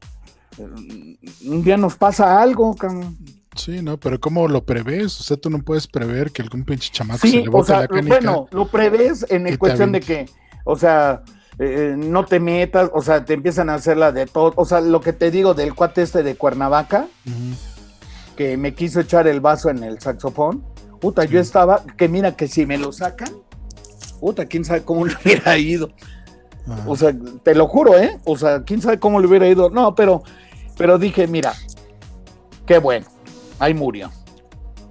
un 0.59 1.62
día 1.65 1.78
nos 1.78 1.97
pasa 1.97 2.40
algo, 2.40 2.77
cabrón. 2.77 3.16
Sí, 3.57 3.82
no, 3.82 3.98
pero 3.98 4.20
¿cómo 4.20 4.47
lo 4.47 4.62
prevés? 4.65 5.19
O 5.19 5.23
sea, 5.24 5.36
tú 5.39 5.51
no 5.51 5.59
puedes 5.62 5.86
prever 5.86 6.31
que 6.31 6.43
algún 6.43 6.65
pinche 6.65 6.90
chamaco 6.93 7.27
se 7.27 7.40
le 7.43 7.48
o 7.48 7.51
bote 7.51 7.69
sea, 7.69 7.81
la 7.81 7.89
canica. 7.89 8.16
bueno, 8.16 8.47
lo 8.52 8.69
prevés 8.69 9.27
en 9.28 9.57
cuestión 9.57 9.90
de 9.90 10.01
que, 10.01 10.27
o 10.65 10.77
sea, 10.77 11.23
eh, 11.59 11.94
no 11.97 12.27
te 12.27 12.39
metas, 12.40 12.90
o 12.93 13.02
sea, 13.02 13.24
te 13.24 13.35
empiezan 13.35 13.70
a 13.70 13.74
hacer 13.74 13.97
la 13.97 14.12
de 14.12 14.27
todo, 14.27 14.52
o 14.57 14.65
sea, 14.65 14.81
lo 14.81 15.01
que 15.01 15.12
te 15.12 15.31
digo 15.31 15.55
del 15.55 15.74
cuate 15.74 16.02
este 16.02 16.23
de 16.23 16.36
Cuernavaca, 16.36 17.09
que 18.36 18.57
me 18.57 18.74
quiso 18.74 19.01
echar 19.01 19.27
el 19.27 19.40
vaso 19.40 19.70
en 19.70 19.82
el 19.82 19.98
saxofón, 19.98 20.65
puta, 21.01 21.24
yo 21.24 21.40
estaba, 21.40 21.82
que 21.97 22.09
mira 22.09 22.36
que 22.36 22.48
si 22.48 22.66
me 22.66 22.78
lo 22.78 22.93
sacan, 22.93 23.31
puta, 24.21 24.47
quién 24.47 24.65
sabe 24.65 24.83
cómo 24.83 25.07
le 25.07 25.15
hubiera 25.15 25.57
ido, 25.59 25.91
Ajá. 26.67 26.85
o 26.87 26.97
sea, 26.97 27.13
te 27.43 27.55
lo 27.55 27.67
juro, 27.67 27.99
¿eh? 27.99 28.19
O 28.25 28.37
sea, 28.37 28.63
quién 28.63 28.81
sabe 28.83 28.99
cómo 28.99 29.19
le 29.21 29.27
hubiera 29.27 29.49
ido, 29.49 29.71
no, 29.71 29.95
pero, 29.95 30.23
pero 30.77 30.99
dije, 30.99 31.27
mira, 31.27 31.55
qué 32.67 32.79
bueno, 32.79 33.07
ahí 33.59 33.75
murió. 33.75 34.11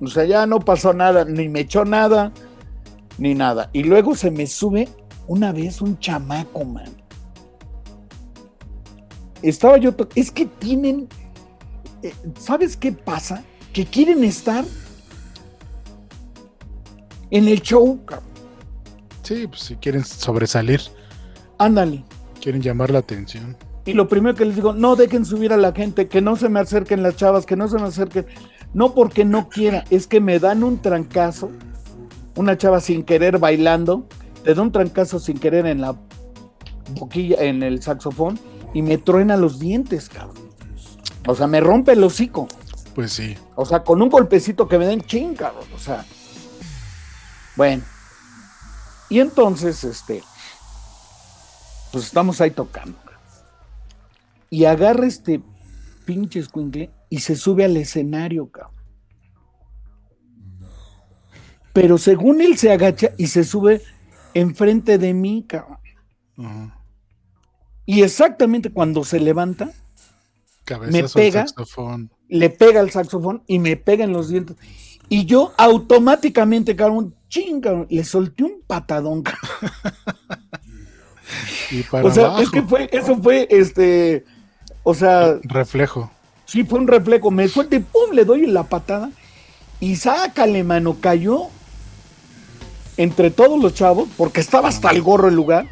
O 0.02 0.08
sea, 0.08 0.26
ya 0.26 0.46
no 0.46 0.60
pasó 0.60 0.94
nada, 0.94 1.26
ni 1.26 1.50
me 1.50 1.62
echó 1.62 1.86
nada, 1.86 2.32
ni 3.18 3.36
nada. 3.36 3.70
Y 3.74 3.84
luego 3.84 4.16
se 4.16 4.32
me 4.32 4.48
sube 4.48 4.88
una 5.28 5.52
vez 5.52 5.82
un 5.82 6.00
chamaco, 6.00 6.64
man. 6.64 6.92
Estaba 9.42 9.78
yo, 9.78 9.94
es 10.16 10.32
que 10.32 10.46
tienen, 10.46 11.08
eh, 12.02 12.14
¿sabes 12.38 12.76
qué 12.76 12.92
pasa? 12.92 13.44
Que 13.74 13.86
quieren 13.86 14.24
estar 14.24 14.66
en 17.30 17.48
el 17.48 17.62
show, 17.62 18.00
cabrón. 18.06 18.29
Sí, 19.30 19.46
pues 19.46 19.62
si 19.62 19.76
quieren 19.76 20.04
sobresalir, 20.04 20.82
ándale. 21.60 22.04
quieren 22.42 22.64
llamar 22.64 22.90
la 22.90 22.98
atención. 22.98 23.56
Y 23.86 23.94
lo 23.94 24.08
primero 24.08 24.36
que 24.36 24.44
les 24.44 24.56
digo, 24.56 24.74
no 24.74 24.96
dejen 24.96 25.24
subir 25.24 25.54
a 25.54 25.58
la 25.58 25.72
gente, 25.72 26.08
que 26.08 26.20
no 26.20 26.36
se 26.36 26.50
me 26.50 26.60
acerquen 26.60 27.04
las 27.04 27.16
chavas, 27.16 27.46
que 27.46 27.56
no 27.56 27.68
se 27.68 27.78
me 27.78 27.84
acerquen. 27.84 28.26
No 28.74 28.96
porque 28.96 29.26
no 29.26 29.48
quiera, 29.48 29.84
es 29.92 30.08
que 30.08 30.20
me 30.20 30.40
dan 30.40 30.64
un 30.64 30.82
trancazo. 30.82 31.52
Una 32.38 32.58
chava 32.58 32.82
sin 32.82 33.04
querer 33.04 33.38
bailando, 33.38 34.08
te 34.44 34.56
da 34.56 34.64
un 34.64 34.72
trancazo 34.72 35.20
sin 35.20 35.38
querer 35.38 35.68
en 35.68 35.82
la 35.82 35.96
boquilla, 36.96 37.36
en 37.44 37.62
el 37.62 37.84
saxofón, 37.84 38.40
y 38.74 38.82
me 38.82 38.98
truena 38.98 39.38
los 39.38 39.60
dientes, 39.60 40.10
cabrón. 40.10 40.50
O 41.28 41.36
sea, 41.36 41.46
me 41.46 41.60
rompe 41.60 41.92
el 41.92 42.04
hocico. 42.04 42.48
Pues 42.96 43.12
sí. 43.12 43.38
O 43.54 43.64
sea, 43.64 43.84
con 43.84 44.02
un 44.02 44.10
golpecito 44.10 44.68
que 44.68 44.80
me 44.80 44.88
den 44.88 45.02
ching, 45.02 45.36
cabrón. 45.36 45.68
O 45.76 45.78
sea. 45.78 46.04
Bueno. 47.56 47.84
Y 49.10 49.20
entonces, 49.20 49.84
este. 49.84 50.24
Pues 51.92 52.06
estamos 52.06 52.40
ahí 52.40 52.52
tocando. 52.52 52.98
Y 54.50 54.66
agarra 54.66 55.06
este 55.06 55.42
pinche 56.06 56.40
escuincle 56.40 56.92
y 57.10 57.20
se 57.20 57.36
sube 57.36 57.66
al 57.66 57.78
escenario, 57.78 58.50
cabrón. 58.50 58.74
Pero 61.74 61.98
según 61.98 62.42
él 62.42 62.58
se 62.58 62.72
agacha 62.72 63.12
y 63.18 63.28
se 63.28 63.44
sube 63.44 63.82
enfrente 64.34 64.98
de 64.98 65.14
mí, 65.14 65.46
cabrón. 65.48 65.80
Y 67.86 68.04
exactamente 68.04 68.72
cuando 68.72 69.04
se 69.04 69.20
levanta, 69.20 69.72
Cabezazo 70.66 71.18
pega. 71.18 71.42
al 71.42 71.48
saxofón. 71.48 72.12
le 72.28 72.50
pega 72.52 72.80
el 72.82 72.92
saxofón 72.92 73.44
y 73.48 73.58
me 73.60 73.76
pega 73.76 74.04
en 74.04 74.14
los 74.14 74.30
dientes. 74.30 74.56
Y 75.10 75.26
yo 75.26 75.54
automáticamente, 75.58 76.76
cabrón, 76.76 77.16
ching, 77.30 77.62
cabrón, 77.62 77.88
le 77.90 78.04
solté 78.04 78.44
un 78.44 78.62
patadón. 78.68 79.24
Y 81.72 81.84
para 81.84 82.08
O 82.08 82.12
sea, 82.12 82.26
abajo. 82.26 82.42
es 82.42 82.50
que 82.50 82.62
fue, 82.64 82.90
eso 82.92 83.16
fue, 83.18 83.48
este, 83.52 84.26
o 84.84 84.94
sea, 84.96 85.36
Reflejo. 85.44 86.12
sí 86.46 86.64
fue 86.64 86.80
un 86.80 86.88
reflejo. 86.88 87.30
Me 87.30 87.48
suelta 87.48 87.76
y 87.76 87.80
pum, 87.80 88.12
le 88.14 88.26
doy 88.26 88.48
la 88.48 88.64
patada. 88.64 89.12
Y 89.80 89.96
sácale, 89.96 90.64
mano, 90.64 90.98
cayó 91.00 91.44
entre 92.98 93.30
todos 93.32 93.62
los 93.62 93.76
chavos, 93.76 94.10
porque 94.18 94.42
estaba 94.42 94.70
hasta 94.70 94.90
el 94.90 95.02
gorro 95.04 95.28
el 95.28 95.36
lugar. 95.36 95.68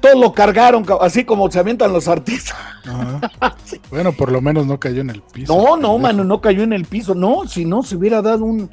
Todos 0.00 0.18
lo 0.18 0.32
cargaron, 0.32 0.86
así 1.00 1.24
como 1.24 1.50
se 1.50 1.58
avientan 1.58 1.92
los 1.92 2.06
artistas. 2.08 2.56
Bueno, 3.90 4.12
por 4.12 4.32
lo 4.32 4.40
menos 4.40 4.66
no 4.66 4.78
cayó 4.80 5.00
en 5.02 5.10
el 5.10 5.22
piso. 5.22 5.54
No, 5.54 5.62
no, 5.76 5.92
pendejo. 5.92 5.98
mano, 5.98 6.24
no 6.24 6.40
cayó 6.40 6.62
en 6.62 6.72
el 6.72 6.84
piso. 6.84 7.14
No, 7.14 7.46
si 7.46 7.64
no, 7.64 7.82
se 7.82 7.96
hubiera 7.96 8.22
dado 8.22 8.44
un. 8.44 8.70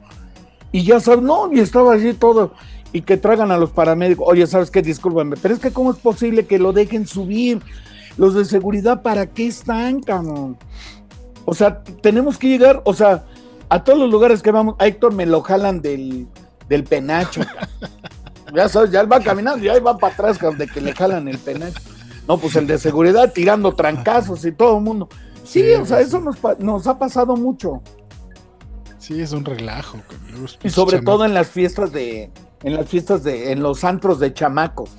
Y 0.71 0.83
ya 0.83 0.99
sabes, 0.99 1.23
no, 1.23 1.51
y 1.51 1.59
estaba 1.59 1.93
allí 1.93 2.13
todo. 2.13 2.53
Y 2.91 3.01
que 3.01 3.17
traigan 3.17 3.51
a 3.51 3.57
los 3.57 3.71
paramédicos. 3.71 4.27
Oye, 4.27 4.45
¿sabes 4.47 4.71
qué? 4.71 4.81
Discúlpame, 4.81 5.35
pero 5.41 5.53
es 5.53 5.59
que, 5.59 5.71
¿cómo 5.71 5.91
es 5.91 5.97
posible 5.97 6.45
que 6.45 6.59
lo 6.59 6.73
dejen 6.73 7.07
subir? 7.07 7.61
Los 8.17 8.33
de 8.33 8.45
seguridad, 8.45 9.01
¿para 9.01 9.27
qué 9.27 9.47
están, 9.47 10.01
cabrón? 10.01 10.57
O 11.45 11.53
sea, 11.53 11.83
tenemos 12.01 12.37
que 12.37 12.47
llegar, 12.49 12.81
o 12.83 12.93
sea, 12.93 13.23
a 13.69 13.83
todos 13.83 13.99
los 13.99 14.09
lugares 14.09 14.41
que 14.41 14.51
vamos. 14.51 14.75
A 14.79 14.87
Héctor 14.87 15.13
me 15.13 15.25
lo 15.25 15.41
jalan 15.41 15.81
del, 15.81 16.27
del 16.67 16.83
penacho. 16.83 17.41
Ya 18.51 18.67
sabes, 18.67 18.89
ya 18.89 19.01
él 19.01 19.11
va 19.11 19.19
caminando 19.19 19.63
y 19.63 19.69
ahí 19.69 19.79
va 19.79 19.95
para 19.95 20.11
atrás, 20.11 20.39
cabrón, 20.39 20.57
de 20.57 20.67
que 20.67 20.81
le 20.81 20.93
jalan 20.93 21.27
el 21.27 21.37
penacho. 21.37 21.79
No, 22.27 22.37
pues 22.39 22.55
el 22.55 22.65
de 22.65 22.79
seguridad 22.79 23.31
tirando 23.31 23.75
trancazos 23.75 24.43
y 24.43 24.51
todo 24.51 24.77
el 24.77 24.83
mundo. 24.83 25.07
Sí, 25.43 25.61
Sí, 25.61 25.73
o 25.73 25.85
sea, 25.85 25.99
eso 25.99 26.19
nos, 26.19 26.37
nos 26.59 26.87
ha 26.87 26.97
pasado 26.97 27.35
mucho. 27.35 27.81
Sí, 28.99 29.21
es 29.21 29.31
un 29.31 29.45
relajo. 29.45 29.97
los 30.39 30.59
Y 30.63 30.69
sobre 30.69 30.97
chamacos. 30.97 31.05
todo 31.15 31.25
en 31.25 31.33
las 31.33 31.49
fiestas 31.49 31.91
de, 31.91 32.31
en 32.63 32.73
las 32.75 32.87
fiestas 32.87 33.23
de, 33.23 33.51
en 33.51 33.63
los 33.63 33.83
antros 33.83 34.19
de 34.19 34.33
chamacos. 34.33 34.91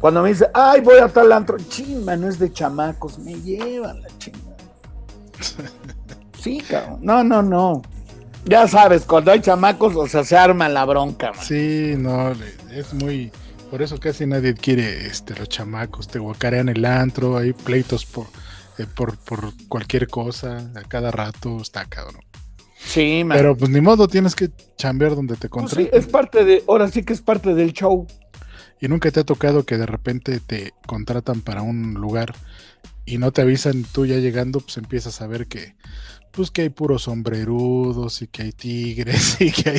Cuando 0.00 0.22
me 0.22 0.30
dice, 0.30 0.48
ay, 0.52 0.80
voy 0.80 0.98
a 0.98 1.08
tal 1.08 1.30
antro, 1.32 1.56
chima, 1.58 2.16
no 2.16 2.28
es 2.28 2.38
de 2.38 2.52
chamacos, 2.52 3.18
me 3.20 3.34
llevan 3.40 4.02
la 4.02 4.08
chingada. 4.18 4.56
Sí, 6.40 6.60
cabrón. 6.68 6.98
No, 7.02 7.22
no, 7.22 7.40
no. 7.40 7.82
Ya 8.44 8.66
sabes, 8.66 9.04
cuando 9.04 9.30
hay 9.30 9.40
chamacos, 9.40 9.94
o 9.94 10.08
sea, 10.08 10.24
se 10.24 10.36
arma 10.36 10.68
la 10.68 10.84
bronca, 10.84 11.30
man. 11.32 11.40
Sí, 11.40 11.94
no, 11.96 12.32
es 12.72 12.92
muy. 12.94 13.30
Por 13.70 13.80
eso 13.80 14.00
casi 14.00 14.26
nadie 14.26 14.52
quiere 14.54 15.06
este, 15.06 15.36
los 15.36 15.48
chamacos. 15.48 16.08
Te 16.08 16.18
guacarean 16.18 16.68
el 16.68 16.84
antro, 16.84 17.36
hay 17.36 17.52
pleitos 17.52 18.04
por, 18.04 18.26
eh, 18.78 18.86
por, 18.92 19.16
por 19.18 19.52
cualquier 19.68 20.08
cosa, 20.08 20.68
a 20.74 20.82
cada 20.88 21.12
rato 21.12 21.58
está 21.58 21.84
cabrón. 21.84 22.22
Sí, 22.84 23.24
man. 23.24 23.36
Pero 23.38 23.56
pues 23.56 23.70
ni 23.70 23.80
modo, 23.80 24.08
tienes 24.08 24.34
que 24.34 24.50
chambear 24.76 25.14
donde 25.14 25.36
te 25.36 25.48
Pues 25.48 25.70
sí, 25.70 25.76
contraten. 25.76 26.00
es 26.00 26.06
parte 26.06 26.44
de, 26.44 26.64
ahora 26.68 26.88
sí 26.88 27.02
que 27.04 27.12
es 27.12 27.22
parte 27.22 27.54
del 27.54 27.72
show. 27.72 28.06
Y 28.80 28.88
nunca 28.88 29.10
te 29.10 29.20
ha 29.20 29.24
tocado 29.24 29.64
que 29.64 29.78
de 29.78 29.86
repente 29.86 30.40
te 30.40 30.72
contratan 30.86 31.40
para 31.40 31.62
un 31.62 31.94
lugar 31.94 32.34
y 33.06 33.18
no 33.18 33.32
te 33.32 33.42
avisan 33.42 33.84
tú 33.84 34.06
ya 34.06 34.16
llegando, 34.18 34.60
pues 34.60 34.76
empiezas 34.76 35.20
a 35.22 35.26
ver 35.26 35.46
que 35.46 35.74
pues 36.32 36.50
que 36.50 36.62
hay 36.62 36.68
puros 36.70 37.02
sombrerudos 37.02 38.22
y 38.22 38.26
que 38.26 38.42
hay 38.42 38.52
tigres 38.52 39.36
y 39.40 39.52
que 39.52 39.70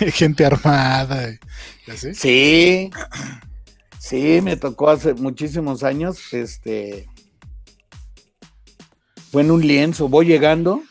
hay 0.00 0.10
gente 0.12 0.44
armada. 0.46 1.38
Sí. 2.14 2.90
Sí, 3.98 4.40
me 4.42 4.56
tocó 4.56 4.88
hace 4.88 5.14
muchísimos 5.14 5.82
años. 5.82 6.32
Este. 6.32 7.06
Fue 9.30 9.42
en 9.42 9.50
un 9.50 9.60
lienzo. 9.66 10.08
Voy 10.08 10.26
llegando. 10.26 10.82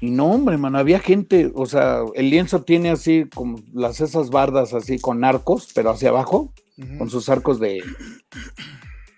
Y 0.00 0.10
no, 0.10 0.30
hombre, 0.30 0.56
mano, 0.56 0.78
había 0.78 0.98
gente. 0.98 1.52
O 1.54 1.66
sea, 1.66 2.00
el 2.14 2.30
lienzo 2.30 2.62
tiene 2.62 2.90
así 2.90 3.26
como 3.34 3.58
las 3.74 4.00
esas 4.00 4.30
bardas 4.30 4.72
así 4.72 4.98
con 4.98 5.24
arcos, 5.24 5.68
pero 5.74 5.90
hacia 5.90 6.08
abajo, 6.08 6.54
con 6.96 7.10
sus 7.10 7.28
arcos 7.28 7.60
de, 7.60 7.82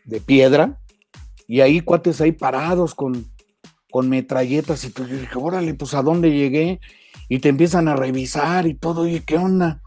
de 0.04 0.20
piedra. 0.20 0.80
Y 1.46 1.60
ahí 1.60 1.80
cuates 1.80 2.20
ahí 2.20 2.32
parados 2.32 2.96
con, 2.96 3.32
con 3.90 4.08
metralletas. 4.08 4.84
Y 4.84 4.90
tú 4.90 5.06
yo 5.06 5.16
dije, 5.16 5.38
órale, 5.38 5.74
pues 5.74 5.94
a 5.94 6.02
dónde 6.02 6.32
llegué. 6.32 6.80
Y 7.28 7.38
te 7.38 7.48
empiezan 7.48 7.86
a 7.86 7.94
revisar 7.94 8.66
y 8.66 8.74
todo. 8.74 9.06
Y 9.06 9.20
qué 9.20 9.38
onda. 9.38 9.80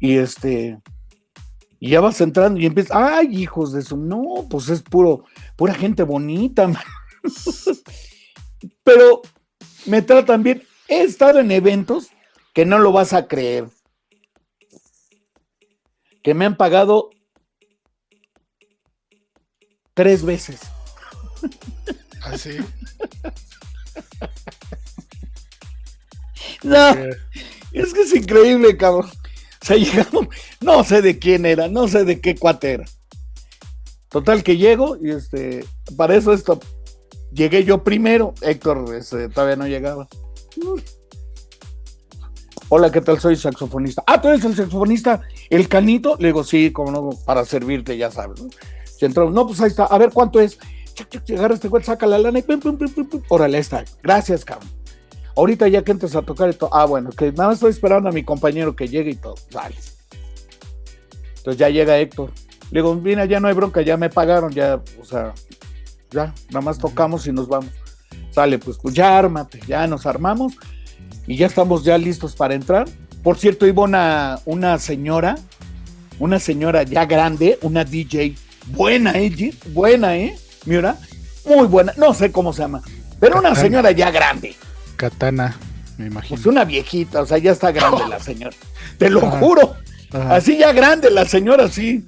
Y 0.00 0.16
este. 0.16 0.78
Y 1.80 1.90
ya 1.90 2.00
vas 2.00 2.20
entrando 2.20 2.60
y 2.60 2.66
empiezas, 2.66 2.96
ay, 2.96 3.42
hijos 3.42 3.72
de 3.72 3.82
su, 3.82 3.96
no, 3.96 4.46
pues 4.48 4.70
es 4.70 4.80
puro, 4.80 5.24
pura 5.54 5.74
gente 5.74 6.02
bonita, 6.02 6.66
man". 6.68 6.82
Pero 8.82 9.22
me 9.86 10.02
tratan 10.02 10.42
bien. 10.42 10.62
He 10.88 11.02
estado 11.02 11.40
en 11.40 11.50
eventos 11.50 12.08
que 12.52 12.64
no 12.64 12.78
lo 12.78 12.92
vas 12.92 13.12
a 13.12 13.26
creer. 13.26 13.68
Que 16.22 16.34
me 16.34 16.44
han 16.44 16.56
pagado 16.56 17.10
tres 19.94 20.24
veces. 20.24 20.60
Ah, 22.22 22.36
sí. 22.38 22.58
No, 26.62 26.94
es 27.72 27.92
que 27.92 28.00
es 28.00 28.14
increíble, 28.14 28.76
cabrón. 28.76 29.10
O 29.62 29.66
sea, 29.66 29.76
llegamos, 29.76 30.28
no 30.60 30.82
sé 30.82 31.02
de 31.02 31.18
quién 31.18 31.46
era, 31.46 31.68
no 31.68 31.88
sé 31.88 32.04
de 32.04 32.20
qué 32.20 32.34
cuate 32.34 32.72
era. 32.72 32.84
Total 34.08 34.42
que 34.42 34.56
llego 34.56 34.96
y 35.00 35.10
este, 35.10 35.64
para 35.96 36.16
eso 36.16 36.32
esto, 36.32 36.58
llegué 37.34 37.64
yo 37.64 37.82
primero, 37.82 38.34
Héctor 38.40 38.94
este, 38.94 39.28
todavía 39.28 39.56
no 39.56 39.66
llegaba. 39.66 40.08
Hola, 42.68 42.90
¿qué 42.90 43.00
tal? 43.00 43.20
Soy 43.20 43.36
saxofonista. 43.36 44.02
Ah, 44.06 44.20
tú 44.20 44.28
eres 44.28 44.44
el 44.44 44.56
saxofonista, 44.56 45.20
el 45.50 45.68
canito. 45.68 46.16
Le 46.18 46.28
digo, 46.28 46.44
sí, 46.44 46.72
como 46.72 46.90
no, 46.90 47.10
para 47.26 47.44
servirte, 47.44 47.96
ya 47.96 48.10
sabes. 48.10 48.40
¿no? 48.40 48.48
Y 49.00 49.04
entró, 49.04 49.30
no, 49.30 49.46
pues 49.46 49.60
ahí 49.60 49.68
está, 49.68 49.84
a 49.84 49.98
ver 49.98 50.10
cuánto 50.12 50.40
es. 50.40 50.58
Agarra 51.28 51.54
este 51.54 51.68
güey, 51.68 51.82
saca 51.82 52.06
la 52.06 52.18
lana 52.18 52.38
y 52.38 52.42
pum, 52.42 52.60
pum, 52.60 52.78
pum, 52.78 52.88
pum, 52.88 53.06
pum. 53.06 53.22
Órale, 53.28 53.58
está. 53.58 53.84
Gracias, 54.02 54.44
cabrón. 54.44 54.70
Ahorita 55.36 55.66
ya 55.68 55.82
que 55.82 55.92
entres 55.92 56.14
a 56.14 56.22
tocar 56.22 56.48
y 56.50 56.54
todo. 56.54 56.70
Ah, 56.72 56.86
bueno, 56.86 57.10
que 57.10 57.32
nada 57.32 57.48
más 57.48 57.56
estoy 57.56 57.70
esperando 57.70 58.08
a 58.08 58.12
mi 58.12 58.24
compañero 58.24 58.74
que 58.74 58.88
llegue 58.88 59.10
y 59.10 59.16
todo. 59.16 59.34
Sale. 59.50 59.74
Entonces 61.36 61.58
ya 61.58 61.68
llega 61.68 61.98
Héctor. 61.98 62.30
Le 62.70 62.80
digo, 62.80 62.94
mira, 62.94 63.24
ya 63.24 63.40
no 63.40 63.48
hay 63.48 63.54
bronca, 63.54 63.82
ya 63.82 63.96
me 63.96 64.08
pagaron, 64.08 64.52
ya, 64.52 64.80
o 65.00 65.04
sea, 65.04 65.34
ya, 66.14 66.32
nada 66.48 66.60
más 66.60 66.78
tocamos 66.78 67.26
y 67.26 67.32
nos 67.32 67.48
vamos. 67.48 67.70
Sale, 68.30 68.58
pues, 68.58 68.78
pues 68.78 68.94
ya 68.94 69.18
ármate, 69.18 69.60
ya 69.66 69.86
nos 69.86 70.06
armamos 70.06 70.54
y 71.26 71.36
ya 71.36 71.46
estamos 71.46 71.84
ya 71.84 71.98
listos 71.98 72.34
para 72.34 72.54
entrar. 72.54 72.88
Por 73.22 73.38
cierto, 73.38 73.66
iba 73.66 73.82
una, 73.82 74.40
una 74.44 74.78
señora, 74.78 75.36
una 76.18 76.38
señora 76.38 76.82
ya 76.82 77.06
grande, 77.06 77.58
una 77.62 77.84
DJ, 77.84 78.34
buena, 78.66 79.12
¿eh? 79.12 79.54
Buena, 79.72 80.16
¿eh? 80.16 80.36
Mira, 80.66 80.96
muy 81.46 81.66
buena, 81.66 81.92
no 81.96 82.14
sé 82.14 82.32
cómo 82.32 82.52
se 82.52 82.62
llama, 82.62 82.82
pero 83.20 83.38
una 83.38 83.54
señora 83.54 83.90
ya 83.90 84.10
grande. 84.10 84.54
Katana, 84.96 85.56
me 85.98 86.06
imagino. 86.06 86.36
Pues 86.36 86.46
una 86.46 86.64
viejita, 86.64 87.22
o 87.22 87.26
sea, 87.26 87.38
ya 87.38 87.52
está 87.52 87.72
grande 87.72 88.02
la 88.08 88.20
señora. 88.20 88.56
Te 88.98 89.10
lo 89.10 89.20
juro. 89.20 89.74
Así 90.12 90.58
ya 90.58 90.72
grande 90.72 91.10
la 91.10 91.24
señora, 91.24 91.68
sí. 91.68 92.06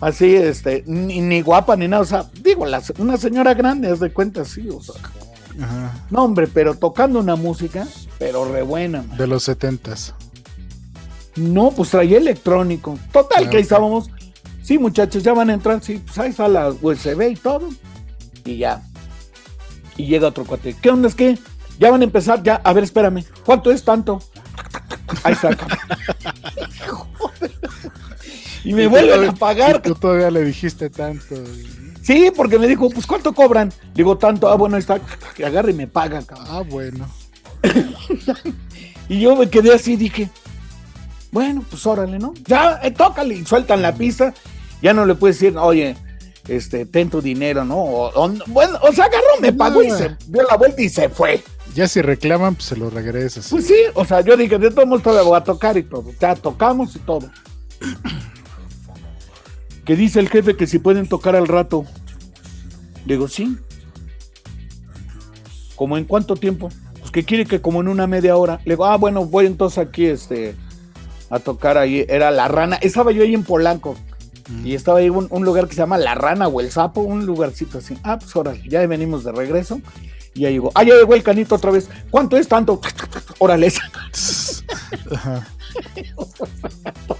Así, 0.00 0.34
este, 0.34 0.84
ni, 0.86 1.20
ni 1.20 1.40
guapa 1.42 1.76
ni 1.76 1.88
nada. 1.88 2.02
O 2.02 2.06
sea, 2.06 2.30
digo, 2.42 2.66
la 2.66 2.82
una 2.98 3.16
señora 3.16 3.54
grande, 3.54 3.90
haz 3.90 4.00
de 4.00 4.12
cuenta, 4.12 4.44
sí. 4.44 4.68
O 4.68 4.80
sea, 4.80 4.94
Ajá. 5.60 6.06
no, 6.10 6.24
hombre, 6.24 6.46
pero 6.46 6.74
tocando 6.76 7.18
una 7.18 7.34
música, 7.36 7.86
pero 8.18 8.44
re 8.50 8.62
buena, 8.62 9.02
man. 9.02 9.16
De 9.18 9.26
los 9.26 9.42
setentas. 9.42 10.14
No, 11.36 11.70
pues 11.70 11.90
traía 11.90 12.18
electrónico. 12.18 12.98
Total, 13.12 13.44
Ah, 13.46 13.50
que 13.50 13.56
ahí 13.56 13.62
estábamos. 13.62 14.10
Sí, 14.62 14.78
muchachos, 14.78 15.22
ya 15.22 15.32
van 15.32 15.50
a 15.50 15.54
entrar. 15.54 15.82
Sí, 15.82 16.02
pues 16.04 16.18
ahí 16.18 16.30
está 16.30 16.46
la 16.48 16.68
USB 16.70 17.30
y 17.30 17.36
todo. 17.36 17.68
Y 18.44 18.58
ya. 18.58 18.82
Y 19.96 20.06
llega 20.06 20.28
otro 20.28 20.44
cuate. 20.44 20.74
¿Qué 20.80 20.90
onda 20.90 21.08
es 21.08 21.14
que? 21.14 21.38
Ya 21.78 21.90
van 21.90 22.00
a 22.02 22.04
empezar, 22.04 22.42
ya. 22.42 22.56
A 22.64 22.72
ver, 22.72 22.84
espérame. 22.84 23.24
¿Cuánto 23.44 23.70
es 23.70 23.82
tanto? 23.84 24.20
Ahí 25.24 25.34
saca. 25.34 25.66
y 28.70 28.74
me 28.74 28.86
vuelven 28.86 29.28
a 29.28 29.32
pagar. 29.34 29.82
Y 29.84 29.88
tú 29.88 29.94
todavía 29.94 30.30
le 30.30 30.44
dijiste 30.44 30.90
tanto. 30.90 31.34
Sí, 32.02 32.30
porque 32.34 32.58
me 32.58 32.66
dijo, 32.66 32.88
pues 32.90 33.06
¿cuánto 33.06 33.34
cobran? 33.34 33.72
Digo, 33.94 34.16
tanto, 34.16 34.48
ah, 34.48 34.54
bueno, 34.56 34.76
ahí 34.76 34.80
está, 34.80 35.00
que 35.34 35.44
agarre 35.44 35.72
y 35.72 35.74
me 35.74 35.86
paga, 35.86 36.22
cabrón. 36.24 36.46
Ah, 36.50 36.62
bueno. 36.68 37.08
Y 39.10 39.20
yo 39.20 39.34
me 39.36 39.48
quedé 39.48 39.72
así, 39.74 39.96
dije, 39.96 40.28
bueno, 41.32 41.64
pues 41.70 41.86
órale, 41.86 42.18
¿no? 42.18 42.34
Ya, 42.46 42.78
eh, 42.82 42.90
tócale, 42.90 43.34
y 43.36 43.44
sueltan 43.46 43.80
la 43.80 43.94
pista, 43.94 44.34
ya 44.82 44.92
no 44.92 45.06
le 45.06 45.14
puedes 45.14 45.40
decir, 45.40 45.56
oye, 45.56 45.96
este, 46.46 46.84
ten 46.84 47.08
tu 47.08 47.22
dinero, 47.22 47.64
¿no? 47.64 47.78
O, 47.78 48.10
o- 48.26 48.34
bueno, 48.48 48.78
o 48.82 48.92
sea, 48.92 49.06
agarró, 49.06 49.40
me 49.40 49.50
pagó 49.52 49.82
y 49.82 49.90
se 49.90 50.14
dio 50.26 50.42
la 50.42 50.56
vuelta 50.58 50.82
y 50.82 50.90
se 50.90 51.08
fue. 51.08 51.42
Ya 51.74 51.88
si 51.88 52.02
reclaman, 52.02 52.54
pues 52.54 52.66
se 52.66 52.76
lo 52.76 52.90
regresas. 52.90 53.48
Pues 53.48 53.66
sí, 53.66 53.76
o 53.94 54.04
sea, 54.04 54.20
yo 54.20 54.36
dije, 54.36 54.58
de 54.58 54.70
todos 54.70 54.86
modos 54.86 55.02
todavía 55.02 55.26
voy 55.26 55.38
a 55.38 55.44
tocar 55.44 55.78
y 55.78 55.84
todo. 55.84 56.10
Ya 56.20 56.34
tocamos 56.34 56.94
y 56.94 56.98
todo. 56.98 57.30
Que 59.88 59.96
dice 59.96 60.20
el 60.20 60.28
jefe 60.28 60.54
que 60.54 60.66
si 60.66 60.78
pueden 60.78 61.08
tocar 61.08 61.34
al 61.34 61.48
rato. 61.48 61.86
Digo, 63.06 63.26
sí. 63.26 63.56
¿Como 65.76 65.96
en 65.96 66.04
cuánto 66.04 66.36
tiempo? 66.36 66.68
Pues 66.98 67.10
que 67.10 67.24
quiere 67.24 67.46
que 67.46 67.62
como 67.62 67.80
en 67.80 67.88
una 67.88 68.06
media 68.06 68.36
hora. 68.36 68.60
Le 68.66 68.74
digo, 68.74 68.84
ah, 68.84 68.98
bueno, 68.98 69.24
voy 69.24 69.46
entonces 69.46 69.78
aquí 69.78 70.04
este, 70.04 70.54
a 71.30 71.38
tocar 71.38 71.78
ahí. 71.78 72.04
Era 72.06 72.30
La 72.30 72.48
Rana. 72.48 72.76
Estaba 72.76 73.12
yo 73.12 73.22
ahí 73.22 73.32
en 73.32 73.44
Polanco. 73.44 73.96
Y 74.62 74.74
estaba 74.74 74.98
ahí 74.98 75.08
un, 75.08 75.26
un 75.30 75.44
lugar 75.46 75.66
que 75.68 75.72
se 75.74 75.80
llama 75.80 75.96
La 75.96 76.14
Rana 76.14 76.48
o 76.48 76.60
El 76.60 76.70
Sapo, 76.70 77.00
un 77.00 77.24
lugarcito 77.24 77.78
así. 77.78 77.96
Ah, 78.02 78.18
pues 78.18 78.36
órale, 78.36 78.62
ya 78.68 78.86
venimos 78.86 79.24
de 79.24 79.32
regreso. 79.32 79.80
Y 80.34 80.40
ya 80.40 80.50
llegó. 80.50 80.70
Ah, 80.74 80.84
ya 80.84 80.96
llegó 80.96 81.14
el 81.14 81.22
canito 81.22 81.54
otra 81.54 81.70
vez. 81.70 81.88
¿Cuánto 82.10 82.36
es 82.36 82.46
tanto? 82.46 82.78
Órale. 83.38 83.72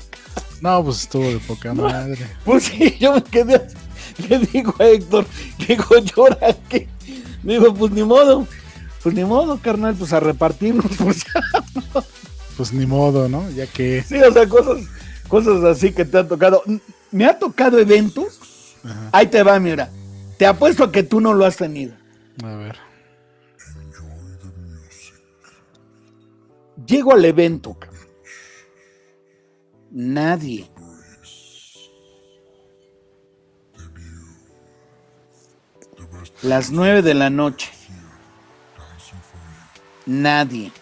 No, 0.60 0.84
pues 0.84 1.02
estuvo 1.02 1.24
de 1.24 1.38
poca 1.38 1.72
madre. 1.74 2.26
Pues 2.44 2.64
sí, 2.64 2.96
yo 2.98 3.14
me 3.14 3.22
quedé. 3.22 3.56
así. 3.56 3.76
Le 4.28 4.38
digo 4.38 4.74
a 4.78 4.84
Héctor, 4.86 5.26
digo, 5.66 5.84
llora 5.98 6.54
que. 6.68 6.88
Me 7.42 7.54
digo, 7.54 7.72
pues 7.74 7.92
ni 7.92 8.02
modo. 8.02 8.46
Pues 9.02 9.14
ni 9.14 9.24
modo, 9.24 9.58
carnal, 9.62 9.94
pues 9.94 10.12
a 10.12 10.20
repartirnos. 10.20 10.86
Pues 10.98 11.24
Pues 12.56 12.72
ni 12.72 12.86
modo, 12.86 13.28
¿no? 13.28 13.48
Ya 13.50 13.66
que. 13.66 14.02
sí, 14.06 14.16
o 14.20 14.32
sea, 14.32 14.48
cosas, 14.48 14.84
cosas 15.28 15.62
así 15.62 15.92
que 15.92 16.04
te 16.04 16.18
han 16.18 16.26
tocado. 16.28 16.62
Me 17.12 17.24
ha 17.26 17.38
tocado 17.38 17.78
eventos. 17.78 18.74
Ajá. 18.84 19.10
Ahí 19.12 19.26
te 19.28 19.42
va, 19.42 19.58
mira. 19.60 19.90
Te 20.36 20.46
apuesto 20.46 20.84
a 20.84 20.92
que 20.92 21.02
tú 21.04 21.20
no 21.20 21.34
lo 21.34 21.44
has 21.44 21.56
tenido. 21.56 21.94
A 22.42 22.54
ver. 22.56 22.76
Llego 26.86 27.12
al 27.12 27.24
evento. 27.24 27.74
cabrón. 27.74 27.97
Nadie. 29.90 30.68
Las 36.42 36.70
nueve 36.70 37.02
de 37.02 37.14
la 37.14 37.30
noche. 37.30 37.70
Nadie. 40.06 40.72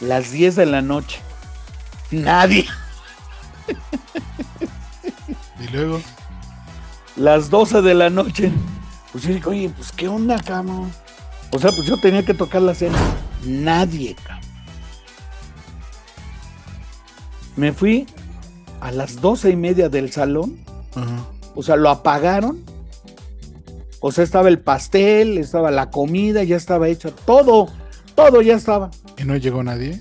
Las 0.00 0.32
10 0.32 0.56
de 0.56 0.66
la 0.66 0.82
noche. 0.82 1.20
Nadie. 2.10 2.66
Y 5.60 5.68
luego, 5.68 6.00
Las 7.16 7.50
12 7.50 7.82
de 7.82 7.94
la 7.94 8.10
noche. 8.10 8.50
Pues 9.12 9.24
yo 9.24 9.34
digo, 9.34 9.50
oye, 9.50 9.68
pues 9.70 9.92
qué 9.92 10.08
onda, 10.08 10.38
cabrón. 10.38 10.90
O 11.52 11.58
sea, 11.58 11.70
pues 11.70 11.86
yo 11.86 12.00
tenía 12.00 12.24
que 12.24 12.32
tocar 12.34 12.62
la 12.62 12.74
cena. 12.74 12.98
Nadie, 13.44 14.14
cabrón. 14.14 14.39
Me 17.60 17.72
fui 17.74 18.06
a 18.80 18.90
las 18.90 19.20
doce 19.20 19.50
y 19.50 19.56
media 19.56 19.90
del 19.90 20.10
salón. 20.10 20.56
O 21.54 21.62
sea, 21.62 21.76
lo 21.76 21.90
apagaron. 21.90 22.64
O 24.00 24.10
sea, 24.12 24.24
estaba 24.24 24.48
el 24.48 24.58
pastel, 24.60 25.36
estaba 25.36 25.70
la 25.70 25.90
comida, 25.90 26.42
ya 26.42 26.56
estaba 26.56 26.88
hecha. 26.88 27.10
Todo, 27.26 27.68
todo 28.14 28.40
ya 28.40 28.54
estaba. 28.54 28.90
y 29.18 29.24
no 29.24 29.36
llegó 29.36 29.62
nadie. 29.62 30.00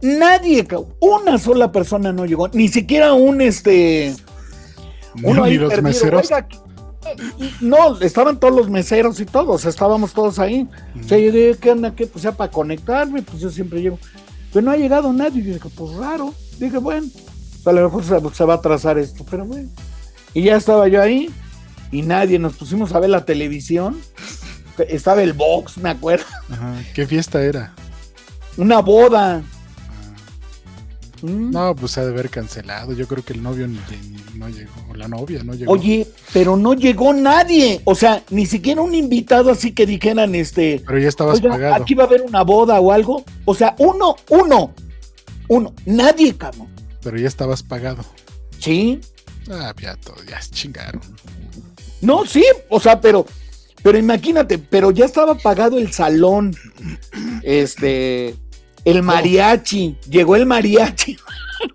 Nadie. 0.00 0.66
Una 1.00 1.38
sola 1.38 1.72
persona 1.72 2.12
no 2.12 2.24
llegó. 2.24 2.46
Ni 2.48 2.68
siquiera 2.68 3.14
un 3.14 3.40
este. 3.40 4.14
Uno 5.24 5.42
ahí 5.42 5.56
los 5.58 5.70
perdido, 5.70 5.88
meseros. 5.88 6.30
"Oiga, 6.30 6.46
No, 7.60 8.00
estaban 8.00 8.38
todos 8.38 8.54
los 8.54 8.70
meseros 8.70 9.18
y 9.18 9.26
todos, 9.26 9.64
estábamos 9.64 10.12
todos 10.12 10.38
ahí. 10.38 10.68
O 11.04 11.08
sea, 11.08 11.18
yo 11.18 11.32
dije, 11.32 11.56
¿qué 11.60 11.72
onda? 11.72 11.96
¿Qué? 11.96 12.06
Pues 12.06 12.22
ya 12.22 12.30
para 12.30 12.52
conectarme, 12.52 13.22
pues 13.22 13.40
yo 13.42 13.50
siempre 13.50 13.82
llego. 13.82 13.98
Pero 14.52 14.64
no 14.64 14.70
ha 14.70 14.76
llegado 14.76 15.12
nadie. 15.12 15.42
Y 15.42 15.46
yo 15.46 15.54
dije, 15.54 15.68
pues 15.76 15.96
raro. 15.96 16.32
Dije, 16.60 16.78
bueno, 16.78 17.06
pues 17.12 17.66
a 17.66 17.72
lo 17.72 17.82
mejor 17.90 18.04
se, 18.04 18.36
se 18.36 18.44
va 18.44 18.54
a 18.54 18.56
atrasar 18.58 18.98
esto, 18.98 19.24
pero 19.28 19.44
bueno. 19.44 19.68
Y 20.34 20.42
ya 20.44 20.56
estaba 20.56 20.86
yo 20.88 21.02
ahí 21.02 21.30
y 21.90 22.02
nadie, 22.02 22.38
nos 22.38 22.54
pusimos 22.56 22.92
a 22.94 23.00
ver 23.00 23.10
la 23.10 23.24
televisión. 23.24 23.98
Estaba 24.88 25.22
el 25.22 25.32
box, 25.32 25.76
me 25.78 25.90
acuerdo. 25.90 26.24
Ajá, 26.50 26.74
¿Qué 26.94 27.06
fiesta 27.06 27.42
era? 27.42 27.74
Una 28.56 28.80
boda. 28.80 29.42
Mm. 31.22 31.50
No, 31.50 31.74
pues 31.76 31.92
se 31.92 32.00
ha 32.00 32.04
de 32.04 32.12
haber 32.12 32.30
cancelado. 32.30 32.92
Yo 32.94 33.06
creo 33.06 33.22
que 33.22 33.34
el 33.34 33.42
novio 33.42 33.66
ni, 33.68 33.74
ni- 33.74 34.38
no 34.38 34.48
llegó. 34.48 34.72
O 34.90 34.94
la 34.94 35.06
novia 35.06 35.42
no 35.44 35.52
llegó. 35.54 35.72
Oye, 35.72 36.06
pero 36.32 36.56
no 36.56 36.72
llegó 36.72 37.12
nadie. 37.12 37.82
O 37.84 37.94
sea, 37.94 38.22
ni 38.30 38.46
siquiera 38.46 38.80
un 38.80 38.94
invitado 38.94 39.50
así 39.50 39.72
que 39.72 39.84
dijeran, 39.84 40.34
este, 40.34 40.82
Pero 40.86 40.98
ya 40.98 41.08
estabas 41.08 41.40
pagado. 41.42 41.74
aquí 41.74 41.94
va 41.94 42.04
a 42.04 42.06
haber 42.06 42.22
una 42.22 42.42
boda 42.42 42.80
o 42.80 42.90
algo. 42.90 43.22
O 43.44 43.54
sea, 43.54 43.74
uno, 43.78 44.16
uno, 44.30 44.72
uno, 45.50 45.74
nadie, 45.84 46.36
cabrón. 46.36 46.68
Pero 47.02 47.18
ya 47.18 47.26
estabas 47.26 47.62
pagado. 47.62 48.04
Sí, 48.58 49.00
Ah, 49.50 49.74
ya 49.80 49.96
todo, 49.96 50.16
ya 50.28 50.38
chingaron. 50.40 51.00
no, 52.02 52.24
sí, 52.24 52.44
o 52.68 52.78
sea, 52.78 53.00
pero, 53.00 53.26
pero 53.82 53.98
imagínate, 53.98 54.58
pero 54.58 54.92
ya 54.92 55.06
estaba 55.06 55.34
pagado 55.34 55.78
el 55.78 55.92
salón, 55.92 56.54
este, 57.42 58.36
el 58.84 59.02
mariachi, 59.02 59.96
llegó 60.08 60.36
el 60.36 60.46
mariachi. 60.46 61.16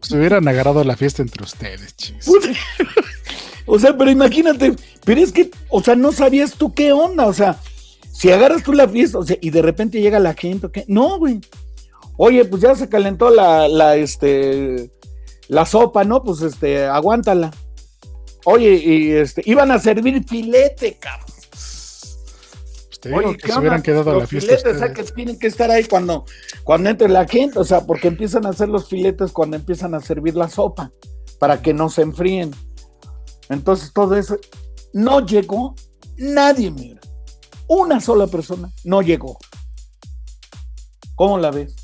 Se 0.02 0.18
hubieran 0.18 0.48
agarrado 0.48 0.84
la 0.84 0.96
fiesta 0.96 1.22
entre 1.22 1.44
ustedes, 1.44 1.96
chis. 1.98 2.26
O 3.66 3.78
sea, 3.80 3.98
pero 3.98 4.10
imagínate, 4.12 4.76
pero 5.04 5.22
es 5.22 5.32
que, 5.32 5.50
o 5.70 5.84
sea, 5.84 5.96
no 5.96 6.12
sabías 6.12 6.54
tú 6.54 6.74
qué 6.74 6.94
onda, 6.94 7.26
o 7.26 7.34
sea, 7.34 7.60
si 8.14 8.32
agarras 8.32 8.64
tú 8.64 8.74
la 8.74 8.88
fiesta, 8.88 9.18
o 9.18 9.26
sea, 9.26 9.38
y 9.42 9.50
de 9.50 9.62
repente 9.62 10.00
llega 10.00 10.20
la 10.20 10.34
gente, 10.34 10.70
¿qué? 10.72 10.86
No, 10.88 11.18
güey. 11.18 11.42
Oye, 12.18 12.46
pues 12.46 12.62
ya 12.62 12.76
se 12.76 12.88
calentó 12.90 13.30
la, 13.30 13.68
la, 13.68 13.96
este, 13.96 14.92
la 15.48 15.66
sopa, 15.66 16.04
¿no? 16.04 16.24
Pues, 16.24 16.42
este, 16.42 16.86
aguántala. 16.86 17.52
Oye, 18.46 18.74
y 18.76 19.12
este, 19.12 19.42
iban 19.46 19.72
a 19.72 19.80
servir 19.80 20.24
filete, 20.28 20.98
cabrón. 21.00 21.26
Pues 21.50 23.00
te 23.02 23.10
digo 23.10 23.20
Oye, 23.22 23.38
que 23.38 23.48
¿qué 23.48 23.52
se 23.52 23.60
hubieran 23.60 23.82
quedado 23.82 24.12
a 24.12 24.14
la 24.14 24.20
Los 24.22 24.30
fiesta. 24.30 24.52
filetes, 24.52 24.76
o 24.76 24.78
sea, 24.80 24.88
ustedes. 24.88 25.10
que 25.10 25.16
tienen 25.16 25.40
que 25.40 25.48
estar 25.48 25.70
ahí 25.72 25.84
cuando, 25.86 26.26
cuando 26.64 26.90
entre 26.90 27.10
la 27.10 27.28
gente, 27.28 27.60
o 27.60 27.64
sea, 27.64 27.86
porque 27.86 28.08
empiezan 28.08 28.46
a 28.46 28.50
hacer 28.50 28.70
los 28.70 28.88
filetes 28.88 29.32
cuando 29.32 29.58
empiezan 29.58 29.94
a 29.96 30.00
servir 30.00 30.36
la 30.36 30.48
sopa, 30.48 30.92
para 31.40 31.62
que 31.62 31.74
no 31.74 31.90
se 31.90 32.04
enfríen. 32.04 32.52
Entonces 33.50 33.92
todo 33.94 34.16
eso, 34.16 34.38
no 34.94 35.26
llegó 35.26 35.76
nadie, 36.18 36.72
mira. 36.72 37.02
Una 37.68 38.00
sola 38.00 38.28
persona 38.28 38.72
no 38.84 39.02
llegó. 39.02 39.38
¿Cómo 41.16 41.38
la 41.40 41.50
ves? 41.52 41.76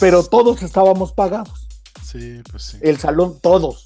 Pero 0.00 0.22
todos 0.24 0.62
estábamos 0.62 1.12
pagados. 1.12 1.68
Sí, 2.04 2.42
pues 2.50 2.62
sí. 2.64 2.78
El 2.80 2.98
salón, 2.98 3.38
todos. 3.40 3.84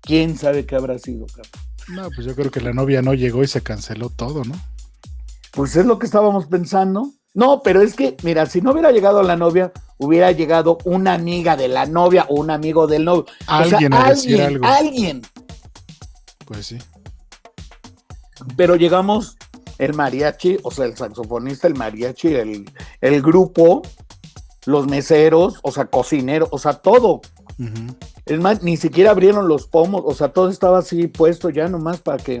¿Quién 0.00 0.38
sabe 0.38 0.66
qué 0.66 0.76
habrá 0.76 0.98
sido, 0.98 1.26
cabrón? 1.26 1.50
No, 1.88 2.10
pues 2.10 2.26
yo 2.26 2.34
creo 2.34 2.50
que 2.50 2.60
la 2.60 2.72
novia 2.72 3.02
no 3.02 3.14
llegó 3.14 3.44
y 3.44 3.48
se 3.48 3.62
canceló 3.62 4.10
todo, 4.10 4.44
¿no? 4.44 4.54
Pues 5.52 5.76
es 5.76 5.86
lo 5.86 5.98
que 5.98 6.06
estábamos 6.06 6.46
pensando. 6.46 7.12
No, 7.34 7.62
pero 7.62 7.82
es 7.82 7.94
que, 7.94 8.16
mira, 8.22 8.46
si 8.46 8.60
no 8.60 8.72
hubiera 8.72 8.92
llegado 8.92 9.22
la 9.22 9.36
novia, 9.36 9.72
hubiera 9.98 10.32
llegado 10.32 10.78
una 10.84 11.14
amiga 11.14 11.56
de 11.56 11.68
la 11.68 11.86
novia 11.86 12.26
o 12.28 12.36
un 12.36 12.50
amigo 12.50 12.86
del 12.86 13.04
novio. 13.04 13.26
Alguien 13.46 13.92
o 13.92 13.96
sea, 13.96 14.06
a 14.06 14.10
decir 14.10 14.40
alguien, 14.40 14.64
algo. 14.64 14.78
alguien. 14.78 15.22
Pues 16.46 16.66
sí. 16.66 16.78
Pero 18.56 18.76
llegamos 18.76 19.36
el 19.78 19.94
mariachi, 19.94 20.58
o 20.62 20.70
sea, 20.70 20.86
el 20.86 20.96
saxofonista, 20.96 21.66
el 21.68 21.74
mariachi, 21.74 22.28
el, 22.28 22.70
el 23.00 23.22
grupo, 23.22 23.82
los 24.66 24.86
meseros, 24.86 25.58
o 25.62 25.70
sea, 25.72 25.86
cocineros, 25.86 26.48
o 26.52 26.58
sea, 26.58 26.74
todo. 26.74 27.22
Es 28.26 28.38
más, 28.40 28.62
ni 28.62 28.76
siquiera 28.76 29.12
abrieron 29.12 29.48
los 29.48 29.66
pomos, 29.66 30.02
o 30.04 30.14
sea, 30.14 30.28
todo 30.28 30.50
estaba 30.50 30.78
así 30.80 31.06
puesto 31.08 31.48
ya 31.50 31.68
nomás 31.68 32.00
para 32.00 32.18
que... 32.22 32.40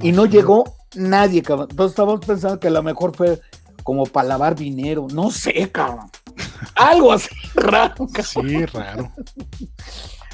Y 0.00 0.12
no 0.12 0.26
llegó 0.26 0.76
nadie, 0.94 1.42
cabrón. 1.42 1.68
Entonces 1.70 1.92
estábamos 1.92 2.20
pensando 2.24 2.58
que 2.60 2.68
a 2.68 2.70
lo 2.70 2.82
mejor 2.82 3.14
fue 3.16 3.40
como 3.82 4.04
para 4.06 4.28
lavar 4.28 4.54
dinero. 4.54 5.06
No 5.12 5.30
sé, 5.30 5.70
cabrón. 5.70 6.10
Algo 6.76 7.12
así 7.12 7.34
raro, 7.54 8.06
cabrón. 8.12 8.48
Sí, 8.48 8.66
raro. 8.66 9.12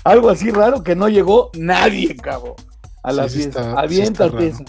Algo 0.05 0.31
así 0.31 0.51
raro 0.51 0.83
que 0.83 0.95
no 0.95 1.09
llegó 1.09 1.51
nadie, 1.55 2.15
cabrón. 2.17 2.55
A 3.03 3.13
la 3.13 3.29
Sí, 3.29 3.39
fiesta. 3.39 3.61
está. 3.61 3.89
Sí 3.89 4.65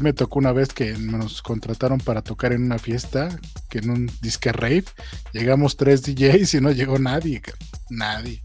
me 0.00 0.12
tocó 0.14 0.38
una 0.38 0.52
vez 0.52 0.70
que 0.70 0.92
nos 0.98 1.42
contrataron 1.42 1.98
para 2.00 2.22
tocar 2.22 2.52
en 2.52 2.64
una 2.64 2.78
fiesta, 2.78 3.28
que 3.68 3.78
en 3.78 3.90
un 3.90 4.10
disque 4.22 4.50
rave, 4.50 4.84
llegamos 5.32 5.76
tres 5.76 6.02
DJs 6.02 6.54
y 6.54 6.60
no 6.60 6.70
llegó 6.70 6.98
nadie, 6.98 7.42
nadie. 7.90 8.42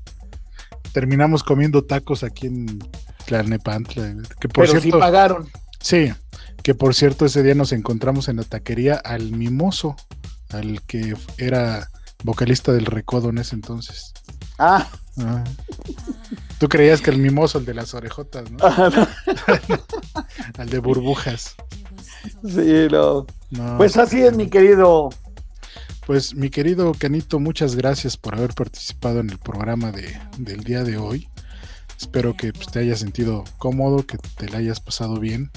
Terminamos 0.91 1.43
comiendo 1.43 1.83
tacos 1.85 2.23
aquí 2.23 2.47
en 2.47 2.79
Tlalnepantla, 3.25 4.15
que 4.39 4.49
por 4.49 4.65
Pero 4.65 4.73
sí 4.75 4.81
cierto, 4.81 4.99
pagaron. 4.99 5.47
sí, 5.79 6.11
que 6.63 6.75
por 6.75 6.93
cierto 6.93 7.25
ese 7.25 7.41
día 7.43 7.55
nos 7.55 7.71
encontramos 7.71 8.27
en 8.27 8.37
la 8.37 8.43
taquería 8.43 8.95
al 8.95 9.31
Mimoso, 9.31 9.95
al 10.49 10.81
que 10.87 11.15
era 11.37 11.89
vocalista 12.23 12.73
del 12.73 12.85
Recodo 12.85 13.29
en 13.29 13.37
ese 13.37 13.55
entonces. 13.55 14.13
Ah, 14.57 14.87
Ah. 15.21 15.43
Tú 16.59 16.67
creías 16.67 17.01
que 17.01 17.09
el 17.09 17.17
Mimoso, 17.19 17.59
el 17.59 17.65
de 17.65 17.73
las 17.73 17.93
orejotas, 17.93 18.51
¿no? 18.51 18.57
Al 20.57 20.69
de 20.69 20.79
burbujas. 20.79 21.55
sí, 22.45 22.87
no. 22.91 23.25
No. 23.51 23.77
Pues 23.77 23.97
así 23.97 24.21
es, 24.21 24.35
mi 24.35 24.49
querido. 24.49 25.09
Pues 26.05 26.33
mi 26.35 26.49
querido 26.49 26.91
Canito, 26.97 27.39
muchas 27.39 27.75
gracias 27.75 28.17
por 28.17 28.35
haber 28.35 28.53
participado 28.53 29.19
en 29.19 29.29
el 29.29 29.37
programa 29.37 29.91
de, 29.91 30.19
del 30.37 30.63
día 30.63 30.83
de 30.83 30.97
hoy. 30.97 31.29
Espero 31.99 32.35
que 32.35 32.51
pues, 32.51 32.67
te 32.67 32.79
hayas 32.79 32.99
sentido 32.99 33.43
cómodo, 33.57 34.05
que 34.05 34.17
te 34.17 34.49
la 34.49 34.57
hayas 34.57 34.79
pasado 34.79 35.19
bien, 35.19 35.51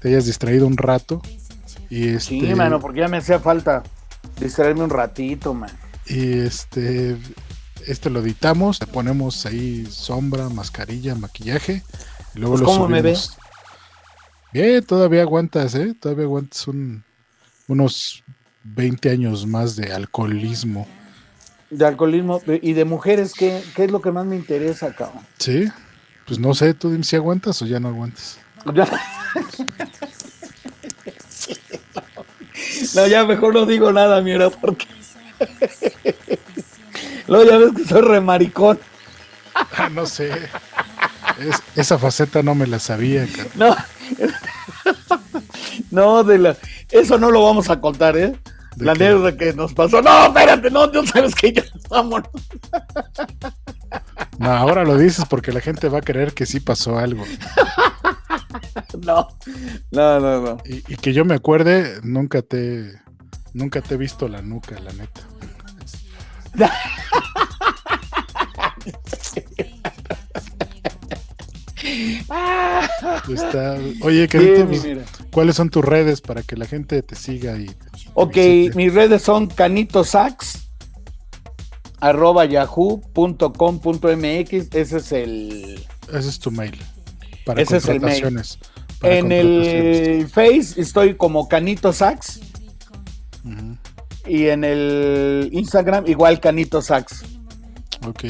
te 0.00 0.08
hayas 0.08 0.26
distraído 0.26 0.66
un 0.66 0.76
rato. 0.76 1.22
Y 1.90 2.08
este, 2.08 2.40
Sí, 2.40 2.54
mano, 2.54 2.78
porque 2.80 3.00
ya 3.00 3.08
me 3.08 3.16
hacía 3.18 3.38
falta 3.40 3.82
distraerme 4.40 4.82
un 4.84 4.90
ratito, 4.90 5.54
man. 5.54 5.70
y 6.06 6.40
este, 6.40 7.16
este 7.86 8.10
lo 8.10 8.20
editamos, 8.20 8.80
le 8.80 8.86
ponemos 8.86 9.46
ahí 9.46 9.86
sombra, 9.90 10.48
mascarilla, 10.48 11.14
maquillaje, 11.14 11.82
y 12.34 12.38
luego 12.38 12.54
Pues, 12.54 12.60
lo 12.62 12.66
¿cómo 12.66 12.88
me 12.88 13.00
subimos. 13.00 13.36
Bien, 14.52 14.84
todavía 14.84 15.22
aguantas, 15.22 15.74
¿eh? 15.74 15.94
Todavía 15.98 16.24
aguantas 16.24 16.66
un- 16.68 17.04
unos 17.68 18.22
20 18.62 19.10
años 19.10 19.46
más 19.46 19.76
de 19.76 19.92
alcoholismo. 19.92 20.86
De 21.70 21.84
alcoholismo 21.84 22.40
y 22.62 22.72
de 22.74 22.84
mujeres, 22.84 23.34
¿qué, 23.34 23.62
qué 23.74 23.84
es 23.84 23.90
lo 23.90 24.00
que 24.00 24.12
más 24.12 24.24
me 24.24 24.36
interesa, 24.36 24.94
cabrón? 24.94 25.22
Sí, 25.38 25.66
pues 26.26 26.38
no 26.38 26.54
sé, 26.54 26.74
tú 26.74 26.90
dime 26.90 27.04
si 27.04 27.16
aguantas 27.16 27.60
o 27.62 27.66
ya 27.66 27.80
no 27.80 27.88
aguantas. 27.88 28.38
No, 32.94 33.06
ya 33.06 33.24
mejor 33.24 33.54
no 33.54 33.66
digo 33.66 33.92
nada, 33.92 34.20
mira, 34.22 34.50
porque. 34.50 34.86
Luego 37.28 37.50
ya 37.50 37.58
ves 37.58 37.72
que 37.76 37.84
soy 37.84 38.00
remaricón. 38.02 38.78
Ah, 39.76 39.88
no 39.88 40.06
sé. 40.06 40.30
Es- 41.40 41.62
esa 41.74 41.98
faceta 41.98 42.42
no 42.42 42.54
me 42.54 42.66
la 42.66 42.78
sabía. 42.78 43.26
cabrón. 43.26 43.52
No. 43.56 43.76
No, 45.90 46.24
de 46.24 46.38
la. 46.38 46.56
Eso 46.90 47.18
no 47.18 47.30
lo 47.30 47.42
vamos 47.44 47.68
a 47.70 47.80
contar, 47.80 48.16
¿eh? 48.16 48.38
¿De 48.76 48.84
La 48.84 48.92
anécdota 48.92 49.36
que 49.36 49.52
nos 49.54 49.72
pasó. 49.72 50.02
No, 50.02 50.26
espérate, 50.26 50.70
no, 50.70 50.90
tú 50.90 51.04
sabes 51.06 51.34
que 51.34 51.52
ya 51.52 51.64
vámonos. 51.88 52.28
No, 54.38 54.52
ahora 54.52 54.84
lo 54.84 54.98
dices 54.98 55.24
porque 55.28 55.52
la 55.52 55.60
gente 55.60 55.88
va 55.88 55.98
a 55.98 56.02
creer 56.02 56.34
que 56.34 56.44
sí 56.46 56.60
pasó 56.60 56.98
algo. 56.98 57.24
No, 59.04 59.28
no, 59.90 60.20
no, 60.20 60.40
no. 60.42 60.56
Y, 60.66 60.76
y 60.92 60.96
que 60.96 61.12
yo 61.12 61.24
me 61.24 61.34
acuerde, 61.34 62.00
nunca 62.02 62.42
te, 62.42 62.92
nunca 63.54 63.80
te 63.80 63.94
he 63.94 63.98
visto 63.98 64.28
la 64.28 64.42
nuca, 64.42 64.78
la 64.80 64.92
neta. 64.92 65.22
Está- 73.28 73.76
Oye, 74.02 74.28
Carito. 74.28 74.68
¿cuáles 75.32 75.56
son 75.56 75.70
tus 75.70 75.84
redes 75.84 76.20
para 76.20 76.42
que 76.42 76.56
la 76.56 76.66
gente 76.66 77.02
te 77.02 77.14
siga 77.16 77.58
y 77.58 77.70
Ok, 78.14 78.34
visite? 78.36 78.76
mis 78.76 78.94
redes 78.94 79.22
son 79.22 79.46
canitosax 79.48 80.68
arroba 82.00 82.44
yahoo.com.mx 82.44 84.52
ese 84.74 84.96
es 84.98 85.12
el 85.12 85.84
ese 86.12 86.28
es 86.28 86.38
tu 86.38 86.50
mail 86.50 86.78
para 87.44 87.62
Ese 87.62 87.78
es 87.78 87.88
el 87.88 88.00
mail. 88.00 88.22
contrataciones. 88.22 88.58
para 89.00 89.14
en 89.16 89.32
el 89.32 90.28
Face 90.32 90.80
estoy 90.80 91.14
como 91.16 91.48
canitosax 91.48 92.40
Ujú, 93.44 93.76
y 94.26 94.46
en 94.48 94.64
el 94.64 95.48
Instagram 95.52 96.04
igual 96.06 96.40
canitosax 96.40 97.24
Ok. 98.06 98.24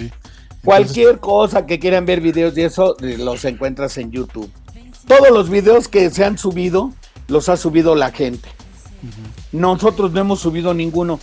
cualquier 0.64 1.18
cosa 1.18 1.66
que 1.66 1.78
quieran 1.78 2.06
ver 2.06 2.20
videos 2.20 2.56
y 2.56 2.62
eso 2.62 2.96
los 3.00 3.44
encuentras 3.44 3.98
en 3.98 4.10
YouTube. 4.10 4.50
Todos 5.06 5.30
los 5.30 5.48
videos 5.50 5.88
que 5.88 6.10
se 6.10 6.24
han 6.24 6.38
subido 6.38 6.92
los 7.28 7.48
ha 7.48 7.56
subido 7.56 7.94
la 7.94 8.10
gente. 8.10 8.48
Nosotros 9.52 10.12
no 10.12 10.20
hemos 10.20 10.40
subido 10.40 10.74
ninguno. 10.74 11.20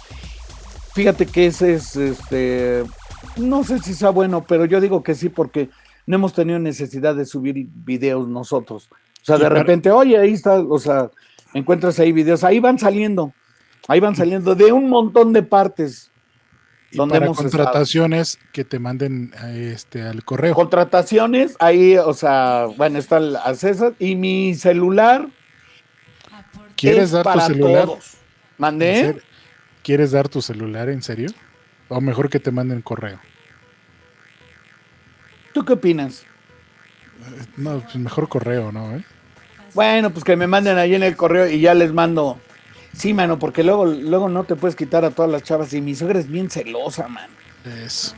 Fíjate 0.93 1.26
que 1.26 1.48
ese 1.48 1.74
es 1.74 1.95
este 1.95 2.84
no 3.38 3.64
sé 3.64 3.80
si 3.80 3.93
sea 3.93 4.10
bueno 4.10 4.45
pero 4.48 4.66
yo 4.66 4.80
digo 4.82 5.02
que 5.02 5.16
sí 5.16 5.30
porque 5.30 5.69
no 6.06 6.16
hemos 6.16 6.34
tenido 6.34 6.60
necesidad 6.60 7.16
de 7.16 7.26
subir 7.26 7.68
videos 7.74 8.27
nosotros. 8.27 8.90
O 9.22 9.26
sea 9.26 9.38
de 9.38 9.50
repente 9.50 9.90
oye 9.92 10.18
ahí 10.18 10.34
está 10.34 10.60
o 10.60 10.80
sea 10.80 11.10
encuentras 11.53 12.00
ahí 12.00 12.11
videos 12.11 12.43
ahí 12.43 12.60
van 12.60 12.77
saliendo 12.77 13.34
ahí 13.88 14.00
van 14.00 14.16
saliendo 14.16 14.56
de 14.56 14.72
un 14.72 14.90
montón 14.90 15.34
de 15.34 15.44
partes 15.44 16.12
Y 16.92 16.98
donde 16.98 17.14
para 17.16 17.26
hemos 17.26 17.38
contrataciones 17.38 18.40
que 18.52 18.64
te 18.64 18.80
manden 18.80 19.34
eh, 19.44 19.72
este 19.76 20.02
al 20.03 20.24
correo. 20.24 20.53
contrataciones 20.56 21.56
ahí 21.60 21.98
o 21.98 22.14
sea 22.14 22.68
bueno 22.78 23.00
está 23.00 23.18
el 23.18 23.36
a 23.36 23.53
César 23.56 23.94
y 24.00 24.16
mi 24.16 24.56
celular 24.56 25.28
¿Quieres 26.76 27.03
es 27.03 27.12
dar 27.12 27.32
tu 27.34 27.40
celular? 27.40 27.86
todos. 27.86 28.14
¿En 28.14 28.20
mandé? 28.58 29.22
¿Quieres 29.84 30.12
dar 30.12 30.28
tu 30.30 30.42
celular 30.42 30.90
en 30.90 31.02
serio? 31.02 31.30
O 31.88 32.02
mejor 32.02 32.30
que 32.30 32.40
te 32.40 32.52
manden 32.52 32.82
correo. 32.82 33.20
¿Tú 35.53 35.64
qué 35.64 35.74
opinas? 35.74 36.26
No, 37.56 37.80
pues 37.80 37.95
mejor 37.95 38.28
correo, 38.28 38.72
¿no? 38.72 38.95
¿Eh? 38.98 39.03
Bueno, 39.74 40.10
pues 40.10 40.24
que 40.26 40.36
me 40.36 40.48
manden 40.48 40.78
ahí 40.78 40.95
en 40.95 41.03
el 41.03 41.16
correo 41.16 41.48
y 41.48 41.62
ya 41.62 41.74
les 41.74 41.94
mando. 41.94 42.40
Sí, 42.96 43.14
mano, 43.14 43.40
porque 43.40 43.64
luego, 43.64 43.86
luego 43.86 44.30
no 44.30 44.44
te 44.44 44.56
puedes 44.56 44.76
quitar 44.76 45.04
a 45.04 45.12
todas 45.12 45.32
las 45.32 45.44
chavas 45.44 45.74
y 45.74 45.82
mi 45.82 45.96
suegra 45.96 46.20
es 46.20 46.30
bien 46.30 46.50
celosa, 46.50 47.08
man. 47.08 47.30
Eso. 47.84 48.14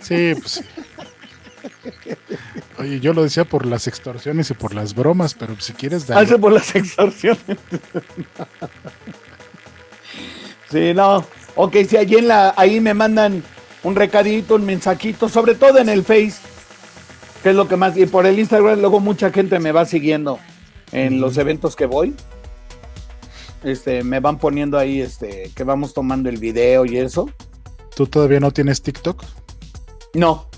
Sí, 0.00 0.34
pues. 0.40 0.62
Oye, 2.78 3.00
yo 3.00 3.12
lo 3.12 3.22
decía 3.22 3.44
por 3.44 3.66
las 3.66 3.86
extorsiones 3.86 4.50
y 4.50 4.54
por 4.54 4.74
las 4.74 4.94
bromas, 4.94 5.34
pero 5.34 5.58
si 5.58 5.72
quieres 5.72 6.06
dar. 6.06 6.22
Hace 6.22 6.38
por 6.38 6.52
las 6.52 6.74
extorsiones. 6.74 7.40
sí, 10.70 10.94
no. 10.94 11.24
Ok, 11.54 11.76
si 11.88 11.96
allí 11.96 12.16
en 12.16 12.28
la, 12.28 12.54
ahí 12.56 12.80
me 12.80 12.94
mandan 12.94 13.42
un 13.82 13.96
recadito, 13.96 14.56
un 14.56 14.64
mensajito, 14.64 15.28
sobre 15.28 15.54
todo 15.54 15.78
en 15.78 15.88
el 15.88 16.04
Face, 16.04 16.34
que 17.42 17.50
es 17.50 17.56
lo 17.56 17.66
que 17.66 17.76
más, 17.76 17.96
y 17.96 18.06
por 18.06 18.26
el 18.26 18.38
Instagram 18.38 18.80
luego 18.80 19.00
mucha 19.00 19.30
gente 19.30 19.58
me 19.58 19.72
va 19.72 19.86
siguiendo 19.86 20.38
en 20.92 21.20
los 21.20 21.38
eventos 21.38 21.74
que 21.76 21.86
voy. 21.86 22.14
Este, 23.64 24.02
me 24.04 24.20
van 24.20 24.38
poniendo 24.38 24.78
ahí, 24.78 25.00
este, 25.00 25.50
que 25.54 25.64
vamos 25.64 25.92
tomando 25.94 26.28
el 26.28 26.36
video 26.38 26.84
y 26.86 26.98
eso. 26.98 27.28
¿Tú 27.94 28.06
todavía 28.06 28.40
no 28.40 28.50
tienes 28.52 28.82
TikTok? 28.82 29.22
No, 30.14 30.48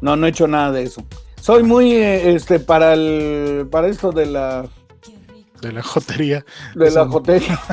no, 0.00 0.16
no 0.16 0.26
he 0.26 0.30
hecho 0.30 0.48
nada 0.48 0.72
de 0.72 0.84
eso. 0.84 1.04
Soy 1.40 1.62
muy, 1.62 1.92
eh, 1.92 2.34
este, 2.34 2.58
para 2.60 2.94
el, 2.94 3.68
para 3.70 3.88
esto 3.88 4.10
de 4.12 4.26
la, 4.26 4.68
De 5.60 5.72
la 5.72 5.82
jotería. 5.82 6.44
de 6.74 6.88
Eso 6.88 7.04
la 7.04 7.10
jotería. 7.10 7.60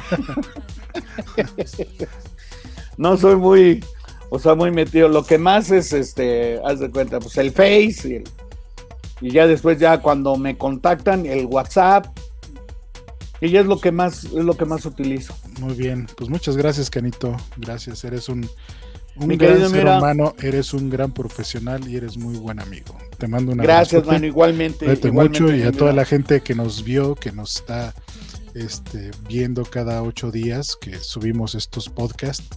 no 2.98 3.18
soy 3.18 3.36
muy, 3.36 3.84
o 4.30 4.40
sea, 4.40 4.56
muy 4.56 4.72
metido. 4.72 5.08
Lo 5.08 5.24
que 5.24 5.38
más 5.38 5.72
es, 5.72 5.94
este, 5.94 6.60
haz 6.66 6.80
de 6.80 6.90
cuenta, 6.90 7.20
pues 7.20 7.38
el 7.38 7.52
Face 7.52 8.02
y, 8.10 8.14
el- 8.16 8.30
y 9.22 9.32
ya 9.32 9.48
después 9.48 9.80
ya 9.80 10.02
cuando 10.02 10.36
me 10.38 10.58
contactan 10.58 11.26
el 11.26 11.46
WhatsApp 11.46 12.06
y 13.42 13.50
ya 13.50 13.62
es 13.62 13.66
lo 13.66 13.80
que 13.80 13.92
más, 13.92 14.26
es 14.26 14.34
lo 14.34 14.56
que 14.56 14.66
más 14.66 14.86
utilizo. 14.86 15.36
Muy 15.60 15.74
bien. 15.74 16.08
Pues 16.18 16.30
muchas 16.30 16.58
gracias, 16.58 16.90
Canito. 16.90 17.36
Gracias. 17.58 18.04
Eres 18.04 18.28
un, 18.30 18.50
un 19.16 19.28
Mi 19.28 19.38
gran 19.38 19.54
querido 19.54 19.70
ser 19.70 19.80
Mira. 19.80 19.98
humano, 19.98 20.36
eres 20.42 20.74
un 20.74 20.90
gran 20.90 21.12
profesional 21.14 21.88
y 21.88 21.96
eres 21.96 22.18
muy 22.18 22.36
buen 22.38 22.60
amigo. 22.60 22.98
Te 23.18 23.28
mando 23.28 23.52
un 23.54 23.60
Gracias, 23.60 24.06
mano, 24.06 24.26
igualmente. 24.26 24.86
Cuídate 24.86 25.12
mucho 25.12 25.48
y 25.50 25.62
a 25.62 25.66
mira. 25.66 25.72
toda 25.72 25.94
la 25.94 26.06
gente 26.06 26.42
que 26.42 26.56
nos 26.56 26.84
vio, 26.84 27.16
que 27.16 27.32
nos 27.32 27.58
está 27.58 27.94
este, 28.54 29.12
viendo 29.28 29.64
cada 29.64 30.04
ocho 30.04 30.32
días 30.32 30.76
que 30.80 30.98
subimos 31.00 31.56
estos 31.56 31.88
podcasts. 31.90 32.48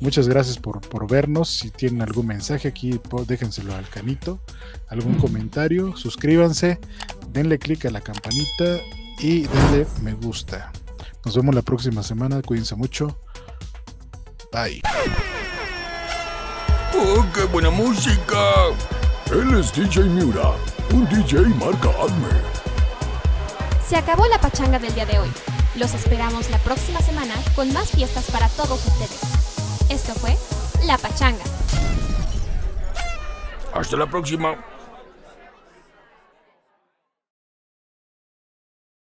Muchas 0.00 0.28
gracias 0.28 0.56
por, 0.58 0.80
por 0.80 1.06
vernos. 1.10 1.50
Si 1.50 1.70
tienen 1.70 2.00
algún 2.00 2.26
mensaje 2.26 2.68
aquí, 2.68 2.98
déjenselo 3.26 3.74
al 3.74 3.86
canito, 3.88 4.40
algún 4.88 5.16
comentario, 5.16 5.94
suscríbanse, 5.96 6.78
denle 7.32 7.58
click 7.58 7.84
a 7.84 7.90
la 7.90 8.00
campanita 8.00 8.80
y 9.20 9.46
denle 9.46 9.86
me 10.02 10.14
gusta. 10.14 10.72
Nos 11.24 11.36
vemos 11.36 11.54
la 11.54 11.62
próxima 11.62 12.02
semana. 12.02 12.40
Cuídense 12.42 12.74
mucho. 12.74 13.18
Bye. 14.52 14.82
¡Oh, 16.94 17.24
qué 17.34 17.44
buena 17.44 17.70
música! 17.70 18.36
Él 19.30 19.58
es 19.58 19.72
DJ 19.72 20.04
Miura, 20.04 20.52
un 20.92 21.08
DJ 21.08 21.42
marca 21.50 21.88
Acme. 21.88 22.28
Se 23.86 23.96
acabó 23.96 24.26
la 24.26 24.40
pachanga 24.40 24.78
del 24.78 24.92
día 24.94 25.06
de 25.06 25.20
hoy. 25.20 25.28
Los 25.76 25.94
esperamos 25.94 26.50
la 26.50 26.58
próxima 26.58 27.00
semana 27.00 27.34
con 27.54 27.72
más 27.72 27.90
fiestas 27.90 28.28
para 28.30 28.48
todos 28.48 28.84
ustedes. 28.86 29.20
Esto 29.88 30.14
fue 30.14 30.36
La 30.84 30.98
Pachanga. 30.98 31.44
Hasta 33.72 33.96
la 33.96 34.06
próxima. 34.06 34.69